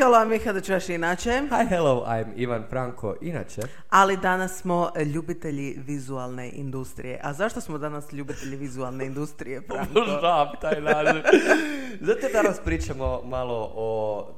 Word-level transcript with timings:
hello, 0.00 0.16
I'm 0.16 0.28
Miha 0.28 0.52
da 0.52 0.60
čuješ 0.60 0.88
inače. 0.88 1.30
Hi, 1.30 1.66
hello, 1.68 2.04
I'm 2.06 2.26
Ivan 2.36 2.64
Franko, 2.70 3.14
inače. 3.20 3.60
Ali 3.90 4.16
danas 4.16 4.60
smo 4.60 4.90
ljubitelji 5.14 5.78
vizualne 5.86 6.50
industrije. 6.50 7.20
A 7.22 7.32
zašto 7.32 7.60
smo 7.60 7.78
danas 7.78 8.12
ljubitelji 8.12 8.56
vizualne 8.56 9.06
industrije, 9.06 9.62
Franko? 9.66 9.92
Obožavam 10.00 10.48
taj 10.60 10.80
naziv. 10.80 11.22
Zato 12.00 12.26
danas 12.32 12.60
pričamo 12.64 13.22
malo 13.24 13.72
o 13.74 14.28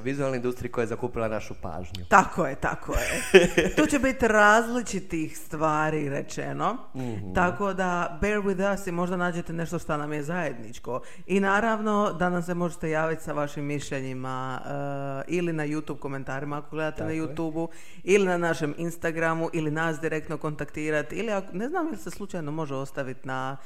vizualnoj 0.00 0.36
industriji 0.36 0.72
koja 0.72 0.82
je 0.82 0.86
zakupila 0.86 1.28
našu 1.28 1.54
pažnju. 1.62 2.04
Tako 2.08 2.46
je, 2.46 2.54
tako 2.54 2.92
je. 2.92 3.42
Tu 3.76 3.86
će 3.86 3.98
biti 3.98 4.28
različitih 4.28 5.38
stvari 5.38 6.08
rečeno. 6.08 6.76
Mhm. 6.96 7.34
Tako 7.34 7.72
da 7.72 8.18
bear 8.20 8.38
with 8.38 8.74
us 8.74 8.86
i 8.86 8.92
možda 8.92 9.16
nađete 9.16 9.52
nešto 9.52 9.78
što 9.78 9.96
nam 9.96 10.12
je 10.12 10.22
zajedničko. 10.22 11.00
I 11.26 11.40
naravno 11.40 12.12
da 12.12 12.30
nam 12.30 12.42
se 12.42 12.54
možete 12.54 12.90
javiti 12.90 13.22
sa 13.22 13.32
vašim 13.32 13.64
mišljenjima 13.64 14.60
eh, 14.64 15.24
ili 15.28 15.52
na 15.52 15.66
YouTube 15.66 15.98
komentarima 15.98 16.58
ako 16.58 16.70
gledate 16.70 16.96
Tako 16.96 17.08
na 17.08 17.12
je. 17.12 17.22
YouTubeu 17.22 17.68
ili 18.02 18.26
na 18.26 18.36
našem 18.38 18.74
Instagramu 18.78 19.50
ili 19.52 19.70
nas 19.70 20.00
direktno 20.00 20.36
kontaktirati 20.36 21.16
ili 21.16 21.32
ako, 21.32 21.52
ne 21.52 21.68
znam 21.68 21.88
ili 21.88 21.96
se 21.96 22.10
slučajno 22.10 22.52
može 22.52 22.74
ostaviti 22.74 23.28
na 23.28 23.56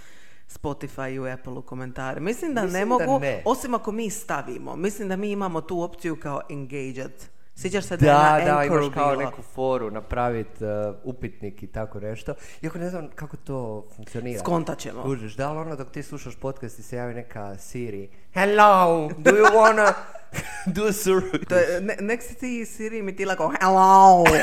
Spotify 0.48 1.26
i 1.26 1.32
Apple 1.32 1.62
komentare. 1.62 2.20
Mislim 2.20 2.54
da 2.54 2.62
Mislim 2.62 2.80
ne 2.80 2.96
da 2.98 3.06
mogu, 3.06 3.20
ne. 3.20 3.42
osim 3.44 3.74
ako 3.74 3.92
mi 3.92 4.10
stavimo. 4.10 4.76
Mislim 4.76 5.08
da 5.08 5.16
mi 5.16 5.30
imamo 5.30 5.60
tu 5.60 5.82
opciju 5.82 6.16
kao 6.16 6.40
engaged. 6.50 7.12
Sjećaš 7.54 7.84
se 7.84 7.96
da, 7.96 8.06
Da, 8.06 8.36
je 8.36 8.44
na 8.44 8.52
da, 8.52 8.58
Anchoru 8.58 8.82
imaš 8.82 8.94
kao 8.94 9.10
bilo? 9.10 9.22
neku 9.22 9.42
foru 9.42 9.90
napraviti 9.90 10.64
upitnik 11.04 11.62
i 11.62 11.66
tako 11.66 12.00
nešto. 12.00 12.34
Iako 12.62 12.78
ne 12.78 12.90
znam 12.90 13.08
kako 13.14 13.36
to 13.36 13.86
funkcionira. 13.96 14.40
Skontat 14.40 14.78
ćemo. 14.78 15.02
Kužiš, 15.02 15.36
da 15.36 15.52
li 15.52 15.58
ono 15.58 15.76
dok 15.76 15.90
ti 15.90 16.02
slušaš 16.02 16.36
podcast 16.36 16.78
i 16.78 16.82
se 16.82 16.96
javi 16.96 17.14
neka 17.14 17.58
Siri 17.58 18.08
Hello, 18.36 19.08
do 19.18 19.30
you 19.30 19.44
wanna 19.50 19.94
do 20.66 20.86
a 20.86 20.92
survey? 20.92 21.38
To 21.48 21.56
je, 21.56 21.80
ne, 21.80 21.96
nek 22.00 22.22
si 22.22 22.34
ti 22.34 22.64
Siri 22.66 22.98
imitila 22.98 23.36
kao 23.36 23.52
hello. 23.60 24.24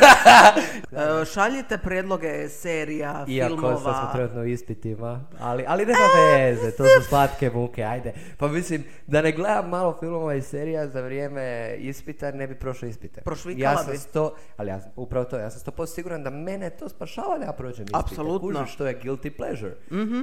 E, 0.94 1.26
šaljite 1.26 1.78
predloge 1.78 2.50
serija, 2.50 3.26
Iako 3.28 3.50
sad 3.50 3.60
smo 3.60 3.70
filmova. 3.80 4.12
trenutno 4.14 4.42
u 4.42 4.46
ispitima, 4.46 5.22
ali, 5.40 5.64
ali 5.68 5.86
nema 5.86 6.00
veze, 6.38 6.72
to 6.72 6.84
su 6.84 7.08
slatke 7.10 7.50
muke, 7.50 7.84
ajde. 7.84 8.14
Pa 8.38 8.48
mislim, 8.48 8.84
da 9.08 9.22
ne 9.22 9.32
gledam 9.32 9.70
malo 9.70 9.98
filmova 10.00 10.36
i 10.36 10.42
serija 10.42 10.88
za 10.88 11.02
vrijeme 11.02 11.76
ispita, 11.80 12.32
ne 12.32 12.48
bi 12.48 12.56
prošao 12.56 12.90
ispite. 12.90 13.22
Prošvikala 13.22 13.72
ja 13.72 13.78
sam 13.78 13.92
bi. 13.92 13.98
sto, 13.98 14.36
ali 14.58 14.70
ja, 14.70 14.80
upravo 14.96 15.26
to, 15.26 15.38
ja 15.38 15.50
sam 15.50 15.60
sto 15.60 15.86
siguran 15.86 16.24
da 16.24 16.30
mene 16.30 16.70
to 16.70 16.90
spašava 16.90 17.38
da 17.38 17.46
ja 17.46 17.52
prođem 17.52 17.84
ispite. 17.86 18.00
Apsolutno. 18.00 18.60
Kužiš, 18.60 18.74
što 18.74 18.86
je 18.88 19.00
guilty 19.04 19.30
pleasure. 19.30 19.74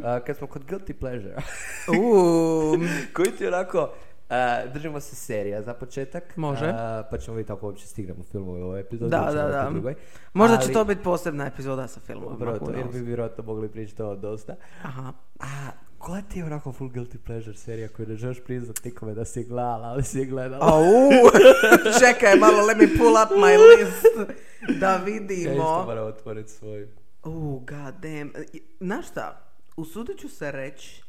A, 0.04 0.20
kad 0.20 0.36
smo 0.36 0.46
kod 0.46 0.64
guilty 0.64 0.92
pleasure, 0.92 1.34
Uuu, 1.98 2.76
koji 3.16 3.30
ti 3.30 3.50
onako, 3.60 3.90
a, 4.28 4.66
držimo 4.66 5.00
se 5.00 5.16
serija 5.16 5.62
za 5.62 5.74
početak. 5.74 6.36
Može. 6.36 6.66
a, 6.66 7.02
pa 7.10 7.18
ćemo 7.18 7.36
vidjeti 7.36 7.52
ako 7.52 7.66
uopće 7.66 7.86
stignemo 7.86 8.24
filmove 8.32 8.62
u 8.62 8.64
ovoj 8.64 8.80
epizodi. 8.80 9.10
Da, 9.10 9.30
da, 9.34 9.48
da. 9.48 9.68
drugoj. 9.70 9.94
Možda 10.32 10.56
će 10.56 10.64
Ali- 10.64 10.72
to 10.74 10.84
biti 10.84 11.02
posebna 11.02 11.46
epizoda 11.46 11.88
sa 11.88 12.00
filmom. 12.00 12.38
To, 12.38 12.72
jer 12.76 12.88
bi 12.92 12.98
vjerojatno 13.00 13.44
mogli 13.44 13.68
pričati 13.68 14.02
o 14.02 14.16
dosta. 14.16 14.54
Aha. 14.82 15.12
A, 15.40 15.46
koja 15.98 16.22
ti 16.22 16.38
je 16.38 16.44
onako 16.44 16.72
full 16.72 16.90
guilty 16.90 17.18
pleasure 17.18 17.56
serija 17.56 17.88
koju 17.88 18.06
ne 18.08 18.16
želiš 18.16 18.44
priznat 18.44 18.84
nikome 18.84 19.14
da 19.14 19.24
si 19.24 19.44
gledala, 19.44 19.88
ali 19.88 20.02
si 20.02 20.24
gledala? 20.24 20.66
Au, 20.66 20.84
čekaj 22.00 22.36
malo, 22.36 22.66
let 22.66 22.76
me 22.76 22.98
pull 22.98 23.12
up 23.24 23.30
my 23.30 23.56
list 23.58 24.06
da 24.80 24.86
Ja 24.86 24.96
isto 24.96 25.04
vidimo. 25.04 25.84
moram 25.84 26.06
otvoriti 26.06 26.50
svoj. 26.50 26.88
Uh, 27.24 27.32
god 27.64 27.94
damn. 28.02 28.32
Znaš 28.80 29.08
šta, 29.08 29.52
usudit 29.76 30.18
ću 30.18 30.28
se 30.28 30.50
reći 30.52 31.02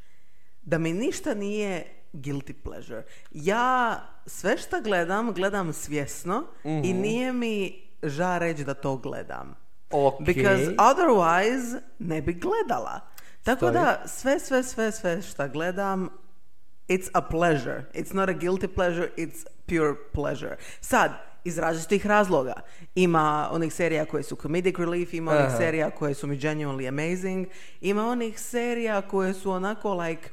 da 0.62 0.78
mi 0.78 0.94
ništa 0.94 1.34
nije 1.34 2.01
guilty 2.14 2.54
pleasure. 2.64 3.04
Ja 3.32 4.00
sve 4.26 4.58
što 4.58 4.82
gledam, 4.82 5.34
gledam 5.34 5.74
svjesno 5.74 6.44
i 6.64 6.94
nije 6.94 7.34
mi 7.34 7.82
ža 8.04 8.38
reći 8.38 8.64
da 8.64 8.74
to 8.74 8.98
gledam. 8.98 9.56
Ok. 9.92 10.22
Because 10.26 10.76
otherwise 10.78 11.80
ne 12.00 12.22
bi 12.22 12.34
gledala. 12.34 13.00
Tako 13.44 13.58
Stoji. 13.58 13.74
da 13.74 14.04
sve, 14.06 14.40
sve, 14.40 14.64
sve, 14.64 14.92
sve 14.92 15.22
što 15.22 15.48
gledam 15.48 16.10
it's 16.88 17.10
a 17.14 17.22
pleasure. 17.22 17.86
It's 17.94 18.14
not 18.14 18.30
a 18.30 18.34
guilty 18.34 18.68
pleasure, 18.68 19.10
it's 19.18 19.46
pure 19.66 19.96
pleasure. 20.14 20.58
Sad, 20.82 21.12
iz 21.44 21.58
različitih 21.58 22.06
razloga. 22.06 22.54
Ima 22.96 23.50
onih 23.52 23.74
serija 23.74 24.06
koje 24.06 24.24
su 24.24 24.36
comedic 24.36 24.78
relief, 24.78 25.14
ima 25.14 25.32
onih 25.32 25.46
Aha. 25.46 25.58
serija 25.58 25.90
koje 25.90 26.14
su 26.14 26.28
mi 26.28 26.38
genuinely 26.38 26.88
amazing, 26.88 27.48
ima 27.82 28.08
onih 28.08 28.40
serija 28.40 29.02
koje 29.02 29.34
su 29.34 29.52
onako 29.52 29.94
like 29.94 30.30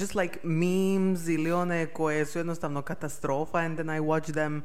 just 0.00 0.14
like 0.14 0.38
memes 0.42 1.28
ili 1.28 1.52
one 1.52 1.86
koje 1.86 2.26
su 2.26 2.38
jednostavno 2.38 2.82
katastrofa 2.82 3.58
and 3.58 3.76
then 3.76 3.90
I 3.90 4.00
watch 4.00 4.32
them. 4.32 4.62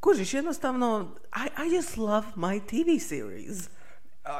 Kužiš, 0.00 0.34
jednostavno, 0.34 1.16
I, 1.36 1.62
I 1.66 1.76
just 1.76 1.96
love 1.96 2.26
my 2.36 2.60
TV 2.60 3.04
series. 3.08 3.70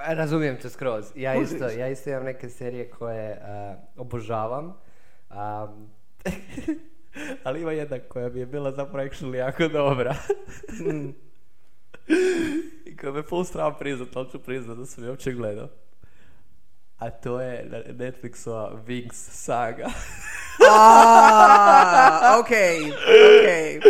Razumijem 0.06 0.56
te 0.62 0.70
skroz. 0.70 1.04
Ja 1.14 1.34
Kužiš. 1.34 1.52
isto, 1.52 1.68
ja 1.68 1.88
isto 1.88 2.10
imam 2.10 2.24
neke 2.24 2.48
serije 2.48 2.90
koje 2.90 3.38
a, 3.42 3.76
obožavam. 3.96 4.76
Am, 5.28 5.92
ali 7.44 7.60
ima 7.60 7.72
jedna 7.72 7.98
koja 7.98 8.28
mi 8.28 8.40
je 8.40 8.46
bila 8.46 8.72
zapravo 8.72 9.08
actually 9.08 9.34
jako 9.34 9.68
dobra. 9.68 10.16
I 12.86 12.96
koja 12.96 13.12
me 13.12 13.22
full 13.22 13.44
sram 13.44 13.74
priznat, 13.78 14.16
ali 14.16 14.30
ću 14.30 14.38
priznat 14.38 14.78
da 14.78 14.86
sam 14.86 15.04
je 15.04 15.10
uopće 15.10 15.32
gledao. 15.32 15.68
A 17.00 17.10
to 17.10 17.40
je 17.40 17.84
Netflixova 17.88 18.72
Wings 18.86 19.30
saga. 19.32 19.86
Ah, 20.70 22.36
okej, 22.40 22.78
okej. 23.40 23.80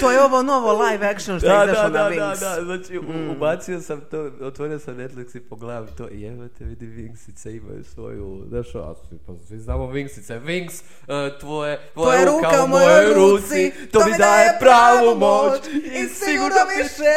To 0.00 0.10
je 0.10 0.22
ovo 0.22 0.42
novo 0.42 0.72
live 0.84 1.06
action 1.06 1.38
što 1.38 1.46
je 1.46 1.58
da, 1.58 1.64
izašlo 1.64 1.90
da, 1.90 2.02
na 2.02 2.04
da, 2.04 2.10
Wings. 2.10 2.40
da, 2.40 2.56
da, 2.56 2.64
znači 2.64 2.98
u- 2.98 3.32
ubacio 3.32 3.80
sam 3.80 4.00
to, 4.00 4.30
otvorio 4.40 4.78
sam 4.78 4.96
Netflix 4.96 5.36
i 5.36 5.40
pogledam 5.40 5.86
to 5.98 6.08
i 6.10 6.24
evo 6.24 6.48
te 6.58 6.64
vidi 6.64 6.86
Wingsice 6.86 7.56
imaju 7.56 7.84
svoju, 7.84 8.44
znaš, 8.48 8.74
a 8.74 8.94
pa 9.26 9.32
svi 9.48 9.58
znamo 9.58 9.84
Wingsice, 9.86 10.40
Wings, 10.40 10.82
uh, 11.02 11.40
tvoje, 11.40 11.80
tvoja 11.92 12.24
ruka 12.24 12.64
u 12.64 12.68
mojoj 12.68 13.14
ruci, 13.14 13.72
to 13.92 14.06
mi 14.06 14.18
daje 14.18 14.56
pravu 14.60 15.14
moć 15.18 15.60
i 15.84 16.08
sigurno 16.08 16.60
više... 16.78 17.10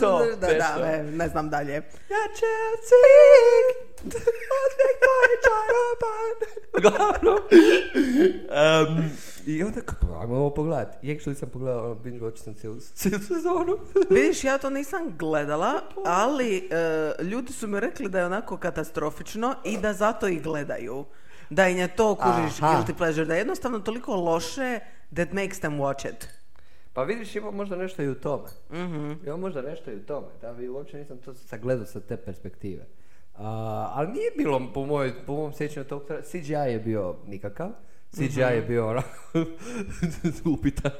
To, 0.00 0.18
da, 0.40 0.46
nešto. 0.46 0.78
da, 0.78 0.86
ne, 0.86 1.02
ne 1.02 1.28
znam 1.28 1.50
dalje. 1.50 1.72
Ja 1.74 2.24
će 2.36 2.46
cvik, 2.86 3.87
Uglavnom. 6.78 7.38
Um, 7.38 9.10
I 9.46 9.62
onda 9.62 9.80
kako, 9.80 10.06
ajmo 10.20 10.34
ovo 10.34 10.50
pogledat. 10.54 11.04
I 11.04 11.06
actually 11.14 11.34
sam 11.34 11.48
pogledao, 11.48 11.84
ono, 11.84 11.94
binge 11.94 12.20
watch 12.20 12.36
sam 12.36 12.54
cijelu, 12.54 12.80
cijelu 12.80 13.22
sezonu. 13.22 13.78
Vidiš, 14.10 14.44
ja 14.44 14.58
to 14.58 14.70
nisam 14.70 15.16
gledala, 15.18 15.82
ali 16.04 16.56
e, 16.56 17.22
ljudi 17.22 17.52
su 17.52 17.66
mi 17.66 17.80
rekli 17.80 18.08
da 18.08 18.18
je 18.18 18.26
onako 18.26 18.56
katastrofično 18.56 19.54
i 19.64 19.78
da 19.78 19.92
zato 19.92 20.28
i 20.28 20.40
gledaju. 20.40 21.04
Da 21.50 21.68
im 21.68 21.76
je 21.76 21.96
to, 21.96 22.14
kužiš, 22.14 22.62
Aha. 22.62 22.66
guilty 22.72 22.96
pleasure, 22.96 23.24
da 23.24 23.34
je 23.34 23.38
jednostavno 23.38 23.78
toliko 23.78 24.16
loše 24.16 24.78
that 25.14 25.32
makes 25.32 25.58
them 25.58 25.78
watch 25.78 26.08
it. 26.10 26.28
Pa 26.92 27.02
vidiš, 27.02 27.36
ima 27.36 27.50
možda 27.50 27.76
nešto 27.76 28.02
i 28.02 28.08
u 28.08 28.14
tome. 28.14 28.48
Ima 29.26 29.36
možda 29.36 29.62
nešto 29.62 29.90
i 29.90 29.96
u 29.96 30.02
tome. 30.06 30.26
Da 30.40 30.52
bi 30.52 30.68
uopće 30.68 30.96
nisam 30.96 31.18
to 31.18 31.34
sagledao 31.34 31.86
sa 31.86 32.00
te 32.00 32.16
perspektive. 32.16 32.86
A, 33.38 33.44
ali 33.94 34.08
nije 34.08 34.30
bilo, 34.36 34.60
po, 34.74 34.86
moj, 34.86 35.12
po 35.26 35.32
mom 35.32 35.52
sjećanju 35.52 35.84
tog, 35.86 36.02
tra- 36.08 36.22
CGI 36.22 36.72
je 36.72 36.78
bio 36.78 37.16
nikakav. 37.26 37.68
CGI 38.10 38.40
je 38.40 38.62
bio 38.62 38.88
onako 38.88 39.08
upitan. 40.58 40.90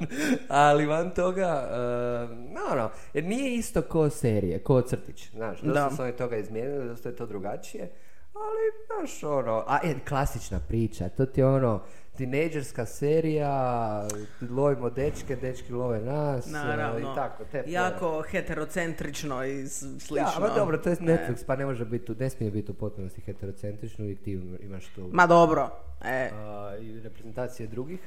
Ali 0.47 0.85
van 0.85 1.09
toga, 1.09 1.69
uh, 1.71 2.29
no, 2.37 2.75
no, 2.75 2.89
jer 3.13 3.23
nije 3.23 3.55
isto 3.55 3.81
ko 3.81 4.09
serije, 4.09 4.59
ko 4.59 4.81
crtić. 4.81 5.29
Znaš, 5.31 5.61
dosta 5.61 5.89
Da. 5.89 5.95
su 5.95 6.01
oni 6.01 6.11
toga 6.11 6.37
izmijenili, 6.37 6.87
dosta 6.87 7.09
je 7.09 7.15
to 7.15 7.25
drugačije. 7.25 7.91
Ali, 8.33 8.59
znaš, 8.87 9.23
ono, 9.23 9.63
a 9.67 9.87
je, 9.87 9.99
klasična 10.09 10.59
priča, 10.59 11.09
to 11.09 11.25
ti 11.25 11.41
je 11.41 11.45
ono, 11.45 11.81
tinejdžerska 12.19 12.85
serija, 12.85 14.07
lovimo 14.49 14.89
dečke, 14.89 15.35
dečki 15.35 15.73
love 15.73 15.99
nas, 15.99 16.47
e, 16.47 16.51
Naravno. 16.51 16.99
i 16.99 17.15
tako, 17.15 17.43
te. 17.51 17.63
Jako 17.67 18.21
heterocentrično 18.21 19.45
i 19.45 19.67
slično. 19.67 20.17
Ja, 20.17 20.39
ma 20.39 20.49
dobro, 20.55 20.77
to 20.77 20.89
je 20.89 20.97
Ne. 20.99 21.13
Netflix, 21.13 21.45
pa 21.45 21.55
ne 21.55 21.65
može 21.65 21.85
biti, 21.85 22.15
ne 22.19 22.29
smije 22.29 22.51
biti 22.51 22.71
u 22.71 22.73
potpunosti 22.73 23.21
heterocentrično, 23.21 24.05
uvijek 24.05 24.23
ti 24.23 24.31
imaš 24.59 24.87
tu 24.87 25.09
Ma 25.11 25.27
dobro. 25.27 25.69
E, 26.05 26.29
a, 26.33 26.75
i 26.81 26.99
reprezentacije 26.99 27.67
drugih. 27.67 27.99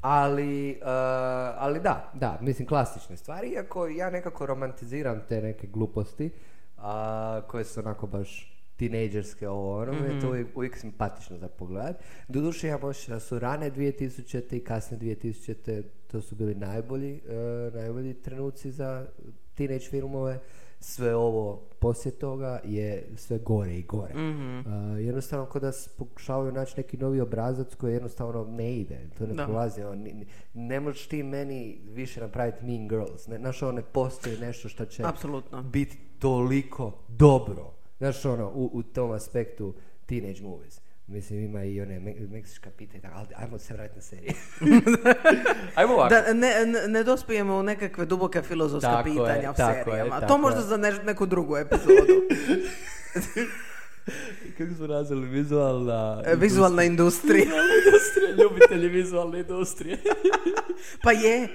Ali, 0.00 0.80
a, 0.84 1.54
ali 1.58 1.80
da, 1.80 2.12
da, 2.14 2.38
mislim 2.40 2.68
klasične 2.68 3.16
stvari, 3.16 3.48
iako 3.48 3.86
ja 3.86 4.10
nekako 4.10 4.46
romantiziram 4.46 5.22
te 5.28 5.42
neke 5.42 5.66
gluposti 5.66 6.30
a, 6.76 7.40
koje 7.48 7.64
su 7.64 7.80
onako 7.80 8.06
baš 8.06 8.57
tinejdžerske 8.78 9.48
ovo 9.48 9.78
ono, 9.78 9.92
mm 9.92 10.04
je 10.04 10.20
to 10.20 10.28
uvijek, 10.28 10.56
uvijek 10.56 10.76
simpatično 10.76 11.38
za 11.38 11.48
pogled. 11.48 11.96
Doduše 12.28 12.68
ja 12.68 12.78
da 13.08 13.20
su 13.20 13.38
rane 13.38 13.70
2000. 13.70 14.56
i 14.56 14.60
kasne 14.60 14.98
2000. 14.98 15.82
to 16.06 16.20
su 16.20 16.34
bili 16.34 16.54
najbolji, 16.54 17.20
e, 17.28 17.34
najbolji 17.74 18.14
trenuci 18.14 18.70
za 18.70 19.06
teenage 19.54 19.84
filmove 19.84 20.40
sve 20.80 21.14
ovo 21.14 21.56
poslije 21.78 22.12
toga 22.12 22.60
je 22.64 23.08
sve 23.16 23.38
gore 23.38 23.74
i 23.74 23.82
gore. 23.82 24.14
Mhm. 24.14 24.58
Uh, 24.58 24.64
jednostavno 25.00 25.46
kod 25.46 25.62
da 25.62 25.70
pokušavaju 25.98 26.52
naći 26.52 26.74
neki 26.76 26.96
novi 26.96 27.20
obrazac 27.20 27.74
koji 27.74 27.92
jednostavno 27.92 28.44
ne 28.46 28.76
ide, 28.76 28.98
to 29.18 29.26
ne 29.26 29.34
Da. 29.34 29.44
prolazi. 29.44 29.80
ni- 29.86 30.12
ni- 30.12 30.26
ne 30.54 30.80
možeš 30.80 31.06
ti 31.06 31.22
meni 31.22 31.80
više 31.84 32.20
napraviti 32.20 32.64
Mean 32.64 32.88
Girls. 32.88 33.26
Ne, 33.26 33.38
znaš, 33.38 33.62
ono, 33.62 33.72
ne 33.72 33.82
postoji 33.82 34.36
nešto 34.36 34.68
što 34.68 34.84
će 34.84 35.02
Apsolutno. 35.04 35.62
biti 35.62 35.98
toliko 36.18 36.92
dobro. 37.08 37.77
Znaš, 37.98 38.24
ono, 38.24 38.46
u, 38.46 38.70
u 38.72 38.82
tom 38.84 39.10
aspektu 39.12 39.74
teenage 40.06 40.42
movies. 40.42 40.80
Mislim, 41.06 41.40
ima 41.40 41.64
i 41.64 41.80
one 41.80 42.00
me- 42.00 42.14
meksička 42.22 42.70
pitanja, 42.70 43.10
ali 43.12 43.28
ajmo 43.36 43.58
se 43.58 43.74
vratiti 43.74 43.96
na 43.96 44.02
serije. 44.02 44.32
ajmo 45.74 45.94
ovako. 45.94 46.08
Da 46.10 46.32
ne, 46.32 46.66
ne, 46.66 46.88
ne 46.88 47.04
dospijemo 47.04 47.56
u 47.56 47.62
nekakve 47.62 48.06
duboke 48.06 48.42
filozofska 48.42 48.90
Tako 48.90 49.08
je, 49.08 49.14
pitanja 49.14 49.50
o 49.50 49.54
tako 49.54 49.70
je, 49.70 49.84
serijama. 49.84 50.10
tako 50.10 50.26
to 50.28 50.38
možda 50.38 50.60
je. 50.60 50.66
za 50.66 50.78
neš- 50.78 51.04
neku 51.04 51.26
drugu 51.26 51.56
epizodu. 51.56 52.14
Kako 54.58 54.74
smo 54.74 54.86
nazvali 54.86 55.26
vizualna... 55.26 56.22
E, 56.26 56.34
Vizualna 56.36 56.82
industrija. 56.84 57.44
industrija, 57.44 58.30
ljubitelji 58.42 58.88
vizualne 58.88 59.40
industrije. 59.40 59.98
Pa 61.04 61.12
je. 61.12 61.48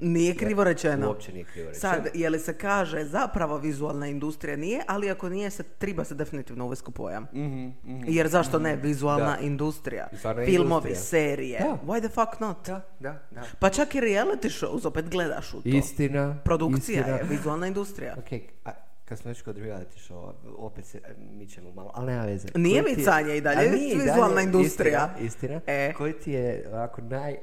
Nije 0.00 0.34
krivo 0.34 0.64
rečeno. 0.64 1.08
Uopće 1.08 1.32
nije 1.32 1.44
krivo 1.44 1.68
rečeno. 1.68 1.80
Sad, 1.80 2.06
je 2.14 2.30
li 2.30 2.38
se 2.38 2.52
kaže 2.54 3.04
zapravo 3.04 3.58
vizualna 3.58 4.06
industrija? 4.06 4.56
Nije, 4.56 4.80
ali 4.86 5.10
ako 5.10 5.28
nije, 5.28 5.50
se 5.50 5.62
treba 5.62 6.04
se 6.04 6.14
definitivno 6.14 6.64
uvesti 6.64 6.84
u 6.88 6.92
pojam. 6.92 7.22
Mhm, 7.34 7.66
mhm. 7.86 8.02
Jer 8.06 8.28
zašto 8.28 8.58
ne? 8.58 8.76
Vizualna 8.76 9.24
Da. 9.30 9.38
industrija. 9.38 10.08
Filmovi, 10.44 10.54
industrija. 10.88 10.96
serije. 10.96 11.58
Da. 11.58 11.78
Why 11.86 11.98
the 12.00 12.08
fuck 12.08 12.40
not? 12.40 12.66
Da, 12.66 12.88
da, 13.00 13.28
da. 13.30 13.42
Pa 13.58 13.70
čak 13.70 13.94
i 13.94 14.00
reality 14.00 14.50
shows, 14.50 14.84
opet 14.84 15.08
gledaš 15.08 15.54
u 15.54 15.62
to. 15.62 15.68
Istina. 15.68 16.36
Produkcija 16.44 17.00
istina. 17.00 17.16
je 17.16 17.24
vizualna 17.24 17.66
industrija. 17.66 18.14
Ok, 18.18 18.32
a 18.64 18.70
kad 19.10 19.18
smo 19.18 19.28
već 19.28 19.42
kod 19.42 19.56
reality 19.56 20.08
showa, 20.08 20.32
opet 20.58 20.84
se 20.86 21.00
mi 21.30 21.46
ćemo 21.46 21.72
malo, 21.72 21.90
ali 21.94 22.06
nema 22.06 22.24
veze. 22.24 22.48
Nije 22.54 22.82
Koji 22.82 22.94
ti- 22.94 23.00
micanje 23.00 23.36
i 23.36 23.40
dalje, 23.40 23.64
je 23.64 23.96
vizualna 23.96 24.42
industrija. 24.42 25.14
Istina, 25.20 25.26
istina. 25.26 25.60
E. 25.66 25.92
Koji 25.92 26.12
ti 26.12 26.32
je 26.32 26.68
ovako 26.68 27.02
naj 27.02 27.36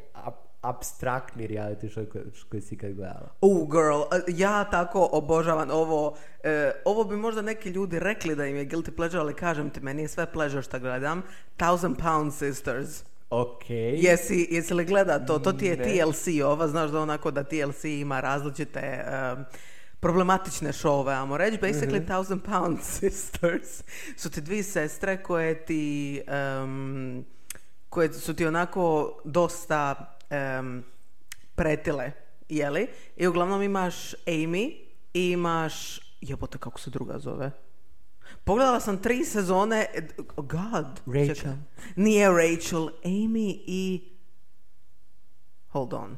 abstraktni 0.62 1.48
reality 1.48 1.90
show 1.90 2.06
koji, 2.06 2.24
koji 2.50 2.62
si 2.62 2.76
ikad 2.76 2.92
gledala? 2.92 3.30
Uh, 3.42 3.68
girl, 3.68 3.96
uh, 3.96 4.06
ja 4.30 4.64
tako 4.64 5.10
obožavam 5.12 5.70
ovo. 5.72 6.16
e, 6.44 6.72
ovo 6.86 7.04
bi 7.04 7.16
možda 7.16 7.42
neki 7.42 7.70
ljudi 7.70 8.00
rekli 8.00 8.36
da 8.36 8.46
im 8.46 8.56
je 8.56 8.66
guilty 8.66 8.92
pleasure, 8.92 9.20
ali 9.20 9.34
kažem 9.34 9.70
ti, 9.70 9.80
meni 9.80 10.02
je 10.02 10.08
sve 10.08 10.26
pleasure 10.26 10.62
što 10.62 10.80
gledam. 10.80 11.22
Thousand 11.58 11.98
Pound 11.98 12.34
Sisters. 12.34 13.04
Ok. 13.30 13.70
Jesi, 13.96 14.48
jesi 14.52 14.74
li 14.74 14.86
gleda 14.86 15.26
to? 15.26 15.40
To 15.40 15.54
ti 15.54 15.66
je 15.66 15.78
Ne. 15.78 15.84
TLC 15.84 16.28
ova, 16.46 16.68
znaš 16.68 16.92
da 16.92 17.00
onako 17.00 17.32
da 17.32 17.44
TLC 17.44 17.84
ima 17.84 18.20
različite 18.20 19.06
um, 19.38 19.46
problematične 20.00 20.74
šove, 20.74 21.14
ajmo 21.14 21.38
reći. 21.38 21.58
Basically, 21.58 22.06
Thousand 22.06 22.42
Pound 22.44 22.78
Sisters 23.00 23.84
su 24.16 24.30
ti 24.30 24.42
dvije 24.42 24.64
sestre 24.64 25.24
koje 25.24 25.66
ti 25.66 26.22
um, 26.64 27.26
koje 27.90 28.14
su 28.14 28.34
ti 28.34 28.46
onako 28.46 29.14
dosta 29.26 30.16
um, 30.60 30.84
pretile, 31.56 32.12
jeli? 32.50 32.88
I 33.16 33.28
uglavnom 33.28 33.62
imaš 33.62 34.12
Amy 34.26 34.76
i 35.14 35.32
imaš, 35.32 36.00
jebote 36.22 36.58
kako 36.58 36.80
se 36.80 36.90
druga 36.90 37.20
zove? 37.20 37.52
Pogledala 38.44 38.80
sam 38.80 39.02
tri 39.02 39.26
sezone, 39.26 39.88
oh 40.36 40.46
god. 40.46 41.02
Rachel. 41.06 41.36
čekaj. 41.36 41.54
Nije 41.96 42.30
Rachel, 42.30 42.90
Amy 43.04 43.64
i... 43.68 44.02
Hold 45.68 45.94
on. 45.94 46.18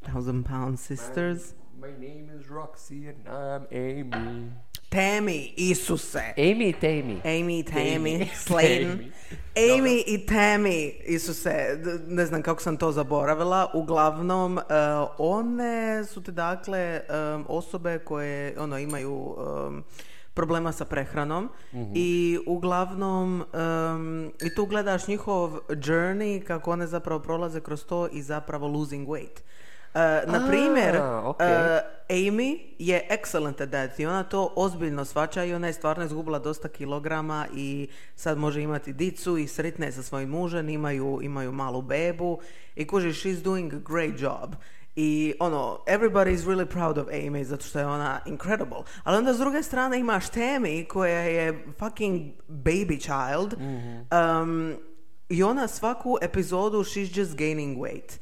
Thousand 0.00 0.46
Pound 0.46 0.80
Sisters. 0.80 1.42
My 1.80 1.90
name 1.98 2.30
is 2.38 2.48
Roxy 2.48 3.08
and 3.08 3.28
I'm 3.28 3.66
Amy. 3.72 4.50
Tammy, 4.90 5.54
Isuse. 5.56 6.34
Amy 6.36 6.68
i 6.68 6.72
Tammy. 6.72 7.20
Amy, 7.24 7.62
Tammy, 7.62 7.94
Amy. 7.94 8.30
Slayton. 8.34 8.98
Tammy. 8.98 9.12
Amy 9.56 10.04
i 10.06 10.26
Tammy, 10.26 10.92
Isuse, 11.06 11.78
ne 12.06 12.26
znam 12.26 12.42
kako 12.42 12.62
sam 12.62 12.76
to 12.76 12.92
zaboravila. 12.92 13.70
Uglavnom, 13.74 14.58
e, 14.58 14.62
one 15.18 16.04
su 16.04 16.22
te 16.22 16.32
dakle 16.32 16.78
e, 16.78 17.02
osobe 17.48 17.98
koje 17.98 18.54
ono 18.58 18.78
imaju 18.78 19.36
e, 19.38 19.82
problema 20.34 20.72
sa 20.72 20.84
prehranom 20.84 21.48
i 21.94 22.38
uglavnom 22.46 23.44
em, 23.52 24.26
i 24.26 24.54
tu 24.54 24.66
gledaš 24.66 25.08
njihov 25.08 25.58
journey 25.68 26.44
kako 26.44 26.70
one 26.70 26.86
zapravo 26.86 27.20
prolaze 27.20 27.60
kroz 27.60 27.84
to 27.84 28.08
i 28.12 28.22
zapravo 28.22 28.66
losing 28.68 29.08
weight. 29.08 29.40
E, 29.94 30.22
na 30.26 30.46
primjer, 30.48 30.96
ok. 31.24 31.40
e, 31.40 31.80
Amy 32.08 32.58
je 32.78 33.06
excellent 33.10 33.62
at 33.62 33.70
that 33.70 33.98
i 33.98 34.06
ona 34.06 34.22
to 34.22 34.52
ozbiljno 34.56 35.04
svača 35.04 35.44
i 35.44 35.54
ona 35.54 35.66
je 35.66 35.72
stvarno 35.72 36.04
izgubila 36.04 36.38
dosta 36.38 36.68
kilograma 36.68 37.46
i 37.54 37.88
sad 38.16 38.38
može 38.38 38.62
imati 38.62 38.92
dicu 38.92 39.38
i 39.38 39.46
sretna 39.46 39.86
je 39.86 39.92
sa 39.92 40.02
svojim 40.02 40.28
mužem, 40.28 40.68
imaju, 40.68 41.18
imaju 41.22 41.52
malu 41.52 41.82
bebu 41.82 42.38
i 42.76 42.86
kužiš, 42.86 43.22
she's 43.22 43.42
doing 43.42 43.74
a 43.74 43.78
great 43.78 44.20
job. 44.20 44.54
I 44.96 45.34
ono, 45.40 45.78
everybody 45.86 46.32
is 46.32 46.44
really 46.44 46.66
proud 46.66 46.98
of 46.98 47.08
Amy 47.08 47.44
zato 47.44 47.64
što 47.64 47.78
je 47.78 47.86
ona 47.86 48.20
incredible. 48.26 48.78
Ali 49.04 49.16
onda 49.16 49.34
s 49.34 49.38
druge 49.38 49.62
strane 49.62 49.98
imaš 49.98 50.30
Tammy 50.30 50.86
koja 50.86 51.20
je 51.20 51.64
fucking 51.78 52.32
baby 52.48 53.00
child 53.00 53.54
um, 53.54 54.74
i 55.28 55.42
ona 55.42 55.68
svaku 55.68 56.16
epizodu 56.22 56.78
she's 56.78 57.18
just 57.18 57.36
gaining 57.36 57.78
weight. 57.78 58.21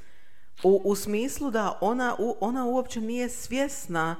U, 0.62 0.80
u 0.84 0.94
smislu 0.94 1.50
da 1.50 1.78
ona, 1.80 2.16
u, 2.18 2.36
ona 2.40 2.64
uopće 2.64 3.00
nije 3.00 3.28
svjesna 3.28 4.16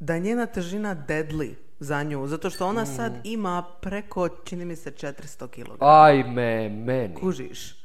da 0.00 0.14
je 0.14 0.20
njena 0.20 0.46
težina 0.46 0.96
deadly 1.08 1.54
za 1.80 2.02
nju, 2.02 2.26
zato 2.26 2.50
što 2.50 2.66
ona 2.66 2.86
sad 2.86 3.12
ima 3.24 3.62
preko, 3.80 4.28
čini 4.28 4.64
mi 4.64 4.76
se, 4.76 4.90
400 4.90 5.48
kg. 5.48 5.68
Ajme, 5.80 6.68
meni. 6.68 7.14
Kužiš. 7.14 7.82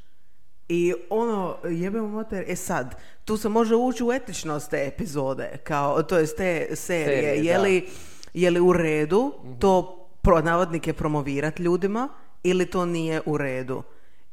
I 0.70 0.94
ono, 1.10 1.58
jebemo 1.70 2.08
moter, 2.08 2.44
e 2.48 2.56
sad, 2.56 2.96
tu 3.26 3.38
se 3.38 3.50
može 3.50 3.76
ući 3.76 4.04
u 4.04 4.12
etičnost 4.12 4.70
te 4.70 4.88
epizode, 4.88 5.58
kao, 5.64 6.04
to 6.04 6.18
jest 6.18 6.38
te 6.38 6.76
serije, 6.76 7.22
Serije, 7.22 7.46
je, 7.46 7.58
li, 7.58 7.90
je 8.34 8.52
li 8.52 8.60
u 8.60 8.74
redu 8.74 9.34
to 9.60 10.08
pro 10.22 10.42
navodnike 10.42 10.94
promovirat 10.94 11.60
ljudima 11.60 12.10
ili 12.44 12.66
to 12.66 12.86
nije 12.86 13.22
u 13.26 13.38
redu. 13.38 13.84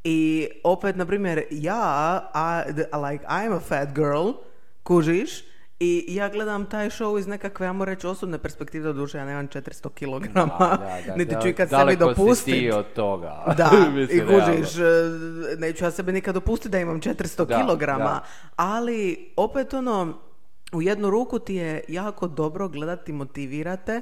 I 0.04 0.48
opet, 0.64 0.96
na 0.96 1.06
primjer, 1.06 1.42
ja, 1.50 2.30
I, 2.34 2.72
like, 3.02 3.24
I'm 3.26 3.52
a 3.52 3.60
fat 3.60 3.88
girl, 3.94 4.30
kužiš, 4.82 5.44
i 5.80 6.04
ja 6.08 6.28
gledam 6.28 6.66
taj 6.66 6.90
show 6.90 7.18
iz 7.18 7.26
nekakve, 7.26 7.66
ajmo 7.66 7.84
reći, 7.84 8.06
osobne 8.06 8.38
perspektive, 8.38 8.84
doduše 8.84 9.18
ja 9.18 9.24
nemam 9.24 9.48
400 9.48 9.88
kilograma, 9.90 10.58
Da, 10.58 10.98
da, 11.06 11.16
niti 11.18 11.34
ću 11.42 11.48
ikad 11.48 11.68
sebi 11.68 11.78
daleko 11.78 12.04
si 12.04 12.20
dopustiti. 12.20 12.60
ti 12.60 12.70
od 12.70 12.92
toga. 12.94 13.44
Da, 13.56 13.70
i 14.10 14.20
kužiš, 14.20 14.76
realno. 14.76 15.46
e, 15.48 15.56
neću 15.56 15.84
ja 15.84 15.90
sebi 15.90 16.12
nikad 16.12 16.34
dopustiti 16.34 16.68
da 16.68 16.78
imam 16.78 17.00
400 17.00 17.46
Da, 17.46 17.58
kilograma, 17.58 18.04
da. 18.04 18.24
ali 18.56 19.32
opet 19.36 19.74
ono, 19.74 20.18
u 20.72 20.82
jednu 20.82 21.10
ruku 21.10 21.38
ti 21.38 21.54
je 21.54 21.84
jako 21.88 22.26
dobro 22.28 22.68
gledati, 22.68 23.12
motivirate, 23.12 24.00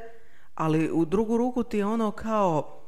ali 0.54 0.90
u 0.90 1.04
drugu 1.04 1.36
ruku 1.36 1.62
ti 1.62 1.78
je 1.78 1.86
ono 1.86 2.10
kao, 2.10 2.80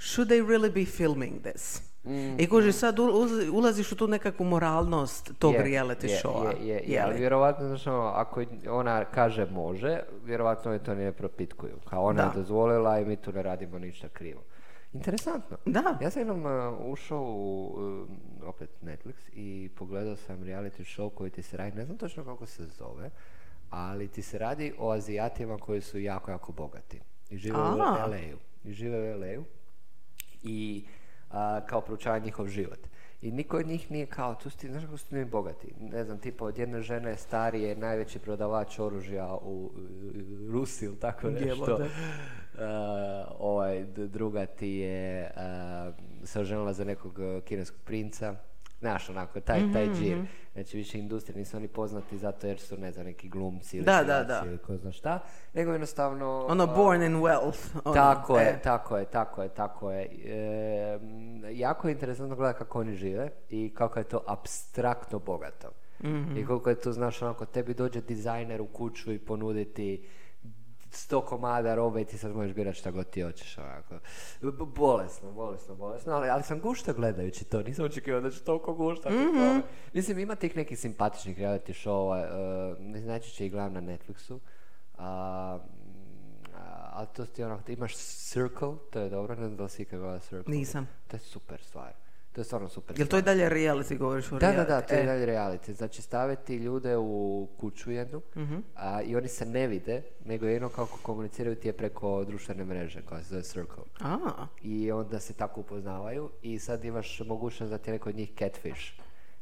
should 0.00 0.30
they 0.30 0.46
really 0.46 0.72
be 0.74 0.84
filming 0.86 1.40
this? 1.42 1.91
Mm. 2.04 2.40
I 2.40 2.48
kužiš, 2.48 2.74
sad 2.74 2.96
ul- 2.96 3.50
ulaziš 3.52 3.92
u 3.92 3.96
tu 3.96 4.08
nekakvu 4.08 4.44
moralnost 4.44 5.32
tog 5.38 5.54
Je, 5.54 5.60
reality 5.60 6.04
je, 6.04 6.20
showa. 6.20 6.50
Je, 6.52 6.66
je, 6.66 6.74
je, 6.74 6.82
je 6.86 7.00
ali 7.00 7.12
li? 7.12 7.20
vjerovatno, 7.20 7.66
znači, 7.66 7.88
ako 7.90 8.42
ona 8.68 9.04
kaže 9.04 9.46
može, 9.46 10.00
vjerovatno 10.24 10.70
oni 10.70 10.80
to 10.80 10.94
ne 10.94 11.12
propitkuju. 11.12 11.76
Kao 11.84 12.04
ona 12.04 12.22
Da. 12.22 12.28
je 12.28 12.34
dozvolila 12.34 13.00
i 13.00 13.04
mi 13.04 13.16
tu 13.16 13.32
ne 13.32 13.42
radimo 13.42 13.78
ništa 13.78 14.08
krivo. 14.08 14.40
Interesantno. 14.92 15.56
Da. 15.66 15.98
Ja 16.00 16.10
sam 16.10 16.20
jednom 16.20 16.46
uh, 16.46 16.52
ušao 16.82 17.22
u 17.22 17.74
uh, 17.74 18.08
opet 18.48 18.70
Netflix 18.82 19.14
i 19.32 19.68
pogledao 19.68 20.16
sam 20.16 20.36
reality 20.38 20.96
show 20.96 21.10
koji 21.10 21.30
ti 21.30 21.42
se 21.42 21.56
radi, 21.56 21.76
ne 21.76 21.84
znam 21.84 21.98
točno 21.98 22.24
kako 22.24 22.46
se 22.46 22.66
zove, 22.66 23.10
ali 23.70 24.08
ti 24.08 24.22
se 24.22 24.38
radi 24.38 24.74
o 24.78 24.90
Azijatima 24.90 25.58
koji 25.58 25.80
su 25.80 25.98
jako, 25.98 26.30
jako 26.30 26.52
bogati. 26.52 27.00
I 27.30 27.36
žive 27.36 27.58
u 27.58 27.60
A. 27.60 28.06
LA-u. 28.06 28.38
I 28.64 28.72
žive 28.72 29.14
u 29.14 29.18
LA-u. 29.18 29.44
I 30.42 30.84
a, 31.32 31.60
kao 31.66 31.80
proučava 31.80 32.18
njihov 32.18 32.48
život. 32.48 32.78
I 33.22 33.30
niko 33.30 33.56
od 33.56 33.66
njih 33.66 33.90
nije 33.90 34.06
kao, 34.06 34.34
tu 34.34 34.50
ti, 34.50 34.68
znaš 34.68 34.84
kako 34.84 34.96
su 34.96 35.06
ti 35.06 35.24
bogati? 35.24 35.74
Ne 35.80 36.04
znam, 36.04 36.18
tipa 36.18 36.44
od 36.44 36.58
jedne 36.58 36.80
žene 36.80 37.16
starije, 37.16 37.76
najveći 37.76 38.18
prodavač 38.18 38.78
oružja 38.78 39.34
u, 39.34 39.70
Rusiji 40.52 40.86
ili 40.86 40.96
tako 40.96 41.30
nešto. 41.30 41.78
A, 42.58 43.24
ovaj, 43.38 43.84
druga 43.84 44.46
ti 44.46 44.68
je 44.68 45.30
a, 45.36 45.92
se 46.24 46.40
oženila 46.40 46.72
za 46.72 46.84
nekog 46.84 47.18
kineskog 47.44 47.80
princa. 47.84 48.34
Znaš, 48.82 49.08
onako, 49.08 49.40
taj, 49.40 49.72
taj 49.72 49.86
Mhm, 49.86 49.94
džir. 49.94 50.18
Znači, 50.52 50.76
više 50.76 50.98
industrije, 50.98 51.38
nisu 51.38 51.56
oni 51.56 51.68
poznati 51.68 52.18
zato 52.18 52.46
jer 52.46 52.58
su, 52.60 52.76
ne 52.76 52.92
znam, 52.92 53.06
neki 53.06 53.28
glumci 53.28 53.76
ili 53.76 53.86
Da, 53.86 54.04
da, 54.04 54.24
da. 54.24 54.42
ili 54.46 54.58
ko 54.58 54.76
zna 54.76 54.92
šta, 54.92 55.18
nego 55.54 55.72
jednostavno... 55.72 56.46
Ono, 56.48 56.64
a, 56.64 56.66
born 56.66 57.02
in 57.02 57.16
wealth. 57.20 57.80
ono, 57.84 57.94
tako 57.94 58.38
je, 58.38 58.48
e. 58.48 58.60
tako 58.62 58.98
je, 58.98 59.04
tako 59.04 59.42
je, 59.42 59.48
tako 59.48 59.92
je. 59.92 60.08
E, 60.24 60.98
jako 61.52 61.88
je 61.88 61.92
interesantno 61.92 62.36
gledati 62.36 62.58
kako 62.58 62.80
oni 62.80 62.94
žive 62.94 63.30
i 63.50 63.72
kako 63.74 63.98
je 63.98 64.04
to 64.04 64.24
abstraktno 64.26 65.18
bogato. 65.18 65.68
Mhm. 66.04 66.36
I 66.36 66.46
koliko 66.46 66.70
je 66.70 66.80
to, 66.80 66.92
znaš, 66.92 67.22
onako, 67.22 67.46
tebi 67.46 67.74
dođe 67.74 68.00
dizajner 68.00 68.60
u 68.60 68.66
kuću 68.66 69.12
i 69.12 69.18
ponuditi 69.18 70.06
sto 70.96 71.20
komada 71.20 71.74
robe 71.74 72.00
i 72.00 72.04
ti 72.04 72.18
sad 72.18 72.36
možeš 72.36 72.54
birati 72.54 72.78
šta 72.78 72.90
god 72.90 73.10
ti 73.10 73.22
hoćeš, 73.22 73.58
onako. 73.58 73.94
Bolesno, 74.64 75.32
bolesno, 75.32 75.74
bolesno, 75.74 76.12
ali, 76.12 76.28
ali 76.28 76.42
sam 76.42 76.60
gušta 76.60 76.92
gledajući 76.92 77.44
to, 77.44 77.62
nisam 77.62 77.84
očekivao 77.84 78.20
da 78.20 78.30
ću 78.30 78.44
toliko 78.44 78.74
guštati. 78.74 79.14
Mhm. 79.14 79.60
Mislim, 79.92 80.18
ima 80.18 80.34
tih 80.34 80.56
nekih 80.56 80.78
simpatičnih 80.78 81.38
reality 81.38 81.84
showa, 81.84 82.26
uh, 82.72 83.04
najčešće 83.04 83.46
i 83.46 83.50
gledam 83.50 83.72
na 83.72 83.80
Netflixu, 83.80 84.38
a, 84.98 85.08
a, 86.54 86.90
ali 86.92 87.06
to 87.16 87.26
ti 87.26 87.44
ono, 87.44 87.60
imaš 87.68 87.96
Circle, 87.96 88.74
to 88.90 89.00
je 89.00 89.08
dobro, 89.08 89.34
ne 89.34 89.46
znam 89.46 89.56
da 89.56 89.62
li 89.62 89.70
si 89.70 89.82
ikad 89.82 89.98
gledala 89.98 90.20
Circle. 90.20 90.54
Nisam. 90.54 90.88
To 91.08 91.16
je 91.16 91.20
super 91.20 91.60
stvar. 91.62 92.01
To 92.32 92.40
je 92.40 92.44
stvarno 92.44 92.68
super 92.68 92.98
Jel 92.98 93.08
to 93.08 93.18
i 93.18 93.22
dalje 93.22 93.44
reality, 93.44 93.98
govoriš 93.98 94.32
o 94.32 94.38
Da, 94.38 94.46
reality? 94.46 94.56
da, 94.56 94.64
da, 94.64 94.80
to 94.80 94.94
je 94.94 95.00
E. 95.00 95.06
dalje 95.06 95.26
reality. 95.26 95.70
Znači 95.70 96.02
staviti 96.02 96.56
ljude 96.56 96.96
u 96.96 97.48
kuću 97.56 97.90
jednu 97.92 98.20
Mhm. 98.36 98.56
a, 98.76 99.02
i 99.02 99.16
oni 99.16 99.28
se 99.28 99.46
ne 99.46 99.66
vide, 99.66 100.02
nego 100.24 100.46
jedno 100.46 100.68
kako 100.68 100.98
komuniciraju 100.98 101.56
ti 101.56 101.68
je 101.68 101.72
preko 101.72 102.24
društvene 102.24 102.64
mreže 102.64 103.02
koja 103.02 103.22
se 103.22 103.28
zove 103.28 103.42
Circle. 103.42 103.84
A, 104.00 104.46
I 104.62 104.92
onda 104.92 105.20
se 105.20 105.32
tako 105.32 105.60
upoznavaju 105.60 106.30
i 106.42 106.58
sad 106.58 106.84
imaš 106.84 107.20
mogućnost 107.20 107.70
da 107.70 107.78
ti 107.78 107.90
je 107.90 107.92
neko 107.92 108.08
od 108.08 108.16
njih 108.16 108.32
catfish. 108.32 108.92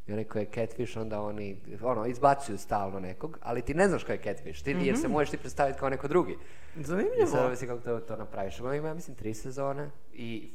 I 0.07 0.13
onaj 0.13 0.25
koji 0.25 0.43
je 0.43 0.51
catfish, 0.57 0.97
onda 0.97 1.21
oni, 1.21 1.57
ono, 1.83 2.07
izbacuju 2.07 2.59
stalno 2.59 3.01
nekog, 3.01 3.39
ali 3.43 3.63
ti 3.63 3.75
ne 3.75 3.89
znaš 3.89 4.05
ko 4.05 4.13
je 4.13 4.19
catfish, 4.19 4.65
ti, 4.65 4.71
jer 4.73 4.99
se 4.99 5.09
možeš 5.09 5.31
ti 5.31 5.37
predstaviti 5.37 5.79
kao 5.79 5.91
neko 5.91 6.09
drugi. 6.09 6.33
I 6.33 6.37
sad 6.75 6.85
zanimljivo. 6.85 7.27
kako 7.61 7.81
to, 7.81 8.01
to 8.01 8.17
napraviš. 8.17 8.59
Ima, 8.59 8.75
ja 8.77 8.95
mislim, 8.95 9.17
tri 9.17 9.35
sezone 9.35 9.91
i 10.13 10.51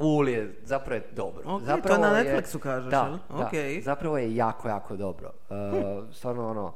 full 0.00 0.28
je, 0.28 0.54
zapravo 0.64 0.94
je 0.94 1.02
dobro. 1.12 1.42
Ok, 1.46 1.60
to 1.60 1.66
zapravo 1.66 2.02
na 2.02 2.18
je- 2.18 2.24
Netflixu 2.24 2.58
kažeš, 2.58 2.90
da, 2.90 3.18
jel? 3.30 3.38
da, 3.76 3.82
zapravo 3.82 4.18
je 4.18 4.36
jako, 4.36 4.68
jako 4.68 4.96
dobro. 4.96 5.32
Uh, 5.48 6.14
stvarno 6.14 6.50
ono, 6.50 6.74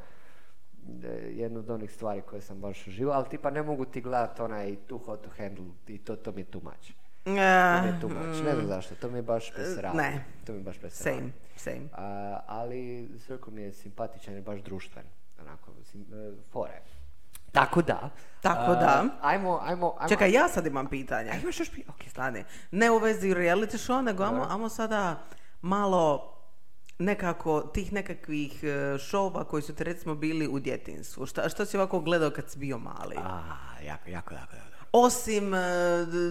e, 1.05 1.09
jedna 1.31 1.59
od 1.59 1.71
onih 1.71 1.93
stvari 1.93 2.23
koje 2.23 2.43
sam 2.43 2.61
baš 2.61 2.87
uživao, 2.87 3.15
ali 3.15 3.29
tipa 3.29 3.51
ne 3.51 3.63
mogu 3.63 3.85
ti 3.85 4.01
gledati 4.01 4.43
onaj 4.43 4.77
too 4.77 4.99
hot 4.99 5.23
to 5.23 5.31
handle 5.39 5.65
i 5.87 5.99
to, 5.99 6.17
to 6.17 6.33
mi 6.33 6.41
je 6.41 6.45
too 6.45 6.61
much. 6.65 6.93
To 7.25 7.31
mi 7.31 7.89
je 7.89 8.01
too 8.01 8.11
much. 8.11 8.45
Ne 8.45 8.55
znam 8.55 8.67
zašto, 8.67 8.95
to 8.95 9.09
mi 9.11 9.19
je 9.19 9.23
baš 9.23 9.53
presralo. 9.55 9.95
Mm. 9.95 9.97
ne. 9.97 10.25
To 10.47 10.53
mi 10.53 10.59
je 10.59 10.65
baš 10.65 10.79
presralo. 10.79 11.19
Same, 11.19 11.31
same. 11.57 11.89
A, 11.93 12.41
ali 12.47 13.09
Circle 13.27 13.53
mi 13.53 13.63
je 13.63 13.73
simpatičan 13.73 14.37
i 14.37 14.41
baš 14.41 14.61
društven. 14.61 15.05
Onako, 15.41 15.73
sim, 15.83 16.07
e, 16.13 16.33
fore. 16.53 16.81
Tako 17.55 17.83
da. 17.83 18.11
Tako 18.41 18.73
a, 18.73 18.75
da. 18.75 19.05
Ajmo, 19.23 19.61
ajmo, 19.63 19.95
ajmo. 19.99 20.09
Čekaj, 20.09 20.33
ja 20.33 20.49
sad 20.49 20.67
imam 20.67 20.87
pitanje. 20.87 21.31
A 21.31 21.35
imaš 21.35 21.61
još 21.61 21.71
pi- 21.71 21.89
ok. 21.89 22.09
Stani. 22.11 22.45
Ne 22.71 22.91
u 22.91 22.99
vezi 22.99 23.35
reality 23.35 23.79
show, 23.79 24.03
nego 24.03 24.25
amo, 24.25 24.47
amo 24.51 24.69
sada 24.69 25.23
malo 25.63 26.31
nekako 26.99 27.61
tih 27.61 27.93
nekakvih 27.93 28.65
šova 29.11 29.45
koji 29.45 29.63
su 29.63 29.75
ti 29.75 29.85
recimo 29.85 30.15
bili 30.15 30.49
u 30.49 30.59
djetinstvu. 30.59 31.27
Šta, 31.27 31.49
što 31.49 31.65
si 31.65 31.77
ovako 31.77 32.01
gledao 32.01 32.31
kad 32.31 32.51
si 32.51 32.59
bio 32.59 32.79
mali? 32.79 33.17
A, 33.19 33.41
jako, 33.83 34.11
jako, 34.11 34.35
jako, 34.35 34.57
jako. 34.57 34.74
Osim 34.97 35.55
e, 35.55 35.59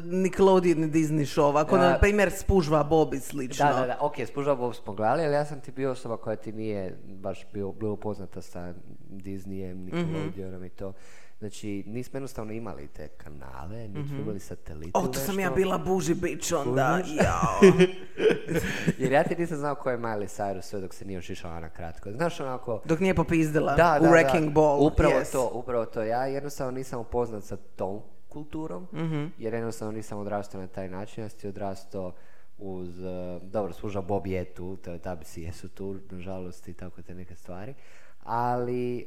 Nickelodeon 0.03 0.83
i 0.83 0.87
Disney 0.87 1.25
show, 1.25 1.61
ako 1.61 1.77
na 1.77 1.99
primjer 1.99 2.31
Spužva 2.31 2.83
Bob 2.83 3.13
i 3.13 3.19
slično. 3.19 3.65
Da, 3.65 3.73
da, 3.73 3.87
da, 3.87 3.97
ok, 4.01 4.13
spužao 4.27 4.55
Bob 4.55 4.75
smo 4.75 4.93
gledali, 4.93 5.25
ali 5.25 5.33
ja 5.33 5.45
sam 5.45 5.61
ti 5.61 5.71
bio 5.71 5.91
osoba 5.91 6.17
koja 6.17 6.35
ti 6.35 6.51
nije 6.51 6.97
baš 7.05 7.45
bio, 7.53 7.71
bila 7.71 7.91
upoznata 7.91 8.41
sa 8.41 8.73
Disneyem, 9.09 9.73
Nickelodeonom 9.73 10.65
i 10.65 10.69
to. 10.69 10.93
Znači, 11.39 11.83
nismo 11.87 12.17
jednostavno 12.17 12.53
imali 12.53 12.87
te 12.87 13.07
kanale, 13.07 13.87
nismo 13.87 14.17
imali 14.21 14.39
satelite. 14.39 14.91
O, 14.93 15.07
to 15.07 15.19
sam 15.19 15.39
ja 15.39 15.51
bila 15.51 15.77
buži 15.77 16.13
bić 16.13 16.51
onda, 16.51 17.01
jao. 17.23 17.71
Jer 18.99 19.11
ja 19.11 19.23
ti 19.23 19.35
nisam 19.35 19.57
znao 19.57 19.75
ko 19.75 19.89
je 19.89 19.97
Miley 19.97 20.41
Cyrus 20.41 20.61
sve 20.61 20.81
dok 20.81 20.93
se 20.93 21.05
nije 21.05 21.19
ošišala 21.19 21.59
na 21.59 21.69
kratko. 21.69 22.11
Znaš 22.11 22.39
onako... 22.39 22.81
Dok 22.85 22.99
nije 22.99 23.13
popizdila 23.13 23.75
Da, 23.75 23.97
u 24.01 24.03
da, 24.03 24.09
Wrecking 24.09 24.45
da. 24.45 24.51
Ball. 24.51 24.87
Upravo 24.87 25.13
yes. 25.13 25.31
to, 25.31 25.51
upravo 25.53 25.85
to. 25.85 26.03
Ja 26.03 26.25
jednostavno 26.25 26.71
nisam 26.71 26.99
upoznat 26.99 27.43
sa 27.43 27.57
tom 27.57 28.01
kulturom, 28.33 28.87
Mhm. 28.93 29.25
jer 29.37 29.53
jednostavno 29.53 29.91
nisam 29.91 30.19
odrastao 30.19 30.61
na 30.61 30.67
taj 30.67 30.89
način. 30.89 31.23
Ja 31.23 31.29
sam 31.29 31.39
ti 31.39 31.47
odrastao 31.47 32.13
uz, 32.57 32.99
eh, 32.99 33.09
dobro, 33.43 33.73
služa 33.73 34.01
Bob 34.01 34.27
je 34.27 34.45
tu, 34.45 34.75
to- 34.77 34.97
tabisi 34.99 35.41
jesu 35.41 35.69
tu, 35.69 35.99
nažalost, 36.11 36.67
i 36.67 36.73
tako 36.73 37.01
te 37.01 37.15
neke 37.15 37.35
stvari. 37.35 37.73
Ali 38.19 38.99
eh, 38.99 39.05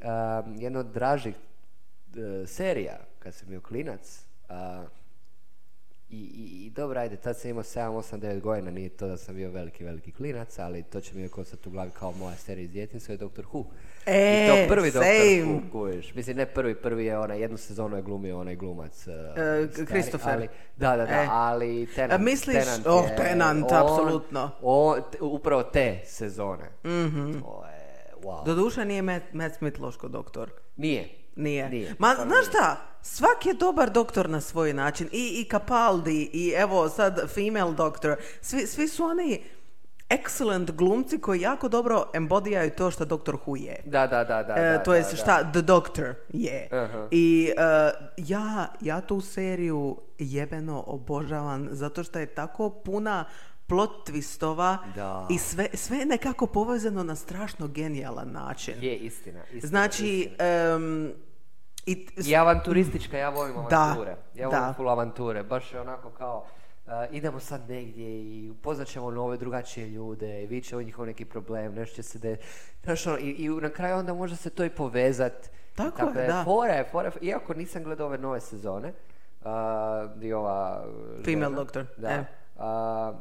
jedna 0.55 0.81
od 0.81 0.87
dražih 0.87 1.35
eh, 1.35 2.47
serija, 2.47 2.99
kad 3.19 3.35
sam 3.35 3.49
bio 3.49 3.61
klinac, 3.61 4.27
a, 4.49 4.85
i, 6.09 6.17
i, 6.17 6.67
i 6.67 6.71
dobro, 6.71 7.01
ajde, 7.01 7.17
tad 7.17 7.37
sam 7.37 7.51
imao 7.51 7.63
7, 7.63 7.81
8, 7.81 8.19
9 8.19 8.41
godina, 8.41 8.71
nije 8.71 8.89
to 8.89 9.07
da 9.07 9.17
sam 9.17 9.35
bio 9.35 9.51
veliki, 9.51 9.85
veliki 9.85 10.13
klinac, 10.13 10.59
ali 10.59 10.83
to 10.83 11.01
će 11.01 11.15
mi 11.15 11.21
uvijek 11.21 11.39
ostati 11.39 11.69
u 11.69 11.73
glavi 11.73 11.91
kao 11.91 12.13
moja 12.13 12.37
serija 12.37 12.65
iz 12.65 12.71
djetinjstva 12.71 13.13
je 13.13 13.19
Doctor 13.19 13.45
Who. 13.45 13.65
E, 14.07 14.45
I 14.45 14.67
to 14.67 14.75
prvi 14.75 14.91
same. 14.91 15.05
Who, 15.05 15.61
kužiš. 15.73 16.15
Mislim, 16.15 16.37
ne 16.37 16.47
prvi, 16.47 16.75
prvi 16.75 17.05
je 17.05 17.19
onaj, 17.19 17.41
jednu 17.41 17.57
sezonu 17.57 17.97
je 17.97 18.03
glumio 18.03 18.39
onaj 18.39 18.57
glumac. 18.57 19.07
uh, 19.07 19.15
Christopher. 19.87 20.29
Ali, 20.31 20.49
da, 20.77 20.91
da, 20.91 21.07
da, 21.07 21.13
E. 21.13 21.27
ali 21.31 21.89
Tenant, 21.95 22.13
A 22.13 22.25
misliš- 22.25 22.65
Tenant 22.65 22.87
oh, 22.87 23.05
je- 23.05 23.17
Tenant, 23.19 23.65
on- 23.65 23.79
apsolutno. 23.79 24.51
on- 24.63 25.01
t- 25.13 25.19
upravo 25.21 25.63
te 25.63 26.01
sezone. 26.05 26.65
Mhm. 26.85 27.33
To 27.33 27.65
je, 27.67 27.87
wow. 28.23 28.45
Doduše 28.45 28.85
nije 28.85 29.03
Matt, 29.03 29.33
Matt 29.33 29.55
Smith 29.55 29.81
loško 29.81 30.09
doktor. 30.09 30.51
Nije. 30.77 31.09
Nije. 31.37 31.69
Nije, 31.69 31.95
Ma, 31.99 32.13
stvarno 32.13 32.35
znaš 32.35 32.47
šta? 32.47 32.77
Svak 33.03 33.47
je 33.47 33.55
dobar 33.55 33.91
doktor 33.91 34.31
na 34.31 34.41
svoj 34.41 34.73
način. 34.73 35.09
I, 35.13 35.41
i 35.41 35.49
Capaldi, 35.51 36.31
i 36.33 36.55
evo 36.57 36.89
sad 36.89 37.31
female 37.35 37.73
doctor. 37.73 38.17
Svi, 38.41 38.67
svi 38.67 38.89
su 38.89 39.05
oni 39.05 39.43
excellent 40.09 40.71
glumci 40.71 41.19
koji 41.19 41.41
jako 41.41 41.69
dobro 41.69 42.05
embodijaju 42.15 42.71
to 42.71 42.91
što 42.91 43.05
doktor 43.05 43.37
Who 43.47 43.57
je. 43.57 43.83
Da, 43.85 44.07
da, 44.07 44.25
da, 44.25 44.43
da. 44.43 44.55
E, 44.57 44.83
to 44.85 44.93
da. 44.93 45.03
šta 45.03 45.53
The 45.53 45.63
Doctor 45.63 46.15
je. 46.29 46.69
Aha. 46.73 47.09
I 47.11 47.53
e, 47.57 47.91
ja, 48.17 48.67
ja 48.81 49.01
tu 49.01 49.21
seriju 49.21 49.97
jebeno 50.19 50.85
obožavam 50.87 51.69
zato 51.71 52.05
što 52.05 52.19
je 52.19 52.27
tako 52.27 52.71
puna 52.71 53.25
plot 53.67 54.09
twistova 54.09 54.77
Da. 54.95 55.27
i 55.31 55.39
sve, 55.39 55.69
sve 55.75 55.99
je 55.99 56.07
nekako 56.07 56.47
povezano 56.47 57.03
na 57.03 57.15
strašno 57.17 57.69
genijalan 57.69 58.33
način. 58.33 58.75
Je, 58.81 58.97
istina. 58.97 59.41
istina 59.45 59.69
Znači, 59.69 60.31
em, 60.39 61.13
i, 61.87 62.07
I 62.27 62.37
avanturistička, 62.37 63.19
ja 63.19 63.29
volim 63.29 63.55
Da, 63.71 63.81
avanture. 63.81 64.17
Ja 64.35 64.49
volim 64.49 64.63
da. 64.63 64.75
full 64.77 64.89
avanture. 64.91 65.43
Baš 65.43 65.73
je 65.73 65.81
onako 65.81 66.11
kao, 66.11 66.45
uh, 66.87 66.93
idemo 67.11 67.41
sad 67.41 67.71
negdje 67.71 68.07
i 68.07 68.51
upoznat 68.51 68.89
ćemo 68.89 69.11
nove 69.11 69.37
drugačije 69.37 69.87
ljude 69.89 70.43
i 70.43 70.47
vidit 70.47 70.69
ćemo 70.69 70.83
njihov 70.83 71.07
neki 71.07 71.25
problem, 71.25 71.75
nešto 71.75 71.97
će 71.97 72.03
se 72.03 72.19
de... 72.19 72.37
Znaš, 72.85 73.07
ono, 73.07 73.19
i, 73.19 73.31
i 73.31 73.49
na 73.49 73.71
kraju 73.71 73.97
onda 73.97 74.15
može 74.15 74.37
se 74.37 74.51
to 74.51 74.65
i 74.65 74.71
povezat. 74.71 75.51
Tako 75.75 76.19
je, 76.19 76.27
da. 76.27 76.45
Fora 76.45 76.73
je, 76.73 76.85
fora 76.85 77.09
je, 77.09 77.29
iako 77.29 77.55
nisam 77.55 77.85
gledao 77.85 78.07
ove 78.07 78.19
nove 78.19 78.41
sezone, 78.41 78.93
uh, 79.41 79.47
di 80.17 80.33
ova... 80.33 80.85
uh, 80.87 81.25
Female 81.25 81.45
žena, 81.45 81.57
Doctor, 81.57 81.87
Da. 81.97 82.11
e. 82.11 82.21
Uh, 82.21 82.63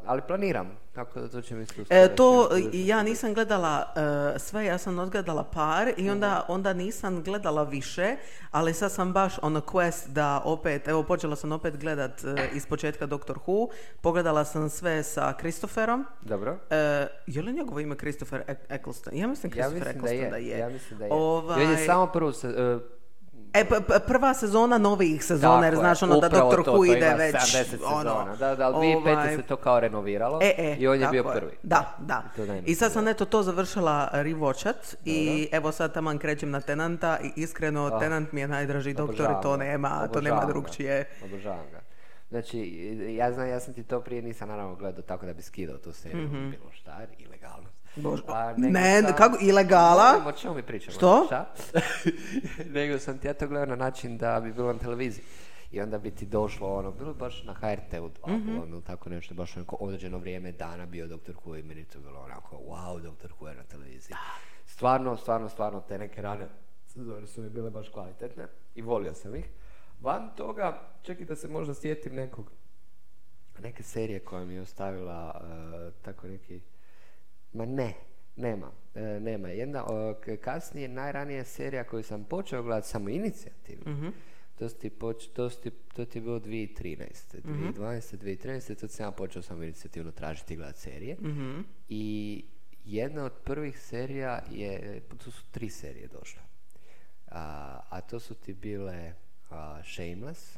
ali 0.05 0.21
planiram, 0.27 0.77
tako 0.95 1.19
da 1.19 1.27
to 1.27 1.41
će 1.41 1.55
mi 1.55 1.65
E, 1.89 2.15
to 2.15 2.49
ja 2.73 3.03
nisam 3.03 3.33
gledala 3.33 3.93
e, 4.35 4.39
sve, 4.39 4.65
ja 4.65 4.77
sam 4.77 4.99
odgledala 4.99 5.43
par 5.43 5.93
i 5.97 6.09
onda, 6.09 6.45
onda 6.47 6.73
nisam 6.73 7.23
gledala 7.23 7.63
više, 7.63 8.15
ali 8.51 8.73
sad 8.73 8.91
sam 8.91 9.13
baš 9.13 9.33
on 9.41 9.55
a 9.55 9.61
quest 9.61 10.07
da 10.07 10.41
opet, 10.45 10.87
evo 10.87 11.03
počela 11.03 11.35
sam 11.35 11.51
opet 11.51 11.77
gledat 11.77 12.23
e, 12.23 12.49
iz 12.53 12.65
početka 12.65 13.05
Doctor 13.05 13.37
Who, 13.37 13.67
pogledala 14.01 14.45
sam 14.45 14.69
sve 14.69 15.03
sa 15.03 15.33
Christopherom. 15.39 16.05
Dobro. 16.21 16.57
E, 16.69 17.07
je 17.27 17.41
li 17.41 17.53
njegovo 17.53 17.79
ime 17.79 17.95
Christopher 17.95 18.43
Eccleston? 18.69 19.13
Ja 19.15 19.27
mislim 19.27 19.53
Ja 19.55 19.69
Christopher 19.69 19.95
mislim 19.95 20.03
da 20.03 20.07
Eccleston 20.07 20.25
je. 20.25 20.29
da 20.29 20.37
je. 20.37 20.59
Ja 20.59 20.69
mislim 20.69 20.99
da 20.99 21.05
je. 21.05 21.13
Ovaj, 21.13 21.71
je 21.71 21.85
samo 21.85 22.07
prvu 22.07 22.31
se, 22.31 22.79
E, 23.55 23.65
p- 23.65 23.81
p- 23.81 23.99
prva 23.99 24.33
sezona 24.33 24.77
novih 24.77 25.25
sezona, 25.25 25.65
jer 25.65 25.73
Tako 25.73 25.81
znaš 25.81 26.01
je, 26.01 26.05
ono 26.05 26.19
da 26.19 26.29
to, 26.29 26.35
Who 26.37 26.63
to 26.65 26.85
ide 26.85 26.97
ima 26.97 27.15
već 27.15 27.35
70 27.35 27.63
sezona. 27.65 28.15
ono, 28.15 28.35
Da, 28.35 28.55
da, 28.55 28.65
ali 28.65 28.75
2005. 28.87 28.97
ovaj, 29.07 29.35
se 29.35 29.41
to 29.41 29.55
kao 29.57 29.79
renoviralo 29.79 30.39
E, 30.41 30.53
e, 30.57 30.75
i 30.75 30.87
on 30.87 31.01
je 31.01 31.07
bio 31.07 31.23
prvi. 31.25 31.51
Da, 31.63 31.95
da. 31.99 32.23
I 32.65 32.73
to 32.73 32.75
sad 32.75 32.91
sam 32.91 33.07
eto 33.07 33.25
to 33.25 33.43
završila 33.43 34.09
rewatchat 34.13 34.95
i 35.05 35.47
evo 35.51 35.71
sad 35.71 35.93
taman 35.93 36.17
krećem 36.17 36.51
na 36.51 36.61
Tenanta 36.61 37.17
i 37.19 37.31
iskreno 37.35 37.85
Ah. 37.87 37.99
Tenant 37.99 38.31
mi 38.31 38.41
je 38.41 38.47
najdraži 38.47 38.93
doktor 38.93 39.25
i 39.31 39.41
to 39.43 39.57
nema, 39.57 40.07
to 40.07 40.21
nema 40.21 40.45
drugčije. 40.45 41.05
Obožavam 41.23 41.65
ga. 41.71 41.79
Znači, 42.29 42.59
ja 43.09 43.31
znam, 43.31 43.47
ja 43.47 43.59
sam 43.59 43.73
ti 43.73 43.83
to 43.83 44.01
prije 44.01 44.21
nisam 44.21 44.49
naravno 44.49 44.75
gledao 44.75 45.01
tako 45.01 45.25
da 45.25 45.33
bi 45.33 45.41
skidao 45.41 45.77
tu 45.77 45.93
seriju, 45.93 46.27
bilo 46.27 46.71
šta, 46.73 46.97
ilegalnost. 47.17 47.64
Bože, 47.95 48.23
A, 48.27 48.53
nego 48.57 48.73
ne, 48.73 49.01
sam- 49.01 49.13
kako, 49.17 49.37
ilegala? 49.41 50.23
O 50.27 50.31
čemu 50.31 50.55
mi 50.55 50.63
pričamo? 50.63 50.97
Što? 50.97 51.23
Šta? 51.25 51.53
nego 52.75 52.99
sam 52.99 53.17
ti 53.17 53.27
ja 53.27 53.33
to 53.33 53.47
gledao 53.47 53.65
na 53.65 53.75
način 53.75 54.17
da 54.17 54.39
bi 54.39 54.53
bilo 54.53 54.73
na 54.73 54.79
televiziji. 54.79 55.23
I 55.71 55.81
onda 55.81 55.97
bi 55.97 56.11
ti 56.11 56.25
došlo 56.25 56.75
ono, 56.75 56.91
bilo 56.91 57.13
baš 57.13 57.43
na 57.43 57.53
HRT-u 57.53 58.09
dva 58.09 58.33
mm 58.33 58.73
ili 58.73 58.83
tako 58.83 59.09
nešto, 59.09 59.33
baš 59.33 59.57
onako 59.57 59.77
određeno 59.79 60.17
vrijeme 60.17 60.51
dana 60.51 60.85
bio 60.85 61.07
Doktor 61.07 61.35
Who 61.35 61.59
i 61.59 61.63
meni 61.63 61.85
to 61.85 61.99
bilo 61.99 62.19
onako, 62.19 62.55
wow, 62.55 63.01
Doktor 63.01 63.31
Who 63.39 63.47
je 63.47 63.55
na 63.55 63.63
televiziji. 63.63 64.15
Stvarno, 64.65 65.17
stvarno, 65.17 65.49
stvarno, 65.49 65.81
te 65.87 65.97
neke 65.97 66.21
rane 66.21 66.47
sezone 66.95 67.27
su 67.27 67.41
mi 67.41 67.49
bile 67.49 67.69
baš 67.69 67.89
kvalitetne 67.89 68.47
i 68.75 68.81
volio 68.81 69.13
sam 69.13 69.35
ih. 69.35 69.49
Van 70.01 70.29
toga, 70.35 70.81
čekaj 71.01 71.25
da 71.25 71.35
se 71.35 71.47
možda 71.47 71.73
sjetim 71.73 72.15
nekog, 72.15 72.51
neke 73.59 73.83
serije 73.83 74.19
koja 74.19 74.45
mi 74.45 74.53
je 74.53 74.61
ostavila 74.61 75.41
eh, 75.41 75.91
tako 76.01 76.27
neki, 76.27 76.61
ma 77.55 77.65
ne, 77.65 77.93
nema, 78.35 78.71
eh, 78.95 79.19
nema. 79.19 79.47
Jedna 79.49 79.85
o, 79.85 80.13
kasnije, 80.35 80.87
najranija 80.87 81.43
serija 81.43 81.83
koju 81.83 82.03
sam 82.03 82.23
počeo 82.23 82.63
gledati 82.63 82.87
samo 82.87 83.09
inicijativno, 83.09 83.91
Mhm. 83.91 84.07
to, 84.55 84.69
ti 84.69 84.89
poč- 84.91 85.27
to, 85.27 85.49
ti- 85.51 85.71
to 85.71 86.05
ti 86.05 86.17
je 86.17 86.21
bilo 86.21 86.39
2013. 86.39 87.37
2012. 87.37 88.13
2013. 88.13 88.75
To 88.75 88.87
sam 88.87 89.05
ja 89.05 89.11
počeo 89.11 89.41
samo 89.41 89.63
inicijativno 89.63 90.11
tražiti 90.11 90.53
i 90.53 90.57
gledati 90.57 90.79
serije. 90.79 91.15
Mhm. 91.15 91.59
I 91.89 92.45
jedna 92.85 93.23
od 93.23 93.33
prvih 93.35 93.79
serija 93.79 94.43
je, 94.51 95.01
tu 95.17 95.31
su 95.31 95.43
tri 95.51 95.69
serije 95.69 96.07
došle. 96.09 96.41
A, 97.27 97.41
a 97.89 98.01
to 98.01 98.19
su 98.19 98.33
ti 98.35 98.53
bile 98.53 99.13
a, 99.49 99.81
Shameless, 99.85 100.57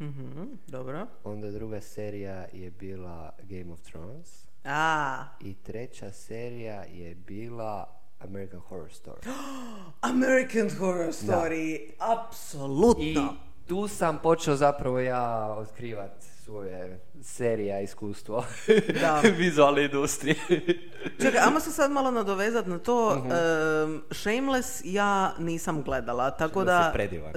Mhm, 0.00 0.42
dobro. 0.66 1.06
onda 1.24 1.50
druga 1.50 1.80
serija 1.80 2.46
je 2.52 2.70
bila 2.70 3.32
Game 3.42 3.72
of 3.72 3.80
Thrones 3.82 4.47
A, 4.70 5.24
i 5.40 5.54
treća 5.54 6.12
serija 6.12 6.84
je 6.84 7.14
bila 7.14 8.00
American 8.18 8.60
Horror 8.60 8.90
Story. 8.90 9.28
American 10.00 10.70
Horror 10.78 11.12
Story, 11.12 11.90
apsolutno. 11.98 13.02
I 13.02 13.47
tu 13.68 13.88
sam 13.88 14.18
počeo 14.22 14.56
zapravo 14.56 15.00
ja 15.00 15.54
otkrivat 15.58 16.12
svoje 16.44 17.00
serija 17.22 17.80
iskustvo 17.80 18.44
Da. 19.00 19.22
vizualne 19.38 19.84
industrije. 19.84 20.36
Čekaj, 21.22 21.40
ajmo 21.40 21.60
se 21.60 21.72
sad 21.72 21.90
malo 21.90 22.10
nadovezat 22.10 22.66
na 22.66 22.78
to. 22.78 23.16
Mhm. 23.16 23.32
Em, 23.32 24.02
Shameless 24.10 24.82
ja 24.84 25.34
nisam 25.38 25.82
gledala, 25.82 26.30
tako 26.30 26.60
Shameless 26.60 26.80
da... 26.80 26.86
je 26.86 26.92
predivan. 26.92 27.32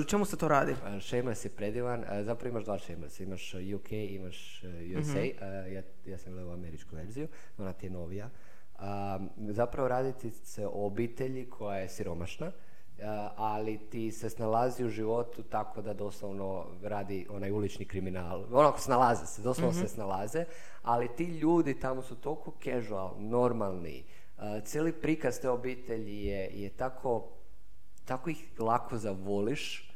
e, 0.00 0.04
čemu 0.06 0.24
se 0.24 0.36
to 0.36 0.48
radi? 0.48 0.74
Shameless 1.00 1.44
je 1.44 1.50
predivan, 1.50 2.04
zapravo 2.22 2.50
imaš 2.50 2.64
dva 2.64 2.78
Shameless, 2.78 3.20
imaš 3.20 3.54
UK, 3.74 3.92
imaš 3.92 4.62
USA, 4.98 5.44
a, 5.44 5.46
ja, 5.46 5.82
ja 6.06 6.18
sam 6.18 6.32
gledao 6.32 6.52
američku 6.52 6.96
verziju, 6.96 7.28
ona 7.58 7.72
ti 7.72 7.86
je 7.86 7.90
novija. 7.90 8.30
Zapravo 9.36 9.88
raditi 9.88 10.30
se 10.30 10.66
o 10.66 10.86
obitelji 10.86 11.50
koja 11.50 11.78
je 11.78 11.88
siromašna, 11.88 12.52
ali 13.36 13.78
ti 13.80 14.12
se 14.12 14.30
snalazi 14.30 14.84
u 14.84 14.88
životu 14.88 15.42
tako 15.42 15.82
da 15.82 15.94
doslovno 15.94 16.66
radi 16.82 17.26
onaj 17.30 17.50
ulični 17.50 17.84
kriminal. 17.84 18.44
Onako 18.52 18.78
snalaze 18.78 19.26
se, 19.26 19.42
doslovno 19.42 19.72
se 19.72 19.88
snalaze, 19.88 20.44
ali 20.82 21.08
ti 21.08 21.24
ljudi 21.24 21.80
tamo 21.80 22.02
su 22.02 22.14
toliko 22.14 22.52
casual, 22.64 23.14
normalni, 23.18 24.04
a, 24.36 24.60
cijeli 24.60 24.92
prikaz 24.92 25.40
te 25.40 25.48
obitelji 25.50 26.24
je, 26.24 26.50
je 26.52 26.68
tako 26.70 27.28
tako 28.04 28.30
ih 28.30 28.50
lako 28.58 28.96
zavoliš 28.96 29.90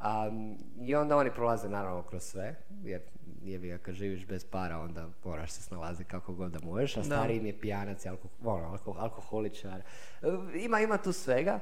um, 0.00 0.56
i 0.78 0.94
onda 0.94 1.16
oni 1.16 1.30
prolaze 1.30 1.68
naravno 1.68 2.02
kroz 2.02 2.22
sve 2.22 2.54
jer 2.82 3.00
jebi 3.42 3.68
ga 3.68 3.78
kad 3.78 3.94
živiš 3.94 4.26
bez 4.26 4.44
para 4.44 4.78
onda 4.78 5.08
moraš 5.24 5.50
se 5.50 5.62
snalaziti 5.62 6.10
kako 6.10 6.32
god 6.32 6.52
da 6.52 6.58
možeš 6.60 6.96
a 6.96 7.00
Da. 7.00 7.04
stariji 7.04 7.36
im 7.36 7.46
je 7.46 7.60
pijanac 7.60 8.06
alko, 8.06 8.28
ono, 8.44 8.68
alko- 8.68 8.96
alkoholičar 8.98 9.80
E, 10.22 10.26
ima, 10.54 10.80
ima 10.80 10.98
tu 10.98 11.12
svega 11.12 11.60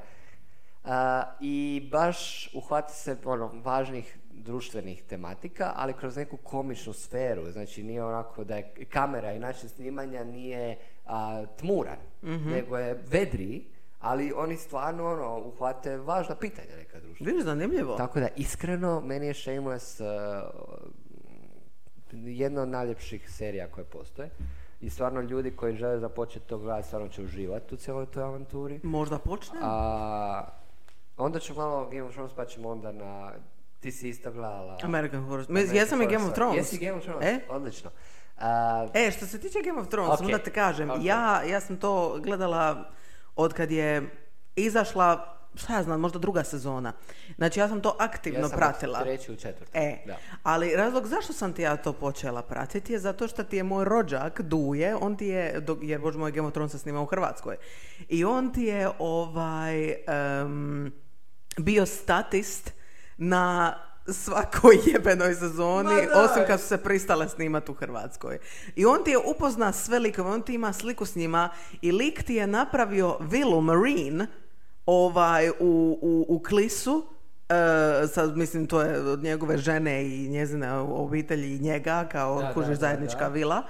i 1.41 1.89
baš 1.91 2.51
uhvati 2.55 2.93
se 2.93 3.17
ono, 3.25 3.51
važnih 3.65 4.19
društvenih 4.31 5.03
tematika, 5.03 5.73
ali 5.77 5.93
kroz 5.93 6.17
neku 6.17 6.37
komičnu 6.37 6.93
sferu. 6.93 7.51
Znači 7.51 7.83
nije 7.83 8.05
onako 8.05 8.45
da 8.45 8.57
je 8.57 8.75
kamera 8.91 9.33
i 9.33 9.39
način 9.39 9.69
snimanja 9.69 10.25
nije 10.25 10.79
a, 11.07 11.45
tmuran, 11.59 11.99
nego 12.23 12.79
je 12.79 13.03
vedriji, 13.11 13.65
ali 14.01 14.33
oni 14.37 14.57
stvarno 14.57 15.07
ono, 15.07 15.39
uhvate 15.39 15.97
važna 15.97 16.35
pitanja 16.35 16.77
neka 16.77 17.01
društva. 17.01 17.27
Vidiš, 17.27 17.45
zanimljivo. 17.45 17.97
Tako 17.97 18.21
da, 18.21 18.29
iskreno, 18.37 19.01
meni 19.01 19.27
je 19.27 19.35
Shameless 19.35 20.01
uh, 20.01 20.07
jedna 22.13 22.63
od 22.63 22.69
najljepših 22.69 23.31
serija 23.31 23.69
koje 23.69 23.85
postoje. 23.85 24.31
I 24.81 24.91
stvarno 24.91 25.21
ljudi 25.21 25.51
koji 25.51 25.77
žele 25.77 25.99
započeti 25.99 26.47
to 26.47 26.59
gledati, 26.59 26.87
stvarno 26.87 27.09
će 27.09 27.23
uživati 27.23 27.75
u 27.75 27.77
cijeloj 27.77 28.07
toj 28.07 28.23
avanturi. 28.23 28.81
Možda 28.83 29.19
počnem? 29.19 29.63
A, 29.65 30.62
onda 31.23 31.39
ću 31.39 31.55
malo 31.55 31.89
Game 31.89 32.03
of 32.03 32.13
Thrones 32.13 32.33
pa 32.37 32.45
ćemo 32.45 32.69
onda 32.69 32.93
na... 32.93 33.33
Ti 33.81 33.93
si 33.93 34.09
isto 34.09 34.33
gledala... 34.33 34.79
American 34.83 35.25
Horror 35.25 35.47
Story. 35.47 35.51
American 35.51 35.77
Jesam 35.77 36.03
i 36.03 36.07
Game 36.07 36.25
of. 36.25 36.33
Thrones. 36.35 36.57
Jesi 36.57 36.79
Game 36.79 36.93
of 36.99 37.03
Thrones? 37.05 37.25
E? 37.27 37.41
Odlično. 37.49 37.91
A, 38.39 38.87
E, 38.95 39.11
što 39.11 39.27
se 39.27 39.41
tiče 39.41 39.59
Game 39.65 39.81
of 39.81 39.89
Thrones, 39.89 40.15
Ok, 40.15 40.21
onda 40.21 40.39
te 40.39 40.51
kažem, 40.51 40.91
ja, 41.01 41.43
ja 41.43 41.61
sam 41.61 41.77
to 41.77 42.19
gledala 42.21 42.91
od 43.37 43.53
kad 43.53 43.71
je 43.71 44.11
izašla, 44.57 45.37
šta 45.55 45.75
ja 45.75 45.83
znam, 45.83 46.01
možda 46.01 46.19
druga 46.19 46.45
sezona. 46.45 46.93
Znači 47.37 47.61
ja 47.61 47.69
sam 47.69 47.81
to 47.81 47.97
aktivno 47.99 48.41
ja 48.41 48.49
sam 48.49 48.59
pratila. 48.59 48.99
od 48.99 49.05
treći 49.05 49.33
u 49.33 49.37
četvrti. 49.37 49.79
E, 49.79 49.97
Da. 50.07 50.17
ali 50.43 50.77
razlog 50.77 51.07
zašto 51.07 51.33
sam 51.33 51.53
ti 51.53 51.63
ja 51.63 51.77
to 51.77 51.93
počela 51.93 52.43
pratiti 52.43 52.93
je 52.93 52.99
zato 52.99 53.29
što 53.29 53.45
ti 53.45 53.57
je 53.57 53.63
moj 53.63 53.85
rođak 53.85 54.41
Duje, 54.41 54.97
on 54.97 55.17
ti 55.17 55.27
je, 55.27 55.63
jer 55.83 56.01
bože 56.01 56.19
moj 56.19 56.33
Game 56.33 56.47
of 56.49 56.53
Thrones 56.53 56.73
se 56.73 56.79
snima 56.79 57.01
u 57.01 57.07
Hrvatskoj, 57.07 57.57
i 58.09 58.25
on 58.25 58.53
ti 58.53 58.63
je 58.63 58.91
ovaj 58.99 59.91
em, 60.07 60.93
bio 61.59 61.87
statist 61.87 62.73
na 63.17 63.77
svakoj 64.07 64.79
jebenoj 64.93 65.35
sezoni, 65.35 65.95
osim 66.15 66.43
kad 66.47 66.61
su 66.61 66.67
se 66.67 66.79
pristale 66.79 67.29
snimati 67.29 67.71
u 67.71 67.75
Hrvatskoj. 67.75 68.39
I 68.77 68.87
on 68.87 69.05
ti 69.05 69.11
je 69.11 69.19
upozna 69.19 69.73
sve 69.73 69.99
likove, 69.99 70.31
on 70.31 70.43
ti 70.43 70.55
ima 70.55 70.73
sliku 70.73 71.05
s 71.05 71.15
njima 71.15 71.49
i 71.83 71.93
lik 71.93 72.23
ti 72.23 72.35
je 72.35 72.47
napravio 72.47 73.19
vilu 73.21 73.61
Marine 73.61 74.27
ovaj, 74.87 75.49
u, 75.49 75.99
u, 76.03 76.27
u 76.29 76.43
Klisu, 76.43 77.13
E, 77.53 78.07
sad 78.07 78.37
mislim 78.37 78.67
to 78.67 78.81
je 78.81 79.01
od 79.01 79.23
njegove 79.23 79.59
žene 79.59 80.07
i 80.07 80.29
njezine 80.29 80.73
obitelji 80.79 81.57
i 81.57 81.59
njega 81.59 82.09
kao 82.13 82.41
Da, 82.41 82.47
da, 82.47 82.53
kužiš 82.53 82.69
da, 82.69 82.75
zajednička 82.75 83.25
da. 83.25 83.29
vila 83.29 83.63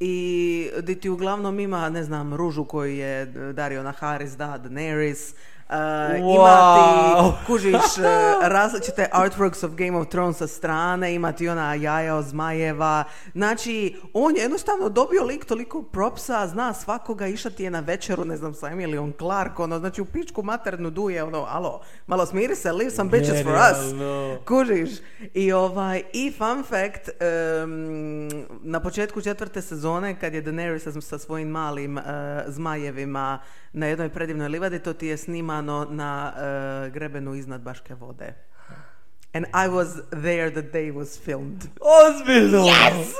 i 0.00 0.70
di 0.82 0.94
ti 0.94 1.08
uglavnom 1.08 1.60
ima 1.60 1.88
ne 1.88 2.04
znam 2.04 2.34
ružu 2.34 2.64
koju 2.64 2.96
je 2.96 3.26
Dario 3.52 3.82
Naharis 3.82 4.36
da 4.36 4.58
Daenerys 4.64 5.34
ti 5.70 6.22
Wow. 6.22 7.32
kužiš 7.46 7.74
e, 7.74 8.02
različite 8.42 9.08
artworks 9.12 9.66
of 9.66 9.72
Game 9.72 9.98
of 9.98 10.08
Thrones 10.08 10.36
sa 10.36 10.46
strane 10.46 11.14
ima 11.14 11.32
ti 11.32 11.48
ona 11.48 11.74
jaja 11.74 12.16
od 12.16 12.24
zmajeva 12.24 13.04
znači 13.34 13.96
on 14.12 14.36
je 14.36 14.42
jednostavno 14.42 14.88
dobio 14.88 15.24
lik 15.24 15.44
toliko 15.44 15.82
propsa 15.82 16.46
zna 16.46 16.74
svakoga 16.74 17.26
išao 17.26 17.50
ti 17.50 17.64
je 17.64 17.70
na 17.70 17.80
večeru 17.80 18.24
ne 18.24 18.36
znam 18.36 18.54
sa 18.54 18.68
Emilion 18.68 19.12
Clark 19.18 19.60
ono 19.60 19.78
znači 19.78 20.00
u 20.00 20.04
pičku 20.04 20.42
maternu 20.42 20.90
duje 20.90 21.24
ono 21.24 21.46
alo 21.48 21.80
malo 22.06 22.26
smiri 22.26 22.56
se 22.56 22.72
leave 22.72 22.90
some 22.90 23.10
bitches 23.10 23.42
for 23.42 23.52
us 23.52 23.90
Genijalno. 23.90 24.38
Kužiš. 24.44 24.90
I 25.34 25.52
ovaj, 25.52 26.02
i 26.12 26.32
fun 26.38 26.64
fact, 26.64 27.08
em, 27.20 28.28
na 28.62 28.80
početku 28.80 29.20
četvrte 29.20 29.62
sezone, 29.62 30.20
kad 30.20 30.34
je 30.34 30.42
Daenerys 30.42 30.78
sa, 30.78 31.00
sa 31.00 31.18
svojim 31.18 31.48
malim 31.48 31.98
eh, 31.98 32.02
zmajevima 32.46 33.38
na 33.72 33.86
jednoj 33.86 34.08
predivnoj 34.08 34.48
livadi, 34.48 34.78
to 34.78 34.92
ti 34.92 35.06
je 35.06 35.16
snimano 35.60 35.86
na 35.90 36.32
eh, 36.36 36.90
grebenu 36.90 37.34
iznad 37.34 37.60
Baške 37.60 37.94
vode. 37.94 38.34
And 39.34 39.46
I 39.54 39.68
was 39.68 40.00
there 40.10 40.50
the 40.50 40.62
day 40.62 40.90
was 40.90 41.18
filmed. 41.18 41.68
Ozbiljno! 41.80 42.58
Yes! 42.58 43.12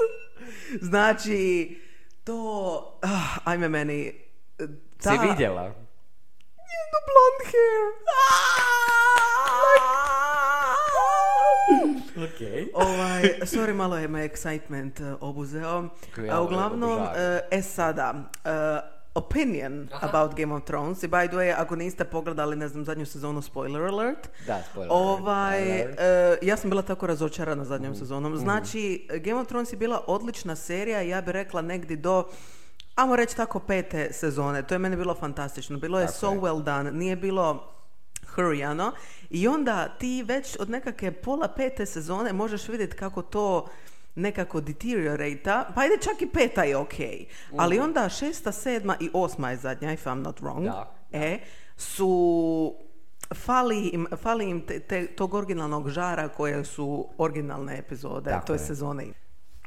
Znači, 0.81 1.76
to, 2.24 2.98
ah, 3.03 3.38
ajme 3.44 3.68
meni, 3.68 4.07
eh, 4.07 4.66
ta, 5.03 5.11
Si 5.11 5.29
vidjela? 5.29 5.62
Njeno 5.62 6.98
blond 7.07 7.40
hair. 7.44 7.90
Ok. 12.16 12.40
Ovaj, 12.74 13.22
sorry, 13.42 13.74
malo 13.74 13.96
je 13.96 14.09
me 14.09 14.29
excitement 14.29 15.00
uh, 15.00 15.16
obuzeo. 15.20 15.88
A 16.31 16.40
uglavnom, 16.42 17.03
uh, 17.03 17.09
e 17.50 17.62
sada, 17.62 18.31
opinion 19.20 19.88
about 20.00 20.35
Game 20.37 20.54
of 20.54 20.64
Thrones. 20.64 21.02
I 21.02 21.09
by 21.09 21.28
the 21.28 21.37
way, 21.37 21.54
ako 21.56 21.76
niste 21.76 22.04
pogledali, 22.04 22.56
ne 22.56 22.68
znam, 22.68 22.85
zadnju 22.85 23.06
sezonu, 23.06 23.42
spoiler 23.42 23.83
alert. 23.83 24.28
Da, 24.46 24.62
spoiler. 24.70 24.88
Ovaj, 24.92 25.83
Alert. 25.83 25.98
uh, 26.42 26.48
ja 26.48 26.56
sam 26.56 26.70
bila 26.70 26.83
tako 26.83 27.06
razočarana 27.06 27.64
zadnjom 27.64 27.94
sezonom. 27.94 28.37
Znači, 28.37 29.09
Game 29.24 29.40
of 29.40 29.46
Thrones 29.48 29.72
je 29.72 29.76
bila 29.76 30.04
odlična 30.06 30.56
serija, 30.56 31.00
ja 31.00 31.20
bih 31.20 31.33
rekla 31.33 31.62
negdje 31.62 31.96
do 31.96 32.24
Amo 32.94 33.16
reći 33.16 33.37
tako 33.37 33.59
pete 33.59 34.12
sezone, 34.12 34.62
to 34.62 34.74
je 34.74 34.78
meni 34.78 34.96
bilo 34.96 35.14
fantastično. 35.14 35.78
Bilo 35.78 36.00
je 36.00 36.06
Tako 36.06 36.18
so 36.18 36.33
je. 36.33 36.38
well 36.38 36.62
done, 36.62 36.92
nije 36.92 37.16
bilo 37.16 37.72
hurryano 38.37 38.92
i 39.30 39.48
onda 39.48 39.88
ti 39.98 40.22
već 40.22 40.56
od 40.61 40.70
nekakve 40.70 41.12
pola 41.12 41.48
pete 41.48 41.87
sezone 41.87 42.33
možeš 42.33 42.68
vidjeti 42.68 42.96
kako 42.96 43.22
to 43.22 43.68
nekako 44.14 44.61
deteriorata, 44.61 45.73
pa 45.75 45.81
ajde 45.81 45.94
čak 45.96 46.23
i 46.23 46.29
peta 46.29 46.62
je 46.62 46.77
ok, 46.77 46.94
ali 47.53 47.79
onda 47.79 48.09
šesta, 48.09 48.53
sedma 48.53 48.96
i 49.01 49.11
osma 49.12 49.51
je 49.51 49.57
zadnja, 49.57 49.92
if 49.92 50.05
I'm 50.05 50.14
not 50.16 50.40
wrong, 50.40 50.64
Da, 50.64 50.70
da. 51.11 51.18
e, 51.18 51.38
su 51.77 52.75
fali 53.37 53.79
im, 53.85 54.07
fali 54.14 54.44
im 54.46 54.61
te, 54.61 54.81
te- 54.81 55.07
tog 55.07 55.35
originalnog 55.35 55.88
žara 55.88 56.29
koje 56.29 56.64
su 56.64 57.09
originalne 57.18 57.79
epizode, 57.79 58.31
Tako 58.31 58.46
to 58.46 58.53
je 58.53 58.57
je. 58.57 58.59
sezone. 58.61 59.07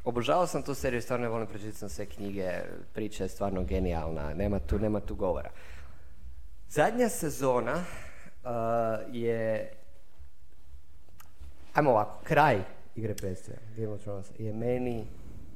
Obožavao 0.03 0.47
sam 0.47 0.63
tu 0.63 0.73
seriju, 0.73 1.01
stvarno 1.01 1.25
je 1.25 1.29
volim 1.29 1.47
pročitati 1.47 1.77
sam 1.77 1.89
sve 1.89 2.05
knjige, 2.05 2.51
priča 2.93 3.23
je 3.23 3.29
stvarno 3.29 3.63
genijalna, 3.63 4.33
nema 4.33 4.59
tu, 4.59 4.79
nema 4.79 4.99
tu 4.99 5.15
govora. 5.15 5.49
Zadnja 6.69 7.09
sezona 7.09 7.73
uh, 7.73 8.49
je, 9.09 9.71
ajmo 11.73 11.89
ovako, 11.91 12.19
kraj 12.23 12.63
Igre 12.95 13.15
predstave, 13.15 13.57
Game 13.77 13.87
of 13.89 14.01
Thrones, 14.01 14.31
je 14.39 14.53
meni 14.53 15.07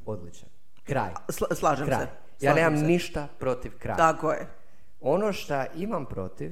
odličan. 0.06 0.50
Kraj. 0.84 1.12
Sla- 1.28 1.56
slažem 1.56 1.88
Kraj. 1.88 2.00
se. 2.06 2.12
Ja 2.46 2.52
slažem 2.52 2.56
nemam 2.56 2.80
se. 2.80 2.86
ništa 2.86 3.28
protiv 3.40 3.72
kraja. 3.80 3.98
Tako 3.98 4.32
je. 4.32 4.48
Ono 5.02 5.34
što 5.34 5.64
imam 5.76 6.06
protiv 6.06 6.52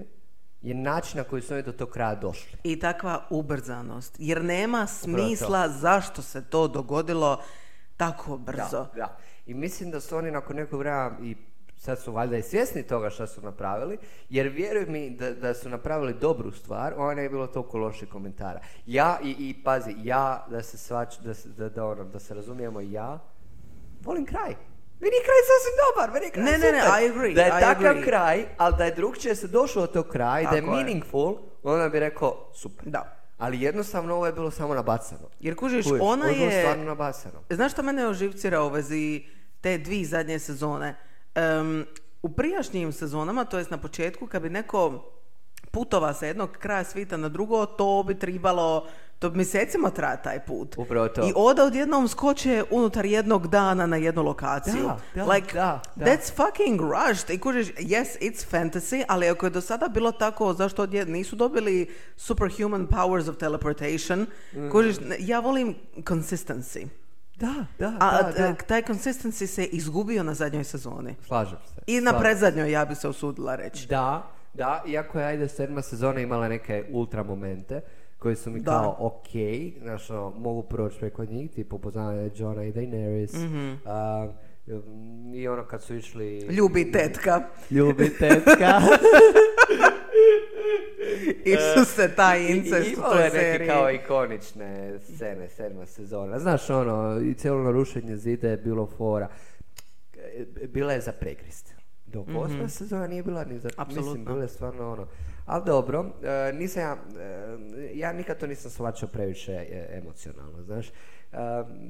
je 0.61 0.73
način 0.73 1.17
na 1.17 1.23
koji 1.23 1.41
su 1.41 1.53
oni 1.53 1.63
do 1.63 1.71
tog 1.71 1.89
kraja 1.89 2.15
došli. 2.15 2.57
I 2.63 2.79
takva 2.79 3.27
ubrzanost. 3.29 4.15
Jer 4.19 4.43
nema 4.43 4.87
smisla 4.87 5.69
zašto 5.69 6.21
se 6.21 6.49
to 6.49 6.67
dogodilo 6.67 7.43
tako 7.97 8.37
brzo. 8.37 8.77
Da, 8.77 8.91
da. 8.95 9.17
I 9.45 9.53
mislim 9.53 9.91
da 9.91 9.99
su 9.99 10.17
oni 10.17 10.31
nakon 10.31 10.55
nekog 10.55 10.79
vremena 10.79 11.17
i 11.21 11.35
sad 11.77 11.99
su 11.99 12.11
valjda 12.11 12.37
i 12.37 12.43
svjesni 12.43 12.83
toga 12.83 13.09
što 13.09 13.27
su 13.27 13.41
napravili, 13.41 13.97
jer 14.29 14.47
vjeruj 14.47 14.85
mi 14.85 15.09
da, 15.09 15.31
da 15.31 15.53
su 15.53 15.69
napravili 15.69 16.13
dobru 16.13 16.51
stvar, 16.51 16.93
ona 16.97 17.13
ne 17.13 17.21
bi 17.21 17.29
bilo 17.29 17.47
toliko 17.47 17.77
loših 17.77 18.09
komentara. 18.09 18.59
Ja, 18.85 19.19
i, 19.23 19.29
i 19.29 19.63
pazi, 19.63 19.95
ja, 19.97 20.45
da 20.49 20.63
se 20.63 20.77
svač, 20.77 21.15
da, 21.17 21.33
se- 21.33 21.49
da, 21.49 21.69
da, 21.69 21.85
ono, 21.85 22.03
da 22.03 22.19
se 22.19 22.33
razumijemo, 22.33 22.81
ja 22.81 23.19
volim 24.01 24.25
kraj. 24.25 24.55
Meni 24.99 25.15
je 25.15 25.23
kraj 25.23 25.41
sasvim 25.45 25.75
dobar, 25.85 26.11
meni 26.11 26.25
je 26.25 26.31
kraj 26.31 26.45
Ne, 26.45 26.51
ne, 26.51 26.71
ne. 26.71 26.77
I 26.77 27.09
agree, 27.09 27.33
Da 27.33 27.41
je 27.41 27.47
I 27.49 27.61
takav 27.61 27.85
agree. 27.87 28.03
kraj, 28.03 28.45
ali 28.57 28.75
da 28.77 28.85
je 28.85 28.91
drugčije 28.91 29.35
se 29.35 29.47
došlo 29.47 29.83
od 29.83 29.91
tog 29.91 30.07
kraja 30.07 30.41
i 30.41 30.45
da 30.45 30.55
je 30.55 30.61
Tako 30.61 30.71
je. 30.71 30.83
meaningful, 30.83 31.37
onda 31.63 31.89
bi 31.89 31.99
rekao 31.99 32.51
super. 32.53 32.85
Da. 32.85 33.11
Ali 33.37 33.61
jednostavno 33.61 34.15
ovo 34.15 34.25
je 34.25 34.33
bilo 34.33 34.51
samo 34.51 34.73
nabacano. 34.73 35.29
Jer 35.39 35.55
kužiš, 35.55 35.85
Kužiš, 35.85 35.99
ona 36.01 36.23
ovo 36.23 36.31
je 36.31 36.35
bilo 36.35 36.51
je... 36.51 36.61
stvarno 36.61 36.83
nabacano. 36.83 37.41
Znaš 37.49 37.71
što 37.71 37.83
mene 37.83 38.07
oživcira 38.07 38.63
u 38.63 38.69
vezi 38.69 39.23
te 39.61 39.77
dvije 39.77 40.05
zadnje 40.05 40.39
sezone? 40.39 40.95
Em, 41.35 41.85
u 42.21 42.29
prijašnjim 42.29 42.91
sezonama, 42.91 43.45
to 43.45 43.57
jest 43.57 43.71
na 43.71 43.77
početku, 43.77 44.27
kad 44.27 44.41
bi 44.41 44.49
neko 44.49 45.11
putova 45.71 46.13
sa 46.13 46.25
jednog 46.25 46.51
kraja 46.51 46.83
svita 46.83 47.17
na 47.17 47.29
drugo, 47.29 47.65
to 47.65 48.03
bi 48.07 48.15
tribalo, 48.19 48.87
to 49.19 49.29
bi 49.29 49.37
mjesecima 49.37 49.89
traja 49.89 50.17
taj 50.17 50.45
put. 50.45 50.75
Upravo 50.77 51.07
to. 51.07 51.27
I 51.27 51.33
oda 51.35 51.63
odjednom 51.63 52.07
skoče 52.07 52.63
unutar 52.71 53.05
jednog 53.05 53.47
dana 53.47 53.85
na 53.85 53.97
jednu 53.97 54.23
lokaciju. 54.23 54.83
Da, 54.83 54.99
da, 55.15 55.33
like, 55.33 55.53
da, 55.53 55.81
da. 55.95 56.05
that's 56.05 56.31
fucking 56.35 56.81
rushed. 56.81 57.29
I 57.29 57.39
kužiš, 57.39 57.67
yes, 57.67 58.17
it's 58.21 58.45
fantasy, 58.51 59.03
ali 59.07 59.29
ako 59.29 59.45
je 59.45 59.49
do 59.49 59.61
sada 59.61 59.87
bilo 59.87 60.11
tako, 60.11 60.53
zašto 60.53 60.83
odjed 60.83 61.09
nisu 61.09 61.35
dobili 61.35 61.89
superhuman 62.15 62.87
powers 62.87 63.27
of 63.27 63.37
teleportation? 63.37 64.25
Mm. 64.53 64.69
Kužiš, 64.69 64.95
ja 65.19 65.39
volim 65.39 65.75
consistency. 66.03 66.87
Da, 67.39 67.65
da, 67.79 67.97
A 67.99 68.21
da, 68.21 68.31
da. 68.31 68.53
taj 68.53 68.81
consistency 68.81 69.47
se 69.47 69.63
izgubio 69.65 70.23
na 70.23 70.33
zadnjoj 70.33 70.63
sezoni. 70.63 71.15
Slažem 71.27 71.57
se. 71.65 71.81
I 71.87 72.01
na 72.01 72.19
predzadnjoj, 72.19 72.71
ja 72.71 72.85
bi 72.85 72.95
se 72.95 73.07
usudila 73.07 73.55
reći. 73.55 73.87
Da, 73.87 74.27
da, 74.53 74.83
iako 74.87 75.19
je 75.19 75.25
ajde 75.25 75.47
sedma 75.47 75.81
sezona 75.81 76.19
imala 76.19 76.47
neke 76.47 76.85
ultra 76.91 77.23
momente 77.23 77.81
koji 78.19 78.35
su 78.35 78.51
mi 78.51 78.59
Da. 78.59 78.71
kao 78.71 78.95
ok, 78.99 79.27
znaš, 79.81 80.09
ono, 80.09 80.29
mogu 80.29 80.63
proći 80.63 80.99
preko 80.99 81.25
njih, 81.25 81.51
tipu 81.51 81.79
poznavanje 81.79 82.31
Johna 82.35 82.63
i 82.63 82.73
Daenerys, 82.73 83.35
a, 83.85 84.27
i 85.35 85.47
ono 85.47 85.65
kad 85.65 85.83
su 85.83 85.95
išli... 85.95 86.39
Ljubi 86.39 86.91
tetka. 86.91 87.41
Ljubi 87.71 88.09
tetka. 88.19 88.71
Isuse, 91.45 92.09
taj 92.09 92.39
I- 92.39 92.45
i- 92.45 92.57
incest 92.57 92.97
u 92.97 93.01
toj 93.01 93.17
je 93.17 93.23
neke 93.23 93.39
seriji. 93.41 93.67
kao 93.67 93.91
ikonične 93.91 94.99
scene, 95.01 95.49
sedma 95.49 95.85
sezona. 95.85 96.39
Znaš, 96.39 96.69
ono, 96.69 97.21
i 97.21 97.33
cijelo 97.33 97.63
narušenje 97.63 98.17
zida 98.17 98.49
je 98.49 98.57
bilo 98.57 98.85
fora. 98.87 99.27
Bila 100.67 100.93
je 100.93 101.01
za 101.01 101.11
pregrist. 101.11 101.73
Dok 102.05 102.27
osma 102.29 102.67
sezona 102.69 103.07
nije 103.07 103.23
bila 103.23 103.43
ni 103.43 103.59
za... 103.59 103.69
Mislim, 103.69 103.81
Apsolutno. 103.99 104.25
bila 104.25 104.41
je 104.41 104.49
stvarno 104.49 104.91
ono... 104.91 105.07
Ali 105.45 105.63
dobro, 105.65 106.05
e, 106.23 106.53
nisam 106.53 106.81
ja... 106.81 106.97
e, 107.19 107.57
ja 107.93 108.13
nikad 108.13 108.39
to 108.39 108.47
nisam 108.47 108.71
shvaćao 108.71 109.09
previše 109.09 109.51
e, 109.51 109.87
emocionalno, 109.93 110.63
znaš. 110.63 110.91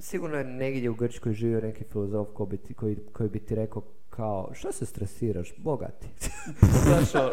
Sigurno 0.02 0.38
je 0.38 0.44
negdje 0.44 0.90
u 0.90 0.96
Grčkoj 0.96 1.34
živio 1.34 1.62
neki 1.62 1.84
filozof 1.84 2.28
ko 2.34 2.46
bi 2.46 2.58
ti- 2.58 2.74
koji, 2.74 2.98
koji 3.14 3.30
bi 3.30 3.40
ti 3.40 3.56
rekao 3.56 3.82
kao, 4.10 4.50
što 4.54 4.72
se 4.72 4.86
stresiraš, 4.86 5.54
bogati. 5.58 6.08
znaš, 6.84 7.16
ono, 7.16 7.32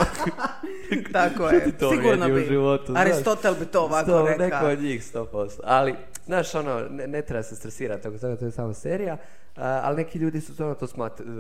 Tako 1.13 1.49
je, 1.49 1.79
to 1.79 1.91
sigurno 1.91 2.11
vrijedi 2.17 2.33
u 2.33 2.37
bi. 2.37 2.45
životu? 2.45 2.93
Aristotel 2.97 3.55
bi 3.55 3.67
to 3.67 3.81
ovako 3.81 4.11
Sto- 4.11 4.27
rekao. 4.29 4.47
Neko 4.49 4.67
od 4.69 4.81
njih 4.81 5.03
100%. 5.05 5.61
Ali, 5.65 5.95
znaš, 6.25 6.55
ono, 6.55 6.81
ne, 6.81 7.07
ne 7.07 7.23
treba 7.23 7.43
se 7.43 7.57
stresirati 7.57 8.03
toga, 8.03 8.37
to 8.37 8.45
je 8.45 8.51
samo 8.51 8.75
serija. 8.75 9.17
a, 9.57 9.81
ali 9.83 9.97
neki 9.97 10.19
ljudi 10.19 10.41
su 10.41 10.55
stvarno 10.55 10.75
to 10.75 10.87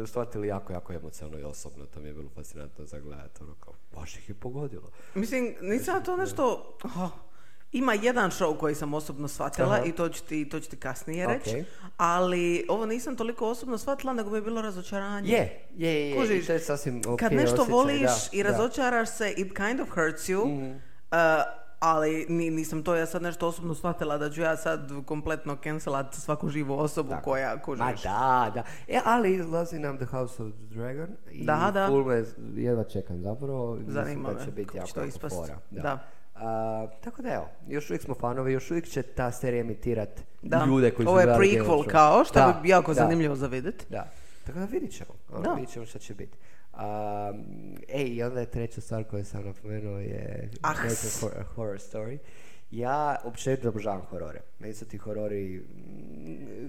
shvatili 0.06 0.48
jako, 0.48 0.72
jako 0.72 0.92
emocionalno 0.92 1.38
i 1.40 1.44
osobno. 1.44 1.86
To 1.86 2.00
mi 2.00 2.08
je 2.08 2.14
bilo 2.14 2.28
fascinantno 2.30 2.84
za 2.84 2.98
gledati. 2.98 3.42
Ono 3.42 3.54
kao, 3.54 3.74
baš 3.92 4.16
ih 4.16 4.28
je 4.28 4.34
pogodilo. 4.34 4.90
Mislim, 5.14 5.54
nisam 5.62 6.04
to 6.04 6.16
nešto... 6.16 6.74
oh, 6.84 7.08
ima 7.72 7.94
jedan 7.94 8.30
show 8.30 8.56
koji 8.56 8.74
sam 8.74 8.94
osobno 8.94 9.28
shvatila 9.28 9.74
Aha. 9.74 9.84
i 9.84 9.92
to 9.92 10.08
ću 10.08 10.24
ti, 10.24 10.48
to 10.48 10.60
ću 10.60 10.70
ti 10.70 10.76
kasnije 10.76 11.26
reći. 11.26 11.60
Ok. 11.60 11.66
Ali 11.96 12.66
ovo 12.68 12.86
nisam 12.86 13.16
toliko 13.16 13.48
osobno 13.48 13.78
shvatila, 13.78 14.12
nego 14.12 14.30
mi 14.30 14.36
je 14.36 14.42
bilo 14.42 14.62
razočaranje. 14.62 15.28
Je, 15.30 15.66
je, 15.76 16.10
je. 16.10 16.16
Kužiš, 16.16 16.46
to 16.46 16.52
je 16.52 16.58
sasvim 16.58 17.00
ok 17.06 17.20
Kad 17.20 17.32
nešto 17.32 17.54
osjećaj, 17.54 17.72
voliš 17.72 18.00
da, 18.00 18.16
i 18.32 18.42
da. 18.42 18.50
Razočaraš 18.50 19.08
se, 19.10 19.34
it 19.36 19.56
kind 19.56 19.80
of 19.80 19.88
hurts 19.88 20.22
you. 20.22 20.42
Uh, 20.42 21.18
ali 21.80 22.26
ni- 22.28 22.50
nisam 22.50 22.82
to 22.82 22.94
ja 22.94 23.06
sad 23.06 23.22
nešto 23.22 23.48
osobno 23.48 23.74
shvatila 23.74 24.18
da 24.18 24.30
ću 24.30 24.40
ja 24.40 24.56
sad 24.56 24.90
kompletno 25.06 25.56
cancelat 25.56 26.14
svaku 26.14 26.48
živu 26.48 26.74
osobu 26.74 27.10
Tako. 27.10 27.22
koja 27.22 27.62
kužiš. 27.62 27.80
Ma 27.80 27.92
da, 28.02 28.50
da. 28.54 28.62
E, 28.88 29.00
ali 29.04 29.34
izlazi 29.34 29.78
nam 29.78 29.96
The 29.96 30.06
House 30.06 30.42
of 30.42 30.48
the 30.50 30.74
Dragon 30.74 31.08
i 31.30 31.44
Da, 31.44 31.70
da. 31.74 31.88
jedva 32.54 32.84
čekam 32.84 33.20
zapravo. 33.20 33.78
Zanima 33.86 34.28
da 34.28 34.38
me 34.38 34.44
će 34.44 34.50
biti 34.50 34.76
jako, 34.76 34.86
će 34.88 34.94
to 34.94 35.00
jako 35.00 35.08
ispast. 35.08 35.36
fora. 35.36 35.58
Da. 35.70 35.82
Da. 35.82 35.98
A, 36.34 36.86
tako 37.00 37.22
da 37.22 37.28
evo, 37.28 37.48
još 37.68 37.90
uvijek 37.90 38.02
smo 38.02 38.14
fanovi, 38.14 38.52
još 38.52 38.70
uvijek 38.70 38.86
će 38.86 39.02
ta 39.02 39.32
serija 39.32 39.60
emitirat 39.60 40.20
Da. 40.42 40.64
ljude 40.66 40.90
koji 40.90 41.06
su 41.06 41.10
Ovo 41.10 41.20
je 41.20 41.26
prequel 41.26 41.86
kao, 41.86 42.24
što 42.24 42.34
Da, 42.34 42.60
bi 42.62 42.68
jako 42.68 42.90
da, 42.90 43.00
zanimljivo 43.00 43.36
za 43.36 43.46
vidjet. 43.46 43.86
Da. 43.90 44.10
Tako 44.46 44.58
da 44.58 44.64
vidit 44.64 44.92
ćemo. 44.92 45.10
Ono, 45.32 45.42
Da. 45.42 45.52
Vidit 45.54 45.70
ćemo 45.70 45.86
što 45.86 45.98
će 45.98 46.14
biti. 46.14 46.38
A, 46.72 47.32
ej, 47.88 48.06
i 48.06 48.22
onda 48.22 48.40
je 48.40 48.46
treća 48.46 48.80
stvar 48.80 49.04
koju 49.04 49.24
sam 49.24 49.44
napomenuo 49.44 49.98
je 49.98 50.50
Hor- 50.62 51.44
Horror 51.54 51.78
Story. 51.78 52.18
Ja 52.70 53.16
općenito 53.24 53.68
obožavam 53.68 54.00
horore. 54.00 54.40
Meni 54.58 54.74
su 54.74 54.84
ti 54.84 54.98
horori, 54.98 55.62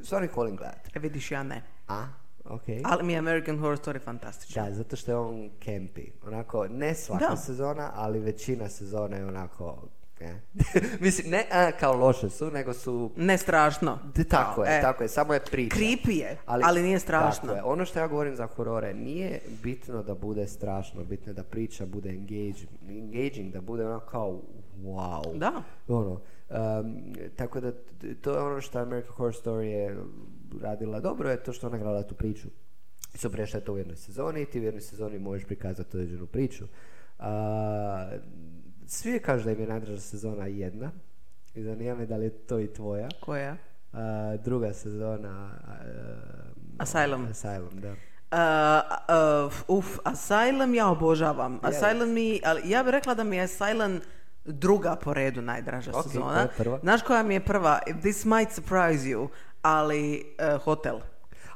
stvarno 0.04 0.26
ih 0.26 0.38
volim 0.38 0.56
gledati. 0.56 0.89
E 0.95 0.99
vidiš, 0.99 1.32
ja 1.32 1.43
ne. 1.43 1.62
A, 1.88 2.06
ok. 2.45 2.63
Ali 2.84 3.03
mi 3.03 3.13
je 3.13 3.19
American 3.19 3.60
Horror 3.60 3.77
Story 3.77 3.99
fantastičan. 4.01 4.65
Da, 4.65 4.73
zato 4.75 4.95
što 4.95 5.12
je 5.12 5.17
on 5.17 5.49
campy. 5.65 6.10
Onako, 6.27 6.67
ne 6.67 6.95
svaka 6.95 7.27
Da. 7.29 7.38
sezona, 7.38 7.91
ali 7.95 8.19
većina 8.19 8.69
sezona 8.69 9.17
je 9.17 9.25
onako... 9.25 9.88
Ne. 10.19 10.41
Mislim, 11.01 11.32
ne 11.32 11.45
a, 11.51 11.71
kao 11.71 11.97
loše 11.97 12.29
su, 12.29 12.51
nego 12.51 12.73
su... 12.73 13.12
Ne 13.17 13.38
strašno. 13.38 13.99
D- 14.15 14.23
tako 14.23 14.56
Kao, 14.56 14.63
je, 14.63 14.77
e, 14.79 14.82
tako 14.82 15.03
je, 15.03 15.10
samo 15.10 15.34
je 15.34 15.39
priča. 15.39 15.75
Creepy 15.75 16.12
je, 16.12 16.38
ali 16.45 16.82
nije 16.82 16.99
strašno. 16.99 17.41
Tako 17.41 17.56
je. 17.56 17.63
Ono 17.63 17.86
što 17.86 17.99
ja 17.99 18.08
govorim 18.08 18.36
za 18.36 18.47
horore, 18.47 18.93
nije 18.93 19.39
bitno 19.63 20.03
da 20.03 20.15
bude 20.15 20.47
strašno, 20.47 21.03
bitno 21.03 21.29
je 21.29 21.34
da 21.34 21.43
priča 21.43 21.86
bude 21.86 22.10
engage, 22.10 22.65
engaging, 22.89 23.53
da 23.53 23.62
bude 23.62 23.86
ono 23.88 23.99
kao 23.99 24.41
wow. 24.84 25.38
Da. 25.38 25.51
Ono, 25.88 26.12
um, 26.12 27.01
tako 27.36 27.60
da 27.60 27.71
to 28.21 28.32
je 28.32 28.39
ono 28.39 28.62
što 28.62 28.79
American 28.79 29.13
Horror 29.15 29.34
Story 29.43 29.62
je 29.62 29.97
radila 30.62 31.00
dobro, 31.00 31.30
je 31.30 31.44
to 31.44 31.54
što 31.54 31.68
ona 31.68 31.78
gradila 31.78 32.04
tu 32.04 32.16
priču. 32.16 32.48
Su 33.16 33.32
prešle 33.32 33.60
to 33.60 33.74
u 33.74 33.78
jednoj 33.78 33.96
sezoni 33.96 34.42
i 34.42 34.46
ti 34.46 34.60
u 34.60 34.63
jednoj 34.63 34.82
sezoni 34.82 35.20
možeš 35.20 35.46
prikazati 35.46 35.98
određenu 35.98 36.26
priču. 36.26 36.66
A, 37.20 38.10
svi 38.88 39.20
kažu 39.20 39.46
da 39.46 39.52
im 39.52 39.60
je 39.60 39.68
najdraža 39.68 40.02
sezona 40.02 40.46
jedna. 40.46 40.92
I 41.56 41.63
zanima 41.63 41.96
me 41.96 42.06
da 42.06 42.18
li 42.18 42.26
je 42.26 42.30
to 42.30 42.60
i 42.60 42.74
tvoja. 42.74 43.10
Koja? 43.20 43.58
A, 43.94 44.36
druga 44.44 44.74
sezona 44.74 45.52
a, 45.68 45.76
Asylum. 46.78 47.28
Asylum, 47.30 47.80
da. 47.82 47.96
Uh, 48.34 48.39
uh, 49.68 49.78
uf, 49.78 50.00
Asylum 50.04 50.74
ja 50.74 50.89
obožavam. 50.89 51.54
Je. 51.54 51.60
Asylum 51.70 52.13
mi, 52.13 52.42
ali 52.46 52.70
ja 52.70 52.84
bih 52.84 52.92
rekla 52.92 53.13
da 53.13 53.24
mi 53.24 53.38
je 53.38 53.44
Asylum 53.44 54.02
druga 54.46 54.96
po 54.96 55.13
redu 55.13 55.42
najdraža 55.42 55.92
Ok, 55.94 56.04
sezona. 56.04 56.48
prva? 56.58 56.80
Znaš 56.80 57.02
koja 57.02 57.24
mi 57.24 57.34
je 57.34 57.46
prva? 57.46 57.80
This 58.02 58.26
might 58.26 58.52
surprise 58.52 59.10
you, 59.10 59.28
ali 59.63 60.26
uh, 60.56 60.62
Hotel. 60.62 60.99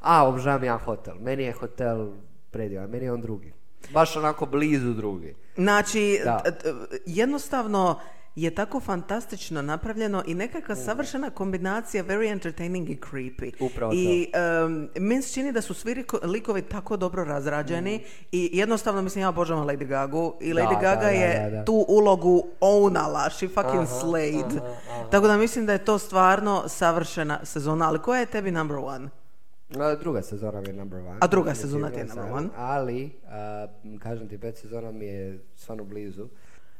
A, 0.01 0.27
obožavam 0.27 0.63
ja 0.63 0.77
hotel. 0.77 1.15
Meni 1.19 1.43
je 1.43 1.51
hotel 1.51 2.11
predivan, 2.51 2.89
meni 2.89 3.05
je 3.05 3.11
on 3.11 3.21
drugi. 3.21 3.53
Baš 3.89 4.15
onako 4.15 4.45
blizu 4.45 4.93
drugi. 4.93 5.35
Znači, 5.55 6.21
Da. 6.23 6.39
t- 6.39 6.51
t- 6.51 6.73
jednostavno, 7.05 7.99
je 8.43 8.55
tako 8.55 8.79
fantastično 8.79 9.61
napravljeno 9.61 10.23
i 10.27 10.33
nekakva 10.33 10.75
savršena 10.75 11.29
kombinacija 11.29 12.03
very 12.03 12.31
entertaining 12.31 12.89
i 12.89 12.95
creepy. 12.95 13.51
Upravo 13.59 13.91
I 13.95 14.31
um, 14.65 14.89
meni 14.99 15.21
se 15.21 15.33
čini 15.33 15.51
da 15.51 15.61
su 15.61 15.73
svi 15.73 16.05
likovi 16.23 16.61
tako 16.61 16.97
dobro 16.97 17.23
razrađeni 17.23 18.03
i 18.31 18.49
jednostavno, 18.53 19.01
mislim, 19.01 19.21
ja 19.21 19.29
obožavam 19.29 19.67
Lady 19.67 19.87
Gagu 19.87 20.33
i 20.41 20.53
Lady 20.53 20.73
Da, 20.73 20.79
Gaga 20.81 20.95
da, 20.95 21.01
da, 21.01 21.09
je 21.09 21.49
da, 21.49 21.57
da. 21.57 21.65
tu 21.65 21.85
ulogu 21.87 22.47
ownala, 22.61 23.29
she 23.29 23.47
fucking 23.47 23.83
Aha, 23.83 23.99
slayed. 24.01 24.57
aha, 24.57 24.75
aha. 24.91 25.09
Tako 25.09 25.27
da 25.27 25.37
mislim 25.37 25.65
da 25.65 25.73
je 25.73 25.85
to 25.85 25.97
stvarno 25.99 26.63
savršena 26.67 27.39
sezona, 27.43 27.87
ali 27.87 27.99
koja 27.99 28.19
je 28.19 28.25
tebi 28.25 28.51
number 28.51 28.77
one? 28.77 29.09
A, 29.79 29.95
Druga 29.95 30.21
sezona 30.21 30.61
mi 30.61 30.67
je 30.67 30.73
number 30.73 30.99
one. 30.99 31.17
A 31.21 31.27
druga 31.27 31.55
sezona 31.55 31.89
ti 31.89 31.99
je 31.99 32.05
number 32.05 32.31
one. 32.31 32.49
Ali, 32.57 33.11
a, 33.29 33.67
kažem 33.99 34.27
ti, 34.29 34.37
pet 34.37 34.57
sezona 34.57 34.91
mi 34.91 35.05
je 35.05 35.39
stvarno 35.55 35.83
blizu. 35.83 36.27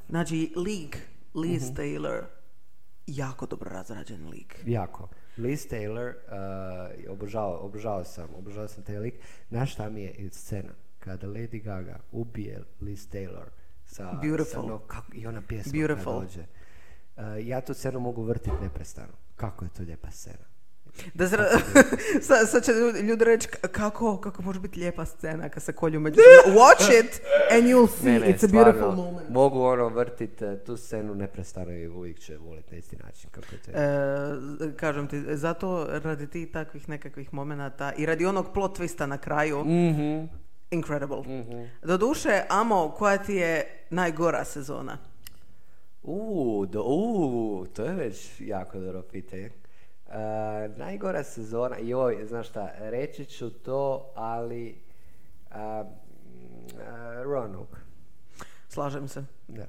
Znači, 0.10 0.54
lik, 0.56 0.98
Liz 1.36 1.64
Mhm. 1.64 1.76
Taylor, 1.76 2.22
jako 3.08 3.46
dobro 3.46 3.70
razrađen 3.70 4.30
lik. 4.30 4.64
Jako. 4.66 5.08
Liz 5.38 5.68
Taylor, 5.68 6.14
uh, 7.06 7.12
obožavao, 7.12 7.58
obožavao 7.58 8.04
sam, 8.04 8.30
obožavao 8.36 8.68
sam 8.68 8.84
taj 8.84 8.98
lik. 8.98 9.14
Znaš 9.50 9.74
šta 9.74 9.90
mi 9.90 10.02
je 10.02 10.30
scena? 10.32 10.70
Kada 11.00 11.28
Lady 11.28 11.64
Gaga 11.64 12.00
ubije 12.12 12.64
Liz 12.82 13.10
Taylor 13.10 13.46
sa, 13.86 14.12
Beautiful. 14.14 14.62
sa 14.62 14.68
no- 14.68 14.80
kako, 14.80 15.12
i 15.14 15.28
ona 15.28 15.42
pjesma 15.42 15.72
Beautiful. 15.74 16.14
dođe. 16.14 16.42
Uh, 17.18 17.24
ja 17.42 17.62
tu 17.62 17.74
scenu 17.74 18.00
mogu 18.00 18.24
vrtiti 18.24 18.56
neprestano. 18.62 19.14
Kako 19.36 19.66
je 19.66 19.72
to 19.72 19.84
lijepa 19.84 20.12
scena. 20.12 20.46
Da 21.14 21.26
zra- 21.26 21.60
sad, 22.22 22.50
sad 22.50 22.64
će 22.64 22.72
ljudi, 23.02 23.24
reći 23.24 23.48
kako, 23.64 24.18
kako 24.18 24.42
može 24.42 24.60
biti 24.60 24.80
lijepa 24.80 25.06
scena 25.06 25.50
kad 25.50 25.64
se 25.64 25.74
kolju 25.74 26.00
međusobno. 26.00 26.32
Watch 26.62 27.00
it 27.00 27.22
and 27.52 27.64
you'll 27.64 27.90
see. 27.92 28.12
Ne, 28.12 28.20
ne, 28.20 28.28
It's 28.28 28.46
a 28.46 28.52
beautiful 28.54 28.92
moment. 28.94 29.30
Mogu 29.30 29.62
ono 29.62 29.90
vrtit 29.90 30.42
eh, 30.42 30.58
tu 30.58 30.78
scenu 30.78 31.16
neprestano 31.16 31.72
i 31.72 31.88
uvijek 31.88 32.20
će 32.20 32.38
voliti 32.38 32.72
na 32.72 32.78
isti 32.78 32.96
način 32.98 33.30
kako 33.30 33.48
to. 33.66 33.72
E, 33.72 34.74
kažem 34.74 35.08
ti, 35.08 35.24
zato 35.28 35.88
radi 35.94 36.28
ti 36.28 36.46
takvih 36.48 36.90
nekakvih 36.90 37.34
momenata 37.34 37.94
i 37.94 38.06
radi 38.06 38.26
onog 38.26 38.54
plot 38.54 38.80
twista 38.80 39.06
na 39.06 39.18
kraju, 39.18 39.60
Mhm. 39.60 40.26
incredible. 40.72 41.20
Mhm. 41.20 41.64
Doduše, 41.84 42.30
Amo, 42.50 42.90
koja 42.90 43.18
ti 43.18 43.34
je 43.34 43.68
najgora 43.90 44.46
sezona? 44.46 44.98
Uuu, 46.04 46.66
do, 46.66 46.84
uu, 46.84 47.66
to 47.66 47.84
je 47.84 47.94
već 47.94 48.32
jako 48.40 48.80
dobro 48.80 49.02
pitanje. 49.04 49.50
Uh, 50.08 50.78
najgora 50.78 51.24
sezona, 51.24 51.78
joj, 51.78 52.26
znaš 52.26 52.50
šta, 52.50 52.72
reći 52.80 53.26
ću 53.26 53.50
to, 53.50 54.12
ali 54.16 54.82
a, 55.52 55.84
mm, 55.84 56.80
a, 56.82 57.24
Roanoke. 57.24 57.76
Slažem 58.70 59.08
se. 59.08 59.26
Da. 59.48 59.66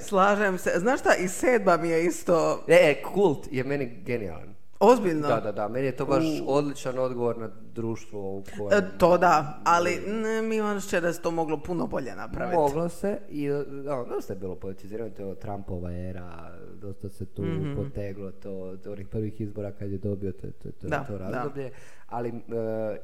Slažem 0.00 0.58
se. 0.58 0.72
Znaš 0.76 1.00
šta, 1.00 1.14
i 1.14 1.28
sedma 1.28 1.76
mi 1.76 1.88
je 1.88 2.04
isto 2.04 2.64
E, 2.68 2.90
e, 2.90 3.02
kult 3.02 3.48
je 3.50 3.64
meni 3.64 4.02
genijalan. 4.04 4.49
Ozbiljno. 4.80 5.28
Da, 5.28 5.40
da, 5.40 5.52
da, 5.52 5.68
meni 5.68 5.86
je 5.86 5.96
to 5.96 6.06
baš 6.06 6.24
odličan 6.46 6.98
odgovor 6.98 7.38
na 7.38 7.50
društvo 7.64 8.20
u 8.30 8.44
kojem... 8.58 8.84
E, 8.84 8.98
to 8.98 9.18
da, 9.18 9.60
ali 9.64 9.90
ne, 10.08 10.42
mi 10.42 10.56
imam 10.56 10.76
osjećaj 10.76 11.00
da 11.00 11.12
se 11.12 11.22
to 11.22 11.30
moglo 11.30 11.62
puno 11.62 11.86
bolje 11.86 12.14
napraviti. 12.14 12.56
Moglo 12.56 12.88
se 12.88 13.18
i 13.28 13.48
da, 13.84 14.04
dosta 14.08 14.32
je 14.32 14.38
bilo 14.38 14.54
politizirano, 14.56 15.10
to 15.10 15.22
je 15.22 15.34
Trumpova 15.34 15.92
era, 15.92 16.50
dosta 16.74 17.08
se 17.08 17.26
tu 17.26 17.42
Mhm. 17.42 17.76
poteglo 17.76 18.30
to 18.32 18.50
od 18.52 18.86
onih 18.86 19.08
prvih 19.08 19.40
izbora 19.40 19.72
kad 19.72 19.90
je 19.90 19.98
dobio 19.98 20.32
to, 20.32 20.50
to, 20.52 20.70
to, 20.72 20.88
Da, 20.88 21.04
to 21.04 21.18
da. 21.18 21.30
razdoblje, 21.30 21.70
ali 22.06 22.28
uh, 22.28 22.36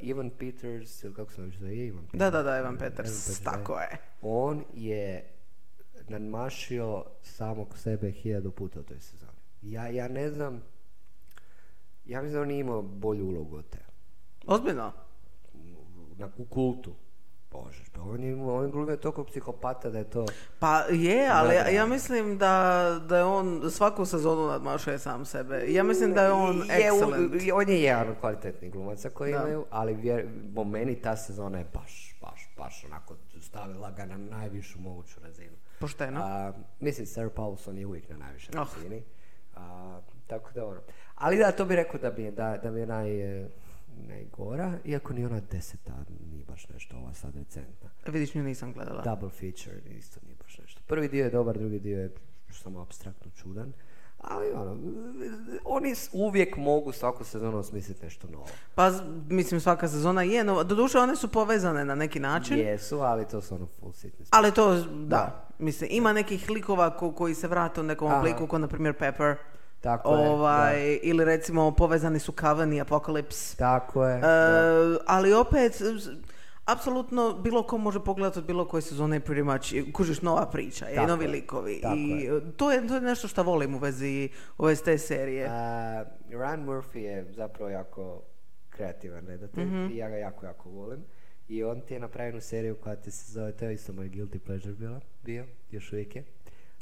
Ivan 0.01 0.31
Peters, 0.31 1.05
kako 1.17 1.33
se 1.33 1.37
zove, 1.37 1.51
zove, 1.51 1.71
je 1.71 1.87
Ivan 1.87 2.05
Peters? 2.05 2.19
Da, 2.19 2.31
da, 2.31 2.43
da, 2.43 2.57
Evan 2.57 2.77
Peters, 2.77 2.97
Peters, 3.27 3.41
tako 3.41 3.75
da. 3.75 3.81
je. 3.81 3.99
On 4.23 4.65
je 4.75 5.25
nadmašio 6.09 7.05
samog 7.23 7.79
sebe 7.79 8.11
hiljadu 8.11 8.51
puta 8.51 8.81
u 8.81 8.83
toj 8.83 9.01
sezoni. 9.01 9.33
Ja, 9.63 9.89
ja 9.89 10.09
ne 10.09 10.31
znam, 10.31 10.63
ja 12.07 12.23
mislim 12.23 12.35
da 12.35 12.43
on 12.43 12.49
nije 12.49 12.61
imao 12.61 12.83
bolju 12.83 13.27
ulogu 13.27 13.57
od 13.57 13.69
te. 13.71 13.79
Ozbiljno? 14.47 14.93
Na, 16.17 16.29
u 16.39 16.45
kultu. 16.45 16.95
Bože, 17.53 17.83
pa 17.95 18.03
on 18.03 18.25
je, 18.25 18.37
on 18.37 18.65
je 18.65 18.71
glumio 18.71 18.97
toliko 18.97 19.25
psihopata 19.25 19.91
da 19.91 19.99
je 19.99 20.05
to... 20.05 20.27
Pa 20.59 20.79
je, 20.81 21.29
ali 21.33 21.75
ja, 21.75 21.87
mislim 21.87 22.39
da, 22.39 22.53
da 23.09 23.17
je 23.17 23.25
on 23.25 23.71
svaku 23.71 24.05
sezonu 24.05 24.47
nadmašuje 24.47 24.99
sam 24.99 25.25
sebe. 25.25 25.65
Ja 25.69 25.83
mislim 25.83 26.15
da 26.15 26.23
je 26.23 26.33
on 26.33 26.57
je, 26.57 26.65
excellent. 26.91 27.53
on 27.55 27.69
je 27.69 27.83
jedan 27.83 28.09
od 28.09 28.17
kvalitetnih 28.21 28.73
glumaca 28.73 29.11
koji 29.11 29.33
Da. 29.33 29.39
imaju, 29.39 29.65
ali 29.71 29.95
vjer, 29.95 30.29
po 30.55 30.65
meni 30.65 30.95
ta 30.95 31.17
sezona 31.17 31.59
je 31.59 31.67
baš, 31.75 32.17
baš, 32.21 32.51
baš 32.57 32.85
onako 32.85 33.15
stavila 33.41 33.91
ga 33.91 34.05
na 34.05 34.17
najvišu 34.17 34.81
moguću 34.81 35.21
razinu. 35.21 35.57
Pošteno. 35.81 36.21
A, 36.23 36.53
mislim, 36.81 37.07
Sarah 37.07 37.33
Paulson 37.33 37.79
je 37.79 37.87
uvijek 37.87 38.09
na 38.09 38.17
najvišoj 38.17 38.55
Oh. 38.59 38.69
razini. 38.75 39.03
A, 39.57 40.01
tako 40.27 40.51
da 40.53 40.67
ono. 40.67 40.81
Ali 41.17 41.39
da, 41.39 41.53
to 41.53 41.65
bi 41.65 41.77
rekao 41.77 42.01
da 42.01 42.13
mi 42.19 42.23
je, 42.23 42.31
da, 42.31 42.57
da 42.63 42.71
mi 42.71 42.81
je 42.81 42.87
naj, 42.87 43.41
e, 43.41 43.49
najgora, 43.99 44.73
iako 44.85 45.13
ni 45.13 45.25
ona 45.25 45.41
deseta 45.41 45.93
nije 46.31 46.45
baš 46.45 46.69
nešto 46.69 46.97
ova 46.97 47.15
sad 47.15 47.37
recentna. 47.37 47.91
Vidiš, 48.07 48.35
nju 48.35 48.43
nisam 48.43 48.73
gledala. 48.73 49.03
Double 49.03 49.31
feature 49.31 49.77
isto 49.91 50.21
nije 50.23 50.37
baš 50.43 50.59
nešto. 50.59 50.81
Prvi 50.87 51.09
dio 51.09 51.25
je 51.25 51.31
dobar, 51.31 51.59
drugi 51.59 51.79
dio 51.81 52.01
je 52.01 52.11
samo 52.53 52.81
abstraktno 52.81 53.31
čudan. 53.33 53.73
Ali 54.19 54.53
ono, 54.53 54.79
oni 55.65 55.95
uvijek 56.13 56.57
mogu 56.57 56.93
svaku 56.93 57.25
sezonu 57.25 57.59
osmisliti 57.59 58.05
nešto 58.05 58.29
novo. 58.29 58.47
Pa, 58.75 58.91
mislim, 59.29 59.61
svaka 59.61 59.89
sezona 59.89 60.23
je 60.23 60.45
nova. 60.45 60.63
Doduše, 60.63 60.99
one 60.99 61.17
su 61.17 61.29
povezane 61.29 61.85
na 61.85 61.95
neki 61.95 62.21
način. 62.21 62.59
Jesu, 62.59 63.01
ali 63.01 63.29
to 63.29 63.41
su 63.41 63.55
ono 63.55 63.67
full 63.67 63.93
sitne 63.93 64.25
stvari. 64.25 64.45
Ali 64.45 64.55
to, 64.55 64.75
da. 65.07 65.49
Mislim, 65.59 65.91
ima 65.93 66.13
nekih 66.13 66.51
likova 66.51 66.97
ko- 66.97 67.13
koji 67.13 67.35
se 67.35 67.49
vrate 67.49 67.81
u 67.81 67.85
nekom 67.85 68.09
Aha. 68.09 68.19
obliku, 68.19 68.47
kao 68.47 68.59
na 68.59 68.69
primjer 68.69 68.95
Pepper. 68.95 69.37
Tako 69.87 70.15
je, 70.15 70.29
ovaj, 70.31 70.99
ili 71.03 71.25
recimo 71.25 71.71
povezani 71.71 72.19
su 72.19 72.33
Coven 72.33 72.73
i 72.73 72.83
Apocalypse. 72.83 73.57
Tako 73.57 74.07
je. 74.07 74.17
E, 74.17 74.21
da. 74.21 74.99
ali 75.07 75.33
opet, 75.33 75.73
apsolutno 76.65 77.33
bilo 77.35 77.63
ko 77.63 77.79
može 77.79 78.05
pogledati 78.05 78.39
od 78.39 78.45
bilo 78.47 78.65
koje 78.65 78.83
sezone 78.83 79.21
pretty 79.21 79.45
much, 79.45 79.93
kužiš 79.93 80.23
nova 80.23 80.47
priča 80.47 80.91
i 80.91 81.07
novi 81.07 81.25
je, 81.25 81.31
likovi. 81.31 81.81
tako 81.81 81.95
I 81.97 82.09
je. 82.11 82.41
to 82.57 82.73
je, 82.73 82.89
to 82.89 82.95
je 82.95 83.01
nešto 83.01 83.29
što 83.29 83.43
volim 83.43 83.75
u 83.75 83.79
vezi, 83.79 84.29
u 84.59 84.65
vezi 84.65 84.85
te 84.85 84.99
serije. 84.99 85.47
A, 85.47 86.05
Ryan 86.31 86.65
Murphy 86.65 86.99
je 86.99 87.27
zapravo 87.33 87.71
jako 87.71 88.23
kreativan 88.71 89.27
redatelj 89.27 89.65
Mhm. 89.65 89.87
i 89.93 89.97
ja 89.97 90.09
ga 90.09 90.17
jako, 90.17 90.47
jako 90.47 90.69
volim. 90.71 91.05
I 91.49 91.65
on 91.65 91.81
ti 91.81 91.95
je 91.95 92.01
napravio 92.01 92.41
seriju 92.41 92.75
koja 92.75 92.97
ti 92.97 93.11
se 93.11 93.33
zove, 93.33 93.53
to 93.53 93.65
je 93.65 93.75
isto 93.75 93.93
moj 93.93 94.09
guilty 94.09 94.39
pleasure 94.39 94.75
bila, 94.75 95.01
bio, 95.23 95.45
još 95.71 95.93
uvijek 95.93 96.17
je. 96.17 96.25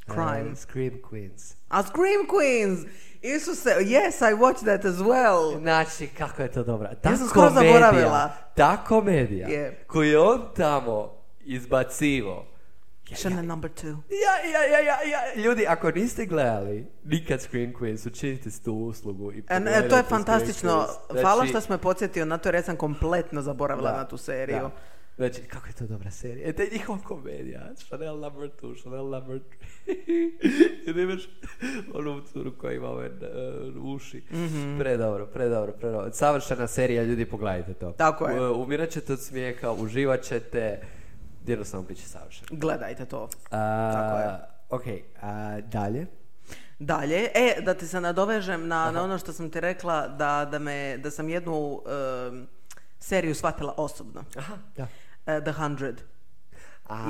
Crime. 0.07 0.51
A, 0.53 0.57
Scream 0.57 0.93
Queens. 1.03 1.55
A 1.69 1.83
Scream 1.83 2.27
Queens! 2.29 2.87
Isuse, 3.23 3.71
yes, 3.81 4.23
I 4.23 4.35
watched 4.35 4.65
that 4.65 4.85
as 4.85 4.97
well. 4.97 5.59
Znači, 5.59 6.07
kako 6.09 6.43
je 6.43 6.53
to 6.53 6.65
dobra. 6.65 6.95
Ta 6.95 7.11
Ja 7.11 7.17
sam 7.17 7.29
skoro 7.29 7.51
zaboravila. 7.51 8.31
Ta 8.55 8.77
komedija 8.79 9.49
Je. 9.49 9.85
koju 9.87 10.11
je 10.11 10.19
on 10.19 10.43
tamo 10.57 11.13
izbacivo. 11.41 12.47
Ja, 13.05 13.17
Chanel 13.17 13.45
number 13.45 13.71
two. 13.73 13.97
ja, 14.11 14.51
ja, 14.51 14.65
ja, 14.65 14.79
ja, 14.81 14.97
ja. 15.03 15.43
Ljudi, 15.43 15.67
ako 15.67 15.91
niste 15.91 16.27
gledali 16.27 16.87
nikad 17.05 17.41
Scream 17.41 17.73
Queens, 17.73 18.07
učinite 18.07 18.51
tu 18.65 18.75
uslugu 18.75 19.33
i 19.33 19.43
E, 19.49 19.61
ne, 19.61 19.89
to 19.89 19.97
je 19.97 20.03
fantastično. 20.03 20.87
Hvala 21.13 21.37
Znači, 21.37 21.49
što 21.49 21.61
smo 21.61 21.73
me 21.73 21.79
podsjetio 21.79 22.25
na 22.25 22.39
to 22.39 22.49
jer 22.49 22.55
ja 22.55 22.63
sam 22.63 22.77
kompletno 22.77 23.43
zaboravila 23.43 23.91
Da, 23.91 23.97
na 23.97 24.05
tu 24.05 24.17
seriju. 24.17 24.59
da. 24.59 24.71
Znači, 25.17 25.43
kako 25.43 25.67
je 25.67 25.73
to 25.73 25.87
dobra 25.87 26.11
serija. 26.11 26.49
E, 26.49 26.53
to 26.53 26.63
je 26.63 26.69
njihova 26.73 26.99
komedija. 26.99 27.71
Chanel 27.77 28.19
number 28.19 28.51
two, 28.53 28.81
Chanel 28.81 29.05
number 29.05 29.41
three. 29.41 30.31
I 30.87 30.93
da 30.93 31.01
imaš 31.01 31.29
onu 31.95 32.21
curu 32.23 32.53
koja 32.59 32.73
ima 32.73 32.89
ove 32.89 33.07
uh, 33.09 33.95
uši. 33.95 34.23
Mhm. 34.33 34.79
Predobro, 34.79 35.27
predobro, 35.27 35.73
predobro. 35.73 36.13
Savršena 36.13 36.67
serija, 36.67 37.03
ljudi, 37.03 37.27
pogledajte 37.27 37.75
to. 37.75 37.91
Tako 37.93 38.29
je. 38.29 38.41
U- 38.43 38.63
Umirat 38.63 38.91
ćete 38.91 39.13
od 39.13 39.21
smijeha, 39.21 39.73
uživat 39.73 40.23
ćete. 40.23 40.81
Jednostavno 41.47 41.87
bit 41.87 41.99
će 41.99 42.09
savršeno. 42.09 42.47
Gledajte 42.51 43.05
to. 43.05 43.29
A, 43.51 43.93
Tako 43.93 44.19
je. 44.19 44.39
Ok, 44.71 44.85
a, 45.23 45.61
dalje. 45.63 46.07
Dalje, 46.79 47.29
e, 47.35 47.61
da 47.61 47.75
ti 47.75 47.87
se 47.87 48.01
nadovežem 48.01 48.69
na, 48.69 48.91
na 48.91 49.03
ono 49.03 49.19
što 49.19 49.33
sam 49.33 49.51
ti 49.51 49.61
rekla, 49.61 50.09
da, 50.09 50.49
da, 50.51 50.59
me, 50.59 50.99
da 50.99 51.11
sam 51.11 51.29
jednu 51.29 51.83
em, 52.29 52.47
seriju 52.99 53.35
shvatila 53.35 53.75
osobno. 53.77 54.25
Aha, 54.37 54.55
da. 54.77 54.87
E, 55.27 55.41
The 55.41 55.53
Hundred. 55.53 56.01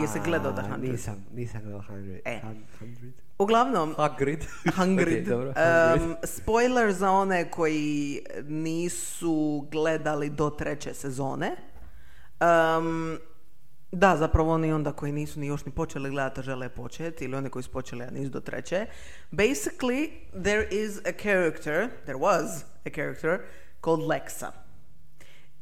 Jesi 0.01 0.21
gledao 0.21 0.53
The 0.53 0.61
A, 0.61 0.65
Hundred? 0.65 0.91
Nisam, 0.91 1.25
nisam 1.33 1.61
gledao 1.63 1.83
Hundred. 1.83 2.21
E. 2.25 2.41
Hun- 2.43 2.65
Hundred? 2.79 3.13
Uglavnom, 3.39 3.95
Hagrid. 3.97 4.45
Hungrid. 4.77 5.23
Ok, 5.23 5.29
dobro, 5.29 5.53
Em, 5.57 5.99
Hungrid. 5.99 6.17
spoiler 6.25 6.93
za 6.93 7.11
one 7.11 7.51
koji 7.51 8.21
nisu 8.45 9.67
gledali 9.71 10.31
do 10.31 10.51
treće 10.51 10.95
sezone. 10.95 11.57
Em, 12.41 13.19
da, 13.93 14.17
zapravo 14.17 14.53
oni 14.53 14.73
onda 14.73 14.93
koji 14.93 15.13
nisu 15.13 15.41
ni 15.41 15.47
još 15.47 15.65
ni 15.65 15.73
počeli 15.73 16.11
gledati, 16.11 16.41
a 16.41 16.43
žele 16.43 16.69
početi, 16.69 17.25
ili 17.25 17.37
oni 17.37 17.51
koji 17.51 17.63
su 17.63 17.71
počeli, 17.71 18.05
a 18.05 18.11
nisu 18.11 18.31
do 18.31 18.41
treće. 18.41 18.87
Basically, 19.33 20.11
there 20.35 20.69
is 20.71 20.99
a 20.99 21.13
character, 21.13 21.89
there 22.05 22.19
was 22.19 22.47
a 22.87 22.91
character 22.91 23.39
called 23.81 24.01
Lexa. 24.01 24.51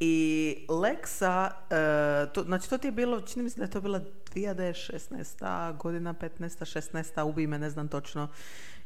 I 0.04 0.56
Lexa, 0.68 1.50
eh, 1.70 2.32
to, 2.32 2.42
znači 2.42 2.70
to 2.70 2.78
ti 2.78 2.86
je 2.86 2.92
bilo, 2.92 3.20
čini 3.20 3.42
mi 3.42 3.50
se 3.50 3.56
da 3.58 3.64
je 3.64 3.70
to 3.70 3.80
bila 3.80 4.00
2016. 4.34 5.76
godina, 5.76 6.14
15. 6.14 6.64
16. 6.92 7.22
ubij 7.22 7.46
me, 7.46 7.58
ne 7.58 7.70
znam 7.70 7.88
točno. 7.88 8.28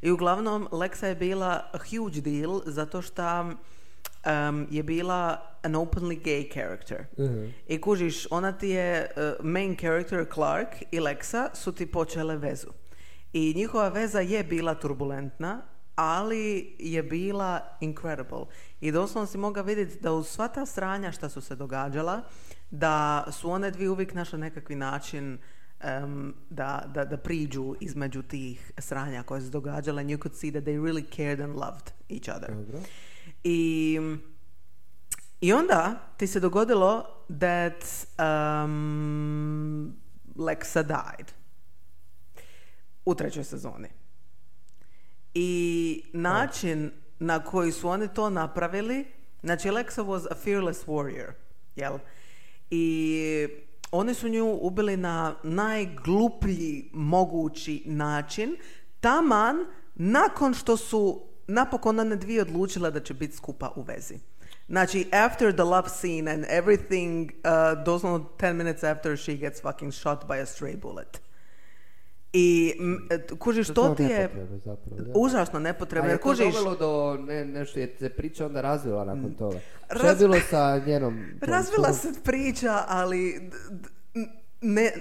I 0.01 0.11
uglavnom, 0.11 0.67
Lexa 0.71 1.05
je 1.05 1.15
bila 1.15 1.71
huge 1.71 2.21
deal 2.21 2.61
zato 2.65 3.01
što 3.01 3.43
um, 3.43 4.67
je 4.71 4.83
bila 4.83 5.41
an 5.63 5.73
openly 5.73 6.21
gay 6.23 6.53
character. 6.53 7.05
I 7.67 7.81
kužiš, 7.81 8.27
ona 8.31 8.51
ti 8.51 8.69
je 8.69 9.11
uh, 9.15 9.45
main 9.45 9.75
character 9.75 10.25
Clark 10.33 10.69
i 10.91 10.99
Lexa 10.99 11.49
su 11.53 11.71
ti 11.71 11.85
počele 11.85 12.37
vezu. 12.37 12.69
I 13.33 13.53
njihova 13.55 13.89
veza 13.89 14.19
je 14.19 14.43
bila 14.43 14.75
turbulentna, 14.75 15.61
ali 15.97 16.75
je 16.79 17.03
bila 17.03 17.77
incredible. 17.81 18.45
I 18.81 18.91
doslovno 18.91 19.27
si 19.27 19.37
mogao 19.37 19.63
vidjeti 19.63 19.99
da 19.99 20.11
uz 20.11 20.27
sva 20.27 20.47
ta 20.47 20.65
sranja 20.65 21.11
šta 21.11 21.29
su 21.29 21.41
se 21.41 21.55
događala, 21.55 22.21
da 22.71 23.25
su 23.31 23.49
one 23.51 23.71
dvije 23.71 23.89
uvijek 23.89 24.13
našle 24.13 24.39
nekakvi 24.39 24.75
način 24.75 25.37
em, 25.79 26.33
da, 26.49 26.83
da, 26.93 27.05
da 27.05 27.17
priđu 27.17 27.75
između 27.79 28.21
tih 28.21 28.71
sranja 28.77 29.23
koje 29.23 29.41
su 29.41 29.49
događale 29.49 30.01
and 30.01 30.09
you 30.09 30.21
could 30.23 30.37
see 30.37 30.51
that 30.51 30.63
they 30.63 30.81
really 30.83 31.15
cared 31.15 31.39
and 31.39 31.55
loved 31.55 31.91
each 32.09 32.37
other. 32.37 32.55
Dobro. 32.55 32.79
I, 33.43 33.99
I 35.41 35.53
onda 35.53 35.99
ti 36.17 36.27
se 36.27 36.39
dogodilo 36.39 37.05
that 37.39 37.83
um, 38.19 39.95
Lexa 40.35 40.83
died 40.83 41.31
u 43.05 43.15
trećoj 43.15 43.43
sezoni. 43.43 43.96
I 45.39 46.03
način 46.13 46.91
na 47.19 47.43
koji 47.43 47.71
su 47.71 47.89
oni 47.89 48.07
to 48.13 48.29
napravili, 48.29 49.05
znači 49.43 49.69
Lexa 49.69 50.05
was 50.05 50.27
a 50.31 50.35
fearless 50.35 50.85
warrior, 50.85 51.31
jel? 51.75 51.97
I 52.69 53.47
oni 53.91 54.13
su 54.13 54.27
nju 54.27 54.57
ubili 54.61 54.97
na 54.97 55.35
najgluplji 55.43 56.89
mogući 56.93 57.83
način, 57.85 58.55
taman 58.99 59.55
nakon 59.95 60.53
što 60.53 60.77
su 60.77 61.27
napokon 61.47 61.99
one 61.99 62.15
dvije 62.15 62.41
odlučile 62.41 62.91
da 62.91 62.99
će 62.99 63.13
biti 63.13 63.35
skupa 63.35 63.73
u 63.75 63.81
vezi. 63.81 64.19
Znači, 64.67 65.07
after 65.11 65.53
the 65.53 65.63
love 65.63 65.89
scene 65.89 66.31
and 66.31 66.45
everything, 66.45 67.31
uh, 67.31 67.83
doslovno 67.85 68.29
10 68.39 68.53
minutes 68.53 68.83
after 68.83 69.17
she 69.17 69.35
gets 69.35 69.61
fucking 69.61 69.93
shot 69.93 70.25
by 70.27 70.41
a 70.41 70.45
stray 70.45 70.77
bullet. 70.77 71.26
I 72.33 72.73
et, 73.09 73.31
kužiš, 73.39 73.67
to 73.67 73.89
ti 73.89 74.03
je 74.03 74.29
zapravo, 74.55 74.77
da. 74.97 75.11
užasno 75.15 75.55
A 75.55 75.61
nepotrebno. 75.61 76.07
je 76.07 76.11
Jer 76.11 76.17
to 76.17 76.23
kužiš, 76.23 76.53
dovelo 76.53 76.75
do 76.75 76.91
ne, 77.19 77.45
nešto, 77.45 77.79
je 77.79 77.95
se 77.99 78.09
priča 78.09 78.45
onda 78.45 78.61
razvila 78.61 79.05
nakon 79.05 79.31
toga? 79.31 79.59
Što 79.89 79.97
je 79.97 80.03
Mm. 80.03 80.07
Raz- 80.07 80.19
bilo 80.19 80.35
sa 80.41 80.77
njenom... 80.79 81.25
razvila 81.41 81.93
se 81.93 82.13
priča, 82.23 82.83
ali 82.87 83.49
ne, 84.61 84.91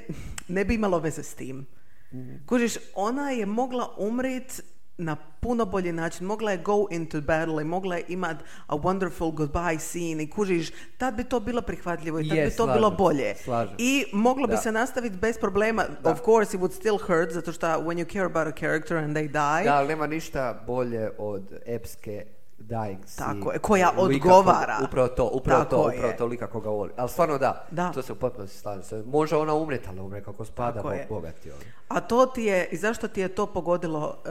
ne 0.49 0.65
bi 0.65 0.75
imalo 0.75 0.99
veze 0.99 1.23
s 1.23 1.35
tim. 1.35 1.67
Mhm. 2.13 2.35
Kužiš, 2.47 2.75
ona 2.95 3.31
je 3.31 3.47
mogla 3.47 3.95
umrit 3.99 4.61
na 4.99 5.17
puno 5.41 5.65
bolji 5.67 5.93
način. 5.93 6.27
Mogla 6.27 6.51
je 6.51 6.59
go 6.59 6.87
into 6.91 7.21
battle 7.21 7.63
i 7.63 7.67
mogla 7.67 7.97
je 7.97 8.05
imat 8.09 8.37
a 8.67 8.77
wonderful 8.77 9.33
goodbye 9.33 9.79
scene 9.81 10.23
i 10.23 10.31
kužiš, 10.31 10.69
tad 10.99 11.15
bi 11.15 11.25
to 11.25 11.41
bilo 11.41 11.63
prihvatljivo 11.63 12.21
i 12.21 12.29
tad 12.29 12.39
Je, 12.39 12.45
bi 12.45 12.51
to 12.51 12.57
slažem 12.57 12.75
bilo 12.75 12.91
bolje. 12.91 13.35
slažem. 13.35 13.75
I 13.79 14.05
moglo 14.13 14.47
bi 14.47 14.53
Da. 14.53 14.57
se 14.57 14.73
nastaviti 14.73 15.17
bez 15.17 15.39
problema. 15.39 15.85
Of 16.05 16.21
course, 16.21 16.57
it 16.57 16.63
would 16.63 16.73
still 16.73 16.99
hurt, 16.99 17.33
zato 17.33 17.53
što 17.53 17.67
when 17.67 17.97
you 17.97 18.13
care 18.13 18.25
about 18.27 18.47
a 18.49 18.57
character 18.57 18.97
and 18.97 19.17
they 19.17 19.23
die, 19.23 19.65
Da, 19.65 19.77
ali 19.77 19.89
nema 19.89 20.07
ništa 20.07 20.63
bolje 20.67 21.11
od 21.19 21.53
epske 21.67 22.25
scene. 22.59 22.99
Tako 23.35 23.53
je, 23.53 23.59
koja 23.59 23.93
odgovara. 23.93 24.75
koga- 24.75 24.85
upravo 24.85 25.09
to, 25.09 25.25
upravo 25.27 25.61
Tako 25.61 25.77
to, 25.77 25.91
je. 25.91 25.97
upravo 25.97 26.13
to 26.13 26.27
lika 26.27 26.47
koga 26.47 26.69
voli. 26.71 26.91
Ali 26.97 27.09
stvarno 27.09 27.39
da, 27.39 27.67
Da. 27.71 27.91
to 27.91 28.03
se 28.03 28.13
u 28.13 28.17
potpunosti 28.17 28.59
slažem. 28.59 28.83
Može 29.05 29.37
ona 29.37 29.55
umreti, 29.55 29.89
ali 29.89 30.01
umre 30.01 30.23
kako 30.23 30.45
spada, 30.45 30.73
Tako 30.73 30.89
bog, 30.89 30.97
je. 30.97 31.07
bogati 31.09 31.51
ono. 31.51 31.61
A 31.89 32.01
to 32.01 32.27
ti 32.27 32.43
je, 32.43 32.69
i 32.69 32.77
zašto 32.77 33.09
ti 33.09 33.21
je 33.21 33.29
to 33.29 33.47
pogodilo 33.47 34.17
e, 34.25 34.31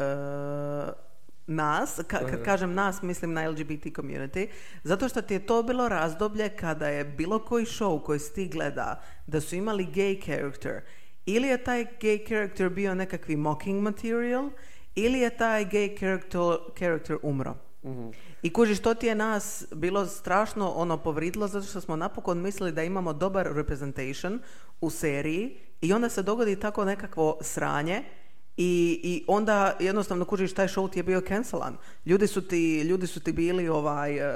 nas, 1.48 2.00
ka- 2.00 2.06
kad 2.22 2.44
kažem 2.44 2.74
nas, 2.74 3.02
mislim 3.02 3.34
na 3.34 3.42
LGBT 3.44 3.64
community, 3.88 4.48
zato 4.84 5.10
što 5.10 5.22
ti 5.22 5.34
je 5.34 5.46
to 5.46 5.64
bilo 5.64 5.90
razdoblje 5.90 6.50
kada 6.50 6.88
je 6.88 7.06
bilo 7.06 7.40
koji 7.40 7.66
show 7.66 8.04
koji 8.04 8.20
si 8.20 8.34
ti 8.34 8.48
gleda, 8.48 8.96
da 9.28 9.42
su 9.42 9.56
imali 9.56 9.86
gay 9.86 10.26
character, 10.26 10.82
ili 11.26 11.48
je 11.48 11.58
taj 11.60 11.86
gay 11.96 12.28
character 12.28 12.70
bio 12.70 12.96
nekakvi 12.96 13.36
mocking 13.36 13.82
material, 13.82 14.50
ili 14.96 15.20
je 15.20 15.30
taj 15.32 15.66
gay 15.66 16.00
character, 16.00 16.42
character 16.78 17.18
umro. 17.24 17.54
I 18.42 18.54
kužiš, 18.54 18.80
to 18.80 18.94
ti 18.94 19.08
je 19.08 19.16
nas 19.16 19.66
bilo 19.72 20.06
strašno 20.06 20.72
ono 20.72 20.98
povridilo 20.98 21.48
zato 21.48 21.66
što 21.66 21.82
smo 21.82 21.96
napokon 21.96 22.42
mislili 22.42 22.72
da 22.72 22.84
imamo 22.84 23.14
dobar 23.14 23.48
representation 23.54 24.40
u 24.82 24.90
seriji 24.90 25.58
i 25.82 25.94
onda 25.94 26.10
se 26.10 26.24
dogodi 26.24 26.60
tako 26.60 26.86
nekakvo 26.86 27.38
sranje 27.42 28.04
i, 28.58 29.00
i 29.04 29.24
onda 29.28 29.78
jednostavno 29.80 30.26
kužiš 30.26 30.54
taj 30.54 30.68
show 30.68 30.92
ti 30.92 31.00
je 31.00 31.04
bio 31.04 31.22
cancelan. 31.28 31.78
Ljudi 32.06 32.28
su 32.28 32.48
ti, 32.48 32.82
ljudi 32.82 33.08
su 33.08 33.20
ti 33.20 33.32
bili 33.32 33.70
ovaj, 33.70 34.18
e, 34.18 34.34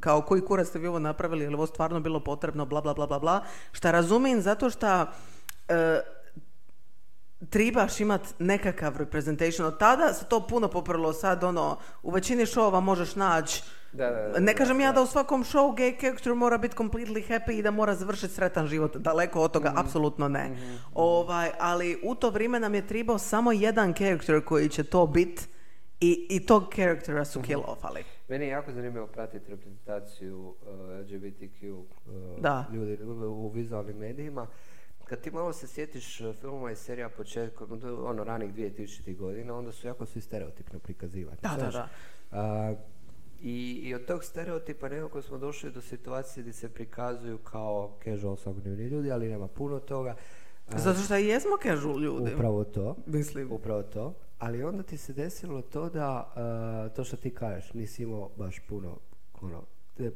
kao 0.00 0.22
koji 0.22 0.40
kurac 0.40 0.68
ste 0.68 0.78
vi 0.78 0.86
ovo 0.86 0.98
napravili, 0.98 1.44
je 1.44 1.54
ovo 1.54 1.66
stvarno 1.66 2.00
bilo 2.00 2.20
potrebno, 2.20 2.66
bla 2.66 2.80
bla 2.80 2.94
bla 2.94 3.06
bla 3.06 3.18
bla. 3.18 3.44
Šta 3.72 3.90
razumijem 3.90 4.40
zato 4.40 4.70
što 4.70 4.86
e, 5.68 6.00
tribaš 7.50 8.00
imat 8.00 8.34
nekakav 8.38 8.96
representation. 8.96 9.68
Od 9.68 9.78
tada 9.78 10.12
se 10.12 10.24
to 10.24 10.46
puno 10.46 10.68
poprlo. 10.68 11.12
Sad 11.12 11.44
ono, 11.44 11.78
u 12.02 12.10
većini 12.10 12.46
šova 12.46 12.80
možeš 12.80 13.16
naći 13.16 13.62
Da, 13.92 14.10
da, 14.10 14.28
da, 14.28 14.40
ne 14.40 14.54
kažem 14.54 14.80
ja 14.80 14.92
da 14.92 15.02
u 15.02 15.06
svakom 15.06 15.44
show 15.44 15.76
gay 15.76 16.00
character 16.00 16.34
mora 16.34 16.58
biti 16.58 16.76
completely 16.76 17.28
happy 17.28 17.58
i 17.58 17.62
da 17.62 17.70
mora 17.70 17.94
završiti 17.94 18.34
sretan 18.34 18.66
život. 18.66 18.96
Daleko 18.96 19.40
od 19.40 19.52
toga, 19.52 19.72
apsolutno 19.76 20.28
ne. 20.28 20.50
Ovaj, 20.94 21.50
ali 21.60 22.00
u 22.04 22.14
to 22.14 22.30
vrijeme 22.30 22.60
nam 22.60 22.74
je 22.74 22.86
trebao 22.86 23.18
samo 23.18 23.52
jedan 23.52 23.94
character 23.94 24.44
koji 24.44 24.68
će 24.68 24.84
to 24.84 25.06
bit 25.06 25.48
i, 26.00 26.26
i 26.30 26.46
tog 26.46 26.74
charactera 26.74 27.24
su 27.24 27.42
kill 27.42 27.60
offali. 27.66 28.04
Meni 28.28 28.44
je 28.44 28.50
jako 28.50 28.72
zanimljivo 28.72 29.06
pratiti 29.06 29.50
reprezentaciju 29.50 30.40
uh, 30.40 30.54
LGBTQ 31.00 31.72
uh, 31.72 31.86
Da. 32.40 32.64
ljudi 32.72 32.98
u 33.26 33.48
vizualnim 33.48 33.96
medijima. 33.96 34.46
Kad 35.04 35.20
ti 35.20 35.30
malo 35.30 35.52
se 35.52 35.66
sjetiš 35.66 36.20
uh, 36.20 36.34
filmova 36.40 36.70
i 36.70 36.76
serija 36.76 37.08
početkom, 37.08 37.80
ono, 38.04 38.24
ranih 38.24 38.54
2000 38.54 39.16
godina, 39.16 39.54
onda 39.54 39.72
su 39.72 39.86
jako 39.86 40.06
svi 40.06 40.20
stereotipno 40.20 40.78
prikazivani. 40.78 41.38
Da, 41.42 41.48
da, 41.48 41.56
znaš. 41.56 41.74
da. 41.74 41.88
A, 42.32 42.74
i, 43.40 43.80
I 43.84 43.94
od 43.94 44.06
tog 44.06 44.24
stereotipa 44.24 44.88
nekako 44.88 45.22
smo 45.22 45.38
došli 45.38 45.72
do 45.72 45.80
situacije 45.80 46.42
gdje 46.42 46.52
se 46.52 46.68
prikazuju 46.68 47.38
kao 47.38 47.98
casual 48.04 48.36
svakodnevni 48.36 48.84
ljudi, 48.84 49.12
ali 49.12 49.28
nema 49.28 49.48
puno 49.48 49.80
toga. 49.80 50.16
A, 50.68 50.78
Zato 50.78 51.00
što 51.00 51.16
i 51.16 51.26
jesmo 51.26 51.50
casual 51.62 52.00
ljudi. 52.00 52.34
Upravo 52.34 52.64
to. 52.64 52.96
Mislim. 53.06 53.52
Upravo 53.52 53.82
to. 53.82 54.14
Ali 54.38 54.62
onda 54.62 54.82
ti 54.82 54.96
se 54.98 55.12
desilo 55.12 55.62
to 55.62 55.88
da, 55.88 56.32
uh, 56.86 56.96
to 56.96 57.04
što 57.04 57.16
ti 57.16 57.30
kažeš, 57.30 57.72
nisi 57.72 58.02
imao 58.02 58.30
baš 58.36 58.60
puno 58.68 58.98
ono, 59.40 59.62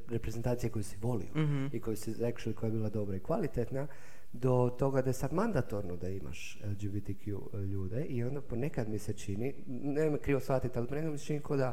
reprezentacije 0.08 0.70
koju 0.70 0.82
si 0.82 0.96
volio 0.96 1.28
Mhm. 1.34 1.66
i 1.72 1.80
koju 1.80 1.96
si 1.96 2.14
actually, 2.14 2.54
koja 2.54 2.68
je 2.68 2.72
bila 2.72 2.88
dobra 2.88 3.16
i 3.16 3.20
kvalitetna, 3.20 3.86
do 4.32 4.76
toga 4.78 5.02
da 5.02 5.10
je 5.10 5.14
sad 5.14 5.32
mandatorno 5.32 5.96
da 5.96 6.08
imaš 6.08 6.58
LGBTQ 6.64 7.26
ljude 7.64 8.04
i 8.04 8.24
onda 8.24 8.40
ponekad 8.40 8.88
mi 8.88 8.98
se 8.98 9.12
čini, 9.12 9.54
ne 9.66 10.10
me 10.10 10.18
krivo 10.18 10.40
shvatiti, 10.40 10.78
ali 10.78 10.88
ponekad 10.88 11.12
mi 11.12 11.18
se 11.18 11.24
čini 11.24 11.40
ko 11.40 11.56
da... 11.56 11.72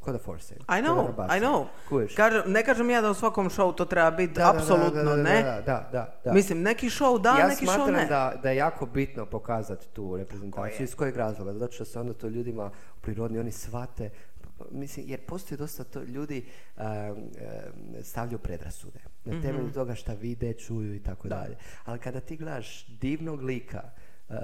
Ko 0.00 0.18
force. 0.18 0.54
I 0.54 0.82
know, 0.82 1.08
I 1.36 1.40
know. 1.40 1.66
Kažem, 2.16 2.42
ne 2.46 2.64
kažem 2.64 2.90
ja 2.90 3.00
da 3.00 3.10
u 3.10 3.14
svakom 3.14 3.50
show 3.50 3.74
to 3.74 3.84
treba 3.84 4.10
biti, 4.10 4.40
apsolutno 4.42 5.16
ne. 5.16 5.42
Da, 5.42 5.62
da, 5.66 5.88
da, 5.92 6.20
da. 6.24 6.32
Mislim, 6.32 6.62
neki 6.62 6.86
show 6.86 7.22
da, 7.22 7.36
ja 7.38 7.48
neki 7.48 7.66
show 7.66 7.74
smatram 7.74 7.94
ne. 7.94 8.06
da, 8.06 8.34
da 8.42 8.50
je 8.50 8.56
jako 8.56 8.86
bitno 8.86 9.26
pokazati 9.26 9.88
tu 9.88 10.16
reprezentaciju. 10.16 10.84
Iz 10.84 10.94
kojeg 10.94 11.16
razloga? 11.16 11.52
Zato 11.52 11.72
što 11.72 11.84
se 11.84 12.00
onda 12.00 12.12
to 12.12 12.28
ljudima 12.28 12.70
u 12.98 13.00
prirodni, 13.00 13.38
oni 13.38 13.52
shvate, 13.52 14.10
mislim, 14.70 15.06
jer 15.08 15.26
postoji 15.26 15.58
dosta 15.58 15.84
to 15.84 16.02
ljudi 16.02 16.44
um, 16.76 16.84
um, 16.84 17.24
stavljaju 18.02 18.38
predrasude 18.38 18.98
na 19.24 19.42
temelju 19.42 19.72
toga 19.72 19.94
šta 19.94 20.14
vide, 20.14 20.52
čuju 20.52 20.94
i 20.94 21.02
tako 21.02 21.28
dalje. 21.28 21.56
Ali 21.84 21.98
kada 21.98 22.20
ti 22.20 22.36
gledaš 22.36 22.86
divnog 22.86 23.42
lika 23.42 23.82
uh, 24.28 24.36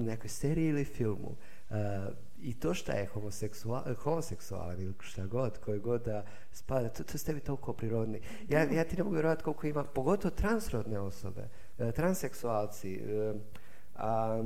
u 0.00 0.02
nekoj 0.02 0.28
seriji 0.28 0.68
ili 0.68 0.84
filmu 0.84 1.36
uh, 1.70 1.76
i 2.42 2.54
to 2.54 2.74
šta 2.74 2.92
je 2.92 3.06
homoseksual, 3.06 3.94
homoseksualan 3.94 4.80
ili 4.80 4.94
šta 5.00 5.26
god, 5.26 5.58
koji 5.58 5.78
god 5.78 6.02
da 6.02 6.24
spada, 6.52 6.88
to, 6.88 7.04
to 7.04 7.18
s 7.18 7.24
tebi 7.24 7.40
toliko 7.40 7.72
prirodni. 7.72 8.20
Ja, 8.48 8.62
ja 8.62 8.84
ti 8.84 8.96
ne 8.96 9.02
mogu 9.02 9.14
vjerovati 9.14 9.44
koliko 9.44 9.66
ima, 9.66 9.84
pogotovo 9.84 10.34
transrodne 10.34 10.98
osobe, 10.98 11.48
e, 11.78 11.92
a, 13.96 14.42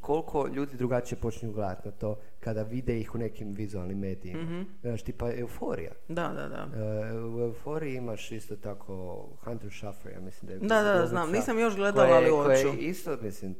koliko 0.00 0.46
ljudi 0.46 0.76
drugačije 0.76 1.18
počinju 1.18 1.52
gledati 1.52 1.88
na 1.88 1.92
to 1.92 2.18
kada 2.40 2.62
vide 2.62 3.00
ih 3.00 3.14
u 3.14 3.18
nekim 3.18 3.52
vizualnim 3.52 3.98
medijima. 3.98 4.64
Znaš, 4.80 5.02
tipa 5.02 5.32
euforija. 5.34 5.92
Da, 6.08 6.28
da, 6.28 6.48
da. 6.48 6.68
E, 6.80 7.18
u 7.18 7.40
euforiji 7.40 7.94
imaš 7.96 8.32
isto 8.32 8.56
tako 8.56 9.26
Hunter 9.44 9.70
Schaffer, 9.72 10.12
ja 10.12 10.20
mislim 10.20 10.46
da 10.46 10.52
je 10.52 10.58
Da, 10.58 10.82
da, 10.82 10.98
da, 10.98 11.06
znam. 11.06 11.30
Nisam 11.30 11.58
još 11.58 11.76
gledala, 11.76 12.16
ali 12.16 12.30
hoću. 12.30 12.78
isto, 12.78 13.16
mislim, 13.22 13.54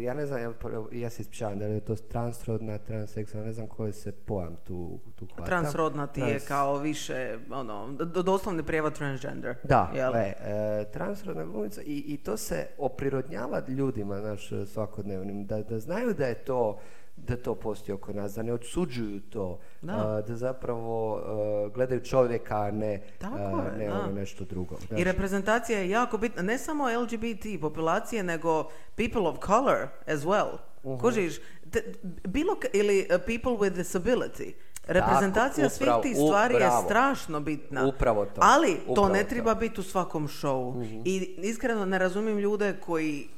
ja 0.00 0.14
ne 0.14 0.26
znam, 0.26 0.40
jel- 0.40 0.88
ja 0.92 1.10
se 1.10 1.22
ispričavam, 1.22 1.58
da 1.58 1.66
li 1.66 1.74
je 1.74 1.80
to 1.80 1.96
transrodna, 1.96 2.78
transseksualna, 2.78 3.46
ne 3.46 3.52
znam 3.52 3.66
koji 3.66 3.92
se 3.92 4.12
pojam 4.12 4.56
tu, 4.64 4.98
tu 5.16 5.26
hvata. 5.26 5.44
Transrodna 5.44 6.06
ti 6.06 6.20
je 6.20 6.40
kao 6.40 6.78
više, 6.78 7.38
ono, 7.50 7.92
doslovni 8.24 8.62
prijevod 8.62 8.94
transgender. 8.94 9.56
Da, 9.64 9.92
jel? 9.94 10.14
e, 10.14 10.34
e, 10.40 10.84
transrodna 10.92 11.44
glumica 11.44 11.82
i, 11.82 12.04
i 12.06 12.16
to 12.16 12.36
se 12.36 12.66
oprirodnjava 12.78 13.62
ljudima 13.68 14.20
naš 14.20 14.50
svakodnevnim, 14.66 15.46
da, 15.46 15.62
da 15.62 15.78
znaju 15.78 16.14
da 16.14 16.26
je 16.26 16.34
to 16.34 16.78
da 17.16 17.36
to 17.36 17.54
postoji 17.54 17.94
oko 17.94 18.12
nas, 18.12 18.34
da 18.34 18.42
ne 18.42 18.52
odsuđuju 18.52 19.20
to, 19.22 19.58
Da. 19.82 19.92
a, 19.94 20.22
da 20.22 20.36
zapravo 20.36 21.16
a, 21.16 21.68
gledaju 21.68 22.00
čovjeka, 22.02 22.56
a 22.56 22.70
ne, 22.70 23.02
Tako 23.18 23.36
a, 23.36 23.40
je, 23.64 23.78
ne 23.78 23.86
da. 23.86 23.94
ono 23.94 24.12
nešto 24.12 24.44
drugo. 24.44 24.74
I 24.76 24.86
znaš. 24.86 25.02
reprezentacija 25.02 25.78
je 25.78 25.90
jako 25.90 26.18
bitna, 26.18 26.42
ne 26.42 26.58
samo 26.58 26.84
LGBT 26.92 27.60
populacije, 27.60 28.22
nego 28.22 28.64
people 28.96 29.22
of 29.22 29.36
color 29.38 29.76
as 30.06 30.20
well. 30.20 30.48
Mhm. 30.84 30.98
Kužiš, 30.98 31.36
te- 31.70 31.92
bilo, 32.24 32.56
ili 32.72 33.00
uh, 33.00 33.16
people 33.18 33.52
with 33.52 33.74
disability. 33.74 34.52
Reprezentacija 34.86 35.68
svih 35.68 35.82
upravo, 35.82 36.02
tih 36.02 36.16
stvari 36.18 36.54
je 36.54 36.58
upravo. 36.58 36.82
strašno 36.84 37.40
bitna. 37.40 37.86
Upravo 37.86 38.24
to, 38.24 38.40
Ali 38.40 38.74
to 38.76 38.82
upravo 38.88 39.08
ne 39.08 39.24
treba 39.24 39.54
biti 39.54 39.80
u 39.80 39.84
svakom 39.84 40.28
šovu. 40.28 40.72
Mhm. 40.74 41.00
I 41.04 41.16
iskreno 41.38 41.84
ne 41.84 41.98
razumijem 41.98 42.38
ljude 42.38 42.74
koji 42.76 43.28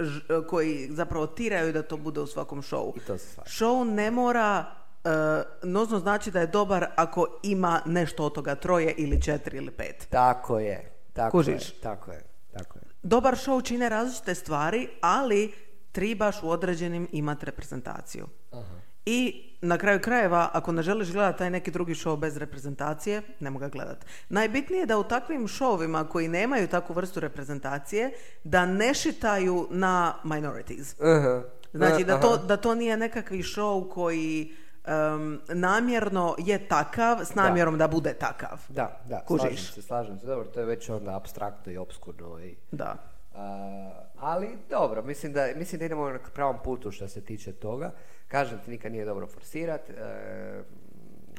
ž- 0.00 0.20
koji 0.46 0.88
zapravo 0.90 1.26
tiraju 1.26 1.72
da 1.72 1.82
to 1.82 1.96
bude 1.96 2.20
u 2.20 2.26
svakom 2.26 2.62
šovu. 2.62 2.94
I 2.96 3.00
to 3.00 3.18
se 3.18 3.26
slažem. 3.26 3.52
Show 3.52 3.94
ne 3.94 4.10
mora 4.10 4.64
uh, 5.04 5.10
nužno 5.62 5.98
znači 5.98 6.30
da 6.30 6.40
je 6.40 6.46
dobar 6.46 6.86
ako 6.96 7.26
ima 7.42 7.80
nešto 7.86 8.24
od 8.24 8.34
toga 8.34 8.54
troje 8.54 8.94
ili 8.96 9.22
četiri 9.22 9.56
ili 9.56 9.70
pet. 9.70 10.06
Tako 10.10 10.58
je, 10.58 10.92
tako 11.12 11.30
Kužiš? 11.30 11.68
je, 11.68 11.74
tako 11.82 12.12
je, 12.12 12.22
tako 12.52 12.78
je. 12.78 12.82
Dobar 13.02 13.34
show 13.34 13.64
čine 13.64 13.88
različite 13.88 14.34
stvari, 14.34 14.88
ali 15.00 15.52
trebaš 15.92 16.42
u 16.42 16.50
određenim 16.50 17.08
imati 17.12 17.46
reprezentaciju. 17.46 18.26
I 19.10 19.44
na 19.60 19.78
kraju 19.78 20.00
krajeva, 20.00 20.50
ako 20.52 20.72
ne 20.72 20.82
želiš 20.82 21.12
gledati 21.12 21.38
taj 21.38 21.50
neki 21.50 21.70
drugi 21.70 21.94
show 21.94 22.16
bez 22.16 22.36
reprezentacije, 22.36 23.22
ne 23.40 23.50
ga 23.50 23.68
gledati. 23.68 24.06
Najbitnije 24.28 24.80
je 24.80 24.86
da 24.86 24.98
u 24.98 25.04
takvim 25.04 25.48
showima 25.48 26.08
koji 26.08 26.28
nemaju 26.28 26.68
takvu 26.68 26.94
vrstu 26.94 27.20
reprezentacije, 27.20 28.10
da 28.44 28.66
ne 28.66 28.94
šitaju 28.94 29.68
na 29.70 30.14
minorities. 30.24 31.00
Aha, 31.00 31.42
Znači 31.72 32.04
da 32.04 32.20
to, 32.20 32.36
da 32.36 32.56
to 32.56 32.74
nije 32.74 32.96
nekakvi 32.96 33.38
show 33.38 33.88
koji 33.88 34.52
em, 34.84 35.40
namjerno 35.48 36.34
je 36.38 36.68
takav 36.68 37.24
s 37.24 37.34
namjerom 37.34 37.78
da, 37.78 37.88
bude 37.88 38.12
takav. 38.12 38.60
Da, 38.68 39.00
da, 39.08 39.20
Kužiš. 39.26 39.42
slažem 39.42 39.74
se, 39.74 39.82
slažem 39.82 40.18
se. 40.18 40.26
Dobro, 40.26 40.44
to 40.44 40.60
je 40.60 40.66
već 40.66 40.88
onda 40.88 41.16
abstraktno 41.16 41.72
i 41.72 41.76
obskurno 41.76 42.40
i... 42.40 42.56
Da. 42.70 42.96
A, 43.38 43.90
ali 44.16 44.48
dobro, 44.70 45.02
mislim 45.02 45.32
da, 45.32 45.46
mislim 45.56 45.78
da 45.78 45.84
idemo 45.84 46.08
na 46.08 46.18
pravom 46.34 46.56
putu 46.58 46.90
što 46.90 47.08
se 47.08 47.20
tiče 47.20 47.52
toga. 47.52 47.90
Kažem 48.28 48.58
ti, 48.58 48.70
nikad 48.70 48.92
nije 48.92 49.04
dobro 49.04 49.26
forsirat, 49.26 49.90
e, 49.90 50.62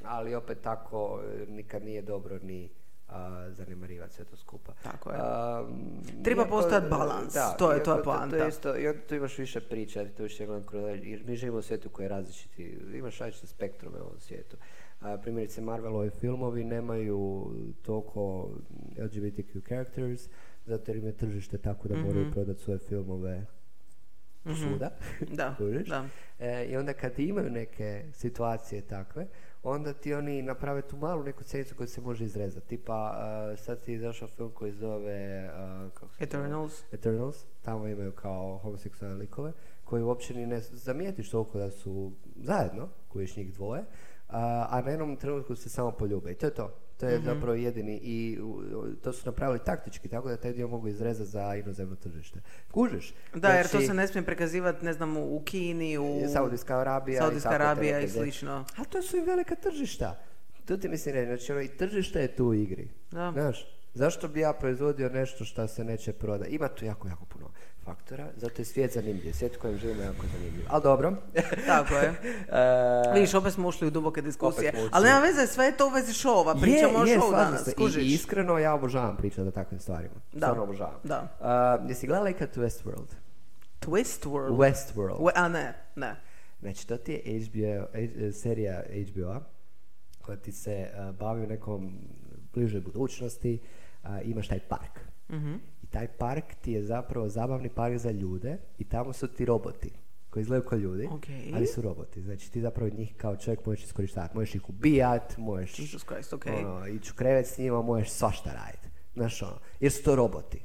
ali 0.04 0.36
opet 0.36 0.62
tako 0.62 1.20
e, 1.42 1.48
nikad 1.48 1.84
nije 1.84 2.02
dobro 2.02 2.40
ni 2.40 2.70
a, 3.08 3.50
zanemarivati 3.50 4.14
sve 4.14 4.26
to 4.26 4.38
skupa. 4.38 4.74
Tako 4.84 5.10
je. 5.12 5.18
Treba 6.24 6.46
postojati 6.46 6.88
balans, 6.90 7.34
da, 7.34 7.50
to 7.50 7.72
je- 7.72 7.84
to 7.84 7.92
je 7.92 7.96
iako 7.96 7.98
To, 7.98 8.04
poanta. 8.06 8.36
je 8.36 8.48
isto, 8.50 8.78
I 8.78 8.88
onda 8.88 9.02
tu 9.02 9.16
imaš 9.16 9.38
više 9.38 9.60
priča, 9.62 10.06
tu 10.08 10.24
više 10.24 10.46
gledam 10.46 10.64
kroz- 10.64 11.00
jer 11.04 11.24
mi 11.26 11.36
živimo 11.36 11.58
u 11.58 11.62
svijetu 11.62 11.90
koji 11.90 12.06
je 12.06 12.10
različiti, 12.10 12.64
imaš 12.94 13.18
različite 13.18 13.48
spektrume 13.48 13.98
u 13.98 14.04
ovom 14.04 14.20
svijetu. 14.20 14.58
Primjerice 15.22 15.62
Marvelovi 15.62 16.10
filmovi 16.12 16.64
nemaju 16.64 17.52
toliko 17.82 18.50
LGBTQ 18.98 19.62
characters, 19.62 20.30
zato 20.70 20.92
jer 20.92 20.98
im 20.98 21.06
je 21.06 21.18
tržište 21.18 21.58
tako 21.58 21.88
da 21.88 21.96
moraju 21.96 22.32
prodati 22.32 22.62
svoje 22.62 22.80
filmove 22.80 23.46
svuda. 24.56 24.90
Da, 25.38 25.56
Kužiš? 25.58 25.88
da. 25.88 26.06
E, 26.40 26.66
I 26.66 26.78
onda 26.78 26.94
kad 26.94 27.20
imaju 27.20 27.50
neke 27.50 28.06
situacije 28.14 28.82
takve, 28.82 29.28
onda 29.64 29.94
ti 29.94 30.14
oni 30.14 30.42
naprave 30.42 30.82
tu 30.82 30.98
malu 30.98 31.24
neku 31.24 31.44
scenicu 31.44 31.76
koju 31.76 31.88
se 31.88 32.02
može 32.02 32.26
izrezati. 32.26 32.68
Tipa, 32.68 32.94
a, 33.16 33.56
sad 33.58 33.82
ti 33.82 33.92
je 33.92 33.96
izašao 33.96 34.28
film 34.28 34.52
koji 34.52 34.72
zove... 34.72 35.50
a, 35.54 35.90
kako 35.94 36.14
se 36.14 36.18
zove? 36.18 36.28
Eternals. 36.28 36.84
Eternals, 36.92 37.46
tamo 37.62 37.88
imaju 37.88 38.12
kao 38.12 38.58
homoseksualne 38.58 39.18
likove, 39.18 39.52
koji 39.84 40.04
uopće 40.04 40.34
ni 40.34 40.46
ne 40.46 40.60
zamijetiš 40.60 41.30
toliko 41.30 41.58
da 41.58 41.72
su 41.72 42.12
zajedno, 42.36 42.90
kojiš 43.08 43.36
njih 43.36 43.54
dvoje, 43.54 43.84
a, 44.28 44.68
a 44.70 44.82
na 44.82 44.90
jednom 44.90 45.18
trenutku 45.18 45.56
se 45.56 45.70
samo 45.70 45.92
poljube. 45.92 46.32
I 46.32 46.36
to 46.36 46.46
je 46.46 46.54
to. 46.54 46.74
To 47.00 47.06
je 47.06 47.20
zapravo 47.20 47.54
jedini 47.54 48.00
i 48.04 48.40
to 49.04 49.14
su 49.14 49.26
napravili 49.26 49.60
taktički, 49.66 50.08
tako 50.08 50.30
da 50.30 50.38
taj 50.38 50.54
dio 50.54 50.68
mogu 50.68 50.88
izrezati 50.88 51.30
za 51.30 51.56
inozemno 51.56 51.96
tržište. 51.96 52.40
Kužiš? 52.72 53.14
Da, 53.36 53.50
jer 53.50 53.66
to 53.66 53.70
Znači, 53.70 53.86
se 53.86 53.94
ne 53.94 54.08
smije 54.08 54.26
prikazivati, 54.26 54.86
ne 54.86 54.94
znam, 54.94 55.18
u 55.18 55.42
Kini, 55.46 55.98
u 55.98 56.22
Saudijska 56.34 56.80
Arabija 56.80 57.22
Saudijska 57.22 57.50
i 57.50 57.52
tako 57.52 57.64
Arabija 57.64 58.00
i 58.00 58.10
slično. 58.10 58.66
A 58.78 58.84
to 58.84 59.02
su 59.02 59.18
i 59.18 59.22
velika 59.22 59.56
tržišta. 59.56 60.20
To 60.66 60.78
ti 60.78 60.90
mislim 60.90 61.16
reći, 61.16 61.28
znači 61.28 61.52
ono 61.52 61.62
i 61.62 61.68
tržište 61.68 62.22
je 62.22 62.36
tu 62.36 62.46
u 62.46 62.54
igri. 62.54 62.90
Da. 63.12 63.32
Znaš, 63.32 63.68
zašto 63.94 64.28
bi 64.28 64.40
ja 64.40 64.54
proizvodio 64.54 65.10
nešto 65.10 65.46
što 65.46 65.68
se 65.68 65.84
neće 65.84 66.14
prodati? 66.14 66.52
Ima 66.52 66.68
tu 66.68 66.86
jako, 66.86 67.08
jako 67.08 67.26
puno 67.26 67.52
faktora, 67.90 68.28
zato 68.36 68.62
je 68.62 68.66
svijet 68.66 68.94
zanimljiv. 68.94 69.34
Svijet 69.34 69.56
u 69.56 69.60
kojem 69.60 69.78
živimo 69.78 70.02
je 70.02 70.06
jako 70.06 70.26
zanimljiv. 70.34 70.66
Ali 70.70 70.84
dobro. 70.84 71.14
Tako 71.74 71.96
je. 71.96 72.14
E, 72.52 73.14
Vidiš, 73.14 73.34
opet 73.34 73.54
smo 73.54 73.68
ušli 73.68 73.88
u 73.88 73.92
duboke 73.92 74.22
diskusije. 74.22 74.74
Ali 74.92 75.06
nema 75.08 75.20
veze, 75.20 75.48
sve 75.48 75.66
je 75.66 75.78
to 75.78 75.88
u 75.88 75.90
vezi 75.90 76.14
šova. 76.14 76.56
Pričamo 76.62 76.98
o 77.00 77.06
je, 77.06 77.16
šovu 77.16 77.30
slažem 77.30 77.52
danas, 77.52 77.74
kužiš. 77.78 78.04
I 78.04 78.14
iskreno 78.14 78.58
ja 78.58 78.74
obožavam 78.74 79.18
pričati 79.18 79.48
o 79.48 79.52
takvim 79.52 79.80
stvarima. 79.80 80.16
Da. 80.34 80.38
Stvarno 80.38 80.64
obožavam. 80.64 81.00
Da. 81.04 81.28
Uh, 81.82 81.90
jesi 81.90 82.08
gledala 82.08 82.30
ikad 82.30 82.56
Westworld? 82.56 83.10
Twist 83.82 84.26
World. 84.26 84.58
Westworld. 84.58 85.20
We- 85.20 85.32
a 85.36 85.48
ne, 85.48 85.74
ne. 85.96 86.16
Znači, 86.60 86.88
to 86.88 86.98
ti 86.98 87.12
je 87.12 87.40
HBO, 87.40 87.98
eh, 87.98 88.32
serija 88.32 88.84
HBO-a 89.12 89.40
koja 90.22 90.38
ti 90.38 90.52
se 90.52 90.72
eh, 90.72 91.12
bavi 91.20 91.44
u 91.44 91.48
nekom 91.48 92.00
bližoj 92.54 92.82
budućnosti, 92.82 93.60
a, 94.04 94.22
imaš 94.22 94.48
taj 94.48 94.60
park. 94.60 95.00
Mhm. 95.32 95.56
Taj 95.90 96.08
park 96.08 96.44
ti 96.62 96.72
je 96.72 96.84
zapravo 96.84 97.30
zabavni 97.30 97.70
park 97.70 97.98
za 97.98 98.12
ljude 98.12 98.58
i 98.78 98.84
tamo 98.84 99.14
su 99.14 99.28
ti 99.28 99.46
roboti 99.46 99.92
koji 100.30 100.42
izgledaju 100.42 100.70
kao 100.70 100.78
ljudi, 100.78 101.08
Ok. 101.08 101.24
ali 101.54 101.68
su 101.68 101.82
roboti. 101.82 102.22
Znači 102.22 102.52
ti 102.52 102.62
zapravo 102.62 102.90
njih 102.90 103.14
kao 103.18 103.36
čovjek 103.36 103.66
možeš 103.66 103.84
iskorištavati. 103.84 104.38
Možeš 104.38 104.56
ih 104.56 104.70
ubijat, 104.70 105.38
možeš 105.38 105.80
Jesus 105.80 106.06
Christ, 106.06 106.34
ok. 106.34 106.46
ono, 106.46 106.88
ići 106.88 107.12
u 107.12 107.18
krevet 107.18 107.48
s 107.48 107.58
njima, 107.58 107.82
možeš 107.82 108.10
svašta 108.10 108.50
raditi. 108.54 108.88
Znaš 109.14 109.42
ono, 109.42 109.58
jer 109.80 109.92
su 109.92 110.04
to 110.04 110.16
roboti. 110.16 110.60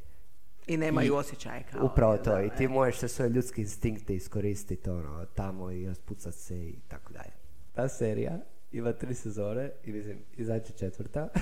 I 0.67 0.77
nemaju 0.77 1.07
I- 1.07 1.17
osjećaje 1.17 1.63
kao... 1.73 1.85
Upravo 1.87 2.17
to. 2.17 2.31
da, 2.33 2.43
I 2.43 2.51
ti 2.59 2.69
možeš 2.69 2.97
sve 2.97 3.09
svoje 3.09 3.31
ljudske 3.31 3.61
instinkte 3.61 4.15
iskoristiti 4.15 4.91
ono, 4.91 5.25
tamo 5.27 5.71
i 5.71 5.87
raspucat 5.87 6.35
se 6.35 6.59
i 6.59 6.79
tako 6.89 7.13
dalje. 7.13 7.33
Ta 7.73 7.89
serija 7.89 8.39
ima 8.75 8.93
tri 8.93 9.15
sezone 9.15 9.71
i 9.85 9.93
mislim, 9.93 10.19
izaći 10.37 10.73
četvrta. 10.73 11.29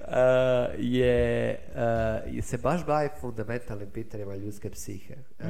Uh, 0.00 0.10
je, 0.78 1.58
uh, 2.38 2.44
se 2.44 2.58
baš 2.58 2.86
bavi 2.86 3.08
fundamentalnim 3.20 3.90
pitanjima 3.90 4.36
ljudske 4.36 4.70
psihe. 4.70 5.14
Uh, 5.14 5.46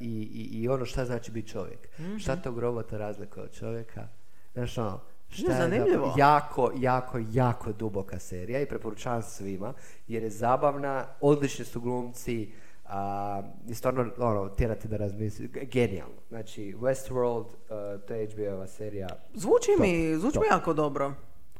i, 0.00 0.22
i, 0.32 0.60
I 0.62 0.68
ono 0.68 0.84
šta 0.84 1.04
znači 1.04 1.32
biti 1.32 1.48
čovjek. 1.48 1.88
Šta 2.18 2.36
tog 2.36 2.58
robota 2.58 2.98
razlikuje 2.98 3.44
od 3.44 3.52
čovjeka. 3.52 4.08
Znaš 4.52 4.78
ono, 4.78 5.00
šta 5.28 5.52
je 5.52 5.58
zanimljivo. 5.58 6.14
jako, 6.18 6.72
jako, 6.78 7.18
jako 7.32 7.72
duboka 7.72 8.18
serija 8.18 8.60
i 8.60 8.66
preporučavam 8.66 9.22
svima 9.22 9.72
jer 10.08 10.22
je 10.22 10.30
zabavna, 10.30 11.06
odlični 11.20 11.64
su 11.64 11.80
glumci 11.80 12.52
a, 12.88 13.42
i 13.68 13.74
stvarno 13.74 14.10
ono, 14.18 14.48
tjerate 14.48 14.88
da 14.88 14.96
razmisli, 14.96 15.48
genijalno. 15.48 16.14
Znači, 16.28 16.74
Westworld, 16.80 17.46
uh, 17.46 18.00
to 18.06 18.14
je 18.14 18.26
HBO-ova 18.26 18.66
serija, 18.66 19.08
Zvuči 19.34 19.70
Top, 19.76 19.86
mi, 19.86 20.16
zvuči 20.16 20.34
top. 20.34 20.42
mi 20.42 20.48
jako 20.48 20.72
dobro. 20.72 21.12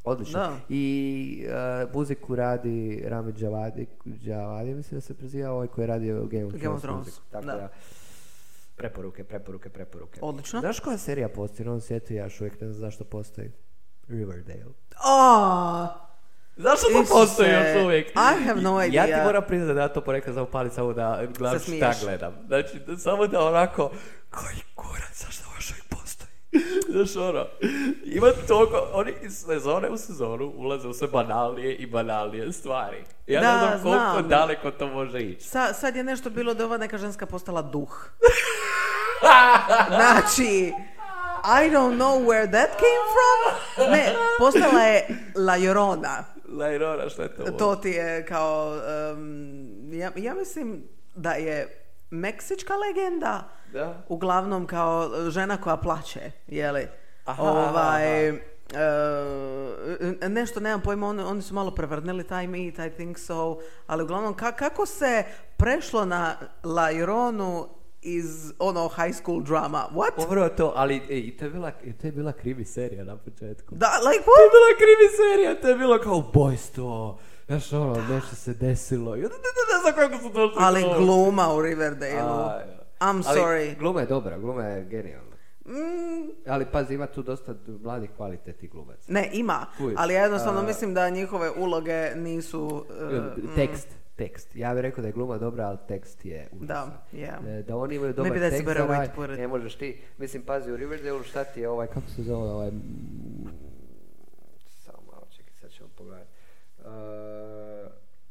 odlično. 0.04 0.40
Da. 0.40 0.56
I 0.68 1.46
uh, 1.84 1.94
muziku 1.94 2.34
radi 2.34 3.02
Rami 3.06 3.34
Javadi, 3.38 3.86
Javadi 4.04 4.74
mislim 4.74 4.96
da 4.96 5.00
se 5.00 5.14
preziva 5.14 5.50
ovaj 5.50 5.66
koji 5.66 5.82
je 5.82 5.86
radio 5.86 6.14
Game 6.26 6.44
of 6.44 6.52
Game 6.52 6.60
Thrones, 6.60 6.76
of 6.76 6.82
Thrones, 6.82 7.06
muziku. 7.06 7.26
Tako 7.30 7.46
da. 7.46 7.52
da. 7.52 7.68
preporuke, 8.76 9.24
preporuke, 9.24 9.68
preporuke. 9.68 10.20
Odlično. 10.22 10.60
Znaš 10.60 10.80
koja 10.80 10.98
serija 10.98 11.28
postoji 11.28 11.64
na 11.64 11.70
ovom 11.70 11.80
svijetu? 11.80 12.14
Ja 12.14 12.24
još 12.24 12.40
uvijek 12.40 12.60
ne 12.60 12.66
znam 12.72 12.80
zašto 12.80 13.04
postoji. 13.04 13.50
Riverdale. 14.08 14.64
Oh, 15.04 16.07
Zašto 16.58 16.86
to 16.86 17.04
postoji 17.10 17.50
još 17.50 17.84
uvijek? 17.84 18.10
I 18.10 18.44
have 18.46 18.60
no 18.60 18.80
Ja 18.80 18.86
idea. 18.86 19.18
ti 19.18 19.24
moram 19.24 19.42
priznati 19.48 19.74
da 19.74 19.80
ja 19.80 19.88
to 19.88 20.00
ponekad 20.00 20.34
samo 20.34 20.46
palim 20.46 20.72
samo 20.72 20.92
da 20.92 21.22
gledam 21.38 21.58
šta 21.60 21.92
gledam. 22.02 22.32
Znači, 22.46 22.68
samo 22.98 23.26
da 23.26 23.44
onako, 23.44 23.90
koji 24.30 24.56
kurac, 24.74 25.24
zašto 25.26 25.44
ovo 25.46 25.56
još 25.56 25.70
uvijek 25.70 25.84
postoji? 25.88 26.30
Znaš 26.94 27.16
ono, 27.18 27.46
ima 28.04 28.26
toliko, 28.48 28.88
oni 28.92 29.12
iz 29.22 29.34
sezone 29.36 29.88
u 29.90 29.96
sezonu 29.96 30.44
ulaze 30.46 30.88
u 30.88 30.94
sve 30.94 31.08
banalnije 31.08 31.74
i 31.74 31.86
banalnije 31.86 32.52
stvari. 32.52 33.04
Ja 33.26 33.40
Da, 33.40 33.52
ne 33.52 33.78
znam 33.78 33.82
koliko 33.82 34.10
znam. 34.12 34.28
daleko 34.28 34.70
to 34.70 34.86
može 34.86 35.20
ići. 35.20 35.48
Sa, 35.48 35.72
sad 35.72 35.96
je 35.96 36.04
nešto 36.04 36.30
bilo 36.30 36.54
da 36.54 36.64
ova 36.64 36.76
neka 36.76 36.98
ženska 36.98 37.26
postala 37.26 37.62
duh. 37.62 38.08
znači, 39.88 40.72
I 41.44 41.70
don't 41.70 41.96
know 41.96 42.20
where 42.20 42.46
that 42.48 42.70
came 42.70 43.04
from. 43.08 43.92
Ne, 43.92 44.06
postala 44.38 44.80
je 44.82 45.06
La 45.36 45.56
Llorona. 45.56 46.24
Lajrona, 46.48 47.08
šta 47.08 47.22
je 47.22 47.34
to? 47.34 47.44
To 47.44 47.76
ti 47.76 47.90
je 47.90 48.26
kao, 48.26 48.74
em, 49.12 49.92
ja, 49.92 50.10
ja 50.16 50.34
mislim 50.34 50.84
da 51.14 51.30
je 51.32 51.84
meksička 52.10 52.74
legenda. 52.74 53.48
Da. 53.72 54.02
Uglavnom 54.08 54.66
kao 54.66 55.10
žena 55.30 55.56
koja 55.56 55.76
plaće, 55.76 56.20
jeli? 56.46 56.86
Aha, 57.24 57.42
ovaj, 57.42 58.28
e, 58.28 58.38
nešto, 60.28 60.60
nemam 60.60 60.82
pojma, 60.82 61.08
oni, 61.08 61.22
oni 61.22 61.42
su 61.42 61.54
malo 61.54 61.70
prevrnili 61.70 62.24
taj 62.24 62.46
meet, 62.46 62.78
I 62.78 62.90
think 62.90 63.18
so, 63.18 63.58
ali 63.86 64.02
uglavnom 64.02 64.34
ka- 64.36 64.56
kako 64.56 64.86
se 64.86 65.24
prešlo 65.56 66.04
na 66.04 66.36
La 66.64 66.90
Ironu 66.90 67.68
iz 68.02 68.26
ono 68.58 68.88
high 68.90 69.14
school 69.14 69.42
drama, 69.42 69.88
what? 69.92 70.24
Upravo 70.24 70.48
to, 70.50 70.72
ali 70.76 71.02
ej, 71.08 71.36
to 71.36 71.44
je 71.44 71.50
bila, 71.50 71.70
to 71.92 72.06
je 72.06 72.12
bila 72.12 72.32
krivi 72.32 72.64
serija 72.64 73.04
na 73.04 73.16
početku. 73.16 73.74
Da, 73.74 73.86
like 74.00 74.24
To 74.24 74.30
what? 74.30 74.40
je 74.40 74.50
bila 74.50 74.70
krivi 74.76 75.08
serija, 75.16 75.54
to 75.54 75.68
je 75.68 75.76
bilo 75.76 75.98
kao 75.98 76.16
ubojstvo. 76.16 77.18
Znaš, 77.46 77.72
ono, 77.72 77.96
nešto 78.04 78.36
se 78.36 78.54
desilo. 78.54 79.16
Ne, 79.16 79.28
znam 79.82 79.94
kako 79.96 80.18
su 80.18 80.28
došli 80.30 80.56
Ali 80.58 80.84
gluma 80.98 81.54
u 81.54 81.62
Riverdale-u. 81.62 82.18
A, 82.18 82.52
ja. 82.52 82.66
I'm 83.00 83.22
Ali 83.26 83.40
sorry. 83.40 83.78
gluma 83.78 84.00
je 84.00 84.06
dobra, 84.06 84.38
gluma 84.38 84.62
je 84.62 84.84
genijalna. 84.84 85.28
Mm, 85.66 86.30
Ali 86.46 86.66
pazi, 86.66 86.94
ima 86.94 87.06
tu 87.06 87.22
dosta 87.22 87.54
mladih 87.80 88.10
kvalitetnih 88.16 88.70
glumaca. 88.70 89.04
ne, 89.08 89.30
ima, 89.32 89.66
Kužiš, 89.78 89.96
ali 89.98 90.14
ja 90.14 90.22
jednostavno 90.22 90.60
a- 90.60 90.64
mislim 90.64 90.94
da 90.94 91.10
njihove 91.10 91.50
uloge 91.50 92.12
nisu... 92.16 92.84
mm, 93.02 93.54
tekst, 93.56 93.88
tekst. 94.18 94.56
Ja 94.56 94.74
bih 94.74 94.80
rekao 94.80 95.02
da 95.02 95.08
je 95.08 95.12
gluma 95.12 95.38
dobra, 95.38 95.64
ali 95.64 95.78
tekst 95.88 96.24
je 96.24 96.48
užasan. 96.52 96.90
Da, 97.12 97.18
yeah. 97.18 97.58
E, 97.58 97.62
Da 97.62 97.76
oni 97.76 97.94
imaju 97.94 98.12
dobar 98.12 98.32
Maybe 98.32 98.50
tekst 98.50 99.30
it. 99.30 99.38
ne 99.38 99.48
možeš 99.48 99.74
ti. 99.74 100.00
Mislim, 100.18 100.42
pazi, 100.42 100.72
u 100.72 100.76
Riverdale 100.76 101.24
šta 101.24 101.44
ti 101.44 101.60
je 101.60 101.68
ovaj, 101.68 101.86
kako 101.86 102.08
se 102.10 102.22
zove 102.22 102.50
ovaj... 102.50 102.70
Samo 104.66 104.98
malo 105.12 105.26
čekaj, 105.36 105.52
sad 105.60 105.70
ćemo 105.70 105.88
pogledati. 105.96 106.30
Uh, 106.78 106.84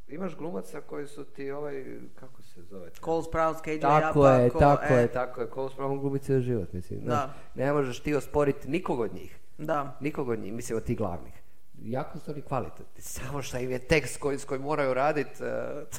imaš 0.07 0.35
glumaca 0.35 0.81
koji 0.81 1.07
su 1.07 1.23
ti 1.23 1.51
ovaj, 1.51 1.85
kako 2.15 2.41
se 2.41 2.61
zove? 2.61 2.89
Cole 3.03 3.23
Sprouse, 3.23 3.59
KJ 3.63 3.79
Tako 3.81 4.19
Apa, 4.19 4.33
je, 4.35 4.49
ko- 4.49 4.59
tako 4.59 4.93
e, 4.93 4.97
je, 4.97 5.07
tako 5.07 5.41
je. 5.41 5.47
Cole 5.53 5.69
Sprouse 5.69 6.01
glumi 6.01 6.19
cijeli 6.19 6.41
život, 6.41 6.73
mislim. 6.73 6.99
znaš. 6.99 7.19
Da. 7.19 7.33
Ne 7.55 7.73
možeš 7.73 7.99
ti 7.99 8.15
osporiti 8.15 8.69
nikog 8.69 8.99
od 8.99 9.13
njih. 9.13 9.39
Da. 9.57 9.97
Nikog 9.99 10.29
od 10.29 10.39
njih, 10.39 10.53
mislim 10.53 10.77
od 10.77 10.83
tih 10.83 10.97
glavnih. 10.97 11.33
Jako 11.77 12.19
su 12.19 12.31
oni 12.31 12.41
kvalitetni, 12.41 13.01
samo 13.01 13.41
što 13.41 13.57
im 13.57 13.71
je 13.71 13.79
tekst 13.79 14.19
koji, 14.19 14.39
s 14.39 14.45
kojim 14.45 14.63
moraju 14.63 14.93
raditi, 14.93 15.43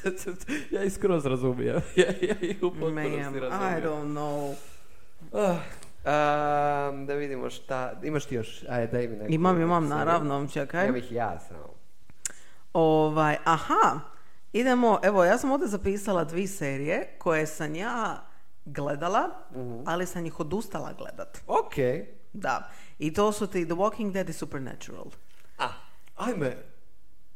ja 0.71 0.83
ih 0.83 0.93
skroz 0.93 1.25
razumijem. 1.25 1.75
ja, 1.95 2.05
ja 2.21 2.35
ih 2.41 2.57
u 2.57 2.69
potpunosti 2.71 3.39
razumijem. 3.39 3.77
I 3.77 3.81
don't 3.81 4.13
know. 4.13 4.55
Am, 6.03 7.05
da 7.05 7.13
vidimo 7.13 7.49
šta, 7.49 7.93
imaš 8.03 8.25
ti 8.25 8.35
još, 8.35 8.63
ajde 8.69 8.87
daj 8.87 9.07
mi 9.07 9.15
neku. 9.15 9.33
Imam, 9.33 9.61
imam, 9.61 9.87
naravno, 9.87 10.47
čekaj. 10.47 10.83
Imam 10.85 10.95
ih 10.97 11.11
ja 11.11 11.39
samo. 11.39 11.73
Ovaj, 12.73 13.37
aha, 13.43 13.99
idemo, 14.53 14.99
evo, 15.03 15.23
ja 15.25 15.37
sam 15.37 15.51
ovdje 15.51 15.67
zapisala 15.67 16.23
dvije 16.23 16.47
serije 16.47 17.15
koje 17.17 17.47
sam 17.47 17.75
ja 17.75 18.23
gledala, 18.65 19.29
Mhm. 19.51 19.81
ali 19.85 20.05
sam 20.05 20.25
ih 20.25 20.39
odustala 20.39 20.93
gledat. 20.93 21.37
Ok. 21.47 21.73
Da. 22.33 22.69
I 22.99 23.13
to 23.13 23.31
su 23.31 23.47
ti 23.47 23.65
The 23.65 23.73
Walking 23.75 24.11
Dead 24.11 24.29
i 24.29 24.33
Supernatural. 24.33 25.05
Ajme, 26.19 26.57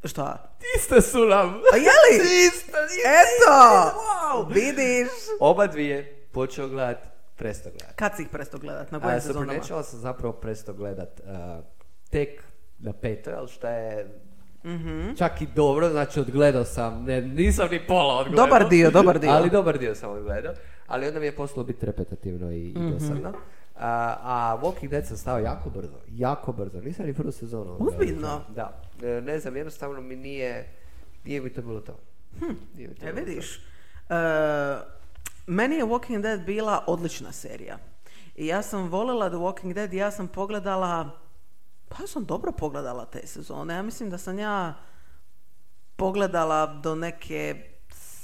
Šta? 0.03 0.55
iste 0.77 1.01
su 1.01 1.19
nam. 1.19 1.49
A 1.49 1.77
je 1.77 1.91
li? 2.03 2.17
Iste, 2.39 2.57
iste, 2.87 3.09
Eto! 3.15 3.51
wow. 3.51 4.47
Vidiš? 4.49 5.09
Oba 5.39 5.67
dvije 5.67 6.27
počeo 6.31 6.67
gledat, 6.67 6.97
presto 7.35 7.69
gledat. 7.69 7.95
Kad 7.95 8.15
si 8.15 8.21
ih 8.21 8.27
presto 8.29 8.57
gledat? 8.57 8.91
Na 8.91 8.99
kojim 8.99 9.21
sezonama? 9.21 9.45
Supernatural 9.45 9.83
sam 9.83 9.99
zapravo 9.99 10.33
presto 10.33 10.73
gledat 10.73 11.19
uh, 11.19 11.63
tek 12.09 12.43
na 12.79 12.93
petoj, 12.93 13.33
ali 13.33 13.47
šta 13.47 13.69
je 13.69 14.19
Mhm. 14.65 15.13
čak 15.13 15.41
i 15.41 15.47
dobro, 15.47 15.89
znači 15.89 16.19
odgledao 16.19 16.63
sam, 16.65 17.03
ne, 17.03 17.21
nisam 17.21 17.67
ni 17.71 17.87
pola 17.87 18.13
odgledao. 18.15 18.45
Dobar 18.45 18.69
dio, 18.69 18.91
dobar 18.91 19.19
dio. 19.19 19.31
Ali 19.31 19.49
dobar 19.49 19.77
dio 19.77 19.95
sam 19.95 20.11
odgledao, 20.11 20.53
ali 20.87 21.07
onda 21.07 21.19
mi 21.19 21.25
je 21.25 21.35
postalo 21.35 21.63
biti 21.63 21.85
repetitivno 21.85 22.51
i, 22.51 22.63
i 22.65 22.79
Mhm. 22.79 22.91
dosadno. 22.91 23.33
A, 23.75 24.15
a 24.23 24.57
Walking 24.57 24.89
Dead 24.89 25.07
sam 25.07 25.17
stao 25.17 25.39
jako 25.39 25.69
brzo, 25.69 25.97
jako 26.07 26.51
brzo, 26.53 26.81
nisam 26.81 27.05
ni 27.05 27.13
prvu 27.13 27.31
sezonu. 27.31 27.77
Ozbiljno? 27.81 28.41
Da, 28.49 28.81
E, 29.03 29.21
ne 29.21 29.39
znam, 29.39 29.55
jednostavno 29.55 30.01
mi 30.01 30.15
nije, 30.15 30.73
nije 31.25 31.41
mi 31.41 31.53
to 31.53 31.61
bilo 31.61 31.79
to. 31.79 31.99
Nije 32.75 32.87
mi 32.87 32.95
to 32.95 33.05
E, 33.05 33.13
bilo 33.13 33.15
to. 33.15 33.29
vidiš. 33.29 33.55
E, 34.09 34.13
meni 35.47 35.75
je 35.75 35.83
Walking 35.85 36.21
Dead 36.21 36.41
bila 36.41 36.83
odlična 36.87 37.31
serija. 37.31 37.77
I 38.35 38.47
ja 38.47 38.61
sam 38.61 38.89
voljela 38.89 39.29
The 39.29 39.37
Walking 39.37 39.73
Dead 39.73 39.93
i 39.93 39.97
ja 39.97 40.11
sam 40.11 40.27
pogledala, 40.27 41.09
pa 41.89 41.95
ja 41.99 42.07
sam 42.07 42.25
dobro 42.25 42.51
pogledala 42.51 43.05
te 43.05 43.27
sezone. 43.27 43.73
Ja 43.73 43.81
mislim 43.81 44.09
da 44.09 44.17
sam 44.17 44.39
ja 44.39 44.73
pogledala 45.95 46.65
do 46.67 46.95
neke 46.95 47.63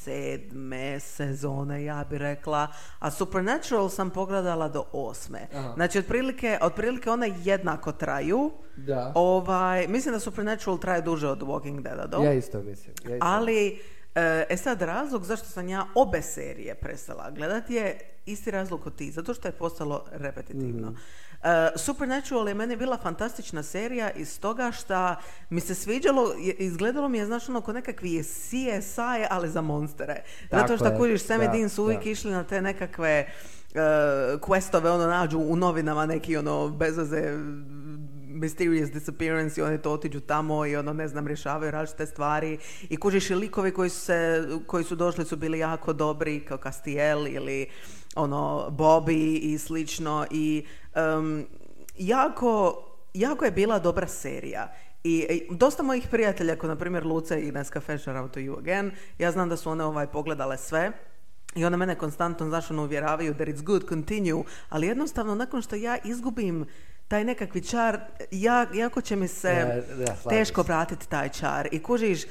sedme 0.04 1.00
sezone, 1.00 1.84
ja 1.84 2.06
bi 2.10 2.18
rekla, 2.18 2.68
a 3.00 3.12
Supernatural 3.12 3.90
sam 3.90 4.10
pogledala 4.10 4.68
do 4.68 4.84
osme. 4.92 5.48
Aha. 5.54 5.74
Znači, 5.76 6.00
otprilike, 6.00 6.58
otprilike 6.62 7.10
one 7.10 7.32
jednako 7.44 7.92
traju. 7.92 8.52
Da. 8.76 9.12
Ovaj, 9.16 9.88
mislim 9.88 10.14
da 10.14 10.20
Supernatural 10.20 10.78
traje 10.78 11.02
duže 11.02 11.28
od 11.28 11.42
Walking 11.42 11.82
Deada, 11.82 12.08
do? 12.08 12.18
Ja 12.18 12.34
isto 12.34 12.62
mislim. 12.62 12.96
Ja 13.08 13.16
isto 13.16 13.28
Ali, 13.28 13.80
e, 14.16 14.46
e 14.50 14.58
sad 14.58 14.82
razlog 14.82 15.26
zašto 15.26 15.48
sam 15.48 15.68
ja 15.70 15.86
obe 15.96 16.22
serije 16.22 16.76
prestala 16.76 17.32
gledati 17.32 17.74
je 17.74 18.00
isti 18.26 18.52
razlog 18.52 18.88
od 18.88 18.96
ti, 18.96 19.12
zato 19.12 19.34
što 19.34 19.48
je 19.48 19.52
postalo 19.52 20.06
repetitivno. 20.12 20.88
E, 20.88 20.94
Supernatural 21.76 22.48
je 22.48 22.54
meni 22.54 22.76
bila 22.76 22.98
fantastična 22.98 23.64
serija 23.64 24.12
iz 24.12 24.40
toga 24.40 24.72
što 24.72 25.16
mi 25.50 25.62
se 25.62 25.76
sviđalo, 25.76 26.34
izgledalo 26.58 27.10
mi 27.10 27.18
je 27.18 27.26
znaš 27.26 27.50
ono 27.50 27.62
ko 27.62 27.74
nekakvi 27.74 28.24
CSI, 28.24 29.26
ali 29.30 29.50
za 29.50 29.62
monstere. 29.62 30.24
Zato 30.52 30.78
što 30.78 30.98
kužiš, 30.98 31.24
Sam 31.24 31.42
i 31.42 31.48
Dean 31.48 31.70
su 31.70 31.84
uvijek 31.84 32.04
da. 32.04 32.10
išli 32.10 32.32
na 32.32 32.44
te 32.44 32.62
nekakve 32.62 33.10
e, 33.10 33.28
questove, 34.38 34.90
ono 34.90 35.08
nađu 35.08 35.40
u 35.40 35.56
novinama 35.56 36.06
neki 36.06 36.38
ono 36.38 36.68
bezveze 36.70 37.34
mysterious 38.40 38.92
disappearance 38.92 39.62
i 39.62 39.64
oni 39.64 39.82
to 39.82 39.92
otiđu 39.92 40.20
tamo 40.20 40.66
i 40.66 40.76
ono 40.76 40.94
ne 40.94 41.08
znam 41.08 41.28
rješavaju 41.28 41.72
različite 41.72 42.06
stvari. 42.06 42.58
I 42.90 42.98
kužiš 42.98 43.30
i 43.30 43.36
likovi 43.36 43.72
koji 43.72 43.90
su, 43.90 44.00
se, 44.00 44.48
koji 44.68 44.84
su 44.84 44.96
došli 44.96 45.26
su 45.26 45.38
bili 45.38 45.60
jako 45.60 45.94
dobri 45.94 46.40
kao 46.40 46.58
Castiel 46.58 47.28
ili 47.28 47.68
ono 48.16 48.70
Bobby 48.70 49.40
i 49.42 49.58
slično. 49.58 50.26
I 50.32 50.66
em, 50.96 51.46
jako, 51.98 52.84
jako 53.14 53.46
je 53.46 53.52
bila 53.52 53.80
dobra 53.80 54.08
serija. 54.08 54.74
I 55.04 55.42
dosta 55.52 55.84
mojih 55.84 56.08
prijatelja, 56.12 56.56
kao 56.56 56.68
na 56.68 56.76
primjer 56.76 57.06
Luce 57.06 57.42
i 57.48 57.52
Neska 57.52 57.82
Fashion 57.82 58.18
Out 58.18 58.32
to 58.32 58.40
You 58.40 58.58
Again, 58.58 58.92
ja 59.18 59.32
znam 59.32 59.50
da 59.50 59.58
su 59.58 59.70
one 59.70 59.84
ovaj 59.84 60.08
pogledale 60.08 60.58
sve. 60.58 60.92
I 61.56 61.66
one 61.66 61.78
mene 61.78 61.96
konstantno, 61.96 62.50
znaš, 62.50 62.72
ono, 62.72 62.84
uvjeravaju 62.84 63.34
that 63.34 63.48
it's 63.48 63.64
good, 63.64 63.90
continue, 63.90 64.44
ali 64.70 64.88
jednostavno 64.88 65.36
nakon 65.36 65.62
što 65.62 65.76
ja 65.76 65.98
izgubim 66.04 66.66
taj 67.10 67.24
nekakvi 67.24 67.62
čar, 67.62 68.00
ja, 68.32 68.68
jako 68.74 69.02
će 69.02 69.16
mi 69.16 69.28
se 69.28 69.54
Da, 69.54 69.96
da, 69.96 70.06
slažem 70.06 70.30
teško 70.30 70.62
vratiti 70.62 71.10
taj 71.10 71.30
čar. 71.30 71.68
I 71.72 71.84
kužiš, 71.84 72.22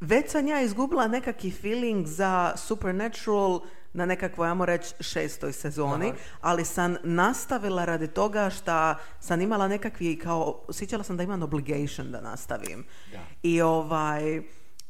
već 0.00 0.30
sam 0.30 0.48
ja 0.48 0.60
izgubila 0.62 1.08
nekakvi 1.08 1.50
feeling 1.50 2.06
za 2.06 2.52
Supernatural 2.56 3.60
na 3.92 4.06
nekakvoj, 4.06 4.48
ajmo 4.48 4.64
reći, 4.64 4.94
šestoj 5.00 5.52
sezoni, 5.52 6.08
Aha. 6.08 6.16
ali 6.40 6.64
sam 6.64 6.96
nastavila 7.02 7.84
radi 7.84 8.08
toga 8.08 8.50
što 8.50 8.94
sam 9.20 9.40
imala 9.40 9.68
nekakvi, 9.68 10.18
kao, 10.18 10.64
osjećala 10.68 11.04
sam 11.04 11.16
da 11.16 11.22
imam 11.22 11.42
obligation 11.42 12.10
da 12.10 12.20
nastavim. 12.20 12.84
Da. 13.12 13.18
I 13.42 13.62
ovaj... 13.62 14.42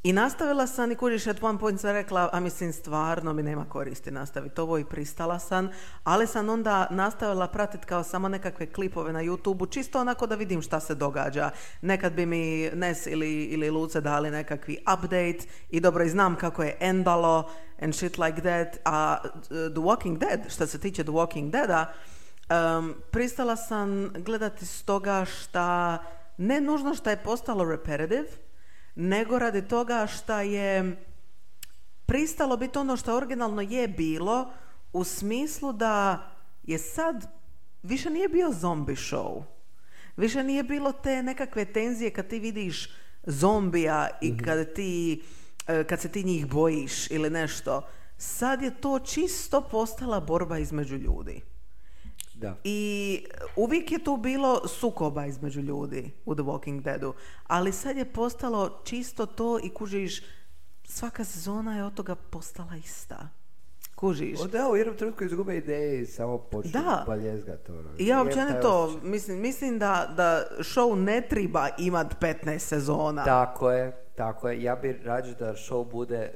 I 0.02 0.12
nastavila 0.12 0.66
sam 0.66 0.92
i 0.92 0.94
kužiš, 0.94 1.26
at 1.26 1.42
one 1.42 1.58
point 1.58 1.80
sam 1.80 1.90
rekla, 1.90 2.28
a 2.32 2.40
mislim 2.40 2.72
stvarno 2.72 3.32
mi 3.32 3.42
nema 3.42 3.64
koristi 3.64 4.10
nastaviti 4.10 4.60
ovo 4.60 4.78
i 4.78 4.84
pristala 4.84 5.38
sam, 5.38 5.68
ali 6.04 6.26
sam 6.26 6.48
onda 6.48 6.86
nastavila 6.90 7.48
pratiti 7.48 7.86
kao 7.86 8.02
samo 8.02 8.28
nekakve 8.28 8.66
klipove 8.66 9.12
na 9.12 9.22
YouTube-u, 9.22 9.66
čisto 9.66 10.00
onako 10.00 10.26
da 10.26 10.34
vidim 10.34 10.62
šta 10.62 10.80
se 10.80 10.94
događa. 10.94 11.50
Nekad 11.82 12.12
bi 12.12 12.26
mi 12.26 12.70
Nes 12.74 13.06
ili, 13.06 13.44
ili 13.44 13.70
Luce 13.70 14.00
dali 14.00 14.30
nekakvi 14.30 14.78
update 14.94 15.38
i 15.70 15.80
dobro 15.80 16.04
i 16.04 16.08
znam 16.08 16.36
kako 16.36 16.62
je 16.62 16.76
endalo 16.80 17.50
and 17.80 17.94
shit 17.94 18.18
like 18.18 18.40
that, 18.40 18.76
a 18.84 19.16
uh, 19.22 19.38
The 19.48 19.80
Walking 19.80 20.18
Dead, 20.18 20.40
što 20.48 20.66
se 20.66 20.78
tiče 20.78 21.02
The 21.02 21.12
Walking 21.12 21.50
Deada, 21.50 21.92
um, 22.50 22.94
pristala 23.10 23.56
sam 23.56 24.12
gledati 24.12 24.66
stoga 24.66 25.24
šta 25.24 25.98
ne 26.36 26.60
nužno 26.60 26.94
što 26.94 27.10
je 27.10 27.22
postalo 27.24 27.64
repetitive, 27.64 28.45
nego 28.96 29.38
radi 29.38 29.68
toga 29.68 30.06
šta 30.06 30.42
je 30.42 30.96
pristalo 32.06 32.56
biti 32.56 32.78
ono 32.78 32.96
što 32.96 33.16
originalno 33.16 33.62
je 33.62 33.88
bilo 33.88 34.50
u 34.92 35.04
smislu 35.04 35.72
da 35.72 36.26
je 36.62 36.78
sad 36.78 37.26
više 37.82 38.10
nije 38.10 38.28
bio 38.28 38.52
zombie 38.52 38.96
show. 38.96 39.42
Više 40.16 40.44
nije 40.44 40.62
bilo 40.62 40.92
te 40.92 41.22
nekakve 41.22 41.64
tenzije 41.64 42.10
kad 42.10 42.28
ti 42.28 42.38
vidiš 42.38 42.90
zombija 43.22 44.08
i 44.20 44.38
kad 44.38 44.72
ti 44.72 45.22
e, 45.66 45.84
kad 45.84 46.00
se 46.00 46.08
ti 46.08 46.24
njih 46.24 46.46
bojiš 46.46 47.10
ili 47.10 47.30
nešto. 47.30 47.88
Sad 48.16 48.62
je 48.62 48.80
to 48.80 48.98
čisto 48.98 49.60
postala 49.60 50.20
borba 50.20 50.58
između 50.58 50.96
ljudi. 50.96 51.42
Da. 52.36 52.56
I 52.64 53.24
uvijek 53.56 53.92
je 53.92 54.04
tu 54.04 54.16
bilo 54.16 54.68
sukoba 54.68 55.26
između 55.26 55.60
ljudi 55.60 56.10
u 56.24 56.34
The 56.34 56.42
Walking 56.44 56.82
Deadu, 56.82 57.14
ali 57.46 57.72
sad 57.72 57.96
je 57.96 58.12
postalo 58.12 58.80
čisto 58.84 59.26
to 59.26 59.58
i 59.62 59.70
kužiš 59.70 60.22
svaka 60.84 61.24
sezona 61.24 61.76
je 61.76 61.84
od 61.84 61.94
toga 61.94 62.14
postala 62.14 62.76
ista. 62.76 63.28
Kužiš? 63.94 64.40
O 64.40 64.46
da, 64.46 64.68
u 64.68 64.76
jednom 64.76 64.96
trenutku 64.96 65.24
izgube 65.24 65.56
ideje 65.56 66.00
i 66.00 66.06
samo 66.06 66.38
počnu 66.38 66.70
Da. 66.70 67.04
baljezgat. 67.06 67.68
Ono. 67.68 67.90
I 67.98 68.06
ja 68.06 68.22
općenito 68.22 68.82
osjećaj. 68.82 69.10
mislim, 69.10 69.40
mislim 69.40 69.78
da, 69.78 70.12
da 70.16 70.46
show 70.58 70.94
ne 71.04 71.20
treba 71.28 71.68
imat 71.78 72.14
15 72.20 72.58
sezona. 72.58 73.24
Tako 73.24 73.70
je, 73.70 73.92
tako 74.16 74.48
je. 74.48 74.62
Ja 74.62 74.76
bih 74.76 74.96
rađe 75.04 75.34
da 75.34 75.54
show 75.54 75.90
bude 75.90 76.16
e, 76.16 76.32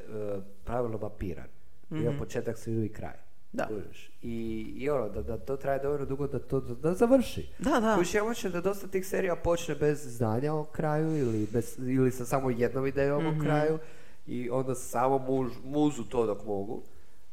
pravilno 0.64 0.98
mapiran. 0.98 1.48
Ima 1.90 2.12
početak, 2.18 2.58
sredu 2.58 2.82
i 2.84 2.88
kraj. 2.88 3.29
Mhm. 3.50 3.56
Da. 3.58 3.66
Kužiš? 3.66 4.10
I, 4.22 4.34
I 4.76 4.90
ono, 4.90 5.08
da, 5.08 5.22
da 5.22 5.38
to 5.38 5.56
traje 5.56 5.78
dovoljno 5.78 6.06
dugo 6.06 6.26
da 6.26 6.38
to 6.38 6.60
da, 6.60 6.74
da 6.74 6.94
završi. 6.94 7.48
Da, 7.58 7.80
da. 7.80 7.94
Kužiš, 7.94 8.14
ja 8.14 8.22
hoćem 8.22 8.52
da 8.52 8.60
dosta 8.60 8.86
tih 8.86 9.06
serija 9.06 9.36
počne 9.36 9.74
bez 9.74 10.16
znanja 10.16 10.54
o 10.54 10.64
kraju 10.64 11.16
ili, 11.18 11.46
bez, 11.46 11.78
ili 11.78 12.10
sa 12.10 12.24
samo 12.24 12.50
jednom 12.50 12.86
idejom 12.86 13.26
Mhm. 13.26 13.36
o 13.36 13.42
kraju 13.42 13.78
i 14.26 14.50
onda 14.50 14.74
samo 14.74 15.18
muž, 15.18 15.52
muzu 15.64 16.04
to 16.04 16.26
dok 16.26 16.44
mogu. 16.44 16.82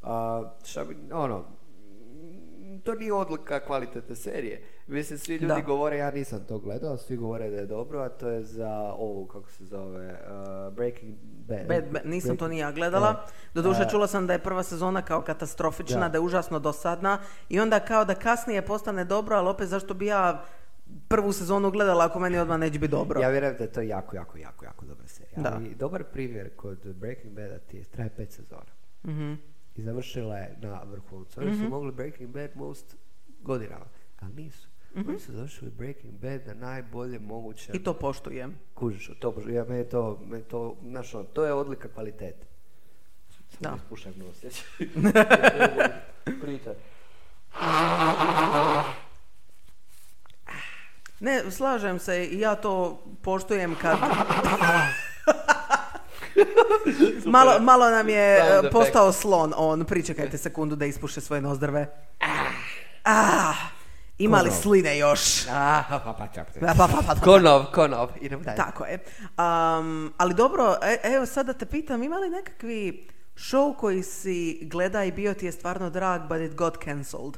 A, 0.01 0.43
šta 0.63 0.84
bi, 0.84 0.97
ono, 1.11 1.45
to 2.84 2.93
nije 2.93 3.13
odlika 3.13 3.59
kvalitetne 3.59 4.15
serije. 4.15 4.63
Mislim, 4.88 5.19
svi 5.19 5.33
ljudi 5.33 5.47
Da. 5.47 5.61
govore, 5.61 5.97
ja 5.97 6.11
nisam 6.11 6.39
to 6.39 6.59
gledao, 6.59 6.97
svi 6.97 7.17
govore 7.17 7.49
da 7.49 7.55
je 7.55 7.65
dobro, 7.65 7.99
a 7.99 8.09
to 8.09 8.29
je 8.29 8.43
za 8.43 8.69
ovu, 8.93 9.25
kako 9.25 9.51
se 9.51 9.65
zove, 9.65 10.19
uh, 10.67 10.73
Breaking 10.73 11.15
Bad. 11.21 11.67
Bad, 11.67 11.83
Bad- 11.85 12.05
nisam 12.05 12.38
to 12.38 12.45
Breaking- 12.45 12.49
ni 12.49 12.57
ja 12.57 12.71
gledala. 12.71 13.23
E, 13.27 13.31
Doduše 13.53 13.81
a, 13.81 13.89
čula 13.89 14.07
sam 14.07 14.27
da 14.27 14.33
je 14.33 14.39
prva 14.39 14.63
sezona 14.63 15.01
kao 15.01 15.21
katastrofična, 15.21 15.99
da, 15.99 16.09
Da. 16.09 16.17
je 16.17 16.21
užasno 16.21 16.59
dosadna 16.59 17.19
i 17.49 17.59
onda 17.59 17.79
kao 17.79 18.05
da 18.05 18.15
kasnije 18.15 18.61
postane 18.61 19.05
dobro, 19.05 19.35
ali 19.35 19.49
opet 19.49 19.67
zašto 19.67 19.93
bi 19.93 20.05
ja 20.05 20.43
prvu 21.07 21.31
sezonu 21.31 21.71
gledala 21.71 22.05
ako 22.05 22.19
meni 22.19 22.38
odmah 22.38 22.59
neće 22.59 22.79
biti 22.79 22.91
dobro. 22.91 23.21
Ja 23.21 23.29
vjerujem 23.29 23.55
da 23.57 23.63
je 23.63 23.71
to 23.71 23.81
jako, 23.81 24.15
jako, 24.15 24.38
jako, 24.38 24.65
jako 24.65 24.85
dobra 24.85 25.07
serija. 25.07 25.41
Da. 25.41 25.53
Ali 25.55 25.75
dobar 25.75 26.03
primjer 26.03 26.55
kod 26.55 26.95
Breaking 26.95 27.33
Bada 27.33 27.59
ti 27.59 27.77
je, 27.77 27.83
traje 27.83 28.09
pet 28.09 28.31
sezona. 28.31 28.71
Mhm. 29.05 29.33
I 29.75 29.81
završila 29.81 30.38
je 30.38 30.55
na 30.61 30.81
vrhuncu. 30.83 31.41
Oni 31.41 31.55
su 31.55 31.63
mogli 31.63 31.91
Breaking 31.91 32.29
Bad 32.29 32.49
most 32.55 32.95
godinama, 33.41 33.85
ali 34.19 34.33
nisu. 34.33 34.67
Oni 34.97 35.19
su 35.19 35.31
završili 35.31 35.71
Breaking 35.71 36.13
Bad 36.13 36.47
na 36.47 36.53
najbolje 36.53 37.19
moguće. 37.19 37.71
I 37.73 37.83
to 37.83 37.93
poštujem. 37.93 38.59
Kužiš, 38.73 39.11
to, 39.19 39.35
ja, 39.49 39.63
meni 39.63 39.79
je 39.79 39.89
to, 39.89 40.19
je 40.33 40.41
to, 40.41 40.77
znaš, 40.83 41.13
ono, 41.13 41.23
to 41.23 41.45
je 41.45 41.53
odlika 41.53 41.87
kvalitete. 41.87 42.47
Da. 43.59 43.77
Ispušaj 43.77 44.11
nos, 44.15 44.43
ja 44.43 44.49
Pričaj. 46.41 46.73
Ne, 51.19 51.51
slažem 51.51 51.99
se 51.99 52.25
i 52.25 52.39
ja 52.39 52.55
to 52.55 53.03
poštujem 53.21 53.75
kad... 53.81 53.97
malo, 57.25 57.59
malo 57.59 57.89
nam 57.89 58.09
je 58.09 58.39
postao 58.71 59.11
slon 59.11 59.53
on. 59.57 59.85
Pričekajte 59.85 60.37
sekundu 60.37 60.75
da 60.75 60.85
ispuše 60.85 61.21
svoje 61.21 61.41
nozdrve. 61.41 61.87
Ah, 63.03 63.76
ima 64.18 64.38
li 64.38 64.43
Konov. 64.43 64.61
sline 64.61 64.97
još? 64.97 65.45
Pa, 65.45 65.84
pa, 65.89 65.99
pa. 66.88 66.97
Pa. 67.07 67.15
Konov, 67.15 67.65
konov, 67.65 68.09
idemo 68.22 68.43
dalje. 68.43 68.57
Tako 68.57 68.86
je. 68.86 68.99
Um, 69.20 70.13
ali 70.18 70.34
dobro, 70.34 70.76
e- 70.84 70.99
evo 71.05 71.26
sad 71.26 71.45
da 71.45 71.53
te 71.53 71.65
pitam, 71.65 72.03
ima 72.03 72.15
li 72.15 72.30
nekakvi 72.30 73.07
show 73.36 73.78
koji 73.78 74.03
si 74.03 74.59
gleda 74.63 75.03
i 75.03 75.11
bio 75.11 75.34
ti 75.34 75.45
je 75.45 75.51
stvarno 75.51 75.89
drag, 75.89 76.22
but 76.22 76.38
it 76.39 76.55
got 76.55 76.84
cancelled? 76.84 77.38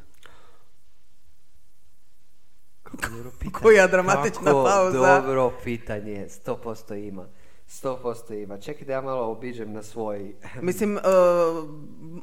Kako. 2.84 3.08
Koja 3.54 3.88
dramatična 3.88 4.42
Kako 4.44 4.64
pauza. 4.66 4.98
dobro 4.98 5.54
pitanje, 5.64 6.28
100% 6.46 7.08
ima. 7.08 7.26
100% 7.70 8.44
ima. 8.44 8.58
Čekaj 8.58 8.88
da 8.88 8.94
ja 8.94 9.02
malo 9.02 9.32
obiđem 9.32 9.74
na 9.74 9.84
svoj... 9.84 10.36
Mislim, 10.62 10.96
uh, 10.98 11.70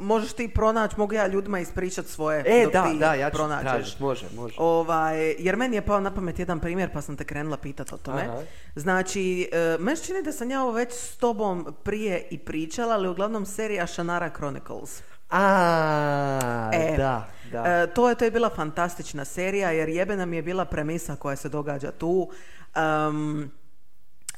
možeš 0.00 0.32
ti 0.32 0.48
pronaći, 0.48 0.94
mogu 0.98 1.14
ja 1.14 1.26
ljudima 1.26 1.60
ispričat 1.60 2.06
svoje 2.06 2.44
E, 2.46 2.64
dok 2.64 2.72
da, 2.72 2.84
ti 2.84 2.98
da, 2.98 3.14
ja 3.14 3.30
ću 3.30 3.36
pronađeš. 3.36 3.72
tražit, 3.72 4.00
može, 4.00 4.26
može. 4.36 4.54
Ovaj, 4.58 5.34
jer 5.38 5.56
meni 5.56 5.76
je 5.76 5.86
pao 5.86 6.00
na 6.00 6.14
pamet 6.14 6.38
jedan 6.38 6.60
primjer 6.60 6.92
pa 6.92 7.00
sam 7.02 7.16
te 7.16 7.24
krenula 7.24 7.56
pitat 7.56 7.92
o 7.92 7.96
tome. 7.96 8.22
Aha. 8.22 8.42
Znači, 8.74 9.48
e, 9.52 9.76
meni 9.80 9.98
čini 9.98 10.22
da 10.22 10.32
sam 10.32 10.50
ja 10.50 10.62
ovo 10.62 10.72
već 10.72 10.92
s 10.92 11.16
tobom 11.16 11.74
prije 11.82 12.26
i 12.30 12.38
pričala, 12.38 12.94
ali 12.94 13.08
uglavnom 13.08 13.46
serija 13.46 13.86
Shannara 13.86 14.30
Chronicles. 14.36 15.02
A, 15.30 16.70
E, 16.72 16.94
da, 16.96 17.28
da. 17.52 17.64
E, 17.66 17.86
to, 17.94 18.08
je, 18.08 18.14
to 18.14 18.24
je 18.24 18.30
bila 18.30 18.50
fantastična 18.50 19.24
serija 19.24 19.70
jer 19.70 19.88
jebe 19.88 20.16
nam 20.16 20.32
je 20.32 20.42
bila 20.42 20.64
premisa 20.64 21.16
koja 21.16 21.36
se 21.36 21.48
događa 21.48 21.90
tu. 21.92 22.30
Um, 23.08 23.50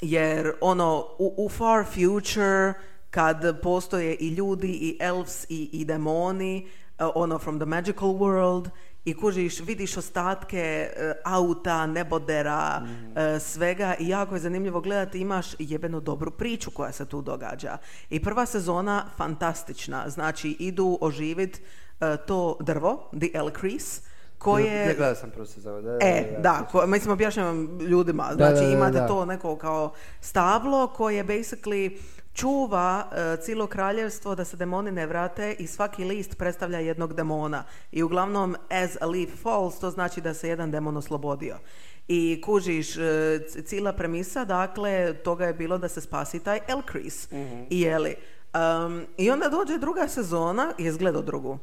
jer 0.00 0.52
ono, 0.60 1.06
u, 1.18 1.34
u 1.36 1.48
far 1.48 1.84
future, 1.84 2.74
kad 3.10 3.60
postoje 3.62 4.14
i 4.14 4.28
ljudi, 4.28 4.68
i 4.68 4.96
elves, 5.00 5.46
i, 5.48 5.70
i 5.72 5.84
demoni, 5.84 6.68
e, 6.98 7.04
ono 7.14 7.38
from 7.38 7.58
the 7.58 7.66
magical 7.66 8.08
world, 8.08 8.70
i 9.04 9.14
kužiš, 9.14 9.60
vidiš 9.60 9.96
ostatke 9.96 10.58
e, 10.60 11.12
auta, 11.24 11.86
nebodera, 11.86 12.82
e, 13.16 13.40
svega 13.40 13.94
i 14.00 14.08
jako 14.08 14.34
je 14.34 14.40
zanimljivo 14.40 14.80
gledati, 14.80 15.20
imaš 15.20 15.46
jebeno 15.58 16.00
dobru 16.00 16.30
priču 16.30 16.70
koja 16.70 16.92
se 16.92 17.06
tu 17.06 17.22
događa. 17.22 17.76
I 18.10 18.22
prva 18.22 18.46
sezona 18.46 19.04
fantastična, 19.16 20.10
znači 20.10 20.56
idu 20.58 20.98
oživit 21.00 21.60
to 22.26 22.56
drvo, 22.60 23.10
the 23.20 23.28
Elcrease, 23.34 24.07
koje... 24.38 24.86
Ne 24.86 24.94
gledao 24.94 25.14
sam 25.14 25.30
prvu 25.30 25.46
sezonu. 25.46 25.82
Da, 25.82 25.98
E, 26.00 26.36
da, 26.38 26.68
ko, 26.72 26.86
mislim 26.86 27.12
objašnjavam 27.12 27.78
ljudima, 27.80 28.30
znači 28.34 28.54
da, 28.54 28.60
da, 28.60 28.72
imate 28.72 28.98
da. 28.98 29.06
to 29.06 29.24
neko 29.24 29.56
kao 29.56 29.92
stablo 30.20 30.86
koje 30.86 31.24
basically 31.24 31.98
čuva 32.34 33.04
e, 33.12 33.36
cijelo 33.36 33.66
kraljevstvo 33.66 34.34
da 34.34 34.44
se 34.44 34.56
demoni 34.56 34.92
ne 34.92 35.06
vrate 35.06 35.56
i 35.58 35.66
svaki 35.66 36.04
list 36.04 36.38
predstavlja 36.38 36.78
jednog 36.78 37.14
demona. 37.14 37.64
I 37.92 38.02
uglavnom 38.02 38.56
as 38.70 38.96
a 39.00 39.06
leaf 39.06 39.30
falls 39.42 39.78
to 39.78 39.90
znači 39.90 40.20
da 40.20 40.34
se 40.34 40.48
jedan 40.48 40.70
demon 40.70 40.96
oslobodio. 40.96 41.56
I 42.08 42.40
kužiš, 42.44 42.94
c- 43.48 43.62
cijela 43.64 43.92
premisa, 43.92 44.44
dakle, 44.44 45.14
toga 45.14 45.46
je 45.46 45.54
bilo 45.54 45.78
da 45.78 45.88
se 45.88 46.00
spasi 46.00 46.40
taj 46.40 46.60
Elcris. 46.68 47.28
I 47.70 47.80
jeli. 47.80 48.14
Um, 48.54 49.06
I 49.16 49.30
onda 49.30 49.48
dođe 49.48 49.78
druga 49.78 50.08
sezona, 50.08 50.72
je 50.78 50.92
gledao 50.92 51.22
drugu? 51.22 51.58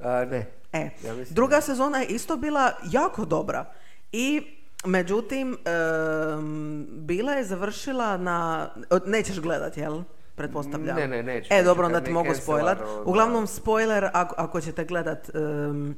A, 0.00 0.24
ne. 0.24 0.59
E, 0.72 0.90
Ja 1.04 1.14
mislim 1.14 1.34
druga 1.34 1.60
sezona 1.60 1.98
je 1.98 2.06
isto 2.06 2.36
bila 2.36 2.72
jako 2.90 3.24
dobra. 3.24 3.72
I 4.12 4.42
međutim, 4.84 5.58
em, 5.64 6.86
bila 6.90 7.32
je 7.32 7.44
završila 7.44 8.16
na... 8.16 8.68
Nećeš 9.06 9.40
gledat, 9.40 9.76
jel? 9.76 10.02
Pretpostavljam. 10.34 10.96
Ne, 10.96 11.08
ne, 11.08 11.22
neću, 11.22 11.48
E, 11.54 11.62
dobro, 11.62 11.86
onda 11.86 12.00
ti 12.00 12.10
mogu 12.10 12.34
spojlat. 12.34 12.78
Uglavnom, 13.04 13.46
spoiler 13.46 14.08
ako, 14.12 14.34
ako 14.38 14.60
ćete 14.60 14.84
gledat 14.84 15.30
em, 15.34 15.96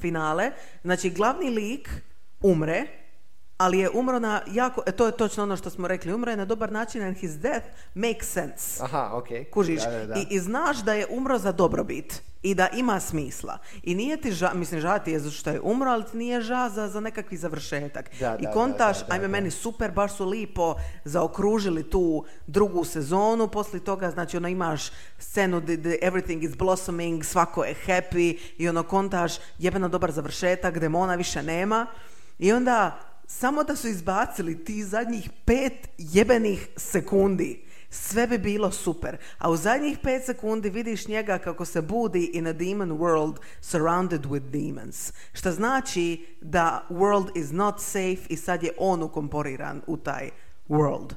finale. 0.00 0.50
Znači, 0.82 1.10
glavni 1.10 1.50
lik 1.50 1.88
umre, 2.42 2.86
ali 3.60 3.78
je 3.78 3.90
umro 3.90 4.18
na 4.18 4.40
jako... 4.46 4.82
E, 4.86 4.92
to 4.92 5.06
je 5.06 5.12
točno 5.12 5.42
ono 5.42 5.56
što 5.56 5.70
smo 5.70 5.88
rekli. 5.88 6.14
Umro 6.14 6.30
je 6.30 6.36
na 6.36 6.44
dobar 6.44 6.72
način 6.72 7.02
and 7.02 7.16
his 7.16 7.30
death 7.30 7.66
makes 7.94 8.28
sense. 8.28 8.84
Aha, 8.84 9.10
okej. 9.12 9.44
Kužiš, 9.44 9.82
Da, 9.82 9.90
da, 9.90 10.06
da. 10.06 10.14
I, 10.14 10.26
i 10.30 10.38
znaš 10.38 10.78
da 10.78 10.92
je 10.94 11.06
umro 11.10 11.38
za 11.38 11.52
dobrobit 11.52 12.22
i 12.42 12.54
da 12.54 12.68
ima 12.76 13.00
smisla. 13.00 13.58
I 13.82 13.94
nije 13.94 14.16
ti 14.16 14.32
ža, 14.32 14.50
mislim 14.54 14.80
ža 14.80 14.98
ti 14.98 15.10
je 15.10 15.18
zato 15.20 15.34
što 15.34 15.50
je 15.50 15.60
umro, 15.60 15.90
ali 15.90 16.04
ti 16.04 16.16
nije 16.16 16.40
ža 16.40 16.68
za, 16.74 16.88
za 16.88 17.00
nekakvi 17.00 17.36
završetak. 17.36 18.10
Da, 18.20 18.36
I 18.40 18.46
kontaš, 18.52 19.00
da, 19.00 19.06
da, 19.06 19.14
ajme 19.14 19.26
da. 19.26 19.32
meni 19.32 19.50
super, 19.50 19.90
baš 19.90 20.16
su 20.16 20.24
lipo 20.24 20.74
zaokružili 21.04 21.90
tu 21.90 22.24
drugu 22.46 22.84
sezonu, 22.84 23.48
poslije 23.48 23.84
toga 23.84 24.10
znači 24.10 24.36
ono 24.36 24.48
imaš 24.48 24.90
scenu 25.18 25.60
gdje 25.60 25.76
gdje 25.76 25.98
everything 26.02 26.44
is 26.44 26.56
blossoming, 26.56 27.24
svako 27.24 27.64
je 27.64 27.74
happy 27.86 28.38
i 28.58 28.68
ono 28.68 28.82
kontaš 28.82 29.32
jebeno 29.58 29.88
dobar 29.88 30.12
završetak, 30.12 30.78
demona 30.78 31.14
više 31.14 31.42
nema. 31.42 31.86
I 32.38 32.52
onda 32.52 33.09
samo 33.30 33.64
da 33.64 33.76
su 33.76 33.88
izbacili 33.88 34.64
ti 34.64 34.84
zadnjih 34.84 35.30
pet 35.44 35.88
jebenih 35.98 36.68
sekundi, 36.76 37.64
sve 37.90 38.26
bi 38.26 38.38
bilo 38.38 38.70
super. 38.70 39.16
A 39.38 39.50
u 39.50 39.56
zadnjih 39.56 39.98
pet 40.02 40.24
sekundi 40.24 40.70
vidiš 40.70 41.08
njega 41.08 41.38
kako 41.38 41.64
se 41.64 41.82
budi 41.82 42.30
in 42.34 42.46
a 42.46 42.52
demon 42.52 42.90
world 42.90 43.36
surrounded 43.60 44.22
with 44.26 44.50
demons. 44.50 45.12
Što 45.32 45.52
znači 45.52 46.26
da 46.40 46.86
world 46.90 47.38
is 47.38 47.50
not 47.50 47.80
safe 47.80 48.26
i 48.28 48.36
sad 48.36 48.62
je 48.62 48.72
on 48.78 49.02
ukomporiran 49.02 49.82
u 49.86 49.96
taj 49.96 50.30
world. 50.68 51.14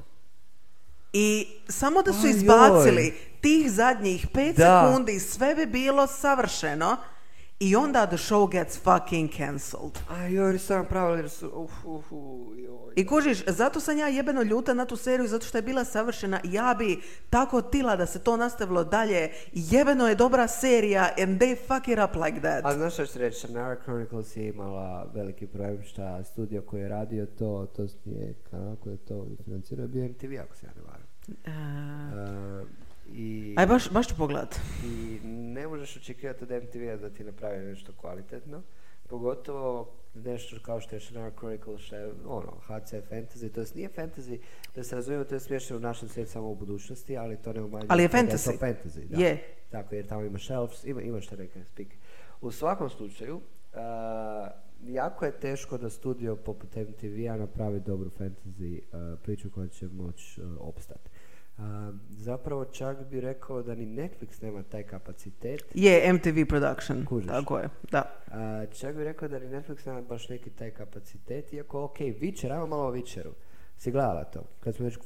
I 1.12 1.46
samo 1.68 2.02
da 2.02 2.12
su 2.12 2.26
izbacili 2.26 3.14
tih 3.40 3.70
zadnjih 3.70 4.26
pet 4.32 4.56
Da. 4.56 4.86
sekundi, 4.86 5.20
sve 5.20 5.54
bi 5.54 5.66
bilo 5.66 6.06
savršeno 6.06 6.96
i 7.60 7.76
onda 7.76 8.06
the 8.06 8.16
show 8.16 8.50
gets 8.52 8.78
fucking 8.78 9.30
cancelled. 9.36 9.98
A 10.10 10.26
joj, 10.26 10.58
sam 10.58 10.86
pravili 10.86 11.18
jer 11.18 11.30
su... 11.30 11.50
Uf, 11.54 11.84
uf, 11.84 12.12
uf, 12.12 12.58
joj. 12.58 12.92
I 12.96 13.06
kužiš, 13.06 13.44
zato 13.46 13.80
sam 13.80 13.98
ja 13.98 14.08
jebeno 14.08 14.42
ljuta 14.42 14.74
na 14.74 14.84
tu 14.84 14.96
seriju, 14.96 15.28
zato 15.28 15.46
što 15.46 15.58
je 15.58 15.62
bila 15.62 15.84
savršena 15.84 16.40
ja 16.44 16.74
bi 16.78 17.00
tako 17.30 17.62
tila 17.62 17.96
da 17.96 18.06
se 18.06 18.18
to 18.18 18.36
nastavilo 18.36 18.84
dalje. 18.84 19.30
Jebeno 19.52 20.08
je 20.08 20.14
dobra 20.14 20.48
serija 20.48 21.08
and 21.22 21.42
they 21.42 21.56
fuck 21.66 21.88
it 21.88 21.98
up 22.08 22.24
like 22.24 22.40
that. 22.40 22.64
A 22.64 22.74
znaš 22.74 22.92
što 22.94 23.06
ću 23.06 23.18
reći, 23.18 23.38
Shannara 23.38 23.76
Chronicles 23.82 24.36
je 24.36 24.48
imala 24.48 25.10
veliki 25.14 25.46
problem 25.46 25.82
šta 25.82 26.24
studio 26.24 26.62
koji 26.62 26.80
je 26.80 26.88
radio 26.88 27.26
to, 27.26 27.66
to 27.76 27.82
je 28.04 28.34
kanal 28.50 28.76
koji 28.76 28.94
je 28.94 28.98
to 28.98 29.26
financirao, 29.44 29.86
bio 29.86 30.08
MTV 30.08 30.32
ako 30.44 30.56
se 30.56 30.66
ja 30.66 30.72
ne 30.76 30.82
varam. 30.82 31.06
E, 31.44 31.84
Uh, 32.14 32.68
I, 33.12 33.54
Aj, 33.58 33.66
baš, 33.66 33.90
baš 33.90 34.08
ću 34.08 34.14
pogledat. 34.16 34.60
I 34.84 35.20
ne 35.24 35.68
možeš 35.68 35.96
očekivati 35.96 36.44
od 36.44 36.50
MTV-a 36.50 36.96
da 36.96 37.10
ti 37.10 37.24
napravi 37.24 37.64
nešto 37.64 37.92
kvalitetno. 37.92 38.62
Pogotovo 39.08 39.94
nešto 40.14 40.56
kao 40.62 40.80
što 40.80 40.96
je 40.96 41.00
Shannara 41.00 41.30
Chronicle, 41.36 41.78
što 41.78 41.96
je 41.96 42.12
ono, 42.26 42.52
HC 42.66 42.92
fantasy, 43.10 43.52
to 43.52 43.60
jest 43.60 43.74
nije 43.74 43.88
fantasy, 43.96 44.38
da 44.74 44.84
se 44.84 44.96
razumijemo, 44.96 45.24
to 45.24 45.34
je 45.34 45.40
smješno 45.40 45.76
u 45.76 45.80
našem 45.80 46.08
svijetu 46.08 46.32
samo 46.32 46.50
u 46.50 46.54
budućnosti, 46.54 47.16
ali 47.16 47.36
to 47.36 47.52
ne 47.52 47.62
umanjuje. 47.62 47.88
Ali 47.90 48.02
je 48.02 48.08
da 48.08 48.12
to 48.12 48.18
fantasy. 48.18 48.58
fantasy, 48.58 49.06
da. 49.08 49.24
Je. 49.24 49.44
Tako, 49.70 49.94
jer 49.94 50.06
tamo 50.06 50.24
ima 50.24 50.38
shelves, 50.38 50.84
ima, 50.84 51.02
ima 51.02 51.20
što 51.20 51.36
neke 51.36 51.64
speak. 51.64 51.88
U 52.40 52.50
svakom 52.50 52.90
slučaju, 52.90 53.36
uh, 53.36 53.40
jako 54.82 55.24
je 55.24 55.40
teško 55.40 55.78
da 55.78 55.90
studio 55.90 56.36
poput 56.36 56.76
MTV-a 56.76 57.36
napravi 57.36 57.80
dobru 57.80 58.10
fantasy 58.18 58.78
uh, 58.78 59.18
priču 59.22 59.50
koja 59.50 59.68
će 59.68 59.88
moći 59.88 60.40
uh, 60.42 60.48
opstati. 60.60 61.10
Zapravo 62.10 62.64
čak 62.64 63.04
bi 63.10 63.20
rekao 63.20 63.62
da 63.62 63.74
ni 63.74 63.86
Netflix 63.86 64.42
nema 64.42 64.62
taj 64.62 64.82
kapacitet. 64.82 65.62
Je 65.74 66.12
MTV 66.12 66.48
production. 66.48 67.04
Kužiš. 67.04 67.28
Tako 67.28 67.58
je, 67.58 67.68
da. 67.90 68.02
A, 68.30 68.66
čak 68.66 68.96
bih 68.96 69.04
rekao 69.04 69.28
da 69.28 69.38
ni 69.38 69.46
Netflix 69.46 69.86
nema 69.86 70.02
baš 70.02 70.28
neki 70.28 70.50
taj 70.50 70.70
kapacitet, 70.70 71.52
iako 71.52 71.84
ok, 71.84 71.98
Witcher, 71.98 72.52
ajmo 72.52 72.66
malo 72.66 72.86
o 72.86 72.92
Witcheru. 72.92 73.32
Si 73.78 73.90
gledala 73.90 74.24
to? 74.24 74.44
Kad 74.60 74.74
smo 74.74 74.84
već 74.84 74.96
Uh, 74.96 75.04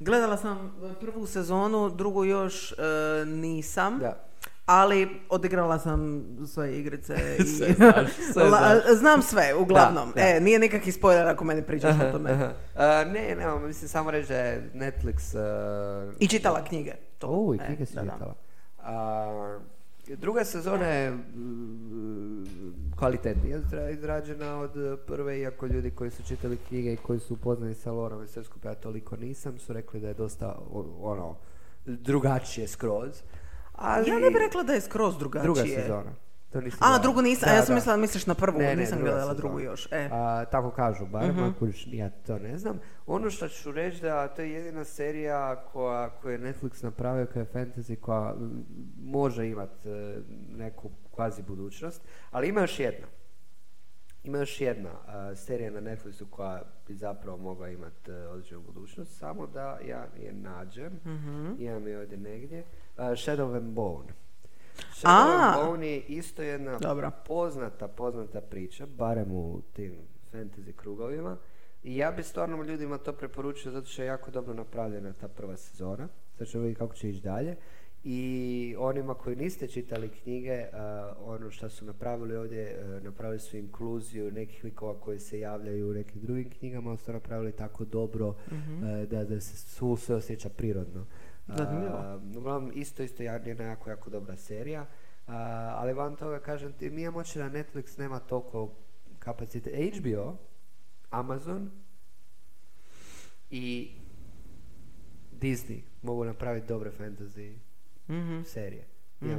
gledala 0.00 0.36
sam 0.36 0.76
prvu 1.00 1.26
sezonu, 1.26 1.90
drugu 1.90 2.24
još 2.24 2.72
uh, 2.72 3.28
nisam. 3.28 3.98
Da. 3.98 4.24
Ali 4.68 5.08
odigrala 5.28 5.78
sam 5.78 6.22
sve 6.46 6.78
igrice 6.78 7.14
i 7.38 7.44
Sve 7.44 7.72
znaš, 7.72 8.06
sve 8.32 8.48
znaš. 8.48 8.78
znam 8.94 9.22
sve, 9.22 9.54
uglavnom. 9.54 10.08
Da, 10.08 10.14
da. 10.14 10.28
E, 10.28 10.40
nije 10.40 10.58
nikakvi 10.58 10.92
spoiler 10.92 11.26
ako 11.26 11.44
meni 11.44 11.62
pričaš 11.62 11.94
o 11.98 12.12
tome. 12.12 12.30
Aha. 12.30 12.52
A, 12.76 13.04
ne, 13.04 13.34
ne, 13.36 13.58
mislim 13.58 13.88
samo 13.88 14.10
reći 14.10 14.28
da 14.28 14.36
je 14.36 14.70
Netflix... 14.74 15.38
a, 15.38 16.12
I 16.18 16.28
čitala 16.28 16.64
knjige. 16.64 16.92
To. 17.18 17.26
O, 17.28 17.54
i 17.54 17.58
E, 17.58 17.66
knjige 17.66 17.86
si 17.86 17.94
da, 17.94 18.02
da. 18.02 18.12
čitala. 18.12 18.34
A, 18.78 19.58
druga 20.08 20.44
sezona 20.44 20.86
je 20.86 21.18
kvalitetnije 22.96 23.58
izra- 23.58 23.90
izrađena 23.90 24.58
od 24.58 24.72
prve, 25.06 25.38
iako 25.38 25.66
ljudi 25.66 25.90
koji 25.90 26.10
su 26.10 26.22
čitali 26.22 26.56
knjige 26.58 26.92
i 26.92 26.96
koji 26.96 27.20
su 27.20 27.34
upoznani 27.34 27.74
sa 27.74 27.92
lorom 27.92 28.24
i 28.24 28.28
sve 28.28 28.42
ja 28.64 28.74
toliko 28.74 29.16
nisam, 29.16 29.58
su 29.58 29.72
rekli 29.72 30.00
da 30.00 30.08
je 30.08 30.14
dosta 30.14 30.58
ono, 31.00 31.34
drugačije 31.86 32.68
skroz. 32.68 33.22
Ali... 33.78 34.10
Ja 34.10 34.18
ne 34.18 34.28
bih 34.28 34.38
rekla 34.38 34.62
da 34.62 34.72
je 34.72 34.80
skroz 34.80 35.18
drugačije. 35.18 35.44
Druga 35.44 35.62
sezona. 35.82 36.12
To 36.50 36.60
nisam 36.60 36.78
A, 36.82 36.98
drugu 36.98 37.22
nisam, 37.22 37.48
a 37.48 37.52
ja 37.52 37.62
sam 37.62 37.74
mislila 37.74 37.96
da 37.96 38.00
misliš 38.00 38.26
na 38.26 38.34
prvu, 38.34 38.58
Ne, 38.58 38.64
ne, 38.64 38.76
nisam 38.76 38.98
gledala 38.98 39.20
sezona. 39.22 39.38
drugu 39.38 39.60
još. 39.60 39.88
E. 39.92 40.08
A, 40.12 40.44
tako 40.44 40.70
kažu, 40.70 41.06
barem 41.06 41.38
ako 41.44 41.66
još- 41.66 41.86
ja 41.92 42.10
to 42.10 42.38
ne 42.38 42.58
znam. 42.58 42.78
Ono 43.06 43.30
što 43.30 43.48
ću 43.48 43.72
reći 43.72 44.02
da 44.02 44.28
to 44.28 44.42
je 44.42 44.50
jedina 44.50 44.84
serija 44.84 45.56
koja, 45.72 46.10
koju 46.10 46.32
je 46.32 46.38
Netflix 46.38 46.84
napravio 46.84 47.26
koja 47.26 47.40
je 47.40 47.46
fantasy, 47.54 47.96
koja 47.96 48.34
mm, 48.34 48.64
može 49.02 49.48
imati 49.48 49.88
neku 50.48 50.90
kvazi 51.10 51.42
budućnost, 51.42 52.02
ali 52.30 52.48
ima 52.48 52.60
još 52.60 52.80
jedna. 52.80 53.06
Ima 54.24 54.38
još 54.38 54.60
jedna 54.60 54.90
a, 55.06 55.34
serija 55.34 55.70
na 55.70 55.80
Netflixu 55.80 56.24
koja 56.30 56.62
bi 56.88 56.94
zapravo 56.94 57.36
mogla 57.36 57.68
imati 57.68 58.10
određenu 58.10 58.60
budućnost, 58.60 59.18
samo 59.18 59.46
da 59.46 59.78
ja 59.88 60.06
je 60.20 60.32
nađem, 60.32 61.00
imam 61.58 61.86
je 61.86 61.98
ovdje 61.98 62.18
negdje, 62.18 62.64
Shadow 62.98 63.56
and 63.56 63.74
Bone. 63.74 64.08
Shadow 64.94 65.40
and 65.40 65.66
Bone 65.66 65.86
je 65.86 66.00
isto 66.00 66.42
jedna 66.42 66.78
Dobro. 66.78 67.10
poznata, 67.26 67.88
poznata 67.88 68.40
priča, 68.40 68.86
barem 68.86 69.32
u 69.32 69.60
tim 69.72 69.94
fantasy 70.32 70.72
krugovima. 70.72 71.36
I 71.82 71.96
ja 71.96 72.10
bi 72.10 72.22
stvarno 72.22 72.62
ljudima 72.62 72.98
to 72.98 73.12
preporučio 73.12 73.72
zato 73.72 73.86
što 73.86 74.02
je 74.02 74.06
jako 74.06 74.30
dobro 74.30 74.54
napravljena 74.54 75.12
ta 75.12 75.28
prva 75.28 75.56
sezona. 75.56 76.08
Sad 76.38 76.48
ćemo 76.48 76.62
vidjeti 76.62 76.78
kako 76.78 76.94
će 76.94 77.10
ići 77.10 77.20
dalje. 77.20 77.56
I 78.04 78.74
onima 78.78 79.14
koji 79.14 79.36
niste 79.36 79.68
čitali 79.68 80.08
knjige, 80.08 80.64
a, 80.72 81.14
ono 81.24 81.50
što 81.50 81.68
su 81.68 81.84
napravili 81.84 82.36
ovdje, 82.36 82.80
a, 82.80 83.00
napravili 83.04 83.38
su 83.40 83.56
inkluziju 83.56 84.32
nekih 84.32 84.64
likova 84.64 85.00
koji 85.00 85.18
se 85.18 85.40
javljaju 85.40 85.90
u 85.90 85.92
nekim 85.92 86.20
drugim 86.20 86.50
knjigama, 86.50 86.90
ali 86.90 86.98
su 86.98 87.12
napravili 87.12 87.52
tako 87.52 87.84
dobro 87.84 88.34
a, 88.82 89.04
da, 89.10 89.24
da 89.24 89.40
se 89.40 89.56
svu 89.56 89.96
sve 89.96 90.14
osjeća 90.16 90.48
prirodno. 90.48 91.06
Zanimljivo. 91.48 92.20
Uglavnom, 92.36 92.72
isto, 92.74 93.02
isto 93.02 93.22
jedna 93.22 93.64
jako, 93.64 93.90
jako 93.90 94.10
dobra 94.10 94.36
serija. 94.36 94.86
Ali 95.74 95.92
van 95.92 96.16
toga 96.16 96.40
kažem 96.40 96.72
ti, 96.72 96.90
mi 96.90 97.02
je 97.02 97.10
moći 97.10 97.38
da 97.38 97.44
Netflix 97.46 97.98
nema 97.98 98.18
toliko 98.20 98.74
kapacitet. 99.18 99.74
HBO, 99.96 100.36
Amazon 101.10 101.70
i 103.50 103.90
Disney 105.32 105.80
mogu 106.02 106.24
napraviti 106.24 106.66
dobre 106.66 106.90
fantasy 106.92 107.56
Mhm. 108.08 108.42
serije. 108.44 108.84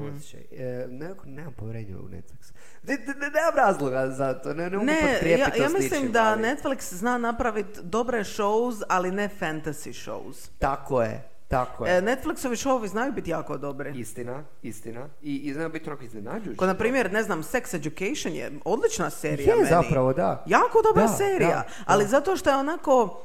Osjećaj. 0.10 0.42
E, 0.52 0.88
nekako 0.90 1.26
nemam 1.26 1.54
povjerenja 1.54 1.98
u 1.98 2.10
Netflix. 2.10 2.54
Ne, 2.84 2.94
ne, 2.96 3.06
ne, 3.06 3.30
nemam 3.30 3.56
razloga 3.58 4.10
za 4.10 4.34
to. 4.34 4.54
Ne, 4.54 4.64
ne, 4.64 4.70
mogu 4.70 4.86
Ne, 4.86 4.98
potkrijepiti 5.04 5.60
ja, 5.60 5.64
ja 5.64 5.70
mislim 5.70 6.00
ničim, 6.00 6.12
da 6.12 6.24
ali- 6.24 6.44
Netflix 6.44 6.94
zna 6.94 7.18
napraviti 7.18 7.80
dobre 7.84 8.20
shows, 8.20 8.82
ali 8.90 9.12
ne 9.12 9.30
fantasy 9.32 9.94
shows. 9.96 10.50
Tako 10.60 11.02
je, 11.02 11.30
tako 11.50 11.86
je. 11.86 11.98
E, 11.98 12.02
Netflixovi 12.02 12.56
showovi 12.58 12.88
znaju 12.88 13.12
biti 13.12 13.32
jako 13.32 13.58
dobri. 13.58 13.92
Istina, 13.92 14.44
istina. 14.62 15.08
I, 15.22 15.36
i 15.38 15.54
znaju 15.54 15.70
biti 15.70 15.90
onako 15.90 16.04
iznenađujući. 16.04 16.58
Ko 16.58 16.66
na 16.66 16.74
primjer, 16.74 17.12
ne 17.12 17.24
znam, 17.24 17.44
Sex 17.44 17.76
Education 17.76 18.34
je 18.34 18.52
odlična 18.66 19.10
serija 19.10 19.50
Je 19.50 19.56
meni. 19.56 19.70
zapravo, 19.72 20.14
da. 20.14 20.44
Jako 20.48 20.82
dobra 20.84 21.02
Da, 21.04 21.08
serija, 21.10 21.50
da, 21.50 21.64
ali 21.86 22.04
da. 22.04 22.10
zato 22.10 22.36
što 22.36 22.50
je 22.50 22.56
onako 22.56 23.22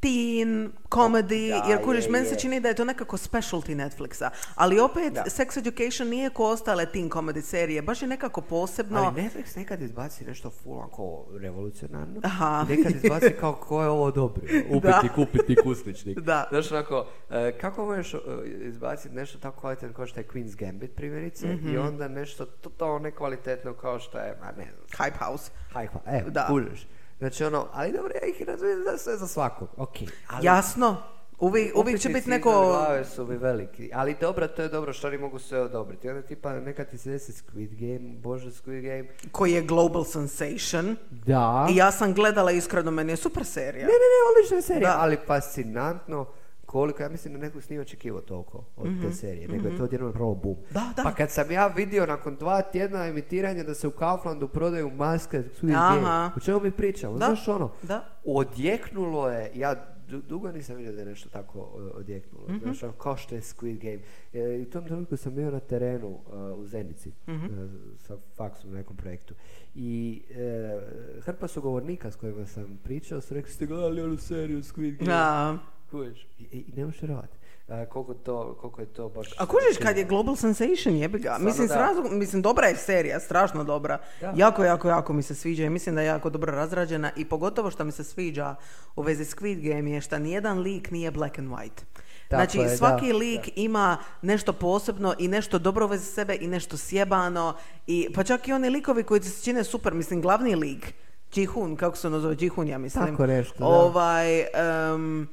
teen, 0.00 0.50
comedy, 0.86 1.50
Da, 1.50 1.64
jer 1.68 1.84
kužiš, 1.84 2.04
je, 2.04 2.10
meni 2.10 2.24
je. 2.24 2.28
se 2.28 2.36
čini 2.36 2.60
da 2.60 2.68
je 2.68 2.74
to 2.74 2.84
nekako 2.84 3.16
specialty 3.18 3.74
Netflixa. 3.76 4.30
Ali 4.54 4.80
opet, 4.80 5.12
Da. 5.12 5.22
Sex 5.22 5.58
Education 5.58 6.08
nije 6.08 6.30
ko 6.30 6.44
ostale 6.44 6.86
teen 6.86 7.10
comedy 7.10 7.40
serije, 7.42 7.82
baš 7.82 8.02
je 8.02 8.08
nekako 8.08 8.40
posebno... 8.40 8.98
Ali 8.98 9.22
Netflix 9.22 9.56
nekad 9.56 9.82
izbaci 9.82 10.24
nešto 10.24 10.50
full 10.52 10.74
onako 10.74 11.26
revolucionarno. 11.32 12.20
Aha. 12.24 12.66
Nekad 12.68 12.92
izbaci 12.94 13.30
kao 13.32 13.52
ko 13.54 13.82
je 13.82 13.88
ovo 13.88 14.10
dobro. 14.10 14.42
Upiti, 14.68 14.86
Da. 15.02 15.08
kupiti, 15.14 15.56
kusličnik. 15.56 16.18
Da. 16.20 16.46
Znaš 16.50 16.72
onako, 16.72 17.06
e, 17.30 17.52
kako 17.52 17.84
možeš 17.86 18.14
e, 18.14 18.18
izbaciti 18.60 19.14
nešto 19.14 19.38
tako 19.38 19.60
kvalitetno 19.60 19.94
kao 19.94 20.06
što 20.06 20.20
je 20.20 20.26
Queen's 20.26 20.56
Gambit 20.56 20.94
primjerice 20.94 21.46
Mhm. 21.48 21.68
i 21.68 21.78
onda 21.78 22.08
nešto 22.08 22.46
totalno 22.46 22.98
nekvalitetno 22.98 23.74
kao 23.74 23.98
što 23.98 24.18
je, 24.18 24.36
ma 24.40 24.46
ne 24.48 24.64
znam, 24.64 24.84
Hype 24.98 25.18
House. 25.20 25.50
hajfa, 25.72 25.98
evo, 26.08 26.30
Da. 26.30 26.46
kužiš. 26.46 26.86
Znači 27.18 27.44
ono, 27.44 27.66
ali 27.72 27.92
dobro, 27.92 28.12
ja 28.22 28.28
ih 28.28 28.42
razumijem 28.42 28.82
za 28.84 28.98
sve 28.98 29.16
za 29.16 29.26
svakog, 29.26 29.68
ok. 29.76 29.96
Ali 30.28 30.46
Jasno, 30.46 30.96
uvijek, 31.38 31.76
uvijek 31.76 32.00
će 32.00 32.08
biti 32.08 32.30
neko... 32.30 32.50
glave 32.50 33.04
su 33.04 33.26
mi 33.26 33.36
veliki, 33.36 33.90
ali 33.94 34.16
dobro, 34.20 34.48
to 34.48 34.62
je 34.62 34.68
dobro 34.68 34.92
što 34.92 35.08
oni 35.08 35.18
mogu 35.18 35.38
sve 35.38 35.60
odobriti. 35.60 36.08
Onda 36.08 36.22
tipa 36.22 36.52
nekad 36.52 36.90
ti 36.90 36.98
se 36.98 37.10
desi 37.10 37.32
Squid 37.32 37.68
Game, 37.72 38.18
bože 38.18 38.50
Squid 38.50 38.80
Game, 38.82 39.08
koji 39.32 39.52
je 39.52 39.62
global 39.62 40.04
sensation. 40.04 40.96
da. 41.10 41.66
I 41.70 41.76
ja 41.76 41.90
sam 41.92 42.14
gledala 42.14 42.50
iskreno, 42.50 42.90
meni 42.90 43.12
je 43.12 43.16
super 43.16 43.44
serija. 43.44 43.86
Ne, 43.86 43.92
ne, 43.92 44.08
ne, 44.08 44.30
odlična 44.32 44.56
je 44.56 44.62
serija, 44.62 44.90
Da. 44.90 44.98
ali 45.00 45.18
fascinantno 45.26 46.26
koliko, 46.68 47.02
ja 47.02 47.08
mislim 47.08 47.34
da 47.34 47.40
Netflix 47.40 47.70
nije 47.70 47.80
očekivao 47.80 48.20
toliko 48.22 48.64
od 48.76 48.88
te 49.02 49.12
serije, 49.12 49.48
nego 49.48 49.68
je 49.68 49.76
to 49.76 49.84
odjednom 49.84 50.12
prvo 50.12 50.34
boom. 50.34 50.54
Mhm, 50.54 50.64
Da, 50.70 50.92
da. 50.96 51.02
Pa 51.02 51.12
kad 51.12 51.30
sam 51.30 51.50
ja 51.50 51.66
vidio 51.68 52.06
nakon 52.06 52.36
dva 52.36 52.62
tjedna 52.62 53.06
emitiranja 53.06 53.64
da 53.64 53.74
se 53.74 53.88
u 53.88 53.92
Kauflandu 53.92 54.48
prodaju 54.48 54.90
maske. 54.90 55.42
Game, 55.62 56.02
o 56.36 56.40
čemu 56.40 56.60
mi 56.60 56.70
pričamo? 56.70 57.16
Znaš 57.16 57.48
ono, 57.48 57.70
da. 57.82 58.04
odjeknulo 58.26 59.28
je, 59.30 59.50
ja 59.54 59.74
du- 60.08 60.20
dugo 60.20 60.52
nisam 60.52 60.76
vidio 60.76 60.92
da 60.92 60.98
je 60.98 61.06
nešto 61.06 61.28
tako 61.28 61.60
odjeknulo, 61.94 62.44
Mhm. 62.48 62.58
znaš, 62.58 62.82
ono, 62.82 62.92
kao 62.92 63.16
što 63.16 63.34
je 63.34 63.40
Squid 63.40 63.78
Game. 63.78 64.02
E, 64.34 64.58
I 64.58 64.62
u 64.62 64.66
tom 64.66 64.84
trenutku 64.84 65.16
sam 65.16 65.34
bio 65.34 65.50
na 65.50 65.60
terenu 65.60 66.08
uh, 66.08 66.58
u 66.58 66.66
Zenici 66.66 67.12
Mhm. 67.28 67.44
uh, 67.44 67.50
sa 67.98 68.16
faksom 68.36 68.70
na 68.70 68.76
nekom 68.76 68.96
projektu. 68.96 69.34
I 69.74 70.22
e, 70.30 70.80
hrpa 71.20 71.48
su 71.48 71.62
govornika 71.62 72.10
s 72.10 72.16
kojima 72.16 72.46
sam 72.46 72.78
pričao 72.78 73.20
su 73.20 73.34
rekli 73.34 73.50
ste 73.50 73.66
gledali 73.66 74.02
onu 74.02 74.16
seriju 74.16 74.58
Squid 74.58 74.96
Game. 74.96 75.06
Da. 75.08 75.58
Kužiš? 75.90 76.26
I, 76.38 76.42
i, 76.42 76.64
ne 76.76 76.84
možeš 76.84 77.02
vjerovati. 77.02 77.38
A, 77.68 77.86
koliko, 77.86 78.14
to, 78.14 78.56
koliko 78.60 78.80
je 78.80 78.86
to 78.86 79.08
baš... 79.08 79.28
A 79.38 79.46
kužiš 79.46 79.78
kad 79.82 79.96
je 79.96 80.04
Global 80.04 80.36
Sensation, 80.36 80.96
jebi 80.96 81.18
ga. 81.18 81.36
Mislim, 81.40 81.68
da. 81.68 81.74
s 81.74 81.76
razlogom- 81.76 82.18
mislim, 82.18 82.42
dobra 82.42 82.66
je 82.66 82.76
serija, 82.76 83.20
strašno 83.20 83.64
dobra. 83.64 83.98
Da. 84.20 84.32
Jako, 84.36 84.64
jako, 84.64 84.88
jako 84.88 85.12
mi 85.12 85.22
se 85.22 85.34
sviđa 85.34 85.64
i 85.64 85.70
mislim 85.70 85.94
da 85.94 86.00
je 86.00 86.06
jako 86.06 86.30
dobro 86.30 86.52
razrađena 86.52 87.10
i 87.16 87.24
pogotovo 87.24 87.70
što 87.70 87.84
mi 87.84 87.92
se 87.92 88.04
sviđa 88.04 88.54
u 88.96 89.02
vezi 89.02 89.24
Squid 89.24 89.68
Game 89.68 89.90
je 89.90 90.00
što 90.00 90.18
nijedan 90.18 90.58
lik 90.58 90.90
nije 90.90 91.10
black 91.10 91.38
and 91.38 91.48
white. 91.48 91.82
Tako 92.28 92.52
znači, 92.52 92.58
je, 92.58 92.76
svaki 92.76 93.12
da, 93.12 93.18
lik 93.18 93.50
ima 93.56 93.96
nešto 94.22 94.52
posebno 94.52 95.14
i 95.18 95.28
nešto 95.28 95.58
dobro 95.58 95.84
u 95.84 95.88
vezi 95.88 96.04
sebe 96.04 96.36
i 96.40 96.46
nešto 96.46 96.76
sjebano. 96.76 97.54
I, 97.86 98.08
pa 98.14 98.24
čak 98.24 98.48
i 98.48 98.52
oni 98.52 98.70
likovi 98.70 99.02
koji 99.02 99.22
se 99.22 99.44
čine 99.44 99.64
super, 99.64 99.94
mislim, 99.94 100.20
glavni 100.20 100.54
lik, 100.54 100.94
Jihun, 101.34 101.76
kako 101.76 101.96
se 101.96 102.06
ono 102.06 102.20
zove, 102.20 102.36
Jihun, 102.40 102.68
ja 102.68 102.78
mislim. 102.78 103.06
Tako 103.06 103.26
nešto, 103.26 103.58
da. 103.58 103.66
Ovaj, 103.66 104.40
em, 104.40 105.28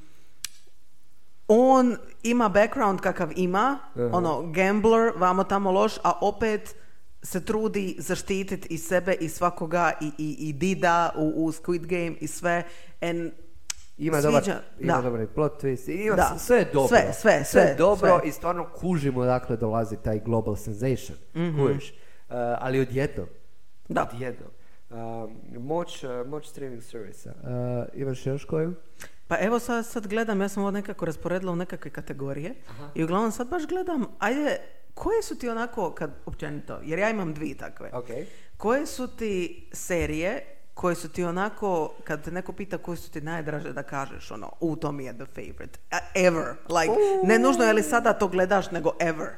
on 1.47 1.97
ima 2.23 2.49
background 2.49 2.99
kakav 2.99 3.29
ima, 3.35 3.79
Aha. 3.95 4.09
ono, 4.13 4.51
gambler, 4.51 5.11
vamo 5.15 5.43
tamo 5.43 5.71
loš, 5.71 5.97
a 6.03 6.13
opet 6.21 6.75
se 7.23 7.45
trudi 7.45 7.95
zaštititi 7.99 8.67
i 8.73 8.77
sebe 8.77 9.13
i 9.13 9.29
svakoga 9.29 9.91
i, 10.01 10.11
i, 10.17 10.35
i 10.49 10.53
Dida 10.53 11.13
u, 11.17 11.45
u 11.45 11.51
Squid 11.51 11.85
Game 11.85 12.15
i 12.19 12.27
sve. 12.27 12.63
And 13.01 13.31
Ima 13.97 14.21
sviđa, 14.21 14.31
dobar, 14.31 14.61
ima 14.79 14.95
da. 14.95 15.01
dobar 15.01 15.27
plot 15.27 15.63
twist, 15.63 16.05
ima 16.05 16.15
Da. 16.15 16.35
sve 16.39 16.57
je 16.57 16.65
dobro. 16.73 16.87
Sve, 16.87 17.13
sve, 17.13 17.43
sve, 17.45 17.61
je 17.61 17.75
dobro 17.75 18.19
sve. 18.19 18.29
i 18.29 18.31
stvarno 18.31 18.67
kužimo 18.75 19.25
dakle 19.25 19.57
dolazi 19.57 19.97
taj 19.97 20.19
global 20.19 20.55
sensation. 20.55 21.17
Kužiš. 21.33 21.91
Uh, 21.91 22.35
ali 22.59 22.79
odjednom. 22.79 23.27
Da. 23.89 24.09
Odjednom. 24.13 24.49
Um, 24.89 25.37
moć, 25.65 26.03
uh, 26.03 26.27
moć 26.27 26.49
streaming 26.49 26.83
servisa. 26.83 27.33
Uh, 27.41 28.01
imaš 28.01 28.25
još 28.25 28.45
koju? 28.45 28.73
Pa 29.27 29.37
evo 29.39 29.59
sad, 29.59 29.85
sad 29.85 30.07
gledam, 30.07 30.41
ja 30.41 30.49
sam 30.49 30.63
ovo 30.63 30.71
nekako 30.71 31.05
rasporedila 31.05 31.51
u 31.51 31.55
nekakve 31.55 31.91
kategorije 31.91 32.55
i 32.95 33.03
uglavnom 33.03 33.31
sad 33.31 33.47
baš 33.47 33.67
gledam, 33.67 34.05
ajde, 34.19 34.57
koje 34.93 35.23
su 35.23 35.37
ti 35.37 35.49
onako, 35.49 35.91
kad 35.91 36.11
općenito, 36.25 36.79
jer 36.83 36.99
ja 36.99 37.09
imam 37.09 37.33
dvije 37.33 37.57
takve, 37.57 37.89
Ok. 37.93 38.07
koje 38.57 38.85
su 38.85 39.07
ti 39.07 39.69
serije 39.73 40.51
koje 40.73 40.95
su 40.95 41.09
ti 41.09 41.23
onako, 41.23 41.93
kad 42.03 42.23
te 42.23 42.31
neko 42.31 42.53
pita 42.53 42.77
koje 42.77 42.97
su 42.97 43.11
ti 43.11 43.21
najdraže 43.21 43.73
da 43.73 43.83
kažeš 43.83 44.31
ono, 44.31 44.51
u 44.59 44.75
to 44.75 44.91
mi 44.91 45.05
je 45.05 45.13
the 45.13 45.25
favorite, 45.25 45.79
ever, 46.27 46.45
like, 46.69 46.93
ne 47.23 47.39
nužno 47.39 47.63
je 47.63 47.73
li 47.73 47.83
sada 47.83 48.13
to 48.13 48.27
gledaš, 48.27 48.71
nego 48.71 48.91
ever. 48.99 49.29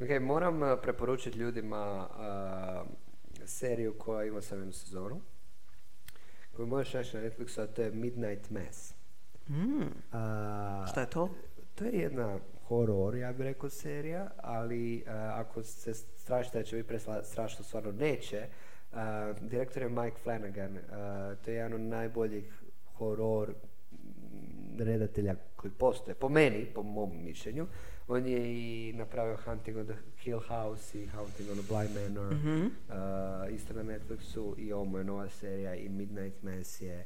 Ok, 0.00 0.22
moram 0.22 0.62
uh, 0.62 0.68
preporučiti 0.82 1.38
ljudima 1.38 2.08
uh, 2.10 2.88
seriju 3.46 3.94
koja 3.98 4.24
ima 4.24 4.42
samo 4.42 4.60
jednu 4.60 4.72
sezonu. 4.72 5.20
Koju 6.56 6.66
možeš 6.66 6.94
naći 6.94 7.16
na 7.16 7.22
Netflixu, 7.22 7.62
a 7.62 7.66
to 7.66 7.82
je 7.82 7.90
Midnight 7.90 8.50
Mass. 8.50 8.94
Mm, 9.48 9.82
Uh, 9.82 10.88
šta 10.90 11.00
je 11.00 11.10
to? 11.10 11.30
To 11.74 11.84
je 11.84 11.92
jedna 11.92 12.38
horor, 12.68 13.14
ja 13.14 13.32
bih 13.32 13.46
rekao, 13.46 13.70
serija, 13.70 14.30
ali 14.36 15.04
uh, 15.06 15.12
ako 15.12 15.62
se 15.62 15.94
strašite 15.94 16.58
da 16.58 16.64
će 16.64 16.76
biti 16.76 16.98
strašno, 17.22 17.64
stvarno 17.64 17.92
neće. 17.92 18.46
Uh, 18.92 18.98
direktor 19.40 19.82
je 19.82 19.88
Mike 19.88 20.16
Flanagan, 20.22 20.78
to 21.44 21.50
je 21.50 21.56
jedan 21.56 21.72
od 21.72 21.80
najboljih 21.80 22.62
horor 22.94 23.54
redatelja 24.78 25.34
koji 25.56 25.72
postoje, 25.72 26.14
po 26.14 26.28
meni, 26.28 26.66
po 26.74 26.82
mom 26.82 27.24
mišljenju. 27.24 27.66
On 28.08 28.26
je 28.26 28.52
i 28.54 28.92
napravio 28.92 29.36
Hunting 29.36 29.76
on 29.76 29.86
the 29.86 29.94
Hill 30.18 30.40
House 30.40 30.94
i 30.94 31.06
Hunting 31.06 31.50
on 31.50 31.56
the 31.56 31.66
Bly 31.68 31.88
Manor, 31.90 32.34
Mhm. 32.34 32.66
uh, 32.88 32.94
isto 33.50 33.74
na 33.74 33.82
Netflixu 33.84 34.54
i 34.58 34.72
ovo 34.72 34.84
mu 34.84 34.98
je 34.98 35.04
nova 35.04 35.28
serija 35.30 35.74
i 35.74 35.88
Midnight 35.88 36.42
Mass 36.42 36.80
je 36.80 37.04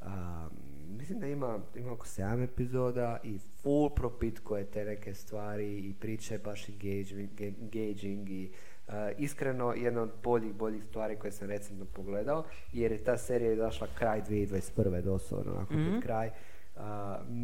a, 0.00 0.48
mislim 0.88 1.20
da 1.20 1.26
ima, 1.26 1.60
ima 1.74 1.92
oko 1.92 2.06
7 2.06 2.44
epizoda 2.44 3.18
i 3.24 3.38
full 3.38 3.90
propitkuje 3.90 4.64
te 4.64 4.84
neke 4.84 5.14
stvari 5.14 5.78
i 5.78 5.94
priče 5.94 6.38
baš 6.38 6.68
engaging, 6.68 7.30
engaging 7.40 8.30
i 8.30 8.50
a, 8.88 9.10
iskreno 9.12 9.72
jedna 9.72 10.02
od 10.02 10.10
boljih, 10.24 10.54
boljih 10.54 10.84
stvari 10.84 11.16
koje 11.16 11.32
sam 11.32 11.48
recentno 11.48 11.84
pogledao 11.86 12.44
jer 12.72 12.92
je 12.92 13.04
ta 13.04 13.16
serija 13.18 13.52
izašla 13.52 13.86
kraj 13.94 14.22
2021. 14.22 15.02
doslovno, 15.02 15.52
onako 15.52 15.68
pred 15.74 16.02
kraj. 16.02 16.30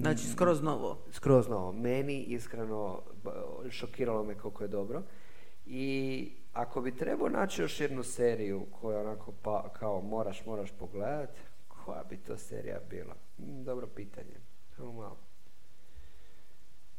Znači, 0.00 0.22
skroz 0.22 0.62
novo. 0.62 0.98
skroz 1.10 1.48
novo. 1.48 1.72
Meni 1.72 2.18
iskreno 2.18 3.02
šokiralo 3.70 4.24
me 4.24 4.34
koliko 4.34 4.64
je 4.64 4.68
dobro. 4.68 5.02
I 5.66 6.30
ako 6.52 6.80
bi 6.80 6.96
trebao 6.96 7.28
naći 7.28 7.62
još 7.62 7.80
jednu 7.80 8.02
seriju 8.02 8.66
koju 8.72 8.98
onako 8.98 9.32
pa, 9.32 9.68
kao 9.70 10.00
moraš, 10.00 10.46
moraš 10.46 10.70
pogledat, 10.70 11.30
koja 11.68 12.04
bi 12.04 12.16
to 12.16 12.36
serija 12.36 12.80
bila? 12.90 13.14
Mm, 13.38 13.64
Dobro 13.64 13.86
pitanje. 13.86 14.36
Samo 14.76 14.92
malo. 14.92 15.16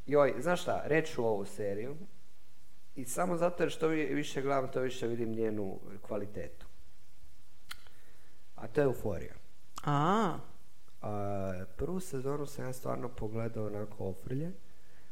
Joj, 0.05 0.33
znaš 0.39 0.61
šta, 0.61 0.81
reću 0.85 1.25
ovu 1.25 1.45
seriju 1.45 1.95
i 2.95 3.05
samo 3.05 3.37
zato 3.37 3.63
jer 3.63 3.71
što 3.71 3.87
vi- 3.87 4.05
više 4.05 4.41
gledam, 4.41 4.71
to 4.71 4.81
više 4.81 5.07
vidim 5.07 5.31
njenu 5.31 5.79
kvalitetu. 6.01 6.65
A 8.55 8.67
to 8.67 8.81
je 8.81 8.85
euforija. 8.85 9.33
A, 9.85 10.37
A, 11.05 11.65
prvu 11.77 11.99
sezonu 11.99 12.45
sam 12.45 12.65
ja 12.65 12.73
stvarno 12.73 13.09
pogledao 13.09 13.65
onako 13.65 14.05
ofrlje, 14.05 14.51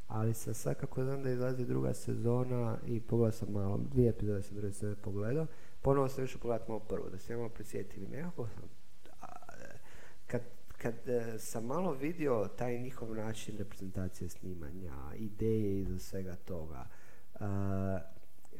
ali 0.08 0.34
sam 0.34 0.54
sad 0.54 0.78
kako 0.78 1.04
znam 1.04 1.24
da 1.24 1.30
izlazi 1.30 1.66
druga 1.66 1.94
sezona 1.94 2.78
i 2.88 3.00
pogledao 3.00 3.32
sam 3.32 3.52
malo, 3.52 3.80
dvije 3.92 4.10
epizode 4.10 4.42
sam 4.42 4.56
druge 4.58 4.74
sezone 4.74 4.96
pogledao, 4.96 5.48
ponovo 5.82 6.10
sam 6.10 6.24
išao 6.24 6.42
pogledati 6.42 6.72
malo 6.72 6.80
prvu, 6.80 7.10
da 7.10 7.18
se 7.18 7.34
ja 7.34 7.38
malo 7.38 7.50
prisjetim. 7.50 8.04
I 8.04 8.08
Nekako 8.08 8.48
sam, 8.48 8.70
kad, 10.28 10.42
kad 10.78 11.10
e, 11.10 11.40
sam 11.40 11.66
malo 11.66 11.92
vidio 11.94 12.50
taj 12.58 12.80
njihov 12.80 13.16
način 13.16 13.58
reprezentacije 13.58 14.30
snimanja, 14.30 14.94
ideje 15.16 15.80
iza 15.82 16.00
svega 16.00 16.36
toga, 16.36 16.88
a, 17.40 18.00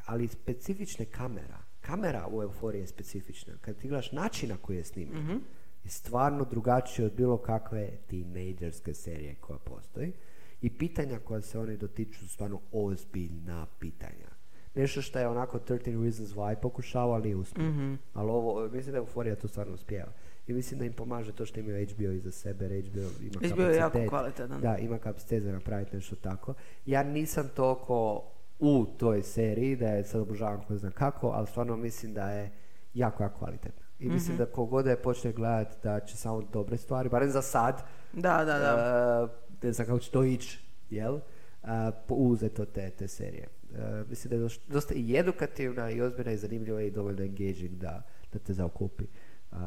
ali 0.06 0.28
specifične 0.28 1.06
kamera. 1.06 1.58
Kamera 1.82 2.28
u 2.32 2.44
euforiji 2.44 2.82
je 2.82 2.88
specifična. 2.88 3.54
Kad 3.62 3.78
ti 3.78 3.88
gledaš 3.88 4.12
način 4.12 4.50
na 4.50 4.58
koji 4.58 4.78
je 4.78 4.84
snimljena, 4.84 5.40
je 5.84 5.90
stvarno 5.90 6.46
drugačije 6.46 7.06
od 7.06 7.14
bilo 7.14 7.38
kakve 7.38 7.90
tinejdžerske 8.08 8.94
serije 8.94 9.36
koja 9.36 9.60
postoji. 9.60 10.14
I 10.62 10.78
pitanja 10.78 11.20
koja 11.20 11.42
se 11.42 11.60
oni 11.60 11.78
dotiču 11.78 12.20
su 12.20 12.28
stvarno 12.28 12.62
ozbiljna 12.72 13.66
pitanja. 13.80 14.30
Nešto 14.76 15.02
što 15.02 15.20
je 15.20 15.28
onako 15.28 15.60
13 15.60 16.04
Reasons 16.04 16.30
Why 16.36 16.56
pokušava, 16.62 17.14
ali 17.14 17.36
uspio. 17.36 17.98
Ali 18.14 18.30
ovo, 18.32 18.70
mislim 18.70 18.92
da 18.92 18.98
je 18.98 19.02
Euforija 19.02 19.36
to 19.36 19.48
stvarno 19.48 19.74
uspjeva. 19.74 20.12
I 20.48 20.54
mislim 20.54 20.80
da 20.80 20.86
im 20.86 20.94
pomaže 20.94 21.32
to 21.32 21.46
što 21.46 21.60
imaju 21.60 21.88
HBO 21.88 22.12
iza 22.12 22.32
sebe, 22.32 22.66
jer 22.66 22.90
HBO 22.90 23.00
ima 23.00 23.54
HBO 23.54 23.62
je 23.62 23.76
jako 23.76 23.94
kapacitet. 23.94 24.10
kvalitetan. 24.10 24.62
Da, 24.62 24.78
ima 24.78 24.98
kapacitet 24.98 25.44
za 25.44 25.52
napraviti 25.52 25.96
nešto 25.96 26.16
tako. 26.16 26.54
Ja 26.86 27.04
nisam 27.04 27.50
toliko 27.56 28.24
u 28.60 28.86
toj 28.98 29.24
seriji 29.24 29.76
da 29.76 29.88
je 29.88 30.04
sad 30.04 30.22
obožavam 30.22 30.64
ko 30.68 30.78
zna 30.78 30.92
kako, 30.92 31.28
ali 31.28 31.48
stvarno 31.48 31.78
mislim 31.78 32.14
da 32.14 32.32
je 32.32 32.52
jako, 32.94 33.24
jako 33.24 33.38
kvalitetna. 33.38 33.83
I 34.04 34.10
mislim 34.10 34.38
da 34.38 34.46
kogod 34.46 34.86
da 34.86 34.92
je 34.92 35.02
počne 35.02 35.32
gledati 35.32 35.78
da 35.84 36.00
će 36.00 36.18
samo 36.18 36.42
dobre 36.54 36.78
stvari, 36.78 37.10
barem 37.10 37.30
za 37.30 37.42
sad, 37.42 37.84
da, 38.14 38.46
da, 38.46 38.60
da. 38.60 39.24
uh, 39.24 39.30
ne 39.64 39.72
znam 39.72 39.88
kako 39.88 40.00
će 40.00 40.12
to 40.12 40.24
ići, 40.24 40.60
jel? 40.90 41.14
Uh, 41.14 41.70
uzeti 42.10 42.62
od 42.62 42.72
te, 42.72 42.90
te 42.90 43.08
serije. 43.08 43.48
Uh, 43.72 44.10
mislim 44.10 44.30
da 44.30 44.36
je 44.36 44.50
dosta 44.68 44.94
i 44.94 45.18
edukativna 45.18 45.92
i 45.92 46.02
ozbiljna 46.02 46.32
i 46.32 46.38
zanimljiva 46.38 46.82
i 46.82 46.92
dovoljno 46.92 47.24
engaging 47.24 47.72
da, 47.72 48.02
da 48.34 48.40
te 48.40 48.54
zaokupi. 48.54 49.06
Uh, 49.52 49.58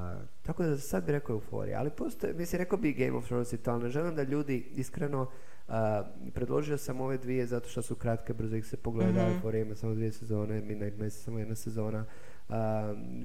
tako 0.43 0.63
da 0.63 0.79
sad 0.79 1.05
bi 1.05 1.13
rekao 1.13 1.35
euforija, 1.35 1.79
ali 1.79 1.91
postoje, 1.91 2.35
mislim, 2.35 2.59
rekao 2.59 2.79
bi 2.79 2.93
Game 2.93 3.13
of 3.13 3.25
Thrones 3.25 3.53
i 3.53 3.59
to, 3.59 3.71
ali 3.71 3.83
ne 3.83 3.89
želim 3.89 4.15
da 4.15 4.23
ljudi 4.23 4.67
iskreno, 4.75 5.23
uh, 5.69 5.75
predložio 6.35 6.79
sam 6.79 7.01
ove 7.01 7.19
dvije 7.19 7.47
zato 7.47 7.69
što 7.69 7.83
su 7.83 7.95
kratke, 7.95 8.35
brzo 8.35 8.57
ih 8.57 8.67
se 8.67 8.77
pogleda, 8.77 9.29
euforija 9.29 9.63
ima 9.63 9.75
samo 9.75 9.95
dvije 9.95 10.13
sezone, 10.13 10.61
Midnight 10.61 10.99
Mass 10.99 11.25
samo 11.25 11.39
jedna 11.39 11.55
sezona. 11.55 12.05
Uh, 12.49 12.55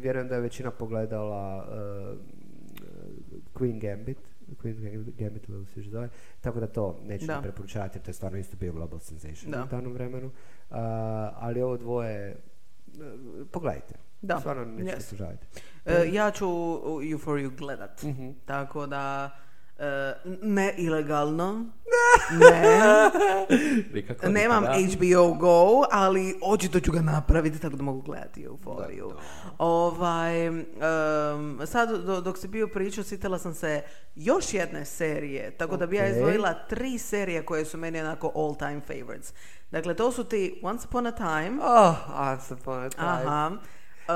vjerujem 0.02 0.28
da 0.28 0.36
je 0.36 0.42
većina 0.42 0.72
pogledala 0.72 1.68
uh, 1.68 2.18
Queen 3.54 3.80
Gambit, 3.80 4.18
Queen 4.64 5.14
Gambit 5.18 5.46
se 5.74 5.82
zove, 5.82 6.10
tako 6.42 6.60
da 6.60 6.68
to 6.68 7.00
neću 7.06 7.26
Da. 7.26 7.42
preporučavati 7.42 7.98
jer 7.98 8.04
to 8.04 8.10
je 8.10 8.14
stvarno 8.14 8.38
isto 8.38 8.58
bio 8.58 8.74
global 8.74 9.00
sensation 9.00 9.52
Da. 9.52 9.64
u 9.64 9.68
danom 9.68 9.94
vremenu. 9.94 10.28
Uh, 10.28 10.76
ali 11.34 11.62
ovo 11.62 11.78
dvoje, 11.78 12.36
uh, 12.88 13.48
pogledajte. 13.52 13.96
Da. 14.22 14.40
Stvarno 14.40 14.66
nećete 14.66 15.16
Yes. 15.16 15.36
E, 15.86 16.10
ja 16.14 16.32
ću 16.32 16.46
Euphoriju 17.12 17.52
gledat. 17.58 18.04
Mhm. 18.04 18.30
Tako 18.46 18.88
da, 18.88 19.30
e, 19.36 19.51
ne 20.42 20.74
ilegalno, 20.78 21.66
ne, 22.32 23.12
Nikako 23.94 24.30
nemam. 24.30 24.64
HBO 24.64 25.34
Go, 25.34 25.58
ali 25.92 26.36
očito 26.44 26.80
ću 26.80 26.92
ga 26.92 27.02
napraviti 27.02 27.60
tako 27.60 27.76
da 27.76 27.84
mogu 27.84 28.02
gledati 28.02 28.44
Euforiju. 28.44 29.08
Da, 29.08 29.14
da. 29.14 29.22
Ovaj, 29.60 30.48
em, 30.48 30.66
sad 31.66 31.90
do- 31.98 32.22
dok 32.22 32.38
si 32.38 32.48
bio 32.48 32.68
pričao, 32.68 33.04
sitala 33.04 33.40
sam 33.40 33.54
se 33.54 33.82
još 34.16 34.54
jedne 34.54 34.86
serije, 34.86 35.52
tako 35.52 35.78
da 35.78 35.86
bi 35.88 35.96
ja 35.96 36.08
izdvojila 36.08 36.54
tri 36.54 36.98
serije 36.98 37.44
koje 37.44 37.66
su 37.66 37.78
meni 37.78 38.00
onako 38.00 38.32
all 38.36 38.56
time 38.56 38.82
favorites. 38.82 39.34
Dakle, 39.72 39.94
to 39.94 40.12
su 40.12 40.24
ti 40.24 40.60
Once 40.64 40.88
Upon 40.88 41.08
a 41.08 41.12
Time, 41.12 41.58
Oh, 41.64 41.96
Once 42.22 42.54
upon 42.54 42.80
a 42.80 42.90
time. 42.90 43.08
aha, 43.08 43.52
e, 44.10 44.14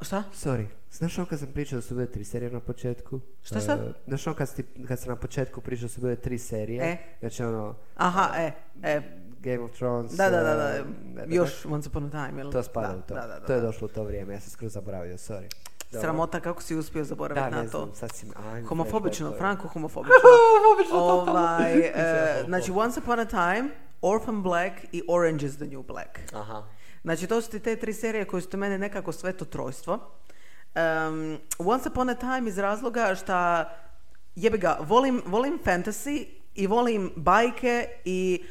šta? 0.00 0.22
Sorry, 0.34 0.66
znaš 0.92 1.18
ono 1.18 1.26
kad 1.26 1.38
sam 1.38 1.48
pričao 1.48 1.76
da 1.76 1.82
su 1.82 1.94
bile 1.94 2.06
tri 2.06 2.24
serije 2.24 2.50
na 2.50 2.60
početku? 2.60 3.20
Šta 3.42 3.60
sad? 3.60 3.80
Uh, 3.80 3.86
znaš 4.06 4.26
ono 4.26 4.36
kad, 4.36 4.48
si, 4.48 4.64
kad 4.88 5.00
sam 5.00 5.08
na 5.08 5.16
početku 5.16 5.60
pričao 5.60 5.82
da 5.82 5.88
su 5.88 6.00
bile 6.00 6.16
tri 6.16 6.38
serije? 6.38 6.84
E. 6.84 6.96
Znači 7.20 7.42
ono, 7.42 7.74
Aha, 7.96 8.30
e, 8.36 8.52
e, 8.82 9.00
Game 9.40 9.58
of 9.58 9.70
Thrones. 9.70 10.12
Da, 10.12 10.30
da, 10.30 10.42
da, 10.42 10.52
uh, 10.80 10.86
da. 11.14 11.34
Još 11.34 11.66
Once 11.66 11.88
Upon 11.88 12.04
a 12.04 12.10
Time, 12.10 12.40
jel? 12.40 12.52
To 12.52 12.62
spada 12.62 12.88
da, 12.88 12.96
u 12.96 13.00
to. 13.00 13.14
Da, 13.14 13.20
da, 13.20 13.26
da, 13.26 13.46
to 13.46 13.52
je 13.52 13.60
da. 13.60 13.66
došlo 13.66 13.84
u 13.84 13.88
to 13.88 14.04
vrijeme, 14.04 14.34
ja 14.34 14.40
sam 14.40 14.50
skroz 14.50 14.72
zaboravio, 14.72 15.16
sorry. 15.16 15.54
Dobro. 15.92 16.00
Sramota 16.00 16.40
kako 16.40 16.62
si 16.62 16.76
uspio 16.76 17.04
zaboraviti 17.04 17.56
Da, 17.56 17.62
na 17.62 17.70
to. 17.70 17.78
znam, 17.78 17.94
sad 17.94 18.12
si 18.12 18.26
mi... 18.26 18.32
ajme, 18.52 18.68
Homofobično, 18.68 19.32
Franko 19.38 19.68
homofobično. 19.68 20.14
ovaj, 20.98 21.78
e, 21.80 22.44
znači 22.46 22.72
Once 22.74 23.00
Upon 23.00 23.20
a 23.20 23.24
Time, 23.24 23.68
Orphan 24.02 24.42
Black 24.42 24.74
i 24.92 25.02
Orange 25.08 25.46
is 25.46 25.56
the 25.56 25.66
New 25.66 25.82
Black. 25.82 26.18
Aha. 26.32 26.62
Znači 27.02 27.26
to 27.26 27.40
su 27.40 27.50
ti 27.50 27.60
te 27.60 27.76
tri 27.76 27.92
serije 27.92 28.24
koje 28.24 28.42
su 28.42 28.56
mene 28.56 28.78
nekako 28.78 29.12
sveto 29.12 29.44
trojstvo. 29.44 29.98
Um, 30.78 31.38
Once 31.58 31.88
Upon 31.88 32.08
a 32.10 32.14
Time 32.14 32.48
iz 32.48 32.58
razloga 32.58 33.14
što 33.14 33.64
jebi 34.34 34.58
ga, 34.58 34.78
volim, 34.80 35.22
volim 35.26 35.58
fantasy 35.64 36.26
i 36.54 36.66
volim 36.66 37.12
bajke 37.16 37.88
i 38.04 38.44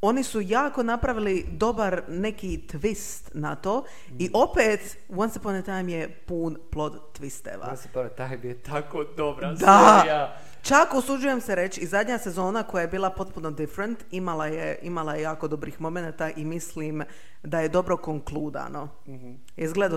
oni 0.00 0.22
su 0.22 0.40
jako 0.40 0.82
napravili 0.82 1.46
dobar 1.50 2.02
neki 2.08 2.60
twist 2.72 3.30
na 3.34 3.54
to 3.54 3.84
i 4.18 4.30
opet 4.34 4.96
Once 5.08 5.38
Upon 5.38 5.54
a 5.54 5.62
Time 5.62 5.92
je 5.92 6.08
pun 6.26 6.56
plod 6.70 6.92
twisteva. 7.18 7.70
Once 7.70 7.88
upon 7.90 8.06
a 8.06 8.08
time 8.08 8.38
je 8.42 8.62
tako 8.62 9.04
dobra 9.16 9.52
Da. 9.52 9.56
serija. 10.00 10.36
Čak 10.62 10.94
usuđujem 10.94 11.40
se 11.40 11.54
reći 11.54 11.80
i 11.80 11.86
zadnja 11.86 12.18
sezona 12.18 12.62
koja 12.62 12.82
je 12.82 12.88
bila 12.88 13.10
potpuno 13.10 13.50
different, 13.50 14.04
imala 14.10 14.46
je, 14.46 14.78
imala 14.82 15.14
je 15.14 15.22
jako 15.22 15.48
dobrih 15.48 15.80
momenata 15.80 16.30
i 16.30 16.44
mislim 16.44 17.02
da 17.42 17.60
je 17.60 17.68
dobro 17.68 17.96
konkludano. 17.96 18.88
Mm-hmm. 19.08 19.38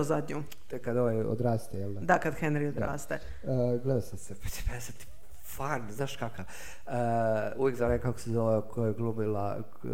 Zadnju? 0.02 0.42
Te 0.68 0.78
kad 0.78 0.96
ovaj 0.96 1.16
odraste, 1.16 1.78
jel 1.78 1.92
da? 1.92 2.00
Da, 2.00 2.18
kad 2.18 2.34
Henry 2.40 2.68
odraste. 2.68 3.18
Uh, 3.42 3.82
gledao 3.82 4.00
sam 4.00 4.18
se, 4.18 4.34
pa 4.42 4.48
ti 4.48 5.06
fan, 5.56 5.86
znaš 5.90 6.16
kakav. 6.16 6.44
Uh, 6.86 6.92
uvijek 7.56 7.76
za 7.76 7.98
kako 7.98 8.18
se 8.18 8.30
zove, 8.30 8.62
koja 8.68 8.86
je 8.86 8.94
glumila... 8.94 9.56
Uh, 9.84 9.90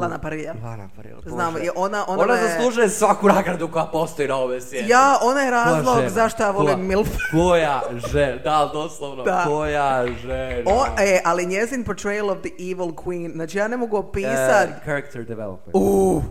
Lana 0.00 0.18
Parija. 0.18 0.54
Lana 0.64 0.88
Parija. 0.96 1.16
Znam, 1.26 1.56
i 1.56 1.68
ona... 1.76 2.04
Ona, 2.08 2.22
ona 2.22 2.34
me... 2.34 2.48
zaslužuje 2.48 2.88
svaku 2.88 3.28
nagradu 3.28 3.68
koja 3.68 3.84
postoji 3.84 4.28
na 4.28 4.36
ove 4.36 4.60
svijetu. 4.60 4.90
Ja, 4.90 5.18
ona 5.22 5.40
je 5.40 5.50
razlog 5.50 6.08
zašto 6.08 6.42
ja 6.42 6.50
volim 6.50 6.86
Milf. 6.86 7.08
Koja 7.32 7.82
žena, 8.12 8.42
da, 8.42 8.70
doslovno, 8.72 9.24
da. 9.24 9.44
koja 9.46 10.06
žena. 10.22 10.62
O, 10.66 10.86
e, 10.98 11.20
ali 11.24 11.46
njezin 11.46 11.84
portrayal 11.84 12.30
of 12.30 12.38
the 12.38 12.50
evil 12.58 12.92
queen, 12.92 13.32
znači 13.32 13.58
ja 13.58 13.68
ne 13.68 13.76
mogu 13.76 13.96
opisati... 13.96 14.72
Uh, 14.72 14.84
character 14.84 15.24
development. 15.24 15.74
Uh, 15.74 16.22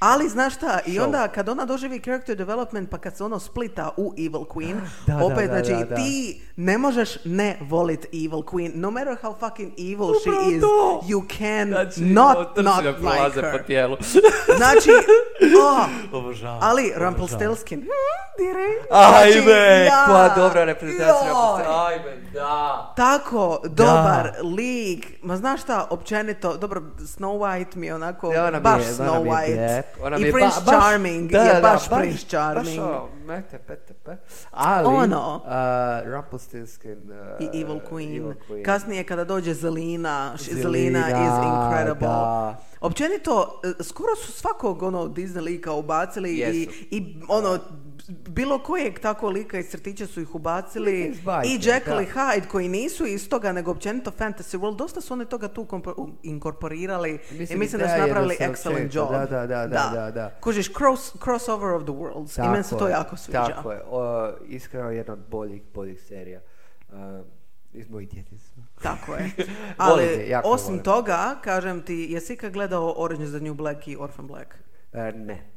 ali 0.00 0.28
znaš 0.28 0.54
šta, 0.54 0.78
i 0.86 1.00
onda 1.00 1.28
kad 1.28 1.48
ona 1.48 1.64
doživi 1.64 2.00
character 2.00 2.36
development 2.36 2.90
pa 2.90 2.98
kad 2.98 3.16
se 3.16 3.24
ono 3.24 3.38
splita 3.38 3.90
u 3.96 4.12
Evil 4.18 4.44
Queen, 4.44 4.80
da, 5.06 5.24
opet 5.24 5.50
da, 5.50 5.56
da, 5.56 5.64
znači 5.64 5.94
ti 5.96 6.42
ne 6.56 6.78
možeš 6.78 7.24
ne 7.24 7.58
volit 7.60 8.04
Evil 8.04 8.42
Queen. 8.42 8.70
No 8.74 8.90
matter 8.90 9.16
how 9.22 9.34
fucking 9.40 9.72
evil 9.78 10.14
she 10.22 10.54
is, 10.56 10.62
you 11.08 11.38
can 11.38 11.68
znači, 11.68 12.00
not 12.00 12.56
not 12.56 12.84
like 12.84 13.40
her. 13.40 13.58
Po 13.58 13.64
tijelu. 13.66 13.96
znači, 14.58 14.90
oh, 15.62 15.86
ali 16.60 16.92
Rumpelstiltskin, 16.96 17.80
direkt. 18.38 18.86
Ajme, 18.90 19.42
znači, 19.42 19.86
ja, 19.86 20.04
koja 20.06 20.28
dobra 20.28 20.64
reprezentacija. 20.64 21.32
Ajme, 21.86 22.16
da. 22.32 22.92
Tako, 22.96 23.60
dobar 23.64 24.32
lik. 24.56 25.06
Ma 25.22 25.36
znaš 25.36 25.62
šta, 25.62 25.86
općenito, 25.90 26.56
dobro, 26.56 26.82
Snow 26.98 27.38
White 27.38 27.76
mi 27.76 27.86
je 27.86 27.94
onako, 27.94 28.32
ja, 28.32 28.60
baš 28.60 28.82
je, 28.82 28.92
Snow 28.92 29.24
White. 29.24 29.82
Ona 30.02 30.16
I 30.16 30.32
Prince 30.32 30.60
ba, 30.66 30.72
Charming 30.72 31.32
baš, 31.32 31.46
je 31.46 31.60
baš, 31.62 31.88
baš 31.88 31.98
Prince 32.00 32.26
Charming. 32.26 32.80
Baš, 32.80 33.10
mete, 33.26 33.58
pete, 33.58 33.94
pe. 33.94 34.16
Ali, 34.50 34.86
ono, 34.86 35.42
uh, 35.44 36.12
Rumpelstiltskin 36.12 36.98
uh, 37.10 37.44
i 37.54 37.60
Evil 37.60 37.80
Queen. 37.90 38.16
Evil 38.16 38.34
Queen. 38.48 38.64
Kasnije 38.64 39.04
kada 39.04 39.24
dođe 39.24 39.54
Zelina, 39.54 40.34
Zelina, 40.38 41.00
is 41.08 41.44
incredible. 41.46 42.08
Da. 42.08 42.56
Općenito, 42.80 43.60
e, 43.64 43.82
skoro 43.84 44.16
su 44.16 44.32
svakog 44.32 44.82
ono 44.82 45.08
Disney 45.08 45.40
lika 45.40 45.72
ubacili 45.72 46.30
i, 46.30 46.68
i 46.90 47.16
ono 47.28 47.58
bilo 48.28 48.58
kojeg 48.58 48.98
tako 48.98 49.28
lika 49.28 49.58
iz 49.58 49.70
crtića 49.70 50.06
su 50.06 50.20
ih 50.20 50.34
ubacili 50.34 51.14
i 51.44 51.58
Jekyll 51.58 52.02
i 52.02 52.06
Hyde 52.14 52.46
koji 52.46 52.68
nisu 52.68 53.06
iz 53.06 53.28
toga 53.28 53.52
nego 53.52 53.70
općenito 53.70 54.10
Fantasy 54.10 54.58
World. 54.58 54.76
Dosta 54.76 55.00
su 55.00 55.14
oni 55.14 55.26
toga 55.26 55.48
tu 55.48 55.66
inkorporirali. 56.22 57.18
Mislim, 57.30 57.56
i 57.56 57.58
mislim 57.58 57.82
da 57.82 57.88
su 57.88 58.00
napravili 58.00 58.36
excellent 58.40 58.96
job. 58.96 59.10
da, 59.10 59.26
da, 59.26 59.46
da, 59.46 59.66
da, 59.66 60.10
da, 60.10 60.30
kužiš 60.40 60.72
cross, 60.72 61.16
crossover 61.24 61.70
of 61.70 61.82
the 61.82 61.92
worlds. 61.92 62.36
Tako 62.36 62.48
i 62.48 62.50
meni 62.50 62.64
se 62.64 62.78
to 62.78 62.88
jako 62.88 63.16
sviđa. 63.16 63.46
tako 63.46 63.72
je, 63.72 63.82
o, 63.90 64.32
iskreno 64.46 64.90
jedna 64.90 65.12
od 65.12 65.20
boljih, 65.30 65.62
boljih 65.74 66.02
serija. 66.02 66.40
Uh, 66.88 66.96
iz 67.72 67.90
mojih 67.90 68.08
djetinstva 68.08 68.62
tako 68.82 69.14
je. 69.14 69.30
Ali 69.76 70.34
osim 70.44 70.78
toga, 70.82 71.36
kažem 71.42 71.82
ti, 71.82 72.06
jesi 72.10 72.32
ikad 72.32 72.52
gledao 72.52 72.94
Orange 72.96 73.24
is 73.24 73.30
the 73.30 73.40
New 73.40 73.54
Black 73.54 73.88
i 73.88 73.96
Orphan 73.96 74.26
Black? 74.26 74.54
Uh, 74.92 74.98
ne. 75.14 75.49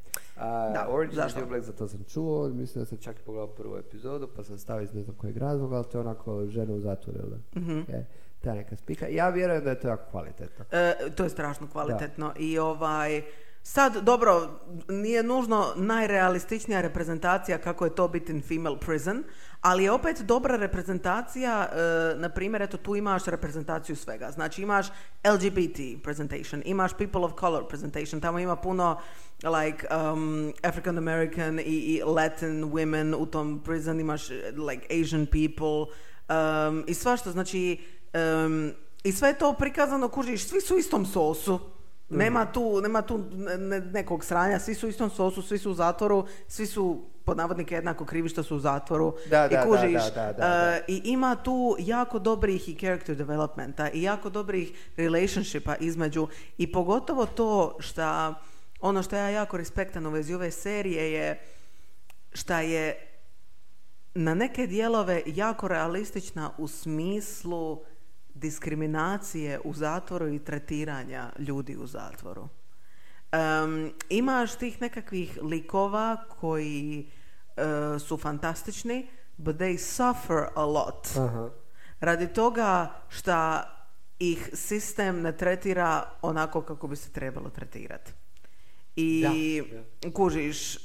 Da, 0.74 0.88
Orange 0.90 1.26
is 1.26 1.34
the 1.34 1.40
New 1.40 1.50
Black, 1.50 1.66
za 1.66 1.74
to 1.74 1.88
sam 1.88 2.04
čuo, 2.04 2.50
mislim 2.50 2.82
da 2.82 2.86
sam 2.86 2.98
čak 2.98 3.20
i 3.20 3.24
pogledao 3.24 3.56
prvu 3.56 3.78
epizodu, 3.78 4.28
pa 4.36 4.44
sam 4.44 4.58
stavio 4.58 4.84
iz 4.84 4.94
ne 4.94 5.04
znam 5.04 5.16
kojeg 5.16 5.38
razloga, 5.38 5.76
ali 5.76 5.86
to 5.86 5.98
je 5.98 6.02
onako 6.02 6.46
žena 6.48 6.74
u 6.74 6.80
zatvoru, 6.80 7.20
da? 7.30 7.60
Mm-hmm. 7.60 7.86
E, 7.90 8.06
ta 8.42 8.54
neka 8.54 8.76
spika. 8.76 9.08
Ja 9.08 9.30
vjerujem 9.30 9.64
da 9.64 9.70
je 9.70 9.80
to 9.80 9.88
jako 9.88 10.12
kvalitetno. 10.12 10.66
E, 10.72 10.94
to 11.16 11.24
je 11.24 11.30
strašno 11.30 11.68
kvalitetno 11.68 12.28
da. 12.28 12.34
i 12.40 12.60
ovaj... 12.60 13.24
Sad, 13.66 14.04
dobro, 14.04 14.60
nije 14.90 15.24
nužno 15.24 15.74
najrealističnija 15.76 16.82
reprezentacija 16.82 17.58
kako 17.58 17.86
je 17.86 17.96
to 17.96 18.08
biti 18.08 18.32
in 18.32 18.42
female 18.42 18.80
prison, 18.80 19.24
ali 19.62 19.84
je 19.84 19.92
opet 19.92 20.22
dobra 20.22 20.56
reprezentacija, 20.56 21.70
uh, 21.72 22.22
na 22.22 22.30
primjer, 22.30 22.62
eto 22.62 22.78
tu 22.78 22.96
imaš 22.96 23.26
reprezentaciju 23.26 23.96
svega. 23.96 24.32
Znači 24.32 24.62
imaš 24.62 24.88
LGBT 25.34 26.04
presentation, 26.04 26.62
imaš 26.66 26.94
people 26.94 27.22
of 27.22 27.32
color 27.40 27.68
presentation, 27.68 28.22
tamo 28.22 28.40
ima 28.40 28.56
puno 28.56 29.00
like 29.44 29.88
um, 29.96 30.54
African 30.64 30.98
American 30.98 31.60
i, 31.60 31.64
i 31.64 32.02
Latin 32.06 32.64
women 32.64 33.16
u 33.18 33.26
tom 33.26 33.62
prison, 33.66 34.00
imaš 34.00 34.30
like 34.70 35.02
Asian 35.02 35.26
people 35.26 35.96
um, 36.30 36.84
i 36.88 36.94
svašta, 36.94 37.32
znači 37.32 37.80
um, 38.46 38.72
i 39.04 39.12
sve 39.12 39.30
je 39.30 39.38
to 39.38 39.54
prikazano, 39.54 40.08
kužiš, 40.08 40.48
svi 40.48 40.62
su 40.62 40.76
u 40.76 40.80
istom 40.80 41.06
sosu. 41.06 41.60
Nema 42.18 42.46
tu, 42.46 42.82
nema 42.82 43.02
tu 43.02 43.24
nekog 43.94 44.26
sranja, 44.26 44.60
svi 44.60 44.76
su 44.76 44.88
u 44.88 44.90
istom 44.90 45.10
sosu, 45.10 45.42
svi 45.42 45.58
su 45.58 45.72
u 45.72 45.74
zatvoru, 45.74 46.26
svi 46.48 46.66
su 46.66 47.02
pod 47.26 47.38
navodnike 47.38 47.76
jednako 47.76 48.06
krivi 48.06 48.30
što 48.30 48.44
su 48.44 48.56
u 48.56 48.60
zatvoru 48.60 49.16
da, 49.30 49.50
i 49.52 49.68
kužiš. 49.68 50.14
da, 50.16 50.34
da, 50.34 50.80
uh, 50.88 50.96
i 50.96 51.02
ima 51.06 51.36
tu 51.36 51.76
jako 51.80 52.20
dobrih 52.20 52.70
i 52.70 52.76
character 52.76 53.16
developmenta 53.16 53.90
i 53.90 54.04
jako 54.04 54.30
dobrih 54.30 54.72
relationshipa 54.98 55.76
između 55.76 56.28
i 56.58 56.72
pogotovo 56.72 57.26
to 57.26 57.78
što 57.80 58.34
ono 58.82 59.04
što 59.04 59.16
ja 59.16 59.30
jako 59.30 59.58
respektam 59.58 60.06
u 60.06 60.10
vezi 60.10 60.34
ove 60.34 60.52
serije 60.52 61.12
je 61.12 61.40
šta 62.34 62.62
je 62.62 63.10
na 64.16 64.34
neke 64.34 64.68
dijelove 64.68 65.22
jako 65.26 65.68
realistična 65.68 66.52
u 66.58 66.68
smislu 66.68 67.84
diskriminacije 68.44 69.60
u 69.64 69.74
zatvoru 69.74 70.28
i 70.28 70.40
tretiranja 70.40 71.32
ljudi 71.40 71.78
u 71.78 71.88
zatvoru. 71.88 72.42
Um, 72.44 73.92
imaš 74.10 74.56
tih 74.56 74.82
nekakvih 74.82 75.40
likova 75.42 76.18
koji 76.40 77.08
uh, 77.58 78.02
su 78.02 78.18
fantastični, 78.18 79.08
but 79.38 79.56
they 79.56 79.78
suffer 79.78 80.46
a 80.56 80.66
lot. 80.66 81.08
Aha. 81.18 81.50
Radi 82.00 82.28
toga 82.28 82.94
što 83.10 83.62
ih 84.20 84.50
sistem 84.54 85.22
ne 85.22 85.38
tretira 85.38 86.10
onako 86.22 86.62
kako 86.62 86.88
bi 86.88 86.96
se 86.96 87.12
trebalo 87.12 87.50
tretirati. 87.50 88.12
I 88.96 89.26
da, 90.02 90.12
kužiš, 90.12 90.76
uh, 90.76 90.84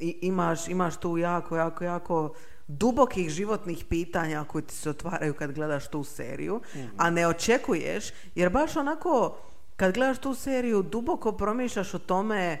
imaš, 0.00 0.68
imaš 0.68 0.96
tu 0.96 1.18
jako, 1.18 1.56
jako, 1.56 1.84
jako 1.84 2.34
dubokih 2.68 3.30
životnih 3.30 3.84
pitanja 3.84 4.44
koji 4.44 4.64
ti 4.64 4.74
se 4.74 4.90
otvaraju 4.90 5.34
kad 5.34 5.52
gledaš 5.52 5.88
tu 5.88 6.04
seriju, 6.04 6.60
mm 6.74 6.78
a 6.96 7.10
ne 7.10 7.26
očekuješ, 7.26 8.04
jer 8.34 8.50
baš 8.50 8.76
onako 8.76 9.36
kad 9.76 9.94
gledaš 9.94 10.18
tu 10.18 10.34
seriju 10.34 10.82
duboko 10.82 11.32
promišljaš 11.32 11.94
o 11.94 11.98
tome 11.98 12.58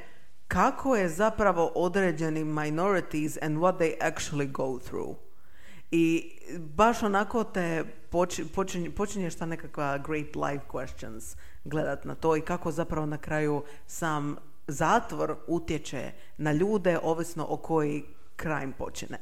kako 0.48 0.96
je 0.96 1.08
zapravo 1.08 1.72
određeni 1.74 2.44
minorities 2.44 3.36
and 3.42 3.58
what 3.58 3.78
they 3.78 3.98
actually 4.00 4.52
go 4.52 4.78
through. 4.78 5.16
I 5.90 6.30
baš 6.58 7.02
onako 7.02 7.44
te 7.44 7.84
počinje, 8.52 8.90
počinješ 8.90 9.34
ta 9.34 9.46
nekakva 9.46 9.98
great 9.98 10.36
life 10.36 10.64
questions 10.68 11.36
gledat 11.64 12.04
na 12.04 12.14
to 12.14 12.36
i 12.36 12.40
kako 12.40 12.72
zapravo 12.72 13.06
na 13.06 13.18
kraju 13.18 13.62
sam 13.86 14.36
zatvor 14.66 15.36
utječe 15.46 16.12
na 16.38 16.52
ljude 16.52 16.98
ovisno 17.02 17.46
o 17.48 17.56
koji 17.56 18.04
crime 18.42 18.72
počine. 18.78 19.18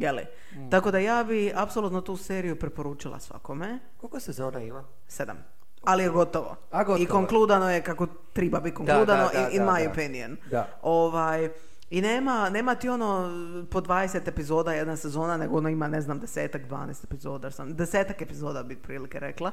Jeli? 0.00 0.26
Mm. 0.52 0.70
Tako 0.70 0.90
da 0.90 0.98
ja 0.98 1.24
bi 1.24 1.52
apsolutno 1.54 2.00
tu 2.00 2.16
seriju 2.16 2.58
preporučila 2.58 3.20
svakome. 3.20 3.78
Koliko 3.96 4.20
sezona 4.20 4.60
ima? 4.60 4.84
Sedam. 5.08 5.44
Ali 5.84 6.02
je 6.02 6.08
gotovo. 6.08 6.56
A 6.70 6.84
gotovo. 6.84 7.02
I 7.02 7.06
konkludano 7.06 7.70
je 7.70 7.82
kako 7.82 8.06
treba 8.32 8.60
biti 8.60 8.74
konkludano, 8.74 9.28
da, 9.32 9.48
in 9.52 9.62
my 9.62 9.90
opinion. 9.90 10.36
Ovaj, 10.82 11.50
I 11.90 12.00
nema, 12.00 12.50
nema 12.50 12.74
ti 12.74 12.88
ono 12.88 13.30
po 13.70 13.80
20 13.80 14.28
epizoda 14.28 14.72
jedna 14.72 14.96
sezona, 14.96 15.36
nego 15.36 15.56
ono 15.56 15.68
ima, 15.68 15.88
ne 15.88 16.00
znam, 16.00 16.18
desetak, 16.20 16.62
12 16.62 17.04
epizoda, 17.04 17.50
sam, 17.50 17.74
desetak 17.76 18.22
epizoda 18.22 18.62
bi 18.62 18.76
prilike 18.76 19.20
rekla. 19.20 19.50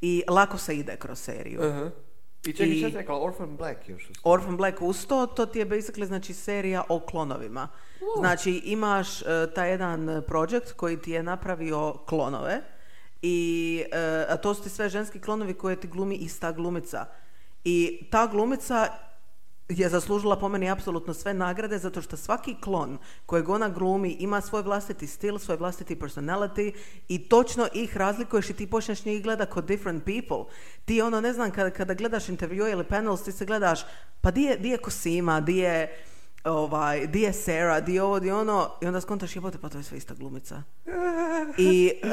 I 0.00 0.22
lako 0.28 0.58
se 0.58 0.76
ide 0.76 0.96
kroz 0.96 1.18
seriju. 1.18 1.60
Uh-huh. 1.60 1.90
I 2.46 2.52
čekaj, 2.52 2.76
što 2.78 2.98
rekla, 2.98 3.22
Orphan 3.22 3.56
Black 3.56 3.88
još 3.88 4.10
usto. 4.10 4.30
Orphan 4.30 4.56
Black 4.56 4.82
usto, 4.82 5.26
to 5.26 5.46
ti 5.46 5.58
je 5.58 5.66
basically 5.66 6.04
znači 6.04 6.34
serija 6.34 6.84
o 6.88 7.00
klonovima. 7.00 7.68
Znači 8.18 8.62
imaš 8.64 9.22
uh, 9.22 9.28
taj 9.54 9.70
jedan 9.70 10.22
projekt 10.26 10.72
koji 10.72 10.96
ti 10.96 11.10
je 11.10 11.22
napravio 11.22 11.92
klonove 11.92 12.60
i 13.22 13.82
uh, 13.86 14.32
a 14.32 14.36
to 14.36 14.54
su 14.54 14.62
ti 14.62 14.68
sve 14.68 14.88
ženski 14.88 15.20
klonovi 15.20 15.54
koje 15.54 15.80
ti 15.80 15.88
glumi 15.88 16.14
ista 16.14 16.52
glumica. 16.52 17.06
I 17.64 18.06
ta 18.10 18.26
glumica 18.26 18.88
je 19.68 19.88
zaslužila 19.88 20.36
po 20.36 20.48
meni 20.48 20.70
apsolutno 20.70 21.14
sve 21.14 21.34
nagrade 21.34 21.78
zato 21.78 22.02
što 22.02 22.16
svaki 22.16 22.56
klon 22.60 22.98
kojeg 23.26 23.48
ona 23.48 23.68
glumi 23.68 24.10
ima 24.10 24.40
svoj 24.40 24.62
vlastiti 24.62 25.06
stil, 25.06 25.38
svoj 25.38 25.56
vlastiti 25.56 25.96
personality 25.96 26.74
i 27.08 27.28
točno 27.28 27.68
ih 27.74 27.96
razlikuješ 27.96 28.50
i 28.50 28.54
ti 28.54 28.70
počneš 28.70 29.04
njih 29.04 29.22
gleda 29.22 29.46
kao 29.46 29.62
different 29.62 30.04
people. 30.04 30.54
Ti 30.84 31.02
ono, 31.02 31.20
ne 31.20 31.32
znam, 31.32 31.50
kada, 31.50 31.70
kada 31.70 31.94
gledaš 31.94 32.28
intervjue 32.28 32.72
ili 32.72 32.84
panels, 32.84 33.24
ti 33.24 33.32
se 33.32 33.44
gledaš, 33.44 33.80
pa 34.20 34.30
di 34.30 34.42
je, 34.42 34.56
di 34.56 34.68
je 34.68 34.78
Kosima, 34.78 35.40
di 35.40 35.56
je 35.56 36.04
ovaj, 36.44 37.06
di 37.06 37.20
je 37.20 37.32
Sarah, 37.32 37.84
di 37.84 37.94
je 37.94 38.02
ovo, 38.02 38.20
di 38.20 38.30
ono, 38.30 38.70
i 38.82 38.86
onda 38.86 39.00
skontaš 39.00 39.36
jebote, 39.36 39.58
pa 39.58 39.68
to 39.68 39.78
je 39.78 39.84
sve 39.84 39.98
ista 39.98 40.14
glumica. 40.14 40.62
I 41.58 41.92
e, 42.02 42.08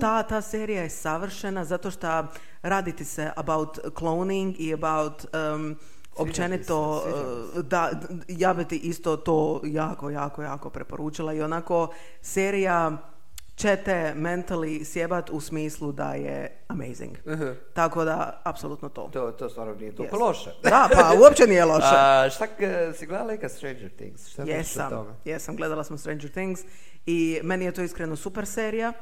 ta, 0.00 0.22
ta 0.22 0.40
serija 0.40 0.82
je 0.82 0.90
savršena 0.90 1.64
zato 1.64 1.90
što 1.90 2.26
raditi 2.62 3.04
se 3.04 3.30
about 3.36 3.78
cloning 3.98 4.60
i 4.60 4.74
about 4.74 5.24
um, 5.24 5.76
općenito, 6.16 7.02
se, 7.02 7.10
e, 7.58 7.62
da, 7.62 7.90
ja 8.28 8.54
bi 8.54 8.64
ti 8.64 8.76
isto 8.78 9.16
to 9.16 9.60
jako, 9.64 10.10
jako, 10.10 10.42
jako 10.42 10.70
preporučila 10.70 11.32
i 11.32 11.42
onako 11.42 11.88
serija 12.22 12.92
će 13.56 13.76
te 13.76 14.12
mentally 14.16 14.84
sjebat 14.84 15.30
u 15.30 15.40
smislu 15.40 15.92
da 15.92 16.12
je 16.12 16.58
amazing. 16.68 17.16
Tako 17.72 18.04
da, 18.04 18.40
apsolutno 18.44 18.88
to. 18.88 19.08
To, 19.12 19.30
to 19.30 19.48
stvarno 19.48 19.74
nije 19.74 19.94
toliko 19.94 20.16
Yes. 20.16 20.20
loše. 20.20 20.50
Da, 20.62 20.88
pa 20.92 21.12
uopće 21.20 21.46
nije 21.46 21.64
loše. 21.64 21.86
A, 21.88 22.28
šta, 22.30 22.46
k- 22.46 22.60
si 22.94 23.06
gledala 23.06 23.28
neka 23.28 23.48
Stranger 23.48 23.90
Things? 23.90 24.28
Šta 24.28 24.42
Jesam, 24.42 25.06
jesam, 25.24 25.56
gledala 25.56 25.84
smo 25.84 25.98
Stranger 25.98 26.30
Things 26.30 26.60
i 27.06 27.40
meni 27.42 27.64
je 27.64 27.72
to 27.72 27.82
iskreno 27.82 28.16
super 28.16 28.46
serija, 28.46 28.92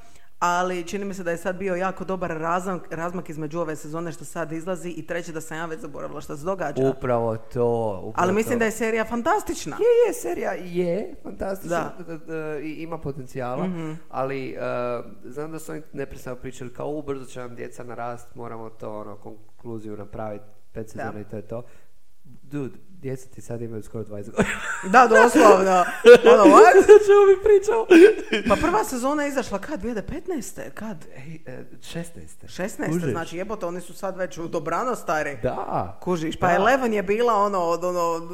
ali 0.45 0.85
čini 0.87 1.05
mi 1.05 1.15
se 1.15 1.23
da 1.23 1.31
je 1.31 1.37
sad 1.37 1.57
bio 1.57 1.75
jako 1.75 2.05
dobar 2.05 2.31
razmak, 2.31 2.93
razmak 2.93 3.29
između 3.29 3.61
ove 3.61 3.77
sezone 3.77 4.13
što 4.13 4.25
sad 4.25 4.53
izlazi 4.53 4.91
i 4.91 5.07
treće 5.07 5.33
da 5.33 5.41
sam 5.41 5.57
ja 5.57 5.67
već 5.67 5.81
zaboravila 5.81 6.21
što 6.21 6.37
se 6.37 6.45
događa. 6.45 6.89
Upravo 6.91 7.37
to. 7.37 8.01
Upravo 8.05 8.13
ali 8.17 8.33
mislim 8.33 8.55
to. 8.55 8.59
da 8.59 8.65
je 8.65 8.71
serija 8.71 9.05
fantastična. 9.05 9.77
Je, 9.77 10.09
je, 10.09 10.15
serija 10.15 10.53
je 10.53 11.15
fantastična 11.23 11.93
d- 11.99 12.19
d- 12.19 12.61
i 12.63 12.83
ima 12.83 12.99
potencijala, 12.99 13.69
ali 14.09 14.57
uh, 14.57 15.33
znam 15.33 15.53
da 15.53 15.59
su 15.59 15.73
oni 15.73 15.83
neprestano 15.93 16.37
pričali 16.37 16.73
kao 16.73 16.89
u 16.91 17.03
brzo 17.03 17.25
će 17.25 17.41
nam 17.41 17.55
djeca 17.55 17.85
narast, 17.85 18.35
moramo 18.35 18.71
to 18.71 19.01
ono, 19.01 19.17
konkluziju 19.17 19.97
napraviti, 19.97 20.45
pet 20.73 20.91
sezona 20.91 21.21
i 21.21 21.25
to 21.25 21.37
je 21.37 21.43
to. 21.43 21.63
Dude, 22.25 22.75
djeca 23.03 23.29
ti 23.29 23.41
sad 23.41 23.63
imaju 23.63 23.83
skoro 23.83 24.05
20 24.05 24.09
godina. 24.37 24.55
Da, 24.91 25.07
doslovno. 25.07 25.85
Ono, 26.33 26.45
what? 26.55 26.87
Čemu 27.07 27.23
mi 27.29 27.45
pričamo? 27.45 27.87
Pa 28.49 28.57
prva 28.57 28.85
sezona 28.85 29.23
je 29.23 29.29
izašla 29.29 29.59
kad? 29.59 29.83
2015. 29.83 30.71
Kad? 30.75 31.07
Ej, 31.17 31.41
e, 31.47 31.65
16. 31.81 32.05
16. 32.43 32.87
Kužiš? 32.87 33.11
Znači 33.11 33.37
jebote, 33.37 33.67
oni 33.67 33.81
su 33.81 33.95
sad 33.95 34.17
već 34.17 34.39
u 34.39 34.49
dobrano 34.49 34.97
stari. 34.97 35.39
Da. 35.43 35.99
Kužiš, 36.03 36.37
pa 36.37 36.47
Da. 36.47 36.55
Eleven 36.55 36.93
je 36.93 37.03
bila 37.03 37.35
ono, 37.35 37.59
od 37.59 37.85
ono, 37.85 38.29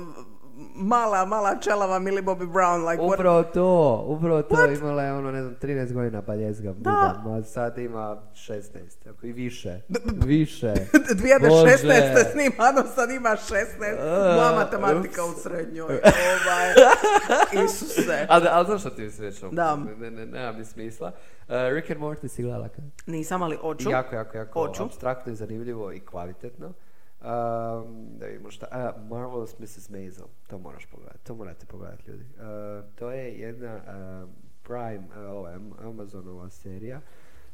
mala, 0.74 1.24
mala 1.24 1.56
čelava 1.60 1.98
Millie 1.98 2.22
Bobby 2.22 2.52
Brown, 2.52 2.84
like 2.88 3.02
what? 3.02 3.14
Upravo 3.14 3.42
to, 3.42 4.04
upravo 4.08 4.42
to, 4.42 4.66
imala 4.66 5.02
je 5.02 5.12
ono, 5.12 5.30
ne 5.30 5.42
znam, 5.42 5.56
13 5.62 5.92
godina 5.92 6.22
pa 6.22 6.34
ljezga 6.34 6.74
Da. 6.78 7.22
a 7.28 7.42
sad 7.42 7.78
ima 7.78 8.16
16, 8.32 8.62
ako 9.10 9.26
i 9.26 9.32
više, 9.32 9.80
više. 10.24 10.66
2016. 11.22 12.32
snimano, 12.32 12.82
sad 12.94 13.10
ima 13.10 13.28
16. 13.28 13.56
Moja 14.36 14.52
matematika 14.52 15.24
ups. 15.24 15.36
u 15.36 15.40
srednjoj. 15.40 15.86
Ovaj, 15.94 17.64
Isuse. 17.64 18.26
Ali, 18.28 18.46
ali 18.50 18.66
znaš 18.66 18.80
što 18.80 18.90
ti 18.90 19.02
mi 19.02 19.10
se 19.10 19.30
Da. 19.52 19.76
Ne, 19.76 19.94
ne, 19.96 20.10
ne, 20.10 20.26
nema 20.26 20.52
mi 20.52 20.64
smisla. 20.64 21.12
Uh, 21.48 21.54
Rick 21.74 21.90
and 21.90 22.00
Morty 22.00 22.28
si 22.28 22.42
gledala 22.42 22.68
kad? 22.68 22.84
Nisam, 23.06 23.42
ali 23.42 23.58
oču. 23.62 23.90
Jako, 23.90 24.14
jako, 24.16 24.36
jako 24.38 24.60
Hoću. 24.66 24.82
abstraktno 24.82 25.32
i 25.32 25.36
zanimljivo 25.36 25.92
i 25.92 26.00
kvalitetno. 26.00 26.72
Um, 27.20 27.28
da 28.10 28.26
vidimo 28.26 28.50
šta. 28.50 28.66
Uh, 28.96 29.08
Marvelous 29.08 29.58
Mrs. 29.58 29.90
Maisel. 29.90 30.26
To 30.46 30.58
moraš 30.58 30.86
pogledati. 30.86 31.24
To 31.24 31.34
morate 31.34 31.66
pogledati, 31.66 32.10
ljudi. 32.10 32.24
Uh, 32.24 32.44
to 32.94 33.10
je 33.10 33.34
jedna 33.34 33.74
uh, 33.76 34.28
Prime, 34.62 35.04
uh, 35.08 35.30
ova 35.30 35.50
Am- 35.50 35.72
Amazonova 35.80 36.50
serija. 36.50 37.00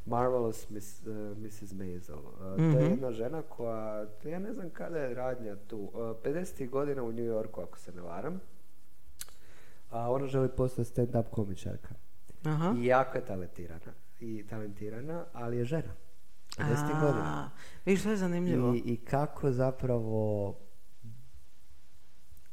Marvelous 0.05 0.69
Miss, 0.69 1.01
uh, 1.01 1.15
Mrs. 1.37 1.73
Maisel. 1.73 2.17
Uh, 2.17 2.23
To 2.37 2.61
Mhm. 2.61 2.77
je 2.77 2.83
jedna 2.83 3.11
žena 3.11 3.41
koja, 3.41 4.05
ja 4.23 4.39
ne 4.39 4.53
znam 4.53 4.69
kada 4.69 4.97
je 4.97 5.13
radnja 5.13 5.55
tu, 5.57 5.77
uh, 5.79 5.91
50. 6.15 6.67
godina 6.67 7.03
u 7.03 7.11
New 7.11 7.25
Yorku, 7.25 7.61
ako 7.61 7.79
se 7.79 7.91
ne 7.91 8.01
varam. 8.01 8.41
A 9.91 10.11
ona 10.11 10.27
želi 10.27 10.49
postati 10.49 10.89
stand-up 10.91 11.23
komičarka. 11.25 11.95
Aha. 12.43 12.73
I 12.77 12.85
jako 12.85 13.17
je 13.17 13.25
talentirana. 13.25 13.93
I 14.19 14.45
talentirana, 14.45 15.25
ali 15.33 15.57
je 15.57 15.65
žena. 15.65 15.91
50. 16.57 16.99
godina. 16.99 17.25
A, 17.25 17.49
Vidiš, 17.85 18.03
to 18.03 18.09
je 18.09 18.17
zanimljivo. 18.17 18.73
I, 18.73 18.77
I 18.77 18.97
kako 18.97 19.51
zapravo 19.51 20.55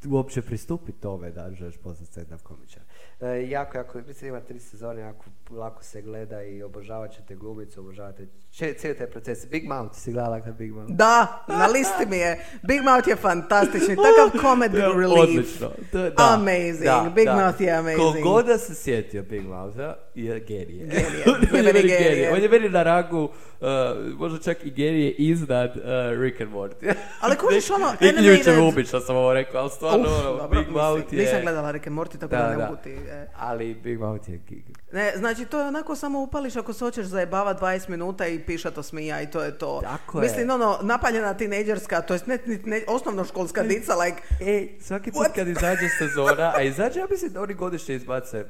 uopće 0.06 0.42
pristupiti 0.42 1.00
tome 1.00 1.30
da 1.30 1.50
želiš 1.52 1.76
postati 1.76 2.10
stand-up 2.10 2.42
komičar. 2.42 2.82
E, 3.20 3.48
jako, 3.48 3.78
jako, 3.78 3.98
mislim 4.06 4.28
ima 4.28 4.40
tri 4.40 4.60
sezone, 4.60 5.00
jako 5.00 5.24
lako 5.50 5.82
se 5.84 6.02
gleda 6.02 6.42
i 6.42 6.62
obožavat 6.62 7.12
ćete 7.12 7.34
glumicu, 7.34 7.80
obožavate 7.80 8.26
cijeli 8.50 8.98
taj 8.98 9.06
proces. 9.06 9.48
Big 9.48 9.68
Mouth, 9.68 9.94
si 9.94 10.12
gledala 10.12 10.40
kad 10.40 10.56
Big 10.56 10.72
Mouth? 10.72 10.92
Da, 10.92 11.44
na 11.48 11.66
listi 11.66 12.06
mi 12.06 12.16
je. 12.16 12.38
Big 12.62 12.80
Mouth 12.82 13.08
je 13.08 13.16
fantastični. 13.16 13.96
Takav 13.96 14.40
comedy 14.42 14.98
relief. 14.98 15.18
Odlično. 15.20 15.70
Je- 15.92 16.10
da, 16.10 16.34
Amazing. 16.34 16.84
da, 16.84 17.12
Big 17.14 17.24
da. 17.24 17.36
Mouth 17.36 17.60
je 17.60 17.70
amazing. 17.70 18.00
Ko 18.00 18.30
god 18.30 18.46
da 18.46 18.58
se 18.58 18.74
sjetio 18.74 19.22
Big 19.22 19.42
Moutha, 19.42 19.96
je 20.14 20.40
genije. 20.40 20.86
Genije. 20.86 21.24
On 21.52 21.56
Je 21.56 21.62
meni 21.64 21.82
genije. 21.82 22.32
On 22.32 22.42
je 22.42 22.48
meni 22.48 22.68
na 22.68 22.82
rangu, 22.82 23.24
uh, 23.24 23.68
možda 24.14 24.38
čak 24.40 24.64
i 24.64 24.70
genije 24.70 25.10
iznad 25.10 25.70
uh, 25.70 25.82
Rick 26.20 26.40
and 26.40 26.50
Morty. 26.52 26.94
Ali 27.20 27.36
kužiš 27.36 27.70
ono, 27.70 27.92
I 28.00 28.08
ključe 28.08 28.20
animated- 28.20 28.56
Rubić, 28.56 28.88
što 28.88 29.00
sam 29.00 29.16
ovo 29.16 29.34
rekao, 29.34 29.60
ali 29.60 29.70
stvarno, 29.70 29.91
Uf, 30.00 30.06
ono, 30.06 30.22
dobro, 30.22 30.48
Big 30.48 30.68
Mouth 30.70 31.12
je... 31.12 31.18
Nisam 31.18 31.40
gledala 31.42 31.70
Rick 31.70 31.86
and 31.86 31.96
Morty, 31.96 32.18
tako 32.18 32.26
da, 32.36 32.42
Da, 32.42 32.50
ne 32.50 32.56
mogu 32.56 32.76
ti... 32.82 32.90
e. 32.90 33.26
Ali 33.36 33.74
Big 33.74 33.98
Mouth 34.00 34.28
je 34.28 34.38
gig. 34.48 34.64
Ne, 34.92 35.12
znači 35.16 35.44
to 35.44 35.60
je 35.60 35.66
onako 35.66 35.96
samo 35.96 36.20
upališ 36.20 36.56
ako 36.56 36.72
se 36.72 36.84
hoćeš 36.84 37.06
zajebava 37.06 37.54
20 37.54 37.88
minuta 37.88 38.26
i 38.26 38.38
pišato 38.38 38.82
smija 38.82 39.22
i 39.22 39.30
to 39.30 39.42
je 39.42 39.58
to. 39.58 39.80
Tako 39.82 40.18
je. 40.18 40.22
Mislim, 40.22 40.50
ono, 40.50 40.78
napaljena 40.82 41.34
tinejdžerska, 41.34 42.00
to 42.02 42.14
jest 42.14 42.26
ne, 42.26 42.38
ne, 42.46 42.58
ne, 42.64 42.82
osnovnoškolska 42.88 43.62
dica, 43.62 43.94
like, 43.94 44.22
Ej, 44.40 44.78
svaki 44.80 45.12
put 45.12 45.20
What? 45.22 45.34
kad 45.34 45.48
izađe 45.48 45.88
sezona, 45.98 46.52
a 46.56 46.62
izađe, 46.62 47.00
ja 47.00 47.06
mislim 47.10 47.32
da 47.32 47.40
oni 47.42 47.54
godišnje 47.54 47.94
izbace 47.94 48.44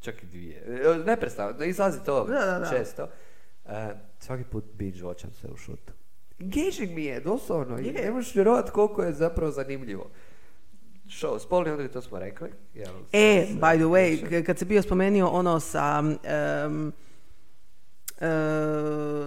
čak 0.00 0.22
i 0.22 0.26
dvije. 0.26 0.62
E, 0.66 0.98
Neprestano, 1.06 1.64
izlazi 1.64 1.98
to 2.04 2.24
Da, 2.24 2.44
da, 2.46 2.58
da. 2.58 2.70
često. 2.70 3.08
E, 3.66 3.88
svaki 4.18 4.44
put 4.44 4.64
binge 4.74 4.98
watcham 5.02 5.32
se 5.40 5.48
u 5.52 5.56
šutu. 5.56 5.92
Engaging 6.40 6.90
mi 6.94 7.04
je, 7.04 7.20
doslovno. 7.20 7.78
Je. 7.78 7.92
Ne 7.92 8.10
možeš 8.10 8.34
vjerovat 8.34 8.70
koliko 8.70 9.02
je 9.02 9.12
zapravo 9.12 9.50
zanimljivo. 9.52 10.10
Show, 11.10 11.38
spolni 11.38 11.70
odgoj, 11.70 11.88
to 11.88 12.02
smo 12.02 12.18
rekli. 12.18 12.50
Jel, 12.74 12.92
E, 13.12 13.46
s- 13.46 13.52
by 13.52 13.76
the 13.76 13.84
way, 13.84 14.16
kad 14.42 14.58
si 14.58 14.64
bio 14.64 14.82
spomenio 14.82 15.28
ono 15.28 15.60
sa 15.60 16.02
um, 16.66 16.92
e, 18.18 18.26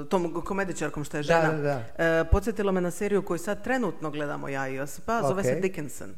tom 0.06 0.42
komedičarkom 0.42 1.04
što 1.04 1.18
je 1.18 1.24
žena, 1.24 1.52
da, 1.52 1.58
da. 1.58 2.04
e, 2.20 2.24
podsjetilo 2.24 2.72
me 2.72 2.82
na 2.82 2.92
seriju 2.92 3.22
koju 3.22 3.38
sad 3.38 3.64
trenutno 3.64 4.12
gledamo 4.12 4.50
ja 4.50 4.68
i 4.68 4.76
Josipa, 4.76 5.22
zove 5.22 5.44
se. 5.44 5.56
Dickinson. 5.56 6.16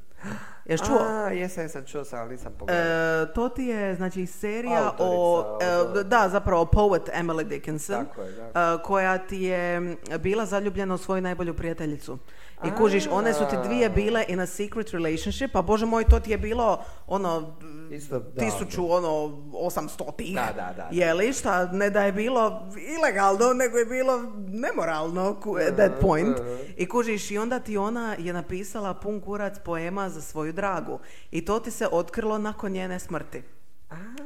Jesi 0.66 0.86
čuo? 0.86 0.97
A, 0.99 1.30
jesam, 1.30 1.64
jesam 1.64 1.86
čuo 1.86 2.03
sam, 2.05 2.20
ali 2.20 2.32
nisam 2.32 2.53
pogledao. 2.59 2.84
E, 3.24 3.34
to 3.34 3.49
ti 3.49 3.64
je 3.64 3.95
znači 3.95 4.26
serija 4.26 4.91
o 4.99 5.45
e, 5.97 6.03
da 6.03 6.30
zapravo 6.30 6.66
poet 6.66 7.09
Emily 7.14 7.43
Dickinson 7.43 8.05
Tako 8.05 8.22
je, 8.22 8.30
e, 8.30 8.51
koja 8.84 9.18
ti 9.18 9.38
je 9.38 9.82
bila 10.20 10.45
zaljubljena 10.45 10.93
u 10.93 10.97
svoju 10.97 11.22
najbolju 11.22 11.53
prijateljicu. 11.53 12.18
I 12.66 12.72
kužiš, 12.78 13.07
one 13.12 13.34
su 13.34 13.43
ti 13.49 13.55
dvije 13.64 13.89
bile 13.89 14.26
in 14.28 14.39
a 14.39 14.45
secret 14.45 14.89
relationship, 14.91 15.55
a 15.55 15.62
bože 15.62 15.86
moj, 15.86 16.03
to 16.03 16.20
ti 16.20 16.32
je 16.32 16.38
bilo 16.38 16.84
ono 17.07 17.57
Isto, 17.91 18.20
da, 18.20 18.45
tisuću 18.45 18.91
ono 18.91 19.41
osamstotih. 19.53 20.36
Da, 20.36 20.53
da, 20.55 20.74
da. 20.78 20.88
Je 20.91 21.14
li 21.14 21.34
šta, 21.34 21.66
ne 21.66 21.89
da 21.89 22.03
je 22.03 22.12
bilo 22.12 22.70
ilegalno, 22.97 23.53
nego 23.53 23.78
je 23.78 23.86
bilo 23.86 24.24
nemoralno 24.47 25.38
at 25.68 25.76
that 25.76 25.91
point. 26.01 26.38
I 26.78 26.89
kužiš, 26.89 27.32
i 27.32 27.38
onda 27.38 27.59
ti 27.59 27.78
ona 27.78 28.16
je 28.20 28.34
napisala 28.34 28.93
pun 28.93 29.22
kurac 29.22 29.59
poema 29.66 30.09
za 30.09 30.22
svoju 30.22 30.53
dragu. 30.53 30.99
I 31.32 31.45
to 31.45 31.59
ti 31.59 31.72
se 31.72 31.88
otkrilo 31.91 32.38
nakon 32.38 32.72
njene 32.72 32.99
smrti. 32.99 33.43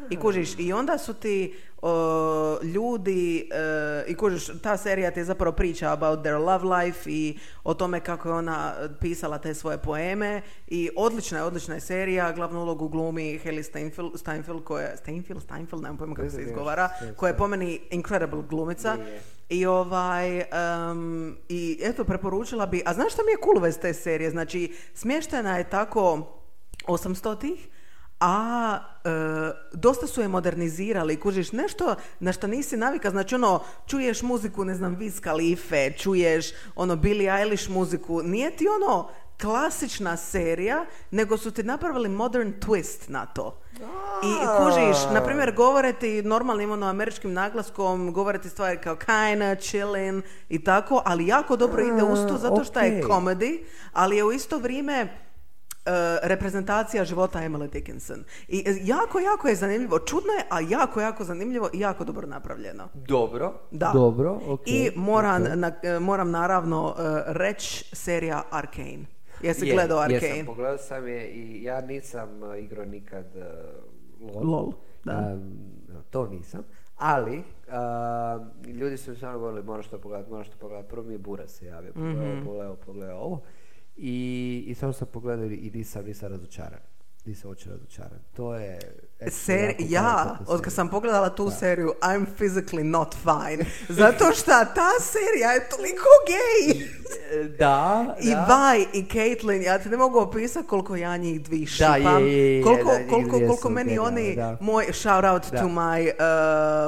I 0.10 0.16
kužiš, 0.20 0.60
i 0.60 0.74
onda 0.74 0.98
su 0.98 1.14
ti 1.14 1.56
o, 1.82 2.60
ljudi, 2.64 3.50
e, 3.52 4.04
i 4.08 4.16
kužiš, 4.16 4.46
ta 4.62 4.78
serija 4.78 5.12
ti 5.12 5.20
je 5.20 5.24
zapravo 5.24 5.56
priča 5.56 5.92
about 5.92 6.20
their 6.20 6.38
love 6.38 6.78
life 6.78 7.10
i 7.10 7.38
o 7.64 7.74
tome 7.74 8.00
kako 8.00 8.30
je 8.30 8.34
ona 8.34 8.74
pisala 9.00 9.38
te 9.38 9.54
svoje 9.54 9.78
poeme 9.78 10.42
i 10.68 10.90
odlična 10.96 11.38
je, 11.38 11.44
odlična 11.44 11.76
je 11.76 11.82
serija, 11.82 12.32
glavnu 12.32 12.62
ulogu 12.62 12.90
glumi 12.90 13.40
Haley 13.46 13.64
Steinfeld, 13.64 14.20
Steinfeld 14.20 14.64
koja 14.64 14.88
je, 14.88 14.98
Steinfeld, 14.98 15.42
Steinfeld, 15.42 15.84
nemam 15.84 15.98
pojma 15.98 16.16
kako 16.16 16.30
se 16.30 16.42
izgovara, 16.42 16.90
koja 17.16 17.30
je 17.30 17.38
po 17.38 17.48
meni 17.48 17.82
incredible 17.92 18.44
glumica. 18.50 18.92
Je. 18.92 19.22
I 19.50 19.66
ovaj, 19.66 20.40
em, 20.40 21.38
i 21.50 21.80
eto, 21.82 22.04
preporučila 22.04 22.66
bi, 22.66 22.82
a 22.86 22.94
znaš 22.94 23.14
šta 23.14 23.22
mi 23.26 23.32
je 23.32 23.38
cool 23.44 23.64
vez 23.64 23.80
te 23.80 23.94
serije? 23.94 24.30
Znači, 24.30 24.74
smještena 24.94 25.58
je 25.58 25.70
tako 25.70 26.28
800-ih, 26.88 27.68
a 28.26 28.80
e, 29.04 29.10
dosta 29.74 30.08
su 30.08 30.22
je 30.22 30.28
modernizirali, 30.28 31.20
kužiš 31.20 31.52
nešto 31.52 31.96
na 32.20 32.32
što 32.32 32.48
nisi 32.48 32.78
navika, 32.78 33.10
znači 33.10 33.36
ono, 33.36 33.64
čuješ 33.88 34.22
muziku, 34.22 34.66
ne 34.66 34.76
znam, 34.76 34.98
Wiz 34.98 35.22
Khalife, 35.22 35.92
čuješ 35.98 36.48
ono 36.76 36.96
Billie 36.96 37.38
Eilish 37.40 37.70
muziku, 37.70 38.22
nije 38.24 38.56
ti 38.56 38.66
ono 38.68 39.10
klasična 39.42 40.18
serija, 40.18 40.86
nego 41.12 41.38
su 41.38 41.52
ti 41.52 41.64
napravili 41.64 42.10
modern 42.10 42.54
twist 42.54 43.10
na 43.10 43.26
to. 43.26 43.62
I 44.24 44.34
kužiš, 44.58 44.98
na 45.14 45.22
primjer, 45.24 45.54
govore 45.56 45.94
ti 45.94 46.22
normalnim 46.22 46.72
ono 46.72 46.86
američkim 46.86 47.34
naglaskom, 47.34 48.14
govore 48.14 48.42
ti 48.42 48.50
stvari 48.50 48.78
kao 48.78 48.96
kinda, 48.96 49.56
chillin 49.56 50.22
i 50.50 50.64
tako, 50.64 51.02
ali 51.06 51.28
jako 51.28 51.56
dobro 51.56 51.84
ide 51.84 52.04
uz 52.04 52.20
to 52.28 52.38
zato 52.38 52.64
što 52.64 52.80
je 52.80 53.06
ok. 53.06 53.12
comedy, 53.12 53.64
ali 53.94 54.18
je 54.18 54.24
u 54.24 54.32
isto 54.32 54.58
vrijeme 54.58 55.25
reprezentacija 56.24 57.06
života 57.06 57.40
Emily 57.40 57.70
Dickinson. 57.70 58.18
I 58.48 58.60
e, 58.60 58.76
jako, 58.82 59.20
jako 59.20 59.48
je 59.48 59.56
zanimljivo. 59.56 60.00
Čudno 60.00 60.32
je, 60.32 60.44
a 60.50 60.60
jako, 60.62 61.02
jako 61.02 61.24
zanimljivo 61.24 61.70
i 61.74 61.80
jako 61.80 62.04
dobro 62.04 62.28
napravljeno. 62.28 62.84
Dobro. 62.96 63.54
Da. 63.72 63.92
Dobro, 63.94 64.40
ok. 64.48 64.62
I 64.66 64.92
moram, 64.96 65.44
na- 65.54 65.72
e, 65.84 66.00
moram 66.00 66.32
naravno 66.32 66.96
e, 66.98 67.02
reći 67.28 67.86
serija 67.94 68.44
Arcane. 68.52 69.06
Jesi 69.42 69.68
Je, 69.68 69.74
gledao 69.74 70.00
Arcane? 70.00 70.28
Jesam, 70.28 70.46
pogledao 70.46 70.78
sam 70.78 71.08
je 71.08 71.28
i 71.28 71.64
ja 71.64 71.82
nisam 71.82 72.44
uh, 72.44 72.58
igrao 72.58 72.86
nikad 72.86 73.26
uh, 74.22 74.36
LOL. 74.36 74.46
LOL, 74.46 74.74
da. 75.04 75.32
Um, 75.34 75.58
to 76.10 76.28
nisam. 76.28 76.62
Ali, 76.98 77.38
uh, 77.38 78.68
ljudi 78.68 78.98
su 78.98 79.12
mi 79.12 79.18
stvarno 79.18 79.40
govorili, 79.40 79.64
moraš 79.64 79.88
to 79.88 79.98
pogledati, 79.98 80.32
moraš 80.32 80.50
to 80.50 80.58
pogledati. 80.58 80.90
Prvo 80.90 81.04
mi 81.04 81.14
je 81.14 81.18
Bura 81.18 81.48
se 81.48 81.66
javio, 81.66 81.94
pogledao, 81.94 82.26
Mhm. 82.26 82.46
pogledao, 82.46 82.76
pogledao 82.76 83.20
ovo. 83.20 83.42
I, 83.98 84.14
i 84.68 84.76
samo 84.76 84.94
sam 84.94 85.08
pogledao 85.08 85.46
i 85.46 85.72
nisam, 85.74 86.06
nisam 86.06 86.30
razočaran. 86.30 86.80
Nisam 87.26 87.50
uopće 87.50 87.70
razočaran. 87.70 88.20
To 88.34 88.56
je... 88.56 88.80
Ser, 89.30 89.76
ja, 89.80 90.38
od 90.48 90.62
kad 90.62 90.74
sam 90.74 90.90
pogledala 90.90 91.30
tu 91.30 91.52
seriju, 91.52 91.94
I'm 92.02 92.26
physically 92.40 92.84
not 92.84 93.16
fine. 93.16 93.66
Zato 94.02 94.32
što 94.32 94.46
ta 94.52 94.90
serija 95.02 95.52
je 95.52 95.70
toliko 95.70 96.06
gej. 96.28 96.82
E, 97.34 97.44
Da, 97.50 98.16
I 98.22 98.30
da. 98.30 98.74
I 98.94 99.04
Caitlyn, 99.04 99.62
ja 99.62 99.80
ti 99.80 99.90
ne 99.90 99.98
mogu 99.98 100.20
opisati 100.20 100.68
koliko 100.68 100.96
ja 100.96 101.18
njih 101.18 101.42
dvi 101.42 101.58
Da, 101.80 101.86
je, 101.86 102.02
šipam. 102.02 102.24
je, 102.24 102.58
je, 102.58 102.64
koliko, 102.64 102.92
da, 102.92 103.08
koliko, 103.10 103.32
koliko 103.40 103.70
meni 103.70 103.86
genijalne, 103.86 104.22
oni, 104.22 104.36
da. 104.36 104.58
moj 104.62 104.86
shout 104.94 105.26
out 105.26 105.52
Da. 105.52 105.58
to 105.58 105.66
my 105.66 106.12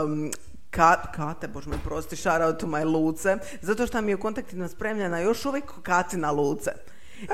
um, 0.04 0.32
Ka- 0.72 1.12
Kate, 1.12 1.48
bože 1.48 1.70
me 1.70 1.76
prosti, 1.84 2.16
shout 2.16 2.42
out 2.42 2.60
to 2.60 2.68
my 2.68 2.86
Luce, 2.86 3.38
zato 3.62 3.88
što 3.88 4.02
mi 4.02 4.12
je 4.12 4.16
u 4.16 4.20
kontaktima 4.20 4.68
spremljena 4.68 5.20
još 5.20 5.46
uvijek 5.46 5.66
Katina 5.84 6.32
Luce. 6.32 6.72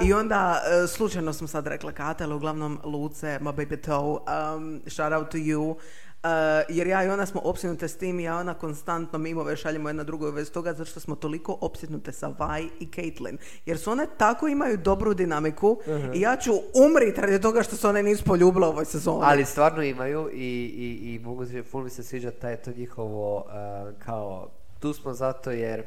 I 0.03 0.13
onda, 0.13 0.61
e, 0.83 0.87
slučajno 0.87 1.33
sam 1.33 1.47
sad 1.47 1.67
rekla 1.67 1.91
Kate, 1.91 2.23
ali 2.23 2.33
uglavnom 2.33 2.79
Luce, 2.83 3.39
my 3.41 3.53
baby 3.53 3.81
toe, 3.85 4.19
um, 4.55 4.81
shout 4.87 5.13
out 5.13 5.31
to 5.31 5.37
you. 5.37 5.75
Uh, 6.23 6.29
jer 6.69 6.87
ja 6.87 7.03
i 7.03 7.09
ona 7.09 7.25
smo 7.25 7.41
opsjednute 7.43 7.87
s 7.87 7.97
tim 7.97 8.19
i 8.19 8.23
ja 8.23 8.37
ona 8.37 8.53
konstantno 8.53 9.19
mimove 9.19 9.55
šaljemo 9.55 9.89
jedna 9.89 10.03
drugoj 10.03 10.31
vez 10.31 10.51
toga 10.51 10.73
zato 10.73 10.89
što 10.89 10.99
smo 10.99 11.15
toliko 11.15 11.57
opsjednute 11.61 12.11
sa 12.11 12.27
Vi 12.27 12.69
i 12.79 12.87
Caitlyn. 12.87 13.37
Jer 13.65 13.77
su 13.77 13.91
one 13.91 14.07
tako 14.17 14.47
imaju 14.47 14.77
dobru 14.77 15.13
dinamiku 15.13 15.77
i 16.13 16.21
ja 16.21 16.37
ću 16.37 16.51
umrit 16.85 17.17
radi 17.17 17.41
toga 17.41 17.63
što 17.63 17.75
se 17.75 17.87
one 17.87 18.03
nisu 18.03 18.23
poljubile 18.23 18.67
u 18.67 18.69
ovoj 18.69 18.85
sezoni. 18.85 19.21
Ali 19.23 19.45
stvarno 19.45 19.83
imaju 19.83 20.29
i, 20.33 20.35
i, 20.77 21.13
i 21.13 21.19
mogu 21.19 21.45
se, 21.45 21.63
ful 21.63 21.83
mi 21.83 21.89
se 21.89 22.03
sviđa 22.03 22.31
taj 22.31 22.57
to 22.57 22.71
njihovo 22.77 23.37
uh, 23.37 23.99
kao 24.05 24.49
tu 24.79 24.93
smo 24.93 25.13
zato 25.13 25.51
jer 25.51 25.83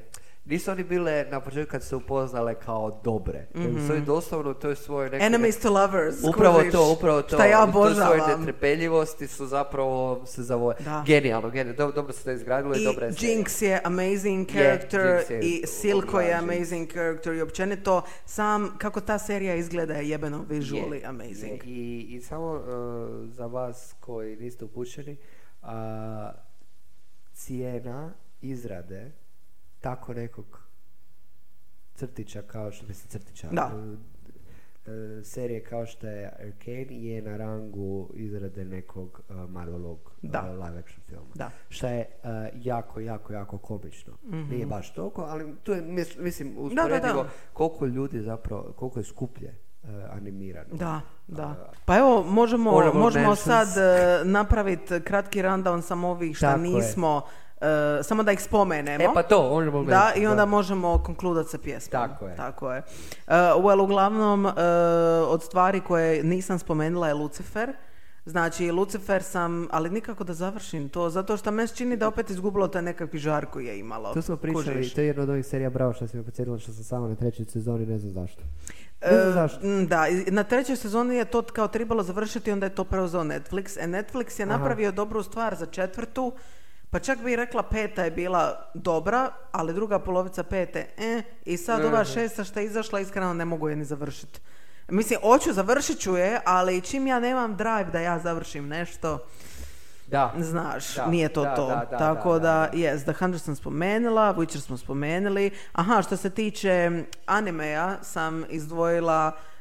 nisu 0.46 0.70
oni 0.70 0.84
bile 0.84 1.26
na 1.30 1.40
početku 1.40 1.70
kad 1.70 1.82
se 1.82 1.96
upoznale 1.96 2.54
kao 2.54 3.00
dobre. 3.04 3.46
Mm-hmm. 3.54 3.86
Su 3.86 3.92
oni 3.92 4.04
doslovno 4.04 4.50
u 4.50 4.54
toj 4.54 4.76
svojoj 4.76 5.10
nekoj... 5.10 5.26
Enemies 5.26 5.60
to 5.60 5.70
lovers. 5.70 6.16
Upravo 6.24 6.58
kužiš, 6.58 6.72
to, 6.72 6.92
upravo 6.92 7.22
to. 7.22 7.36
Šta 7.36 7.46
ja 7.46 7.66
U 7.68 7.72
toj 7.72 7.94
svojoj 7.94 8.20
obožavam. 8.20 8.40
netrpeljivosti 8.40 9.26
su 9.26 9.46
zapravo 9.46 10.22
se 10.26 10.42
zavoje. 10.42 10.76
Da. 10.80 11.04
Genijalno, 11.06 11.50
genijalno. 11.50 11.76
Dobro, 11.76 11.94
dobro 11.94 12.12
se 12.12 12.24
to 12.24 12.30
izgradilo 12.30 12.74
i, 12.76 12.82
I 12.82 12.84
dobra 12.84 13.06
je. 13.06 13.12
Jinx 13.12 13.62
je 13.62 13.80
amazing 13.84 14.54
Je, 14.54 14.62
character 14.62 15.00
Jinx 15.00 15.30
je 15.30 15.40
i 15.40 15.66
Silko 15.66 16.20
je 16.20 16.32
amazing 16.32 16.92
character 16.92 17.34
i 17.34 17.40
općenito 17.42 18.02
sam 18.24 18.74
kako 18.78 19.00
ta 19.00 19.18
serija 19.18 19.54
izgleda 19.54 19.94
je 19.94 20.08
jebeno 20.08 20.44
visually 20.50 20.94
Je, 20.94 21.04
amazing. 21.06 21.64
je. 21.64 21.72
I, 21.72 22.06
I 22.10 22.20
samo 22.20 22.52
uh, 22.52 22.60
za 23.30 23.46
vas 23.46 23.94
koji 24.00 24.36
niste 24.36 24.64
upućeni, 24.64 25.16
a, 25.62 26.32
cijena 27.32 28.14
izrade 28.40 29.12
tako 29.86 30.14
nekog 30.14 30.60
crtića 31.94 32.42
kao 32.42 32.72
što 32.72 32.86
mislim 32.86 33.08
crtića 33.08 33.48
Da. 33.52 33.70
uh, 33.74 33.82
uh, 33.82 35.24
serije 35.24 35.64
kao 35.64 35.86
što 35.86 36.06
je 36.06 36.26
Arcane 36.26 37.02
je 37.04 37.22
na 37.22 37.36
rangu 37.36 38.10
izrade 38.14 38.64
nekog 38.64 39.20
uh, 39.28 39.50
Marvelovog 39.50 39.98
uh, 40.22 40.30
Da. 40.30 40.40
live 40.40 40.78
action 40.78 41.00
filma. 41.08 41.26
Da. 41.34 41.50
Što 41.68 41.86
je 41.86 42.06
uh, 42.22 42.30
jako, 42.66 43.00
jako, 43.00 43.32
jako 43.32 43.58
komično. 43.58 44.12
Nije 44.50 44.66
baš 44.66 44.94
toliko, 44.94 45.22
ali 45.22 45.54
tu 45.62 45.72
je, 45.72 45.82
mis- 45.82 46.18
mislim, 46.18 46.54
da, 46.54 46.58
da. 46.58 46.66
usporedivo 46.66 47.26
koliko 47.52 47.86
ljudi 47.86 48.20
zapravo, 48.22 48.72
koliko 48.76 49.00
je 49.00 49.04
skuplje 49.04 49.54
animirano. 50.10 50.76
Da, 50.76 51.00
da. 51.26 51.72
Pa 51.84 51.98
evo, 51.98 52.22
možemo, 52.22 52.92
možemo 52.94 53.34
sad 53.36 53.68
e, 53.68 54.24
napraviti 54.24 55.00
kratki 55.00 55.42
rundown 55.42 55.82
samo 55.82 56.08
ovih 56.08 56.36
šta 56.36 56.46
Tako 56.52 56.64
je. 56.64 56.68
E, 57.60 58.02
samo 58.02 58.22
da 58.22 58.32
ih 58.32 58.42
spomenemo. 58.42 59.04
E 59.04 59.08
pa 59.14 59.22
to, 59.22 59.48
honorable 59.48 59.84
Da, 59.84 60.12
i 60.16 60.26
onda 60.26 60.44
možemo 60.44 61.02
konkludati 61.02 61.50
sa 61.50 61.58
pjesmom. 61.58 61.90
Tako 62.08 62.26
je. 62.26 62.36
Tako 62.36 62.72
je. 62.72 62.78
Uh, 62.78 63.34
well, 63.34 63.82
uglavnom, 63.82 64.44
uh, 64.44 64.52
od 65.28 65.42
stvari 65.42 65.80
koje 65.80 66.24
nisam 66.24 66.58
spomenula 66.58 67.08
je 67.08 67.14
Lucifer. 67.14 67.72
Znači, 68.26 68.70
Lucifer 68.70 69.22
sam, 69.22 69.68
ali 69.70 69.90
nikako 69.90 70.24
da 70.24 70.34
završim 70.34 70.88
to, 70.88 71.10
zato 71.10 71.36
što 71.36 71.50
me 71.50 71.66
čini 71.66 71.96
da 71.96 72.08
opet 72.08 72.30
izgubilo 72.30 72.68
taj 72.68 72.82
nekakvi 72.82 73.18
žar 73.18 73.46
koji 73.46 73.66
je 73.66 73.78
imalo. 73.78 74.14
To 74.14 74.22
smo 74.22 74.36
pričali, 74.36 74.64
Kužiš? 74.64 74.94
to 74.94 75.00
je 75.00 75.06
jedna 75.06 75.22
od 75.22 75.28
ovih 75.30 75.46
serija 75.46 75.70
Bravo 75.70 75.92
što 75.92 76.06
si 76.06 76.16
me 76.16 76.22
podsjetila 76.22 76.58
što 76.58 76.72
sam 76.72 76.84
samo 76.84 77.08
na 77.08 77.14
trećoj 77.14 77.44
sezoni, 77.44 77.86
ne 77.86 77.98
znam 77.98 78.12
zašto. 78.12 78.42
Ne 79.02 79.08
E, 79.16 79.20
znam 79.20 79.32
zašto. 79.32 79.60
Da, 79.88 80.04
na 80.26 80.44
trećoj 80.44 80.76
sezoni 80.76 81.16
je 81.16 81.24
to 81.24 81.42
kao 81.42 81.68
trebalo 81.68 82.02
završiti, 82.02 82.52
onda 82.52 82.66
je 82.66 82.74
to 82.74 82.84
preuzeo 82.84 83.24
Netflix. 83.24 83.76
E, 83.80 83.86
Netflix 83.86 84.40
je 84.40 84.46
Aha. 84.46 84.58
napravio 84.58 84.92
dobru 84.92 85.22
stvar 85.22 85.54
za 85.54 85.66
četvrtu, 85.66 86.32
pa 86.90 86.98
čak 86.98 87.18
bi 87.18 87.36
rekla 87.36 87.62
peta 87.62 88.04
je 88.04 88.10
bila 88.10 88.70
dobra, 88.74 89.30
ali 89.52 89.74
druga 89.74 89.98
polovica 89.98 90.42
pete, 90.42 90.86
eh, 90.98 91.22
i 91.44 91.56
sad 91.56 91.84
ova 91.84 92.02
Mhm. 92.02 92.10
šesta 92.10 92.44
što 92.44 92.60
je 92.60 92.66
izašla, 92.66 93.00
iskreno 93.00 93.34
ne 93.34 93.44
mogu 93.44 93.68
je 93.68 93.76
ni 93.76 93.84
završiti. 93.84 94.40
Mislim, 94.88 95.20
hoću, 95.22 95.52
završit 95.52 95.98
ću 95.98 96.16
je, 96.16 96.40
ali 96.44 96.80
čim 96.80 97.06
ja 97.06 97.20
nemam 97.20 97.56
drive 97.56 97.84
da 97.84 98.00
ja 98.00 98.18
završim 98.18 98.68
nešto, 98.68 99.18
Da. 100.06 100.32
Znaš, 100.38 100.94
Da, 100.94 101.06
nije 101.06 101.28
to 101.28 101.42
da, 101.42 101.54
to. 101.54 101.66
da, 101.66 101.86
da, 101.90 101.98
Tako 101.98 102.32
da, 102.32 102.38
da, 102.40 102.68
da. 102.68 102.70
yes, 102.72 103.02
The 103.02 103.12
Hundred 103.12 103.42
sam 103.42 103.56
spomenula, 103.56 104.34
Witcher 104.34 104.60
smo 104.60 104.76
spomenuli. 104.76 105.50
Aha, 105.72 106.02
što 106.02 106.16
se 106.16 106.30
tiče 106.30 106.90
animeja, 107.26 107.98
sam 108.02 108.44
izdvojila 108.48 109.32
uh, 109.34 109.55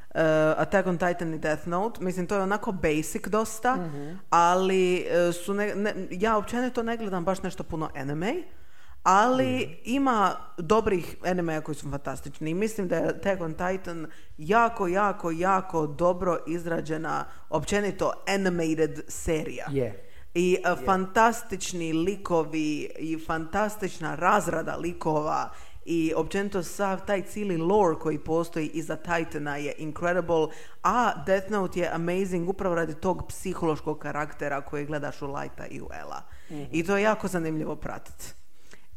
Attack 0.57 0.87
on 0.87 0.97
Titan 0.99 1.33
i 1.33 1.39
Death 1.39 1.67
Note. 1.67 2.01
Mislim, 2.01 2.27
to 2.27 2.35
je 2.35 2.41
onako 2.41 2.71
basic 2.73 3.27
dosta, 3.27 3.75
Mhm. 3.75 4.11
ali 4.29 5.05
uh, 5.29 5.35
su 5.35 5.53
ne, 5.53 5.75
ne- 5.75 5.93
ja 6.11 6.37
općenito 6.37 6.83
ne 6.83 6.97
gledam 6.97 7.25
baš 7.25 7.41
nešto 7.41 7.63
puno 7.63 7.89
anime, 7.95 8.43
ali 9.03 9.55
Mhm. 9.57 9.73
ima 9.85 10.35
dobrih 10.57 11.15
animeja 11.23 11.61
koji 11.61 11.75
su 11.75 11.89
fantastični. 11.91 12.49
I 12.49 12.55
mislim 12.55 12.87
da 12.87 12.95
je 12.95 13.09
Attack 13.09 13.41
on 13.41 13.53
Titan 13.53 14.07
jako, 14.37 14.87
jako, 14.87 15.31
jako 15.31 15.87
dobro 15.87 16.37
izrađena 16.47 17.25
općenito 17.49 18.11
animated 18.27 18.99
serija. 19.07 19.65
Je. 19.71 20.01
I 20.33 20.57
e, 20.65 20.85
fantastični 20.85 21.93
likovi 21.93 22.67
i 22.99 23.19
fantastična 23.19 24.15
razrada 24.15 24.75
likova 24.75 25.49
i 25.85 26.13
općenito 26.15 26.63
sav 26.63 27.05
taj 27.05 27.21
cijeli 27.21 27.57
lore 27.57 27.95
koji 27.99 28.19
postoji 28.19 28.67
iza 28.67 28.95
Titana 28.95 29.57
je 29.57 29.73
incredible, 29.77 30.47
a 30.83 31.23
Death 31.25 31.51
Note 31.51 31.79
je 31.79 31.89
amazing 31.93 32.49
upravo 32.49 32.75
radi 32.75 32.93
tog 32.93 33.27
psihološkog 33.27 33.99
karaktera 33.99 34.61
koji 34.61 34.85
gledaš 34.85 35.21
u 35.21 35.33
Lighta 35.33 35.65
i 35.65 35.81
u 35.81 35.87
Ela. 35.93 36.21
I 36.71 36.83
to 36.83 36.97
je 36.97 37.03
jako 37.03 37.27
zanimljivo 37.27 37.75
pratiti. 37.75 38.25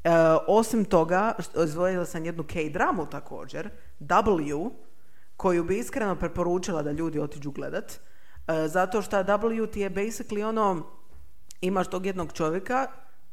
E, 0.05 0.11
osim 0.47 0.85
toga, 0.85 1.35
izdvojila 1.65 2.05
sam 2.05 2.25
jednu 2.25 2.45
K-dramu 2.45 3.07
također, 3.07 3.71
W, 4.01 4.71
koju 5.37 5.65
bi 5.65 5.79
iskreno 5.79 6.17
preporučila 6.17 6.83
da 6.83 6.93
ljudi 6.93 7.21
otiđu 7.21 7.51
gledat, 7.51 7.93
e, 7.93 7.99
zato 8.69 9.03
što 9.03 9.17
W 9.17 9.71
ti 9.71 9.81
je 9.81 9.91
basically 9.91 10.45
ono, 10.45 10.87
imaš 11.61 11.89
tog 11.89 12.07
jednog 12.07 12.33
čovjeka 12.33 12.87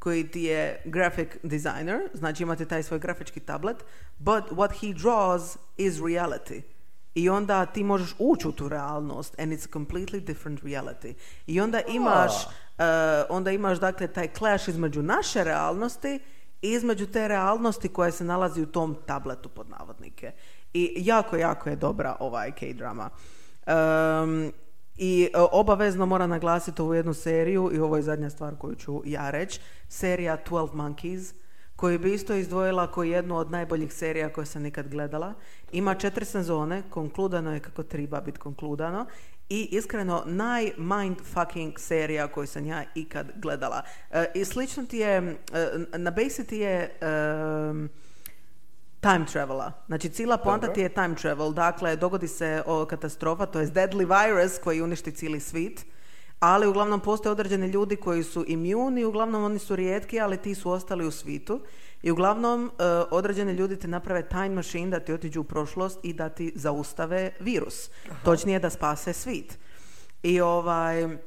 koji 0.05 0.27
ti 0.27 0.41
je 0.41 0.81
graphic 0.85 1.29
designer, 1.43 1.99
znači 2.13 2.43
imate 2.43 2.65
taj 2.65 2.83
svoj 2.83 2.99
grafički 2.99 3.39
tablet, 3.39 3.77
but 4.17 4.43
what 4.51 4.71
he 4.81 4.87
draws 4.87 5.57
is 5.77 5.95
reality. 5.95 6.61
I 7.15 7.29
onda 7.29 7.65
ti 7.65 7.83
možeš 7.83 8.15
ući 8.19 8.47
u 8.47 8.51
tu 8.51 8.69
realnost 8.69 9.39
and 9.39 9.51
it's 9.51 9.67
a 9.67 9.79
completely 9.79 10.19
different 10.19 10.61
reality. 10.63 11.13
I 11.47 11.61
onda 11.61 11.81
imaš, 11.87 12.31
e, 12.43 12.83
onda 13.29 13.51
imaš 13.51 13.79
dakle 13.79 14.07
taj 14.07 14.29
clash 14.37 14.69
između 14.69 15.01
naše 15.01 15.43
realnosti 15.43 16.19
i 16.61 16.71
između 16.71 17.05
te 17.05 17.27
realnosti 17.27 17.89
koja 17.89 18.11
se 18.11 18.23
nalazi 18.23 18.61
u 18.61 18.71
tom 18.71 18.97
tabletu 19.05 19.49
pod 19.49 19.69
navodnike. 19.69 20.31
I 20.73 20.93
jako, 20.97 21.37
jako 21.37 21.69
je 21.69 21.75
dobra 21.75 22.15
ovaj 22.19 22.51
K-drama. 22.51 23.09
Um, 23.67 24.51
I 24.97 25.29
e, 25.33 25.37
obavezno 25.51 26.05
moram 26.05 26.29
naglasiti 26.29 26.81
ovu 26.81 26.93
jednu 26.93 27.13
seriju 27.13 27.71
i 27.73 27.79
ovo 27.79 27.95
je 27.95 28.03
zadnja 28.03 28.29
stvar 28.29 28.55
koju 28.55 28.75
ću 28.75 29.01
ja 29.05 29.29
reći. 29.29 29.59
Serija 29.89 30.37
12 30.49 30.73
Monkeys 30.73 31.33
koju 31.75 31.99
bi 31.99 32.13
isto 32.13 32.35
izdvojila 32.35 32.91
kao 32.91 33.03
jednu 33.03 33.37
od 33.37 33.51
najboljih 33.51 33.93
serija 33.93 34.33
koje 34.33 34.45
sam 34.45 34.61
nikad 34.61 34.87
gledala. 34.87 35.33
Ima 35.71 35.95
četiri 35.95 36.25
sezone, 36.25 36.83
konkludano 36.89 37.53
je 37.53 37.59
kako 37.59 37.83
treba 37.83 38.21
biti 38.21 38.39
konkludano 38.39 39.05
i 39.49 39.67
iskreno 39.71 40.23
naj-mindfucking 40.25 41.79
serija 41.79 42.27
koju 42.27 42.47
sam 42.47 42.65
ja 42.65 42.83
ikad 42.95 43.31
gledala. 43.35 43.81
E, 44.11 44.25
I 44.33 44.45
slično 44.45 44.85
ti 44.85 44.97
je, 44.97 45.17
e, 45.17 45.97
na 45.97 46.11
base 46.11 46.43
ti 46.43 46.57
je 46.57 46.97
em, 47.01 47.89
time 49.05 49.25
travela. 49.25 49.71
Znači, 49.87 50.09
cijela 50.09 50.37
poanta 50.37 50.73
ti 50.73 50.81
je 50.81 50.89
time 50.89 51.15
travel. 51.15 51.53
Dakle, 51.53 51.95
dogodi 51.95 52.27
se 52.27 52.63
o, 52.65 52.85
katastrofa, 52.85 53.45
to 53.45 53.59
je 53.59 53.67
deadly 53.67 54.05
virus 54.05 54.59
koji 54.63 54.81
uništi 54.81 55.11
cijeli 55.11 55.39
svit. 55.39 55.85
Ali 56.39 56.67
uglavnom 56.67 56.99
postoje 56.99 57.31
određeni 57.31 57.67
ljudi 57.67 57.95
koji 57.95 58.23
su 58.23 58.45
imuni, 58.47 59.05
uglavnom 59.05 59.43
oni 59.43 59.59
su 59.59 59.75
rijetki, 59.75 60.19
ali 60.19 60.37
ti 60.37 60.55
su 60.55 60.71
ostali 60.71 61.05
u 61.05 61.11
svitu. 61.11 61.61
I 62.03 62.11
uglavnom 62.11 62.65
e, 62.65 62.83
određeni 63.11 63.53
ljudi 63.53 63.79
ti 63.79 63.87
naprave 63.87 64.29
time 64.29 64.49
machine 64.49 64.91
da 64.91 64.99
ti 64.99 65.13
otiđu 65.13 65.41
u 65.41 65.43
prošlost 65.43 65.99
i 66.03 66.13
da 66.13 66.29
ti 66.29 66.51
zaustave 66.55 67.31
virus. 67.39 67.89
Točnije 68.23 68.59
da 68.59 68.69
spase 68.69 69.13
svit. 69.13 69.57
I 70.23 70.41
ovaj 70.41 71.17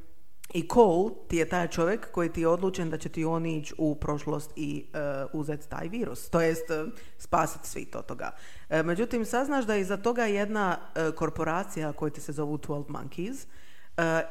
i 0.55 0.69
Cole 0.69 1.11
ti 1.29 1.37
je 1.37 1.49
taj 1.49 1.69
čovjek 1.69 2.11
koji 2.11 2.33
ti 2.33 2.41
je 2.41 2.49
odlučen 2.49 2.91
da 2.91 2.99
će 2.99 3.09
ti 3.09 3.25
on 3.25 3.47
ići 3.47 3.75
u 3.79 3.95
prošlost 3.95 4.53
i 4.57 4.87
uh, 4.93 5.41
uzeti 5.41 5.69
taj 5.69 5.89
virus, 5.89 6.29
to 6.29 6.41
jest 6.41 6.71
uh, 6.71 6.93
spasiti 7.19 7.69
svit 7.69 7.97
od 7.97 8.07
toga. 8.07 8.31
E, 8.69 8.83
međutim, 8.83 9.25
saznaš 9.25 9.65
da 9.65 9.75
je 9.75 9.81
iza 9.81 9.97
toga 9.97 10.25
jedna 10.25 10.79
korporacija 11.17 11.93
koja 11.93 12.11
ti 12.11 12.21
se 12.21 12.33
zovu 12.33 12.59
12 12.59 12.85
Monkeys 12.89 13.47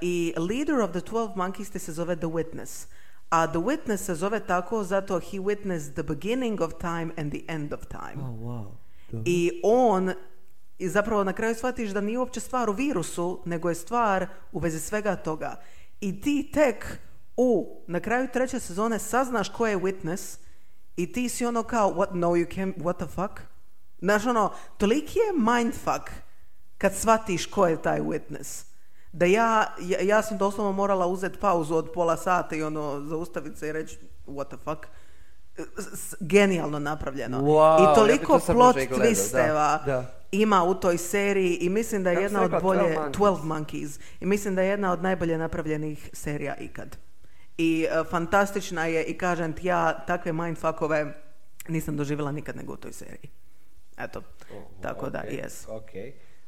i 0.02 0.34
leader 0.38 0.80
of 0.80 0.92
the 0.92 1.02
12 1.02 1.36
Monkeys 1.36 1.72
ti 1.72 1.80
se 1.80 1.92
zove 1.92 2.16
The 2.16 2.28
Witness. 2.28 2.88
A 3.30 3.48
The 3.48 3.60
Witness 3.60 3.98
se 3.98 4.16
zove 4.16 4.40
tako 4.40 4.84
zato 4.84 5.20
he 5.20 5.38
witnessed 5.40 5.94
the 5.94 6.04
beginning 6.04 6.62
of 6.62 6.74
time 6.74 7.12
and 7.18 7.32
the 7.32 7.44
end 7.48 7.74
of 7.74 7.86
time. 7.86 8.24
Oh, 8.24 8.40
wow. 8.40 8.66
I 9.26 9.62
on 9.64 10.14
i 10.78 10.90
zapravo 10.90 11.24
na 11.24 11.34
kraju 11.34 11.56
shvatiš 11.56 11.90
da 11.90 12.02
nije 12.02 12.20
uopće 12.20 12.40
stvar 12.40 12.70
u 12.70 12.74
virusu, 12.74 13.42
nego 13.46 13.70
je 13.70 13.76
stvar 13.76 14.28
u 14.52 14.60
vezi 14.60 14.80
svega 14.80 15.16
toga. 15.16 15.56
I 16.00 16.22
ti 16.22 16.52
tek 16.54 17.00
u, 17.38 17.82
na 17.88 18.00
kraju 18.00 18.28
treće 18.34 18.60
sezone 18.60 19.00
saznaš 19.00 19.50
ko 19.50 19.68
je 19.68 19.78
witness 19.78 20.38
i 20.96 21.12
ti 21.12 21.30
si 21.30 21.46
ono 21.46 21.64
kao, 21.64 21.94
what, 21.94 22.08
no 22.14 22.28
you 22.28 22.56
can't, 22.56 22.76
what 22.78 22.98
the 22.98 23.08
fuck? 23.08 23.42
Znaš 24.00 24.26
ono, 24.26 24.52
toliki 24.78 25.20
je 25.20 25.54
mindfuck 25.54 26.10
kad 26.78 26.96
shvatiš 26.96 27.46
ko 27.46 27.68
je 27.68 27.82
taj 27.82 28.00
witness. 28.00 28.66
Da 29.12 29.26
ja, 29.26 29.76
ja, 29.80 30.02
ja 30.02 30.22
sam 30.22 30.38
doslovno 30.38 30.72
morala 30.72 31.08
uzeti 31.08 31.40
pauzu 31.40 31.76
od 31.76 31.92
pola 31.94 32.18
sata 32.18 32.56
i 32.56 32.64
ono, 32.64 33.02
zaustaviti 33.06 33.60
se 33.60 33.68
i 33.68 33.72
reći, 33.72 34.00
what 34.28 34.48
the 34.48 34.58
fuck? 34.64 34.88
Genijalno 36.20 36.80
napravljeno. 36.80 37.42
Wow, 37.42 37.92
I 37.92 37.96
toliko 37.96 38.34
ja 38.34 38.40
to 38.40 38.54
plot 38.54 38.76
twisteva. 38.76 39.86
Da, 39.86 39.92
da 39.92 40.17
ima 40.32 40.64
u 40.64 40.74
toj 40.74 40.98
seriji 40.98 41.58
i 41.62 41.70
mislim 41.70 42.04
da 42.04 42.10
je 42.10 42.16
Kako 42.16 42.24
jedna 42.24 42.44
od 42.44 42.62
bolje 42.62 42.82
12 42.82 42.98
Monkeys. 42.98 43.14
12 43.14 43.44
Monkeys 43.44 44.00
i 44.20 44.26
mislim 44.26 44.56
da 44.56 44.62
je 44.62 44.70
jedna 44.70 44.92
od 44.92 45.04
najbolje 45.04 45.38
napravljenih 45.38 46.10
serija 46.14 46.56
ikad. 46.56 46.98
I 47.58 47.88
e, 47.90 48.04
fantastična 48.10 48.86
je 48.86 49.04
i 49.04 49.18
kažem 49.18 49.54
ti 49.54 49.68
ja 49.68 50.06
takve 50.08 50.34
mindfuckove 50.34 51.14
nisam 51.68 51.98
doživjela 51.98 52.32
nikad 52.32 52.56
nego 52.56 52.74
u 52.74 52.78
toj 52.78 52.94
seriji. 52.94 53.30
Eto, 53.98 54.22
tako 54.82 55.10
da, 55.10 55.20
okej, 55.20 55.42
yes. 55.44 55.70
Ok. 55.70 55.90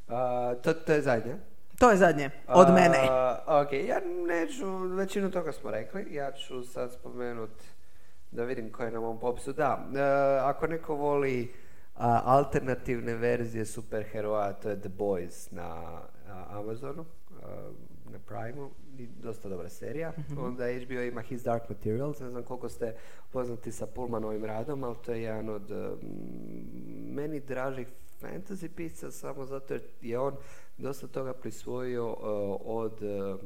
A, 0.08 0.54
to, 0.62 0.72
to 0.72 0.92
je 0.92 1.02
zadnje. 1.02 1.36
To 1.78 1.90
je 1.90 1.96
zadnje, 1.96 2.30
od 2.48 2.68
mene. 2.68 2.98
Ok, 3.46 3.72
ja 3.72 4.00
neću, 4.26 4.76
većinu 4.78 5.30
toga 5.30 5.52
smo 5.52 5.70
rekli, 5.70 6.14
ja 6.14 6.32
ću 6.32 6.62
sad 6.62 6.92
spomenut 6.92 7.62
da 8.30 8.44
vidim 8.44 8.72
ko 8.72 8.82
je 8.82 8.90
na 8.90 9.00
mom 9.00 9.20
popisu. 9.20 9.52
Da, 9.52 9.88
e, 9.96 10.00
ako 10.42 10.66
neko 10.66 10.94
voli 10.94 11.52
a, 12.00 12.20
alternativne 12.24 13.14
verzije 13.14 13.64
superheroja, 13.66 14.52
to 14.52 14.70
je 14.70 14.80
The 14.80 14.88
Boys 14.88 15.52
na 15.52 16.00
Amazonu, 16.48 17.04
na 18.10 18.18
Primeu, 18.26 18.70
i 18.98 19.06
dosta 19.06 19.48
dobra 19.48 19.68
serija. 19.68 20.12
Onda 20.38 20.64
HBO 20.84 21.00
ima 21.00 21.22
His 21.22 21.42
Dark 21.42 21.68
Materials, 21.68 22.20
ne 22.20 22.30
znam 22.30 22.42
koliko 22.42 22.68
ste 22.68 22.94
poznati 23.30 23.72
sa 23.72 23.86
Pullmanovim 23.86 24.44
radom, 24.44 24.84
ali 24.84 24.96
to 25.04 25.12
je 25.12 25.22
jedan 25.22 25.48
od 25.48 25.70
meni 27.14 27.40
dražih 27.40 27.86
fantasy 28.22 28.68
pisca 28.68 29.10
samo 29.10 29.44
zato 29.44 29.74
jer 29.74 29.82
je 30.02 30.18
on 30.18 30.36
dosta 30.78 31.06
toga 31.06 31.32
prisvojio 31.32 32.08
uh, 32.08 32.16
od 32.64 33.02
uh, 33.02 33.40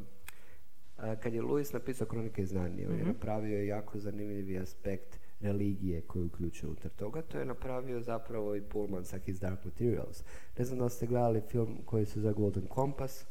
a, 0.97 1.16
kad 1.16 1.35
je 1.35 1.43
Lewis 1.43 1.74
napisao 1.74 2.06
Kronike 2.06 2.43
iz 2.43 2.52
Narnije, 2.52 2.89
on 2.89 2.98
je 2.98 3.05
napravio 3.05 3.62
jako 3.62 3.98
zanimljivi 3.98 4.59
aspekt 4.59 5.20
religije 5.40 6.01
koju 6.01 6.27
uključuje 6.27 6.69
unutar 6.69 6.90
toga. 6.90 7.23
To 7.23 7.39
je 7.39 7.44
napravio 7.44 8.01
zapravo 8.01 8.56
i 8.56 8.62
Pullman 8.62 9.05
sa 9.05 9.19
His 9.19 9.40
Dark 9.40 9.65
Materials. 9.65 10.24
Ne 10.59 10.65
znam 10.65 10.78
da 10.78 10.89
ste 10.89 11.06
gledali 11.06 11.40
film 11.40 11.78
koji 11.85 12.06
se 12.06 12.20
zove 12.20 12.35
Golden 12.35 12.66
Compass, 12.74 13.24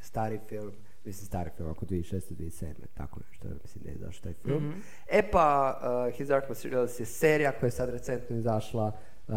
stari 0.00 0.40
film, 0.48 0.72
mislim 1.04 1.26
stari 1.26 1.50
film, 1.56 1.70
ako 1.70 1.86
2006. 1.86 2.34
2007. 2.34 2.74
tako 2.94 3.20
nešto, 3.30 3.48
mislim 3.62 3.84
ne 3.84 3.96
znaš 3.98 4.20
taj 4.20 4.32
film. 4.32 4.74
E 5.10 5.30
pa, 5.30 5.80
uh, 6.08 6.14
His 6.16 6.28
Dark 6.28 6.48
Materials 6.48 7.00
je 7.00 7.06
serija 7.06 7.52
koja 7.52 7.66
je 7.66 7.70
sad 7.70 7.90
recentno 7.90 8.36
izašla, 8.36 8.92
uh, 9.28 9.34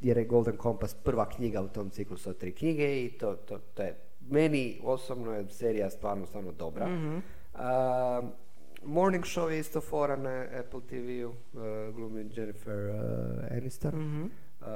jer 0.00 0.18
je 0.18 0.24
Golden 0.24 0.56
Compass 0.62 0.94
prva 0.94 1.28
knjiga 1.28 1.62
u 1.62 1.68
tom 1.68 1.90
ciklusu 1.90 2.30
od 2.30 2.38
tri 2.38 2.52
knjige 2.52 3.04
i 3.04 3.18
to, 3.18 3.34
to, 3.34 3.58
to 3.58 3.82
je, 3.82 3.96
meni 4.20 4.80
osobno 4.84 5.32
je 5.32 5.48
serija 5.48 5.90
stvarno, 5.90 6.26
stvarno 6.26 6.52
dobra. 6.52 6.88
Uh, 7.54 7.60
Morning 8.84 9.24
Show 9.24 9.50
je 9.50 9.58
isto 9.58 9.80
fora 9.80 10.16
na 10.16 10.46
Apple 10.60 10.80
TV-u, 10.88 11.28
uh, 11.28 11.94
glumi 11.94 12.30
Jennifer 12.34 12.88
uh, 12.88 13.56
Aniston. 13.56 14.22
Uh, 14.60 14.66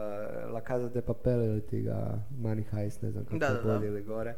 La 0.53 0.61
Casa 0.61 0.89
de 0.89 1.03
Papel 1.03 1.43
ili 1.45 1.67
ti 1.67 1.83
ga 1.83 2.19
Money 2.41 2.65
Heist, 2.73 3.03
ne 3.03 3.11
znam 3.11 3.25
kako 3.25 3.39
Da, 3.39 3.47
je 3.47 3.61
bolje 3.63 3.87
ili 3.89 4.03
gore. 4.03 4.35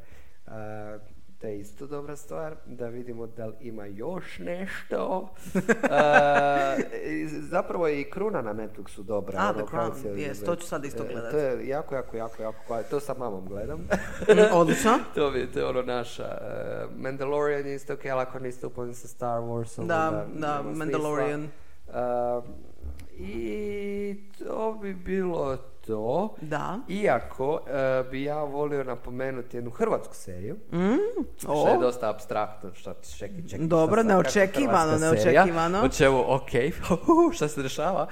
To 1.41 1.47
je 1.47 1.59
isto 1.59 1.87
dobra 1.87 2.17
stvar, 2.17 2.57
da 2.67 2.89
vidimo 2.89 3.27
da 3.27 3.47
li 3.47 3.55
ima 3.61 3.87
još 3.87 4.39
nešto. 4.39 5.29
Zapravo 7.51 7.87
je 7.87 8.01
i 8.01 8.11
Kruna 8.11 8.43
na 8.43 8.55
Netflixu 8.55 9.03
dobra. 9.03 9.39
A, 9.41 9.53
The 9.53 9.63
Crown, 9.63 9.93
yes, 10.05 10.45
to 10.45 10.57
ću 10.57 10.67
sad 10.67 10.85
isto 10.85 11.03
E, 11.03 11.07
gledat. 11.13 11.31
To 11.31 11.39
je 11.39 11.69
jako, 11.69 11.95
jako, 11.95 12.17
jako, 12.17 12.43
jako, 12.43 12.83
to 12.91 13.01
sa 13.01 13.15
mamom 13.15 13.47
gledam. 13.49 13.89
Odlično. 14.53 14.99
to, 15.15 15.31
bi, 15.31 15.47
to 15.53 15.59
je 15.59 15.67
ono 15.67 15.83
naša. 15.83 16.39
Uh, 16.41 16.97
Mandalorian 17.03 17.67
je 17.67 17.75
isto 17.75 17.93
ok, 17.93 18.05
ali 18.05 18.23
ako 18.23 18.39
niste 18.39 18.67
sa 18.93 19.09
Star 19.09 19.41
Warsom, 19.41 19.87
Da, 19.87 20.27
da, 20.35 20.63
Mandalorian. 20.63 21.49
smisla. 21.85 22.37
Uh, 22.39 22.66
I 23.19 24.17
to 24.39 24.79
bi 24.83 24.95
bilo 24.95 25.57
to. 25.57 26.35
Da. 26.41 26.79
Iako 26.89 27.61
e, 27.69 28.05
bi 28.11 28.23
ja 28.23 28.45
volio 28.45 28.85
napomenuti 28.85 29.57
jednu 29.57 29.71
hrvatsku 29.71 30.15
seriju, 30.15 30.57
Mm, 30.73 31.25
što 31.39 31.69
je 31.69 31.79
dosta 31.79 32.11
abstraktno, 32.11 32.75
što 32.75 32.95
čeki, 33.19 33.49
čeki. 33.49 33.67
Dobro, 33.67 34.03
šta 34.03 34.09
neočekivano, 34.09 34.99
serija, 34.99 35.13
neočekivano. 35.13 35.83
O 35.83 35.89
čemu, 35.89 36.25
ok, 36.35 36.51
šta 37.37 37.49
se 37.49 37.63
dešava. 37.63 38.07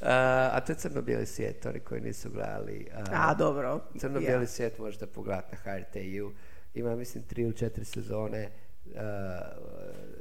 E, 0.00 0.04
a 0.52 0.60
to 0.60 0.72
je 0.72 0.76
crno-bijeli 0.76 1.26
svijet, 1.26 1.66
oni 1.66 1.80
koji 1.80 2.00
nisu 2.00 2.30
gledali. 2.30 2.86
e, 2.92 3.02
a 3.12 3.34
dobro. 3.34 3.80
Crno-bijeli 3.98 4.42
Je. 4.42 4.46
svijet 4.46 4.78
možete 4.78 5.06
pogledati 5.06 5.48
na 5.52 5.72
HRT-u. 5.72 6.32
Ima, 6.74 6.96
mislim, 6.96 7.24
tri 7.24 7.42
ili 7.42 7.56
četiri 7.56 7.84
sezone. 7.84 8.50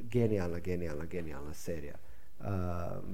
genijalna, 0.02 0.60
genijalna, 0.60 1.06
genijalna 1.06 1.53
serija. 1.53 1.95
E, 2.40 2.44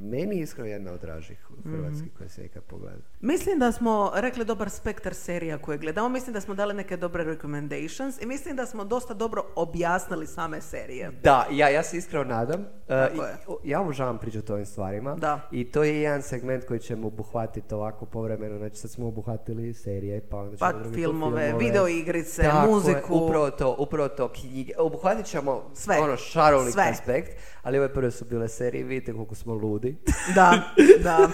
meni 0.02 0.38
je 0.38 0.42
iskreno 0.42 0.70
jedna 0.70 0.92
od 0.92 1.02
dražih 1.02 1.38
u 1.52 1.54
Mhm. 1.60 1.72
Hrvatski 1.72 2.10
koje 2.10 2.30
se 2.30 2.46
ikad 2.46 2.64
pogleda. 2.64 2.98
Mislim 3.22 3.60
da 3.60 3.72
smo 3.72 4.12
rekli 4.16 4.46
dobar 4.46 4.70
spektar 4.70 5.14
serija 5.14 5.58
koje 5.58 5.78
gledamo, 5.78 6.10
mislim 6.10 6.34
da 6.34 6.42
smo 6.42 6.56
dali 6.56 6.74
neke 6.74 6.98
dobre 6.98 7.24
recommendations 7.24 8.22
i 8.22 8.26
mislim 8.26 8.56
da 8.56 8.66
smo 8.66 8.84
dosta 8.86 9.14
dobro 9.14 9.44
objasnili 9.56 10.28
same 10.28 10.62
serije. 10.62 11.12
Da, 11.24 11.48
ja, 11.52 11.70
ja 11.70 11.84
se 11.84 11.98
iskreno 11.98 12.24
nadam. 12.26 12.60
Uh, 12.60 12.68
Tako 12.88 13.16
i- 13.64 13.70
ja 13.70 13.82
obožavam 13.82 14.18
pričati 14.18 14.52
o 14.52 14.56
ovim 14.56 14.66
stvarima. 14.66 15.16
Da. 15.16 15.40
I 15.52 15.64
to 15.66 15.84
je 15.84 16.02
jedan 16.02 16.22
segment 16.22 16.66
koji 16.66 16.80
ćemo 16.80 17.08
obuhvatiti 17.08 17.74
ovako 17.74 18.06
povremeno. 18.06 18.58
Znači 18.58 18.76
sad 18.76 18.92
smo 18.92 19.08
obuhvatili 19.08 19.74
serije, 19.76 20.22
pa 20.22 20.38
onda 20.38 20.58
ćemo 20.58 20.72
Pa 20.72 20.74
drugi 20.74 20.96
filmove, 20.96 21.42
filmove. 21.42 21.66
videoigrice, 21.66 22.42
Tako 22.44 22.68
je, 22.68 22.74
muziku. 22.74 23.16
upravo 23.16 23.52
to, 23.52 23.76
upravo 23.80 24.10
to, 24.10 24.28
knjige. 24.30 24.74
Obuhvatit 24.78 25.26
ćemo 25.26 25.70
Sve. 25.74 25.98
ono 25.98 26.18
šarolik 26.18 26.76
aspekt, 26.78 27.32
ali 27.64 27.78
ove 27.78 27.94
prve 27.94 28.12
su 28.12 28.26
bile 28.26 28.48
serije, 28.48 28.84
vidite 28.84 29.15
koliko 29.16 29.36
smo 29.36 29.54
ludi. 29.54 29.96
Da, 30.36 30.74
da. 31.04 31.30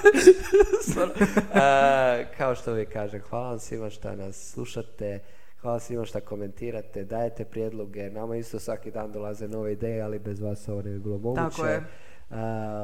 E, 1.53 2.27
kao 2.37 2.55
što 2.55 2.71
uvijek 2.71 2.93
kažem, 2.93 3.21
hvala 3.29 3.49
vam 3.49 3.59
svima 3.59 3.89
što 3.89 4.15
nas 4.15 4.51
slušate, 4.53 5.19
hvala 5.61 5.79
svima 5.79 6.05
što 6.05 6.19
komentirate, 6.19 7.03
dajete 7.03 7.45
prijedloge, 7.45 8.09
nama 8.09 8.35
isto 8.35 8.59
svaki 8.59 8.91
dan 8.91 9.11
dolaze 9.11 9.47
nove 9.47 9.73
ideje, 9.73 10.01
ali 10.01 10.19
bez 10.19 10.39
vas 10.39 10.69
ovo 10.69 10.81
ne 10.81 10.91
bi 10.91 10.99
bilo 10.99 11.17
moguće. 11.17 11.55
Tako 11.55 11.67
je. 11.67 11.75
E, 11.75 11.83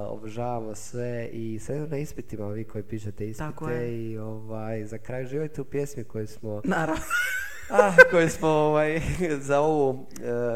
obožavamo 0.07 0.75
sve 0.75 1.29
i 1.31 1.59
sve 1.59 1.79
na 1.79 1.97
ispitima 1.97 2.47
vi 2.47 2.63
koji 2.63 2.83
pišete 2.83 3.33
Tako 3.33 3.65
ispite 3.65 3.83
je. 3.83 4.11
i 4.11 4.17
ovaj, 4.17 4.85
za 4.85 4.97
kraj 4.97 5.25
živite 5.25 5.61
u 5.61 5.65
pjesmi 5.65 6.03
koju 6.03 6.27
smo, 6.27 6.61
Naravno. 6.63 7.03
Ah, 7.69 7.93
koju 8.11 8.29
smo 8.29 8.47
ovaj, 8.47 9.01
za, 9.39 9.59
ovu, 9.59 10.07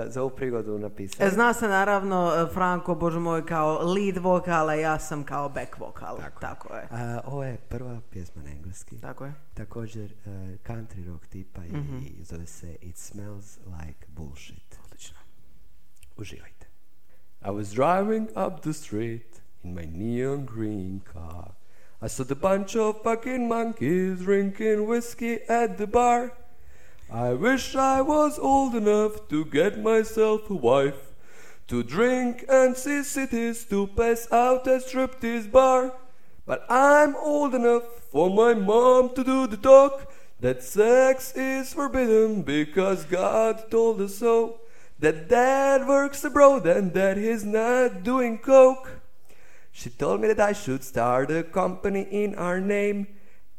e, 0.05 0.09
za 0.09 0.21
ovu 0.21 0.29
prigodu 0.29 0.77
napisali. 0.79 1.27
E, 1.27 1.31
Zna 1.31 1.53
se 1.53 1.67
naravno 1.67 2.33
e, 2.35 2.53
Franko, 2.53 2.95
bože 2.95 3.19
moj, 3.19 3.45
kao 3.45 3.79
lead 3.83 4.17
vokal, 4.17 4.69
a 4.69 4.73
ja 4.73 4.99
sam 4.99 5.23
kao 5.23 5.49
back 5.49 5.79
vokal. 5.79 6.17
Tako, 6.39 6.75
je. 6.75 6.87
A, 6.91 7.19
ovo 7.25 7.43
je 7.43 7.57
prva 7.57 8.01
pjesma 8.09 8.41
na 8.43 8.49
engleski. 8.51 8.97
Tako 9.01 9.25
je. 9.25 9.33
Također 9.53 10.13
uh, 10.25 10.31
country 10.67 11.07
rock 11.07 11.27
tipa 11.27 11.65
i 11.65 11.71
Mhm. 11.71 11.99
zove 12.21 12.47
se 12.47 12.75
It 12.81 12.97
Smells 12.97 13.57
Like 13.65 14.05
Bullshit. 14.07 14.77
Odlično. 14.85 15.17
Uživajte. 16.17 16.67
I 17.45 17.49
was 17.49 17.73
driving 17.73 18.29
up 18.29 18.61
the 18.61 18.73
street 18.73 19.41
in 19.63 19.73
my 19.73 19.85
neon 19.97 20.45
green 20.45 20.99
car. 21.13 21.51
I 22.05 22.09
saw 22.09 22.25
the 22.25 22.35
bunch 22.35 22.75
of 22.75 22.95
fucking 23.03 23.47
monkeys 23.47 24.19
drinking 24.19 24.89
whiskey 24.89 25.37
at 25.49 25.75
the 25.77 25.85
bar. 25.87 26.29
I 27.13 27.33
wish 27.33 27.75
I 27.75 28.01
was 28.01 28.39
old 28.39 28.73
enough 28.73 29.27
to 29.27 29.43
get 29.43 29.77
myself 29.77 30.49
a 30.49 30.53
wife. 30.53 31.11
To 31.67 31.83
drink 31.83 32.45
and 32.47 32.75
see 32.75 33.03
cities, 33.03 33.65
to 33.65 33.87
pass 33.87 34.31
out 34.31 34.65
at 34.65 34.85
striptease 34.85 35.51
bar. 35.51 35.91
But 36.45 36.65
I'm 36.69 37.17
old 37.17 37.53
enough 37.53 37.83
for 38.11 38.29
my 38.29 38.53
mom 38.53 39.13
to 39.15 39.25
do 39.25 39.45
the 39.45 39.57
talk 39.57 40.09
that 40.39 40.63
sex 40.63 41.33
is 41.35 41.73
forbidden 41.73 42.43
because 42.43 43.03
God 43.03 43.69
told 43.69 43.99
us 43.99 44.15
so. 44.15 44.61
That 44.99 45.27
dad 45.27 45.87
works 45.87 46.23
abroad 46.23 46.65
and 46.65 46.93
that 46.93 47.17
he's 47.17 47.43
not 47.43 48.03
doing 48.03 48.37
coke. 48.37 49.01
She 49.73 49.89
told 49.89 50.21
me 50.21 50.29
that 50.29 50.39
I 50.39 50.53
should 50.53 50.83
start 50.83 51.29
a 51.29 51.43
company 51.43 52.07
in 52.09 52.35
our 52.35 52.61
name 52.61 53.07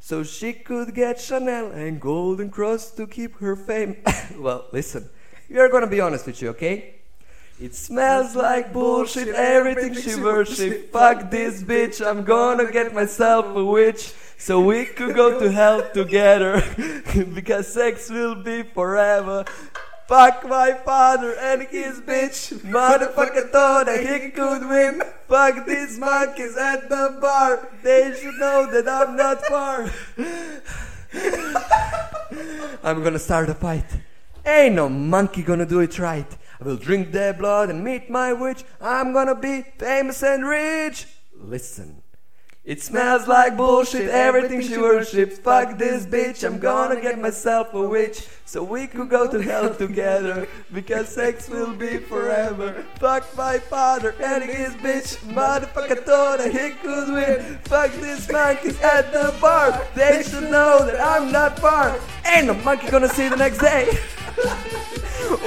so 0.05 0.25
she 0.25 0.53
could 0.53 0.97
get 0.97 1.21
Chanel 1.21 1.71
and 1.71 2.01
Golden 2.01 2.51
Cross 2.51 2.91
to 2.97 3.07
keep 3.07 3.37
her 3.37 3.55
fame. 3.55 3.99
well, 4.37 4.67
listen, 4.73 5.09
we 5.49 5.61
are 5.61 5.69
gonna 5.69 5.87
be 5.87 6.01
honest 6.01 6.27
with 6.27 6.43
you, 6.43 6.49
okay? 6.49 6.97
It 7.61 7.77
smells 7.77 8.35
like 8.35 8.73
bullshit, 8.73 9.29
everything 9.29 9.95
she 9.95 10.17
worship. 10.17 10.91
Fuck 10.91 11.31
this 11.31 11.63
bitch, 11.63 12.05
I'm 12.05 12.25
gonna 12.25 12.73
get 12.73 12.93
myself 12.93 13.55
a 13.55 13.65
witch. 13.65 14.13
So 14.39 14.61
we 14.61 14.87
could 14.87 15.15
go 15.15 15.39
to 15.39 15.53
hell 15.53 15.89
together. 15.95 16.65
because 17.33 17.73
sex 17.73 18.11
will 18.11 18.35
be 18.35 18.65
forever. 18.65 19.45
Fuck 20.07 20.47
my 20.49 20.73
father 20.73 21.35
and 21.39 21.63
his 21.63 22.01
bitch. 22.01 22.59
Motherfucker 22.61 23.51
thought 23.51 23.87
that 23.87 24.01
he 24.01 24.31
could 24.31 24.69
win. 24.69 25.03
Fuck 25.29 25.67
these 25.67 25.99
monkeys 25.99 26.57
at 26.57 26.89
the 26.89 27.19
bar. 27.21 27.69
They 27.83 28.15
should 28.21 28.35
know 28.35 28.71
that 28.71 28.89
I'm 28.89 29.17
not 29.17 29.45
far. 29.47 29.91
I'm 32.83 33.03
gonna 33.03 33.19
start 33.19 33.49
a 33.49 33.55
fight. 33.55 33.87
Ain't 34.45 34.75
no 34.75 34.89
monkey 34.89 35.43
gonna 35.43 35.67
do 35.67 35.81
it 35.81 35.99
right. 35.99 36.27
I 36.61 36.65
will 36.65 36.77
drink 36.77 37.13
their 37.13 37.33
blood 37.33 37.71
and 37.71 37.85
meet 37.85 38.11
my 38.11 38.33
witch. 38.33 38.65
I'm 38.81 39.13
gonna 39.13 39.35
be 39.35 39.63
famous 39.79 40.23
and 40.23 40.47
rich. 40.47 41.07
Listen. 41.35 42.02
It 42.65 42.81
smells 42.81 43.27
like 43.27 43.57
bullshit, 43.57 44.09
everything 44.09 44.61
she 44.61 44.79
worships. 44.79 45.37
Fuck 45.37 45.79
this 45.79 46.07
bitch, 46.07 46.45
I'm 46.45 46.61
gonna 46.61 47.01
get 47.01 47.19
myself 47.19 47.75
a 47.75 47.81
witch. 47.81 48.29
So 48.45 48.63
we 48.63 48.87
could 48.87 49.11
go 49.11 49.29
to 49.29 49.43
hell 49.43 49.75
together, 49.75 50.47
because 50.73 51.09
sex 51.09 51.49
will 51.49 51.73
be 51.75 51.99
forever. 51.99 52.85
Fuck 53.01 53.37
my 53.37 53.59
father 53.59 54.15
and 54.23 54.45
his 54.45 54.75
bitch, 54.75 55.17
motherfucker 55.35 56.05
thought 56.05 56.39
that 56.39 56.53
he 56.53 56.71
could 56.83 57.09
win. 57.09 57.59
Fuck 57.65 57.91
this 58.01 58.31
monkeys 58.31 58.81
at 58.81 59.13
the 59.13 59.35
bar, 59.41 59.85
they 59.97 60.23
should 60.23 60.49
know 60.49 60.87
that 60.87 61.01
I'm 61.01 61.33
not 61.33 61.59
far. 61.59 61.99
Ain't 62.25 62.47
no 62.47 62.55
monkey 62.55 62.89
gonna 62.91 63.09
see 63.09 63.29
the 63.29 63.37
next 63.37 63.59
day. 63.59 63.89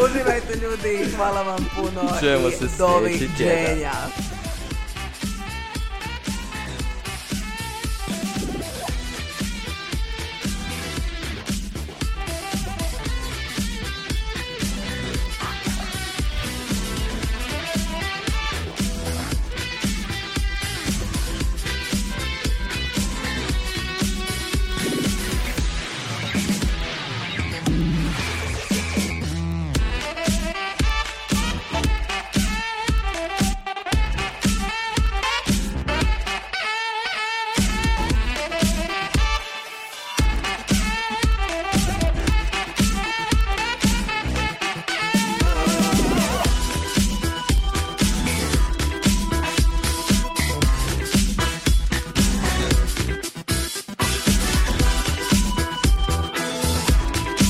Uživajte 0.03 0.53
ljudi, 0.61 1.11
hvala 1.15 1.41
vam 1.41 1.65
puno 1.75 2.19
Čujemo 2.19 2.47
i 2.47 2.51
se 2.51 2.57
sljedeći 2.57 2.77
doviđenja. 2.77 3.93